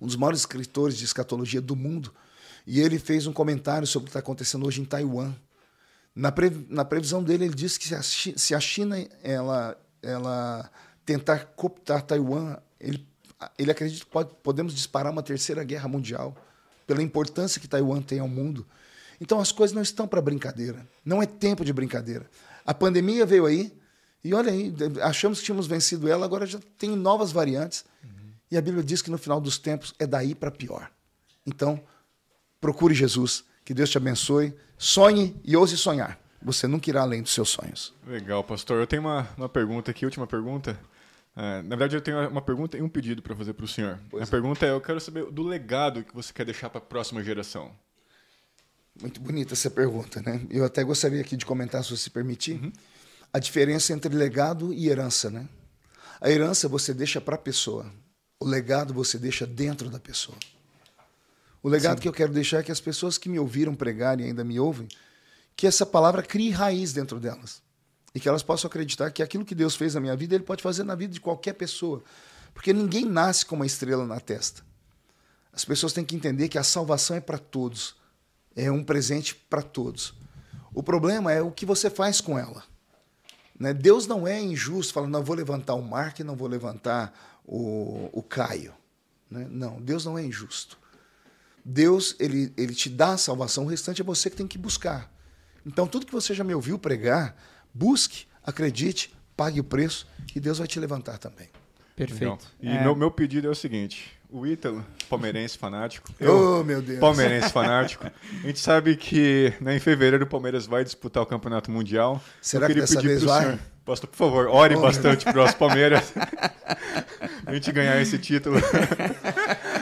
um 0.02 0.08
dos 0.08 0.18
maiores 0.18 0.42
escritores 0.42 0.98
de 0.98 1.06
escatologia 1.06 1.62
do 1.62 1.76
mundo, 1.76 2.14
e 2.68 2.82
ele 2.82 3.00
fez 3.00 3.28
um 3.28 3.34
comentário 3.34 3.88
sobre 3.88 4.04
o 4.04 4.08
que 4.08 4.10
está 4.10 4.20
acontecendo 4.20 4.66
hoje 4.68 4.82
em 4.82 4.86
Taiwan. 4.86 5.34
Na, 6.14 6.32
pre, 6.32 6.66
na 6.70 6.84
previsão 6.84 7.24
dele, 7.24 7.46
ele 7.46 7.56
disse 7.56 7.80
que 7.80 7.88
se 8.40 8.54
a 8.54 8.60
China 8.60 8.98
ela, 9.22 9.78
ela 10.04 10.70
tentar 11.06 11.46
cooptar 11.56 12.02
Taiwan, 12.04 12.58
ele 12.80 13.08
ele 13.58 13.72
acredita 13.72 14.06
que 14.06 14.12
pode, 14.12 14.34
podemos 14.42 14.74
disparar 14.74 15.12
uma 15.12 15.24
terceira 15.24 15.64
guerra 15.64 15.88
mundial 15.88 16.36
pela 16.86 17.02
importância 17.02 17.60
que 17.60 17.68
Taiwan 17.68 18.02
tem 18.02 18.20
ao 18.20 18.28
mundo. 18.28 18.66
Então 19.20 19.40
as 19.40 19.52
coisas 19.52 19.74
não 19.74 19.82
estão 19.82 20.08
para 20.08 20.22
brincadeira. 20.22 20.88
Não 21.04 21.22
é 21.22 21.26
tempo 21.26 21.64
de 21.64 21.74
brincadeira. 21.74 22.30
A 22.66 22.74
pandemia 22.74 23.26
veio 23.26 23.46
aí 23.46 23.74
e 24.24 24.34
olha 24.34 24.52
aí, 24.52 24.74
achamos 25.02 25.40
que 25.40 25.46
tínhamos 25.46 25.68
vencido 25.68 26.08
ela, 26.08 26.26
agora 26.26 26.46
já 26.46 26.60
tem 26.78 26.96
novas 26.96 27.32
variantes. 27.32 27.86
Uhum. 28.04 28.32
E 28.52 28.58
a 28.58 28.62
Bíblia 28.62 28.84
diz 28.84 29.02
que 29.02 29.12
no 29.12 29.18
final 29.18 29.42
dos 29.42 29.58
tempos 29.58 29.94
é 30.00 30.08
daí 30.08 30.34
para 30.34 30.52
pior. 30.52 30.90
Então, 31.46 31.82
procure 32.62 32.94
Jesus. 32.94 33.44
Que 33.66 33.74
Deus 33.74 33.90
te 33.90 33.98
abençoe. 33.98 34.54
Sonhe 34.78 35.36
e 35.44 35.56
ouse 35.56 35.78
sonhar. 35.78 36.20
Você 36.44 36.68
nunca 36.68 36.90
irá 36.90 37.02
além 37.02 37.22
dos 37.22 37.34
seus 37.34 37.50
sonhos. 37.50 37.94
Legal, 38.06 38.44
pastor. 38.44 38.80
Eu 38.80 38.88
tenho 38.88 39.02
uma, 39.02 39.28
uma 39.38 39.50
pergunta 39.50 39.92
aqui, 39.92 40.06
última 40.06 40.28
pergunta. 40.28 40.78
É, 41.36 41.62
na 41.64 41.76
verdade, 41.76 41.96
eu 41.96 42.02
tenho 42.02 42.30
uma 42.30 42.42
pergunta 42.42 42.78
e 42.78 42.82
um 42.82 42.90
pedido 42.90 43.22
para 43.22 43.36
fazer 43.36 43.54
para 43.54 43.66
o 43.66 43.68
senhor. 43.68 44.00
Pois 44.10 44.24
a 44.24 44.26
é. 44.26 44.30
pergunta 44.30 44.66
é: 44.66 44.72
eu 44.72 44.82
quero 44.82 45.00
saber 45.00 45.26
do 45.32 45.42
legado 45.42 46.04
que 46.04 46.14
você 46.14 46.34
quer 46.34 46.46
deixar 46.46 46.70
para 46.70 46.80
a 46.80 46.82
próxima 46.82 47.24
geração. 47.24 47.72
Muito 49.00 49.20
bonita 49.20 49.54
essa 49.54 49.72
pergunta, 49.72 50.22
né? 50.22 50.46
Eu 50.50 50.64
até 50.64 50.84
gostaria 50.84 51.22
aqui 51.22 51.36
de 51.36 51.46
comentar, 51.46 51.84
se 51.84 51.98
você 51.98 52.10
permitir, 52.10 52.62
uhum. 52.62 52.72
a 53.32 53.40
diferença 53.40 53.92
entre 53.92 54.14
legado 54.14 54.72
e 54.72 54.88
herança, 54.88 55.32
né? 55.32 55.48
A 56.22 56.30
herança 56.30 56.68
você 56.68 56.94
deixa 56.94 57.20
para 57.20 57.36
a 57.36 57.40
pessoa, 57.40 57.92
o 58.40 58.46
legado 58.46 58.94
você 58.94 59.18
deixa 59.18 59.48
dentro 59.48 59.90
da 59.90 60.00
pessoa. 60.00 60.38
O 61.64 61.70
legado 61.70 61.98
Sim. 61.98 62.02
que 62.04 62.08
eu 62.08 62.14
quero 62.14 62.32
deixar 62.32 62.60
é 62.60 62.64
que 62.64 62.72
as 62.72 62.80
pessoas 62.80 63.18
que 63.18 63.30
me 63.30 63.40
ouviram 63.40 63.74
pregar 63.74 64.20
e 64.20 64.26
ainda 64.26 64.44
me 64.44 64.60
ouvem, 64.60 64.88
que 65.56 65.68
essa 65.68 65.86
palavra 65.86 66.24
crie 66.24 66.50
raiz 66.50 66.94
dentro 66.94 67.20
delas 67.20 67.62
e 68.14 68.20
que 68.20 68.30
elas 68.30 68.44
possam 68.44 68.68
acreditar 68.68 69.12
que 69.12 69.24
aquilo 69.24 69.46
que 69.46 69.56
Deus 69.56 69.76
fez 69.76 69.96
na 69.96 70.00
minha 70.00 70.16
vida, 70.16 70.36
Ele 70.36 70.44
pode 70.44 70.62
fazer 70.62 70.84
na 70.84 70.96
vida 70.96 71.14
de 71.14 71.20
qualquer 71.20 71.54
pessoa. 71.54 72.04
Porque 72.54 72.72
ninguém 72.72 73.06
nasce 73.06 73.46
com 73.46 73.56
uma 73.56 73.66
estrela 73.66 74.06
na 74.06 74.20
testa. 74.20 74.64
As 75.52 75.66
pessoas 75.66 75.94
têm 75.94 76.06
que 76.06 76.16
entender 76.16 76.48
que 76.48 76.58
a 76.58 76.64
salvação 76.64 77.16
é 77.16 77.20
para 77.20 77.38
todos, 77.38 77.96
é 78.56 78.72
um 78.72 78.84
presente 78.84 79.36
para 79.36 79.62
todos. 79.62 80.14
O 80.74 80.82
problema 80.82 81.32
é 81.32 81.42
o 81.42 81.52
que 81.52 81.66
você 81.66 81.90
faz 81.90 82.22
com 82.22 82.38
ela. 82.38 82.64
Né? 83.60 83.74
Deus 83.74 84.08
não 84.08 84.28
é 84.28 84.42
injusto, 84.42 84.94
falando, 84.94 85.12
não 85.12 85.24
vou 85.24 85.36
levantar 85.36 85.76
o 85.76 85.82
Mark 85.82 86.20
não 86.20 86.36
vou 86.36 86.48
levantar 86.48 87.14
o, 87.46 88.10
o 88.12 88.24
Caio. 88.24 88.74
Né? 89.30 89.48
Não, 89.50 89.80
Deus 89.80 90.06
não 90.06 90.18
é 90.18 90.24
injusto. 90.24 90.80
Deus, 91.64 92.16
ele, 92.20 92.52
ele 92.58 92.74
te 92.74 92.90
dá 92.90 93.14
a 93.14 93.18
salvação, 93.18 93.64
o 93.64 93.68
restante 93.68 94.02
é 94.02 94.04
você 94.04 94.30
que 94.30 94.36
tem 94.36 94.48
que 94.48 94.58
buscar. 94.58 95.13
Então, 95.66 95.88
tudo 95.88 96.06
que 96.06 96.12
você 96.12 96.34
já 96.34 96.44
me 96.44 96.54
ouviu 96.54 96.78
pregar, 96.78 97.36
Busque, 97.74 98.26
acredite, 98.44 99.14
pague 99.36 99.60
o 99.60 99.64
preço 99.64 100.08
e 100.36 100.40
Deus 100.40 100.60
vai 100.60 100.68
te 100.68 100.80
levantar 100.80 101.18
também. 101.18 101.50
Perfeito. 101.96 102.46
E 102.62 102.70
é... 102.70 102.84
meu, 102.84 102.96
meu 102.96 103.12
pedido 103.12 103.48
é 103.48 103.50
o 103.50 103.56
seguinte: 103.56 104.12
o 104.30 104.46
Ítalo, 104.46 104.86
palmeirense 105.10 105.58
fanático. 105.58 106.12
Eu, 106.20 106.60
oh, 106.60 106.64
meu 106.64 106.82
Deus. 106.82 107.00
Palmeirense 107.00 107.50
fanático. 107.50 108.06
A 108.06 108.48
gente 108.48 108.60
sabe 108.60 108.96
que 108.96 109.54
né, 109.62 109.76
em 109.76 109.80
fevereiro 109.80 110.26
o 110.26 110.28
Palmeiras 110.28 110.66
vai 110.66 110.84
disputar 110.84 111.22
o 111.22 111.26
Campeonato 111.26 111.72
Mundial. 111.72 112.22
Será 112.42 112.68
que 112.68 112.74
dessa 112.74 113.02
vez 113.02 113.24
vai? 113.24 113.44
Senhor, 113.44 113.60
pastor, 113.86 114.10
por 114.10 114.18
favor, 114.18 114.48
ore 114.48 114.76
oh, 114.76 114.82
bastante 114.82 115.24
para 115.24 115.34
o 115.34 115.44
nosso 115.44 115.56
Palmeiras. 115.56 116.14
a 117.46 117.54
gente 117.54 117.72
ganhar 117.72 118.02
esse 118.02 118.18
título. 118.18 118.58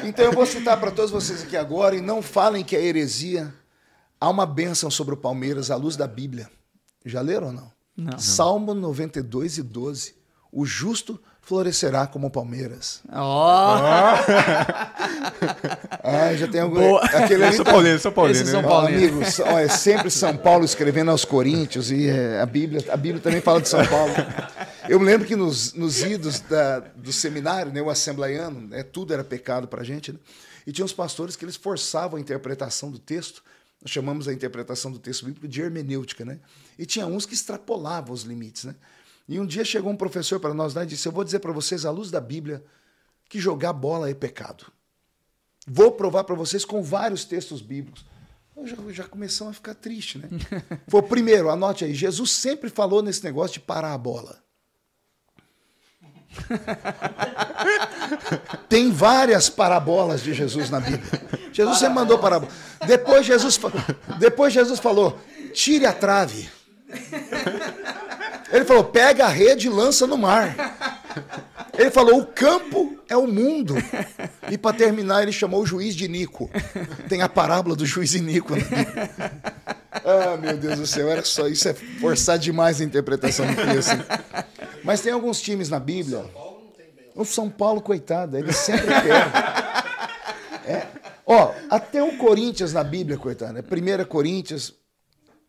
então 0.03 0.26
eu 0.26 0.32
vou 0.34 0.45
citar 0.45 0.80
para 0.80 0.91
todos 0.91 1.12
vocês 1.12 1.44
aqui 1.44 1.56
agora 1.56 1.95
e 1.95 2.02
não 2.02 2.22
falem 2.22 2.64
que 2.64 2.76
é 2.76 2.84
heresia. 2.86 3.53
Há 4.22 4.30
uma 4.30 4.45
bênção 4.45 4.89
sobre 4.91 5.15
o 5.15 5.18
Palmeiras 5.18 5.72
à 5.72 5.76
luz 5.76 5.98
da 5.98 6.06
Bíblia. 6.06 6.48
Já 7.03 7.22
leram 7.22 7.48
ou 7.48 7.53
não? 7.53 7.72
Não. 7.98 8.19
Salmo 8.19 8.76
92 8.76 9.57
e 9.57 9.64
12. 9.64 10.14
O 10.52 10.64
justo 10.64 11.19
florescerá 11.41 12.06
como 12.06 12.30
palmeiras. 12.30 13.02
Ó! 13.11 13.18
Oh. 13.18 13.81
ah, 16.03 16.35
já 16.35 16.48
tem 16.48 16.61
algum. 16.61 16.80
Boa. 16.80 17.03
Aquele 17.03 17.45
ali 17.45 17.56
São 17.56 17.65
tá... 17.65 17.72
Paulino, 17.72 17.98
São 17.98 18.11
Paulino. 18.11 18.45
São 18.45 18.61
Paulino. 18.61 18.99
Oh, 18.99 19.23
amigo, 19.23 19.26
ó, 19.48 19.57
é 19.57 19.68
sempre 19.68 20.11
São 20.11 20.38
Paulo 20.38 20.65
escrevendo 20.65 21.10
aos 21.10 21.26
Coríntios 21.26 21.89
e 21.89 22.07
é, 22.07 22.39
a 22.39 22.45
Bíblia, 22.45 22.85
a 22.91 22.98
Bíblia 22.98 23.23
também 23.23 23.41
fala 23.41 23.60
de 23.60 23.69
São 23.69 23.84
Paulo. 23.88 24.14
Eu 24.88 24.99
me 24.99 25.06
lembro 25.07 25.26
que 25.26 25.35
nos, 25.35 25.73
nos 25.73 25.99
idos 26.03 26.41
da, 26.41 26.77
do 26.80 27.11
seminário, 27.11 27.73
né, 27.73 27.81
o 27.81 27.89
assembleiano, 27.89 28.68
né, 28.68 28.84
tudo 28.84 29.15
era 29.15 29.23
pecado 29.23 29.68
para 29.68 29.81
a 29.81 29.84
gente, 29.84 30.11
né? 30.11 30.19
e 30.68 30.72
tinha 30.72 30.85
uns 30.85 30.93
pastores 30.93 31.35
que 31.35 31.43
eles 31.43 31.56
forçavam 31.56 32.18
a 32.18 32.22
interpretação 32.22 32.91
do 32.91 32.99
texto 32.99 33.41
nós 33.82 33.90
chamamos 33.90 34.28
a 34.28 34.34
interpretação 34.34 34.91
do 34.91 34.99
texto 34.99 35.26
bíblico 35.26 35.48
de 35.48 35.62
hermenêutica, 35.62 36.24
né? 36.24 36.40
E 36.78 36.86
tinha 36.86 37.08
uns 37.08 37.26
que 37.26 37.34
extrapolavam 37.34 38.14
os 38.14 38.22
limites, 38.24 38.66
né? 38.66 38.76
E 39.28 39.40
um 39.40 39.45
dia 39.45 39.66
chegou 39.66 39.91
um 39.91 39.98
professor 39.98 40.40
para 40.40 40.53
nós 40.53 40.74
lá 40.74 40.84
e 40.84 40.88
disse: 40.88 41.08
Eu 41.08 41.12
vou 41.12 41.24
dizer 41.24 41.40
para 41.40 41.52
vocês, 41.52 41.86
à 41.86 41.91
luz 41.91 42.12
da 42.12 42.22
Bíblia, 42.22 42.64
que 43.28 43.40
jogar 43.40 43.74
bola 43.74 44.10
é 44.10 44.14
pecado. 44.14 44.66
Vou 45.68 45.91
provar 45.91 46.24
para 46.24 46.36
vocês 46.36 46.66
com 46.66 46.84
vários 46.84 47.26
textos 47.26 47.62
bíblicos. 47.62 48.06
Eu 48.56 48.68
já, 48.68 48.76
já 48.90 49.08
começamos 49.08 49.52
a 49.52 49.56
ficar 49.56 49.76
triste, 49.76 50.18
né? 50.18 50.30
Foi 50.88 51.02
primeiro, 51.02 51.49
anote 51.49 51.86
aí: 51.86 51.94
Jesus 51.94 52.32
sempre 52.32 52.70
falou 52.70 53.02
nesse 53.02 53.24
negócio 53.24 53.53
de 53.56 53.62
parar 53.62 53.94
a 53.94 53.98
bola. 53.98 54.44
Tem 58.68 58.91
várias 58.91 59.49
parabolas 59.49 60.22
de 60.22 60.34
Jesus 60.34 60.70
na 60.70 60.80
Bíblia. 60.80 61.22
Jesus 61.52 61.78
sempre 61.78 61.95
mandou 61.95 62.18
parabola. 62.20 62.52
Depois 62.86 63.26
Jesus, 63.26 63.60
depois 64.20 64.53
Jesus 64.53 64.80
falou: 64.80 65.20
tire 65.53 65.86
a 65.86 65.94
trave. 65.94 66.49
Ele 68.52 68.66
falou: 68.66 68.84
pega 68.84 69.26
a 69.26 69.30
rede 69.30 69.68
e 69.68 69.70
lança 69.70 70.08
no 70.08 70.18
mar. 70.18 70.56
Ele 71.78 71.91
falou: 71.91 72.20
o 72.20 72.26
campo 72.26 72.98
é 73.10 73.16
o 73.18 73.28
mundo. 73.28 73.76
E 74.49 74.58
para 74.58 74.76
terminar, 74.76 75.24
ele 75.24 75.32
chamou 75.32 75.62
o 75.62 75.66
juiz 75.66 75.95
de 75.95 76.08
Nico. 76.08 76.49
Tem 77.08 77.22
a 77.22 77.30
parábola 77.30 77.76
do 77.76 77.86
juiz 77.86 78.14
Nico. 78.14 78.53
Ah, 79.91 80.38
meu 80.38 80.55
Deus 80.55 80.80
do 80.80 80.88
céu, 80.88 81.09
era 81.09 81.23
só 81.23 81.47
isso. 81.47 81.68
É 81.68 81.73
forçar 81.73 82.39
demais 82.39 82.80
a 82.80 82.84
interpretação 82.84 83.45
do 83.45 83.55
texto. 83.55 83.97
Mas 84.84 85.01
tem 85.01 85.11
alguns 85.11 85.41
times 85.41 85.69
na 85.69 85.80
Bíblia. 85.80 86.26
O 87.13 87.26
São 87.26 87.49
Paulo, 87.49 87.81
coitado, 87.81 88.38
ele 88.38 88.53
sempre 88.53 88.88
perde. 88.88 89.31
É. 90.65 90.88
Ó, 91.26 91.53
até 91.69 92.01
o 92.01 92.18
Corinthians 92.18 92.73
na 92.73 92.84
Bíblia, 92.84 93.18
coitado. 93.18 93.57
É 93.57 93.61
1 93.61 94.05
Coríntios, 94.05 94.73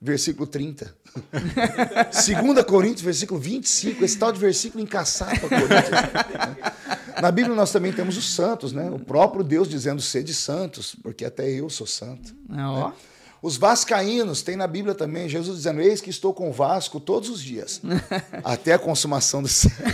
versículo 0.00 0.46
30. 0.46 0.94
2 1.32 2.64
Coríntios, 2.66 3.02
versículo 3.02 3.38
25. 3.38 4.04
Esse 4.04 4.18
tal 4.18 4.32
de 4.32 4.40
versículo 4.40 4.82
encaçapa 4.82 5.48
Coríntios. 5.48 7.20
Na 7.20 7.30
Bíblia 7.30 7.54
nós 7.54 7.70
também 7.70 7.92
temos 7.92 8.16
os 8.16 8.34
santos, 8.34 8.72
né? 8.72 8.90
O 8.90 8.98
próprio 8.98 9.44
Deus 9.44 9.68
dizendo 9.68 10.02
sede 10.02 10.34
santos, 10.34 10.96
porque 11.02 11.24
até 11.24 11.48
eu 11.48 11.70
sou 11.70 11.86
santo. 11.86 12.34
É, 12.50 12.62
ó. 12.62 12.88
Né? 12.88 12.94
Os 13.42 13.56
vascaínos, 13.56 14.40
tem 14.40 14.54
na 14.54 14.68
Bíblia 14.68 14.94
também, 14.94 15.28
Jesus 15.28 15.56
dizendo, 15.56 15.80
eis 15.80 16.00
que 16.00 16.10
estou 16.10 16.32
com 16.32 16.48
o 16.48 16.52
Vasco 16.52 17.00
todos 17.00 17.28
os 17.28 17.42
dias, 17.42 17.82
até 18.44 18.74
a 18.74 18.78
consumação 18.78 19.42
do 19.42 19.48
século. 19.48 19.84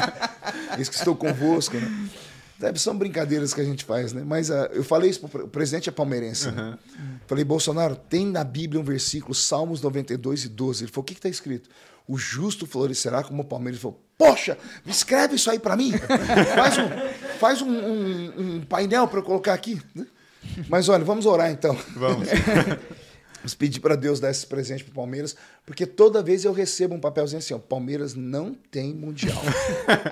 eis 0.78 0.88
que 0.88 0.94
estou 0.94 1.14
convosco, 1.14 1.76
né? 1.76 2.72
São 2.76 2.96
brincadeiras 2.96 3.54
que 3.54 3.60
a 3.60 3.64
gente 3.64 3.84
faz, 3.84 4.12
né? 4.12 4.22
Mas 4.24 4.50
uh, 4.50 4.68
eu 4.72 4.84
falei 4.84 5.10
isso 5.10 5.26
para 5.26 5.44
o 5.44 5.48
presidente 5.48 5.88
é 5.88 5.92
palmeirense. 5.92 6.48
Uhum. 6.48 6.54
Né? 6.54 6.78
Falei, 7.26 7.42
Bolsonaro, 7.42 7.96
tem 7.96 8.26
na 8.26 8.44
Bíblia 8.44 8.80
um 8.80 8.84
versículo, 8.84 9.34
Salmos 9.34 9.80
92 9.80 10.44
e 10.44 10.48
12. 10.48 10.84
Ele 10.84 10.92
falou, 10.92 11.02
o 11.02 11.06
que 11.06 11.14
está 11.14 11.28
escrito? 11.28 11.70
O 12.06 12.18
justo 12.18 12.66
florescerá 12.66 13.22
como 13.22 13.42
o 13.42 13.44
palmeiras. 13.46 13.76
Ele 13.76 13.82
falou, 13.82 14.02
poxa, 14.18 14.58
escreve 14.84 15.36
isso 15.36 15.50
aí 15.50 15.58
para 15.58 15.74
mim. 15.74 15.92
faz 16.54 16.76
um, 16.76 17.38
faz 17.38 17.62
um, 17.62 17.70
um, 17.70 18.56
um 18.56 18.60
painel 18.60 19.08
para 19.08 19.20
eu 19.20 19.22
colocar 19.22 19.54
aqui. 19.54 19.80
Né? 19.94 20.06
Mas 20.68 20.88
olha, 20.88 21.04
vamos 21.04 21.26
orar 21.26 21.50
então. 21.50 21.76
Vamos. 21.96 22.28
Vamos 23.40 23.54
pedir 23.54 23.80
para 23.80 23.96
Deus 23.96 24.20
dar 24.20 24.30
esse 24.30 24.46
presente 24.46 24.84
para 24.84 24.92
o 24.92 24.94
Palmeiras, 24.94 25.34
porque 25.64 25.86
toda 25.86 26.22
vez 26.22 26.44
eu 26.44 26.52
recebo 26.52 26.94
um 26.94 27.00
papelzinho 27.00 27.38
assim: 27.38 27.54
ó, 27.54 27.58
Palmeiras 27.58 28.14
não 28.14 28.52
tem 28.52 28.94
mundial. 28.94 29.40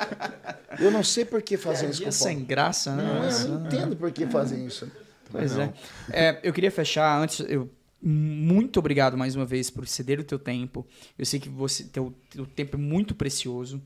eu 0.80 0.90
não 0.90 1.04
sei 1.04 1.26
por 1.26 1.42
que 1.42 1.58
fazem 1.58 1.88
é, 1.88 1.90
isso 1.90 2.02
com 2.02 2.08
o 2.08 2.12
sem 2.12 2.42
graça, 2.42 2.96
né? 2.96 3.02
Não, 3.02 3.28
eu 3.28 3.48
não 3.48 3.66
entendo 3.66 3.96
por 3.96 4.10
que 4.10 4.26
fazem 4.26 4.66
isso. 4.66 4.90
Pois 5.30 5.58
é. 5.58 5.72
é. 6.10 6.40
Eu 6.42 6.54
queria 6.54 6.70
fechar 6.70 7.20
antes. 7.20 7.40
Eu, 7.46 7.70
muito 8.00 8.78
obrigado 8.78 9.18
mais 9.18 9.36
uma 9.36 9.44
vez 9.44 9.68
por 9.68 9.86
ceder 9.86 10.18
o 10.18 10.24
teu 10.24 10.38
tempo. 10.38 10.86
Eu 11.18 11.26
sei 11.26 11.38
que 11.38 11.50
você 11.50 11.84
teu, 11.84 12.14
teu 12.30 12.46
tempo 12.46 12.76
é 12.76 12.80
muito 12.80 13.14
precioso. 13.14 13.82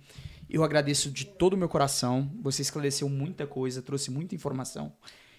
Eu 0.49 0.63
agradeço 0.63 1.11
de 1.11 1.25
todo 1.25 1.55
o 1.55 1.57
meu 1.57 1.69
coração. 1.69 2.31
Você 2.43 2.63
esclareceu 2.63 3.09
muita 3.09 3.45
coisa, 3.45 3.83
trouxe 3.83 4.11
muita 4.11 4.37
informação. 4.37 4.93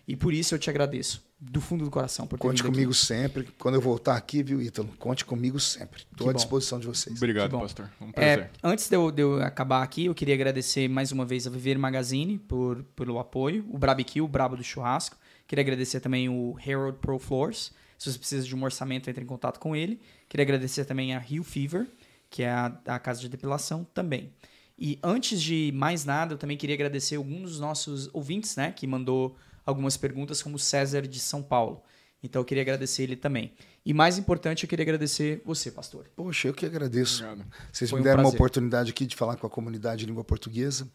E 0.08 0.16
por 0.18 0.34
isso 0.34 0.54
eu 0.54 0.60
te 0.60 0.70
agradeço, 0.70 1.24
do 1.40 1.62
fundo 1.62 1.86
do 1.86 1.90
coração. 1.90 2.28
Por 2.28 2.38
conte 2.38 2.62
comigo 2.62 2.92
aqui. 2.92 3.00
sempre. 3.00 3.48
Quando 3.58 3.76
eu 3.76 3.82
voltar 3.82 4.18
aqui, 4.18 4.44
viu, 4.44 4.62
Ítalo? 4.62 4.90
Conte 5.00 5.24
comigo 5.24 5.60
sempre. 5.60 6.04
Estou 6.12 6.30
à 6.30 6.34
disposição 6.34 6.78
de 6.78 6.88
vocês. 6.88 7.16
Obrigado, 7.16 7.58
pastor. 7.58 7.90
Um 8.02 8.12
prazer. 8.12 8.40
É, 8.40 8.50
antes 8.62 8.90
de 8.90 8.96
eu, 8.98 9.10
de 9.12 9.22
eu, 9.22 9.42
acabar 9.42 9.82
aqui, 9.82 10.06
eu 10.06 10.14
queria 10.14 10.36
agradecer 10.36 10.90
mais 10.90 11.14
uma 11.14 11.26
vez 11.26 11.48
a 11.48 11.50
Viver 11.50 11.78
Magazine 11.78 12.38
por, 12.38 12.84
pelo 12.96 13.18
apoio, 13.18 13.66
o 13.70 13.78
Barbecue, 13.78 14.20
o 14.20 14.28
Brabo 14.28 14.58
do 14.58 14.64
Churrasco. 14.64 15.18
Queria 15.48 15.62
agradecer 15.62 16.02
também 16.02 16.28
o 16.28 16.58
Harold 16.66 16.98
Pro 17.00 17.18
Floors. 17.18 17.72
Se 17.98 18.12
você 18.12 18.20
precisa 18.20 18.46
de 18.46 18.54
um 18.54 18.64
orçamento, 18.64 19.10
entre 19.10 19.24
em 19.24 19.28
contato 19.28 19.58
com 19.58 19.74
ele. 19.74 20.02
Queria 20.28 20.44
agradecer 20.44 20.84
também 20.84 21.16
a 21.16 21.20
Rio 21.20 21.44
Fever, 21.44 21.88
que 22.30 22.44
é 22.44 22.50
a, 22.50 22.78
a 22.88 23.00
casa 23.00 23.22
de 23.22 23.30
depilação 23.30 23.88
também. 23.94 24.34
E 24.78 25.00
antes 25.02 25.42
de 25.42 25.72
mais 25.74 26.04
nada, 26.04 26.34
eu 26.34 26.38
também 26.38 26.58
queria 26.58 26.76
agradecer 26.76 27.16
alguns 27.16 27.52
dos 27.52 27.60
nossos 27.60 28.10
ouvintes, 28.12 28.58
né, 28.58 28.72
que 28.72 28.86
mandou 28.86 29.38
algumas 29.66 29.98
perguntas, 29.98 30.42
como 30.42 30.56
o 30.56 30.60
César 30.60 31.02
de 31.02 31.20
São 31.20 31.42
Paulo. 31.42 31.84
Então 32.24 32.42
eu 32.42 32.46
queria 32.46 32.64
agradecer 32.64 33.04
ele 33.04 33.18
também. 33.18 33.54
E 33.86 33.94
mais 33.94 34.18
importante, 34.18 34.64
eu 34.64 34.70
queria 34.70 34.84
agradecer 34.84 35.42
você, 35.46 35.70
pastor. 35.70 36.10
Poxa, 36.16 36.48
eu 36.48 36.54
que 36.54 36.66
agradeço. 36.66 37.24
Obrigado. 37.26 37.52
Vocês 37.72 37.90
Foi 37.90 38.00
me 38.00 38.04
deram 38.04 38.24
um 38.24 38.26
uma 38.28 38.34
oportunidade 38.34 38.92
aqui 38.92 39.06
de 39.06 39.16
falar 39.16 39.36
com 39.36 39.46
a 39.46 39.50
comunidade 39.50 40.00
de 40.00 40.06
língua 40.06 40.24
portuguesa. 40.24 40.90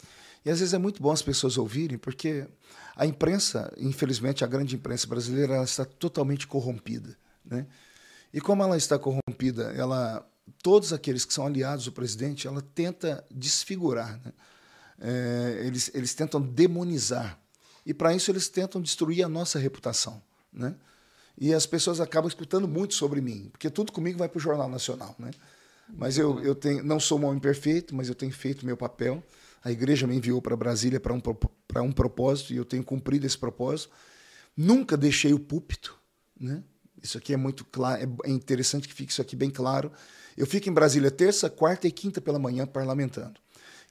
E 0.45 0.51
às 0.51 0.61
vezes 0.61 0.73
é 0.73 0.79
muito 0.79 1.03
bom 1.03 1.11
as 1.11 1.21
pessoas 1.21 1.59
ouvirem, 1.59 1.99
porque 1.99 2.47
a 2.97 3.05
imprensa, 3.05 3.71
infelizmente, 3.77 4.43
a 4.43 4.47
grande 4.47 4.75
imprensa 4.75 5.07
brasileira, 5.07 5.57
ela 5.57 5.65
está 5.65 5.85
totalmente 5.85 6.47
corrompida. 6.47 7.15
Né? 7.45 7.67
E 8.33 8.41
como 8.41 8.63
ela 8.63 8.77
está 8.77 8.99
corrompida, 8.99 9.65
ela, 9.77 10.27
todos 10.63 10.95
aqueles 10.95 11.27
que 11.27 11.35
são 11.35 11.47
aliados 11.47 11.85
do 11.85 11.93
presidente, 11.93 12.47
ela 12.47 12.63
tenta 12.63 13.23
desfigurar. 13.31 14.19
Né? 14.25 14.33
É, 15.01 15.63
eles, 15.67 15.91
eles 15.95 16.15
tentam 16.15 16.41
demonizar 16.41 17.39
e 17.89 17.95
para 17.95 18.15
isso 18.15 18.31
eles 18.31 18.51
tentam 18.51 18.83
destruir 18.83 19.25
a 19.25 19.29
nossa 19.31 19.59
reputação. 19.59 20.23
Né? 20.53 20.75
E 21.39 21.55
as 21.55 21.65
pessoas 21.65 22.01
acabam 22.01 22.29
escutando 22.29 22.69
muito 22.69 22.93
sobre 22.93 23.19
mim, 23.19 23.49
porque 23.51 23.71
tudo 23.71 23.93
comigo 23.93 24.19
vai 24.19 24.29
para 24.29 24.37
o 24.37 24.41
Jornal 24.41 24.69
Nacional. 24.69 25.17
Né? 25.19 25.31
Mas 25.89 26.19
eu, 26.19 26.39
eu 26.45 26.55
tenho, 26.55 26.85
não 26.85 27.01
sou 27.01 27.19
um 27.19 27.25
homem 27.25 27.41
perfeito, 27.41 27.97
mas 27.97 28.11
eu 28.11 28.15
tenho 28.15 28.31
feito 28.31 28.67
meu 28.67 28.77
papel. 28.77 29.25
A 29.65 29.73
igreja 29.73 30.07
me 30.07 30.15
enviou 30.15 30.43
para 30.43 30.55
Brasília 30.55 31.01
para 31.01 31.15
um, 31.15 31.23
um 31.83 31.91
propósito 31.93 32.53
e 32.53 32.59
eu 32.59 32.65
tenho 32.67 32.85
cumprido 32.85 33.25
esse 33.25 33.39
propósito. 33.39 33.91
Nunca 34.55 34.95
deixei 34.95 35.33
o 35.33 35.39
púlpito. 35.39 35.99
Né? 36.39 36.63
Isso 37.03 37.17
aqui 37.17 37.33
é 37.33 37.39
muito 37.39 37.65
claro, 37.65 38.19
é 38.23 38.31
interessante 38.31 38.87
que 38.87 38.93
fique 38.93 39.13
isso 39.13 39.23
aqui 39.23 39.35
bem 39.35 39.49
claro. 39.49 39.91
Eu 40.37 40.47
fico 40.47 40.69
em 40.69 40.73
Brasília 40.75 41.11
terça, 41.11 41.49
quarta 41.49 41.89
e 41.89 41.91
quinta 41.91 42.21
pela 42.21 42.39
manhã 42.39 42.67
parlamentando. 42.67 43.41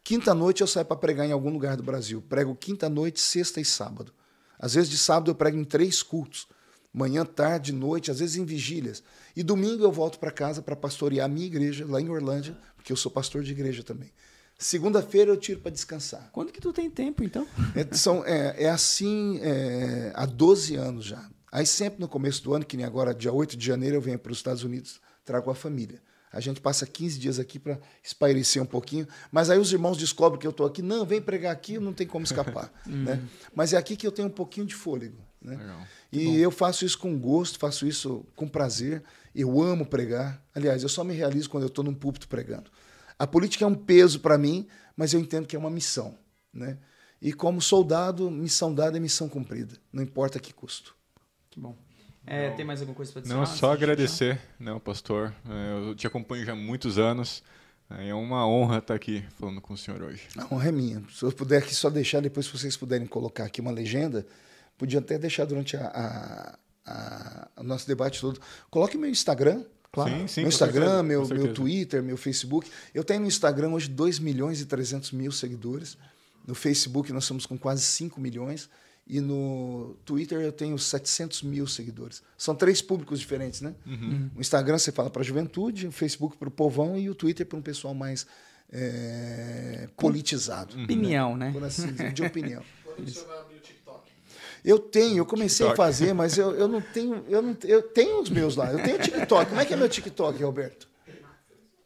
Quinta 0.07 0.33
noite 0.33 0.61
eu 0.61 0.67
saio 0.67 0.85
para 0.85 0.95
pregar 0.95 1.27
em 1.27 1.33
algum 1.33 1.49
lugar 1.49 1.75
do 1.75 1.83
Brasil. 1.83 2.23
Prego 2.29 2.55
quinta 2.55 2.87
noite, 2.87 3.19
sexta 3.19 3.59
e 3.59 3.65
sábado. 3.65 4.13
Às 4.57 4.73
vezes 4.73 4.89
de 4.89 4.97
sábado 4.97 5.31
eu 5.31 5.35
prego 5.35 5.57
em 5.57 5.65
três 5.65 6.01
cultos. 6.01 6.47
Manhã, 6.93 7.25
tarde, 7.25 7.73
noite, 7.73 8.09
às 8.09 8.19
vezes 8.19 8.37
em 8.37 8.45
vigílias. 8.45 9.03
E 9.35 9.43
domingo 9.43 9.83
eu 9.83 9.91
volto 9.91 10.17
para 10.17 10.31
casa 10.31 10.61
para 10.61 10.77
pastorear 10.77 11.25
a 11.25 11.27
minha 11.27 11.45
igreja 11.45 11.85
lá 11.85 11.99
em 11.99 12.07
Orlândia, 12.07 12.57
porque 12.77 12.89
eu 12.89 12.95
sou 12.95 13.11
pastor 13.11 13.43
de 13.43 13.51
igreja 13.51 13.83
também. 13.83 14.09
Segunda-feira 14.57 15.29
eu 15.29 15.35
tiro 15.35 15.59
para 15.59 15.71
descansar. 15.71 16.29
Quando 16.31 16.53
que 16.53 16.61
tu 16.61 16.71
tem 16.71 16.89
tempo, 16.89 17.21
então? 17.21 17.45
É, 17.75 17.93
são, 17.93 18.23
é, 18.25 18.63
é 18.63 18.69
assim 18.69 19.41
é, 19.41 20.13
há 20.15 20.25
12 20.25 20.77
anos 20.77 21.03
já. 21.03 21.29
Aí 21.51 21.65
sempre 21.65 21.99
no 21.99 22.07
começo 22.07 22.41
do 22.45 22.53
ano, 22.53 22.65
que 22.65 22.77
nem 22.77 22.85
agora, 22.85 23.13
dia 23.13 23.33
8 23.33 23.57
de 23.57 23.65
janeiro, 23.65 23.97
eu 23.97 24.01
venho 24.01 24.17
para 24.17 24.31
os 24.31 24.37
Estados 24.37 24.63
Unidos, 24.63 25.01
trago 25.25 25.51
a 25.51 25.55
família. 25.55 26.01
A 26.31 26.39
gente 26.39 26.59
passa 26.59 26.85
15 26.85 27.19
dias 27.19 27.39
aqui 27.39 27.57
para 27.57 27.79
espairecer 28.03 28.61
um 28.61 28.65
pouquinho, 28.65 29.07
mas 29.31 29.49
aí 29.49 29.57
os 29.57 29.71
irmãos 29.71 29.97
descobrem 29.97 30.39
que 30.39 30.45
eu 30.45 30.51
estou 30.51 30.65
aqui. 30.65 30.81
Não, 30.81 31.05
vem 31.05 31.21
pregar 31.21 31.53
aqui, 31.53 31.79
não 31.79 31.93
tem 31.93 32.05
como 32.05 32.25
escapar. 32.25 32.71
né? 32.85 33.21
Mas 33.55 33.73
é 33.73 33.77
aqui 33.77 33.95
que 33.95 34.05
eu 34.05 34.11
tenho 34.11 34.27
um 34.27 34.31
pouquinho 34.31 34.65
de 34.65 34.75
fôlego. 34.75 35.17
Né? 35.41 35.57
E 36.11 36.25
bom. 36.25 36.33
eu 36.35 36.51
faço 36.51 36.83
isso 36.83 36.97
com 36.97 37.17
gosto, 37.17 37.57
faço 37.57 37.87
isso 37.87 38.25
com 38.35 38.47
prazer. 38.47 39.03
Eu 39.33 39.61
amo 39.61 39.85
pregar. 39.85 40.43
Aliás, 40.53 40.83
eu 40.83 40.89
só 40.89 41.03
me 41.03 41.13
realizo 41.13 41.49
quando 41.49 41.63
eu 41.63 41.67
estou 41.67 41.83
num 41.83 41.93
púlpito 41.93 42.27
pregando. 42.27 42.69
A 43.17 43.25
política 43.25 43.63
é 43.63 43.67
um 43.67 43.75
peso 43.75 44.19
para 44.19 44.37
mim, 44.37 44.67
mas 44.95 45.13
eu 45.13 45.19
entendo 45.19 45.47
que 45.47 45.55
é 45.55 45.59
uma 45.59 45.69
missão. 45.69 46.17
Né? 46.53 46.77
E 47.21 47.33
como 47.33 47.61
soldado, 47.61 48.29
missão 48.29 48.73
dada 48.73 48.97
é 48.97 48.99
missão 48.99 49.27
cumprida, 49.27 49.75
não 49.91 50.03
importa 50.03 50.39
que 50.39 50.53
custo. 50.53 50.95
Que 51.49 51.59
bom. 51.59 51.75
É, 52.27 52.51
tem 52.51 52.65
mais 52.65 52.81
alguma 52.81 52.95
coisa 52.95 53.11
para 53.11 53.21
dizer? 53.21 53.33
Não, 53.33 53.45
só 53.45 53.71
agradecer, 53.71 54.39
não, 54.59 54.79
pastor. 54.79 55.33
É, 55.49 55.89
eu 55.89 55.95
te 55.95 56.05
acompanho 56.05 56.45
já 56.45 56.51
há 56.51 56.55
muitos 56.55 56.99
anos. 56.99 57.41
É 57.89 58.13
uma 58.13 58.45
honra 58.45 58.79
estar 58.79 58.93
aqui 58.93 59.23
falando 59.39 59.61
com 59.61 59.73
o 59.73 59.77
senhor 59.77 60.01
hoje. 60.01 60.27
A 60.37 60.53
honra 60.53 60.67
é 60.67 60.71
minha. 60.73 61.01
Se 61.09 61.23
eu 61.23 61.31
puder 61.31 61.59
aqui 61.59 61.73
só 61.73 61.89
deixar, 61.89 62.21
depois 62.21 62.45
se 62.45 62.51
vocês 62.51 62.75
puderem 62.75 63.07
colocar 63.07 63.45
aqui 63.45 63.61
uma 63.61 63.71
legenda, 63.71 64.27
podia 64.77 64.99
até 64.99 65.17
deixar 65.17 65.45
durante 65.45 65.77
a, 65.77 65.87
a, 65.87 66.59
a, 66.85 67.61
o 67.61 67.63
nosso 67.63 67.87
debate 67.87 68.19
todo. 68.19 68.41
Coloque 68.69 68.97
meu 68.97 69.09
Instagram, 69.09 69.63
Claro. 69.89 70.11
Sim, 70.11 70.27
sim, 70.27 70.41
meu 70.41 70.49
Instagram, 70.49 70.85
certeza, 70.85 71.03
meu, 71.03 71.27
meu 71.27 71.53
Twitter, 71.53 72.03
meu 72.03 72.17
Facebook. 72.17 72.69
Eu 72.93 73.03
tenho 73.03 73.21
no 73.21 73.27
Instagram 73.27 73.69
hoje 73.69 73.87
2 73.87 74.19
milhões 74.19 74.61
e 74.61 74.65
300 74.65 75.11
mil 75.11 75.31
seguidores. 75.31 75.97
No 76.45 76.53
Facebook 76.53 77.11
nós 77.11 77.25
somos 77.25 77.45
com 77.45 77.57
quase 77.57 77.81
5 77.83 78.19
milhões. 78.19 78.69
E 79.09 79.21
no 79.21 79.95
Twitter 80.03 80.41
eu 80.41 80.51
tenho 80.51 80.77
700 80.77 81.41
mil 81.43 81.65
seguidores. 81.65 82.21
São 82.37 82.53
três 82.53 82.81
públicos 82.81 83.19
diferentes, 83.19 83.61
né? 83.61 83.73
Uhum. 83.85 84.29
O 84.35 84.41
Instagram 84.41 84.77
você 84.77 84.91
fala 84.91 85.09
para 85.09 85.21
a 85.21 85.25
juventude, 85.25 85.87
o 85.87 85.91
Facebook 85.91 86.35
para 86.37 86.49
o 86.49 86.51
povão 86.51 86.99
e 86.99 87.09
o 87.09 87.15
Twitter 87.15 87.45
para 87.45 87.57
um 87.57 87.61
pessoal 87.61 87.93
mais 87.93 88.27
é, 88.71 89.87
politizado. 89.95 90.75
Uhum. 90.75 90.83
Opinião, 90.83 91.37
né? 91.37 91.51
Por 91.53 91.63
assim 91.63 91.91
dizer, 91.91 92.11
de 92.11 92.23
opinião. 92.23 92.61
Eu 94.65 94.79
tenho, 94.79 95.19
eu 95.19 95.25
comecei 95.25 95.65
TikTok. 95.65 95.81
a 95.81 95.85
fazer, 95.85 96.13
mas 96.13 96.37
eu, 96.37 96.51
eu 96.51 96.67
não 96.67 96.81
tenho, 96.81 97.23
eu 97.29 97.41
não 97.41 97.55
eu 97.63 97.81
tenho 97.81 98.19
os 98.19 98.29
meus 98.29 98.57
lá. 98.57 98.69
Eu 98.69 98.83
tenho 98.83 98.99
TikTok. 98.99 99.49
Como 99.49 99.61
é 99.61 99.65
que 99.65 99.73
é 99.73 99.77
meu 99.77 99.87
TikTok, 99.87 100.43
Roberto? 100.43 100.89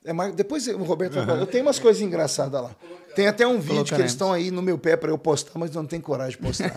É, 0.04 0.12
mas 0.14 0.34
depois 0.34 0.68
o 0.68 0.84
Roberto 0.84 1.20
uhum. 1.20 1.36
eu 1.38 1.48
tenho 1.48 1.64
umas 1.64 1.78
coisas 1.78 2.02
engraçadas 2.02 2.62
lá. 2.62 2.76
Tem 3.16 3.28
até 3.28 3.46
um 3.46 3.60
vídeo 3.60 3.96
que 3.96 4.02
eles 4.02 4.12
estão 4.12 4.32
aí 4.34 4.50
no 4.50 4.62
meu 4.62 4.78
pé 4.78 4.96
para 4.96 5.12
eu 5.12 5.18
postar, 5.18 5.60
mas 5.60 5.72
não 5.72 5.86
tenho 5.86 6.02
coragem 6.02 6.32
de 6.32 6.38
postar. 6.38 6.74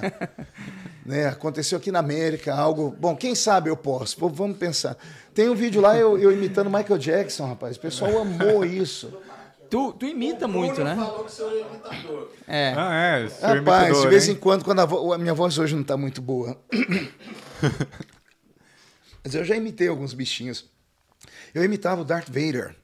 né? 1.07 1.29
Aconteceu 1.29 1.79
aqui 1.79 1.91
na 1.91 2.01
América 2.01 2.55
algo. 2.55 2.95
Bom, 2.99 3.17
quem 3.17 3.35
sabe 3.35 3.71
eu 3.71 3.77
posso. 3.77 4.17
Vamos 4.29 4.59
pensar. 4.59 4.97
Tem 5.33 5.49
um 5.49 5.55
vídeo 5.55 5.81
lá 5.81 5.97
eu, 5.97 6.19
eu 6.19 6.33
imitando 6.33 6.69
Michael 6.69 6.99
Jackson, 6.99 7.47
rapaz. 7.47 7.77
O 7.77 7.81
pessoal 7.81 8.19
amou 8.19 8.65
isso. 8.65 9.13
Tu, 9.71 9.93
tu 9.93 10.07
imita 10.07 10.47
muito, 10.47 10.85
né? 10.85 10.95
falou 10.95 11.25
que 11.25 11.33
você 11.33 11.43
é 11.43 11.61
imitador. 11.63 12.31
É. 12.47 12.75
Ah, 12.77 12.95
é. 12.95 13.23
Rapaz, 13.25 13.57
imitador, 13.57 14.03
de 14.03 14.09
vez 14.09 14.29
hein? 14.29 14.35
em 14.35 14.39
quando, 14.39 14.65
quando 14.65 14.81
a, 14.81 15.15
a, 15.15 15.19
minha 15.19 15.35
voz 15.35 15.59
hoje 15.59 15.75
não 15.75 15.83
está 15.83 15.97
muito 15.97 16.21
boa. 16.21 16.57
Mas 19.25 19.35
eu 19.35 19.43
já 19.45 19.57
imitei 19.57 19.89
alguns 19.89 20.13
bichinhos. 20.13 20.67
Eu 21.55 21.65
imitava 21.65 22.03
o 22.03 22.05
Darth 22.05 22.29
Vader, 22.29 22.77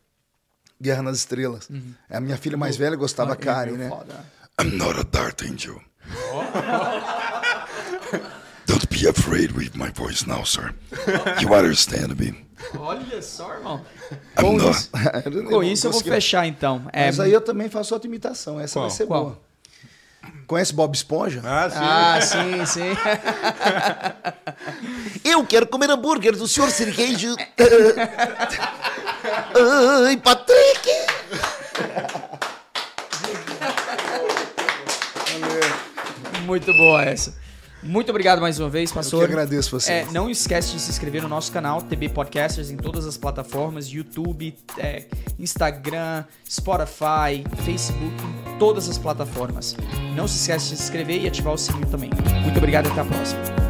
Guerra 0.81 1.03
nas 1.03 1.19
Estrelas. 1.19 1.69
Uhum. 1.69 1.95
A 2.09 2.21
minha 2.21 2.37
filha 2.37 2.57
mais 2.57 2.77
velha 2.77 2.97
gostava, 2.97 3.33
Ah, 3.35 3.37
Karen, 3.37 3.75
é, 3.75 3.77
né? 3.77 3.89
foda. 3.89 4.15
I'm 4.61 4.77
not 4.77 4.99
a 4.99 5.03
Darth 5.03 5.43
Angel. 5.43 5.81
Don't 8.67 8.87
be 8.89 9.07
afraid 9.09 9.53
with 9.57 9.71
my 9.75 9.91
voice 9.91 10.27
now, 10.27 10.45
sir. 10.45 10.75
You 11.41 11.53
understand 11.55 12.15
me. 12.19 12.35
Olha 12.79 13.21
só, 13.23 13.55
irmão. 13.55 13.85
I'm 14.39 14.43
Com 14.45 14.57
not- 14.59 14.71
isso, 14.79 14.91
com 15.51 15.63
isso 15.65 15.87
eu 15.87 15.93
vou 15.93 16.03
fechar 16.03 16.47
então. 16.47 16.83
É, 16.93 17.07
Mas 17.07 17.19
aí 17.21 17.33
eu 17.33 17.41
também 17.41 17.69
faço 17.69 17.95
outra 17.95 18.07
imitação. 18.09 18.61
Essa 18.61 18.75
Qual? 18.75 18.89
vai 18.89 18.97
ser 18.97 19.07
Qual? 19.07 19.25
boa. 19.25 19.41
Conhece 20.47 20.73
Bob 20.75 20.95
Esponja? 20.95 21.41
Ah, 21.45 21.71
sim. 21.71 21.79
Ah, 21.81 22.21
sim, 22.21 22.67
sim. 22.67 22.97
Eu 25.29 25.45
quero 25.47 25.67
comer 25.67 25.91
hambúrguer 25.91 26.37
do 26.37 26.47
senhor 26.47 26.71
Sirqueijo. 26.71 27.35
Ai, 30.07 30.17
Patrick! 30.17 30.91
Muito 36.45 36.73
boa 36.75 37.05
essa. 37.05 37.39
Muito 37.83 38.11
obrigado 38.11 38.41
mais 38.41 38.61
uma 38.61 38.69
vez, 38.69 38.93
pastor. 38.93 39.23
Eu 39.23 39.29
que 39.29 39.33
agradeço 39.33 39.71
vocês. 39.71 40.09
É, 40.09 40.13
não 40.13 40.29
esquece 40.29 40.73
de 40.73 40.81
se 40.81 40.91
inscrever 40.91 41.23
no 41.23 41.29
nosso 41.29 41.51
canal, 41.51 41.81
TB 41.81 42.11
Podcasters, 42.11 42.71
em 42.71 42.77
todas 42.77 43.07
as 43.07 43.17
plataformas, 43.17 43.87
YouTube, 43.87 44.55
é, 44.77 45.07
Instagram, 45.39 46.25
Spotify, 46.49 47.43
Facebook, 47.65 48.15
em 48.55 48.59
todas 48.59 48.89
as 48.89 48.99
plataformas. 48.99 49.77
Não 50.15 50.29
se 50.29 50.37
esquece 50.37 50.71
de 50.71 50.77
se 50.77 50.83
inscrever 50.83 51.23
e 51.23 51.27
ativar 51.27 51.55
o 51.55 51.59
sininho 51.59 51.87
também. 51.87 52.11
Muito 52.43 52.59
obrigado 52.59 52.89
e 52.89 52.93
até 52.93 53.01
a 53.01 53.05
próxima. 53.05 53.70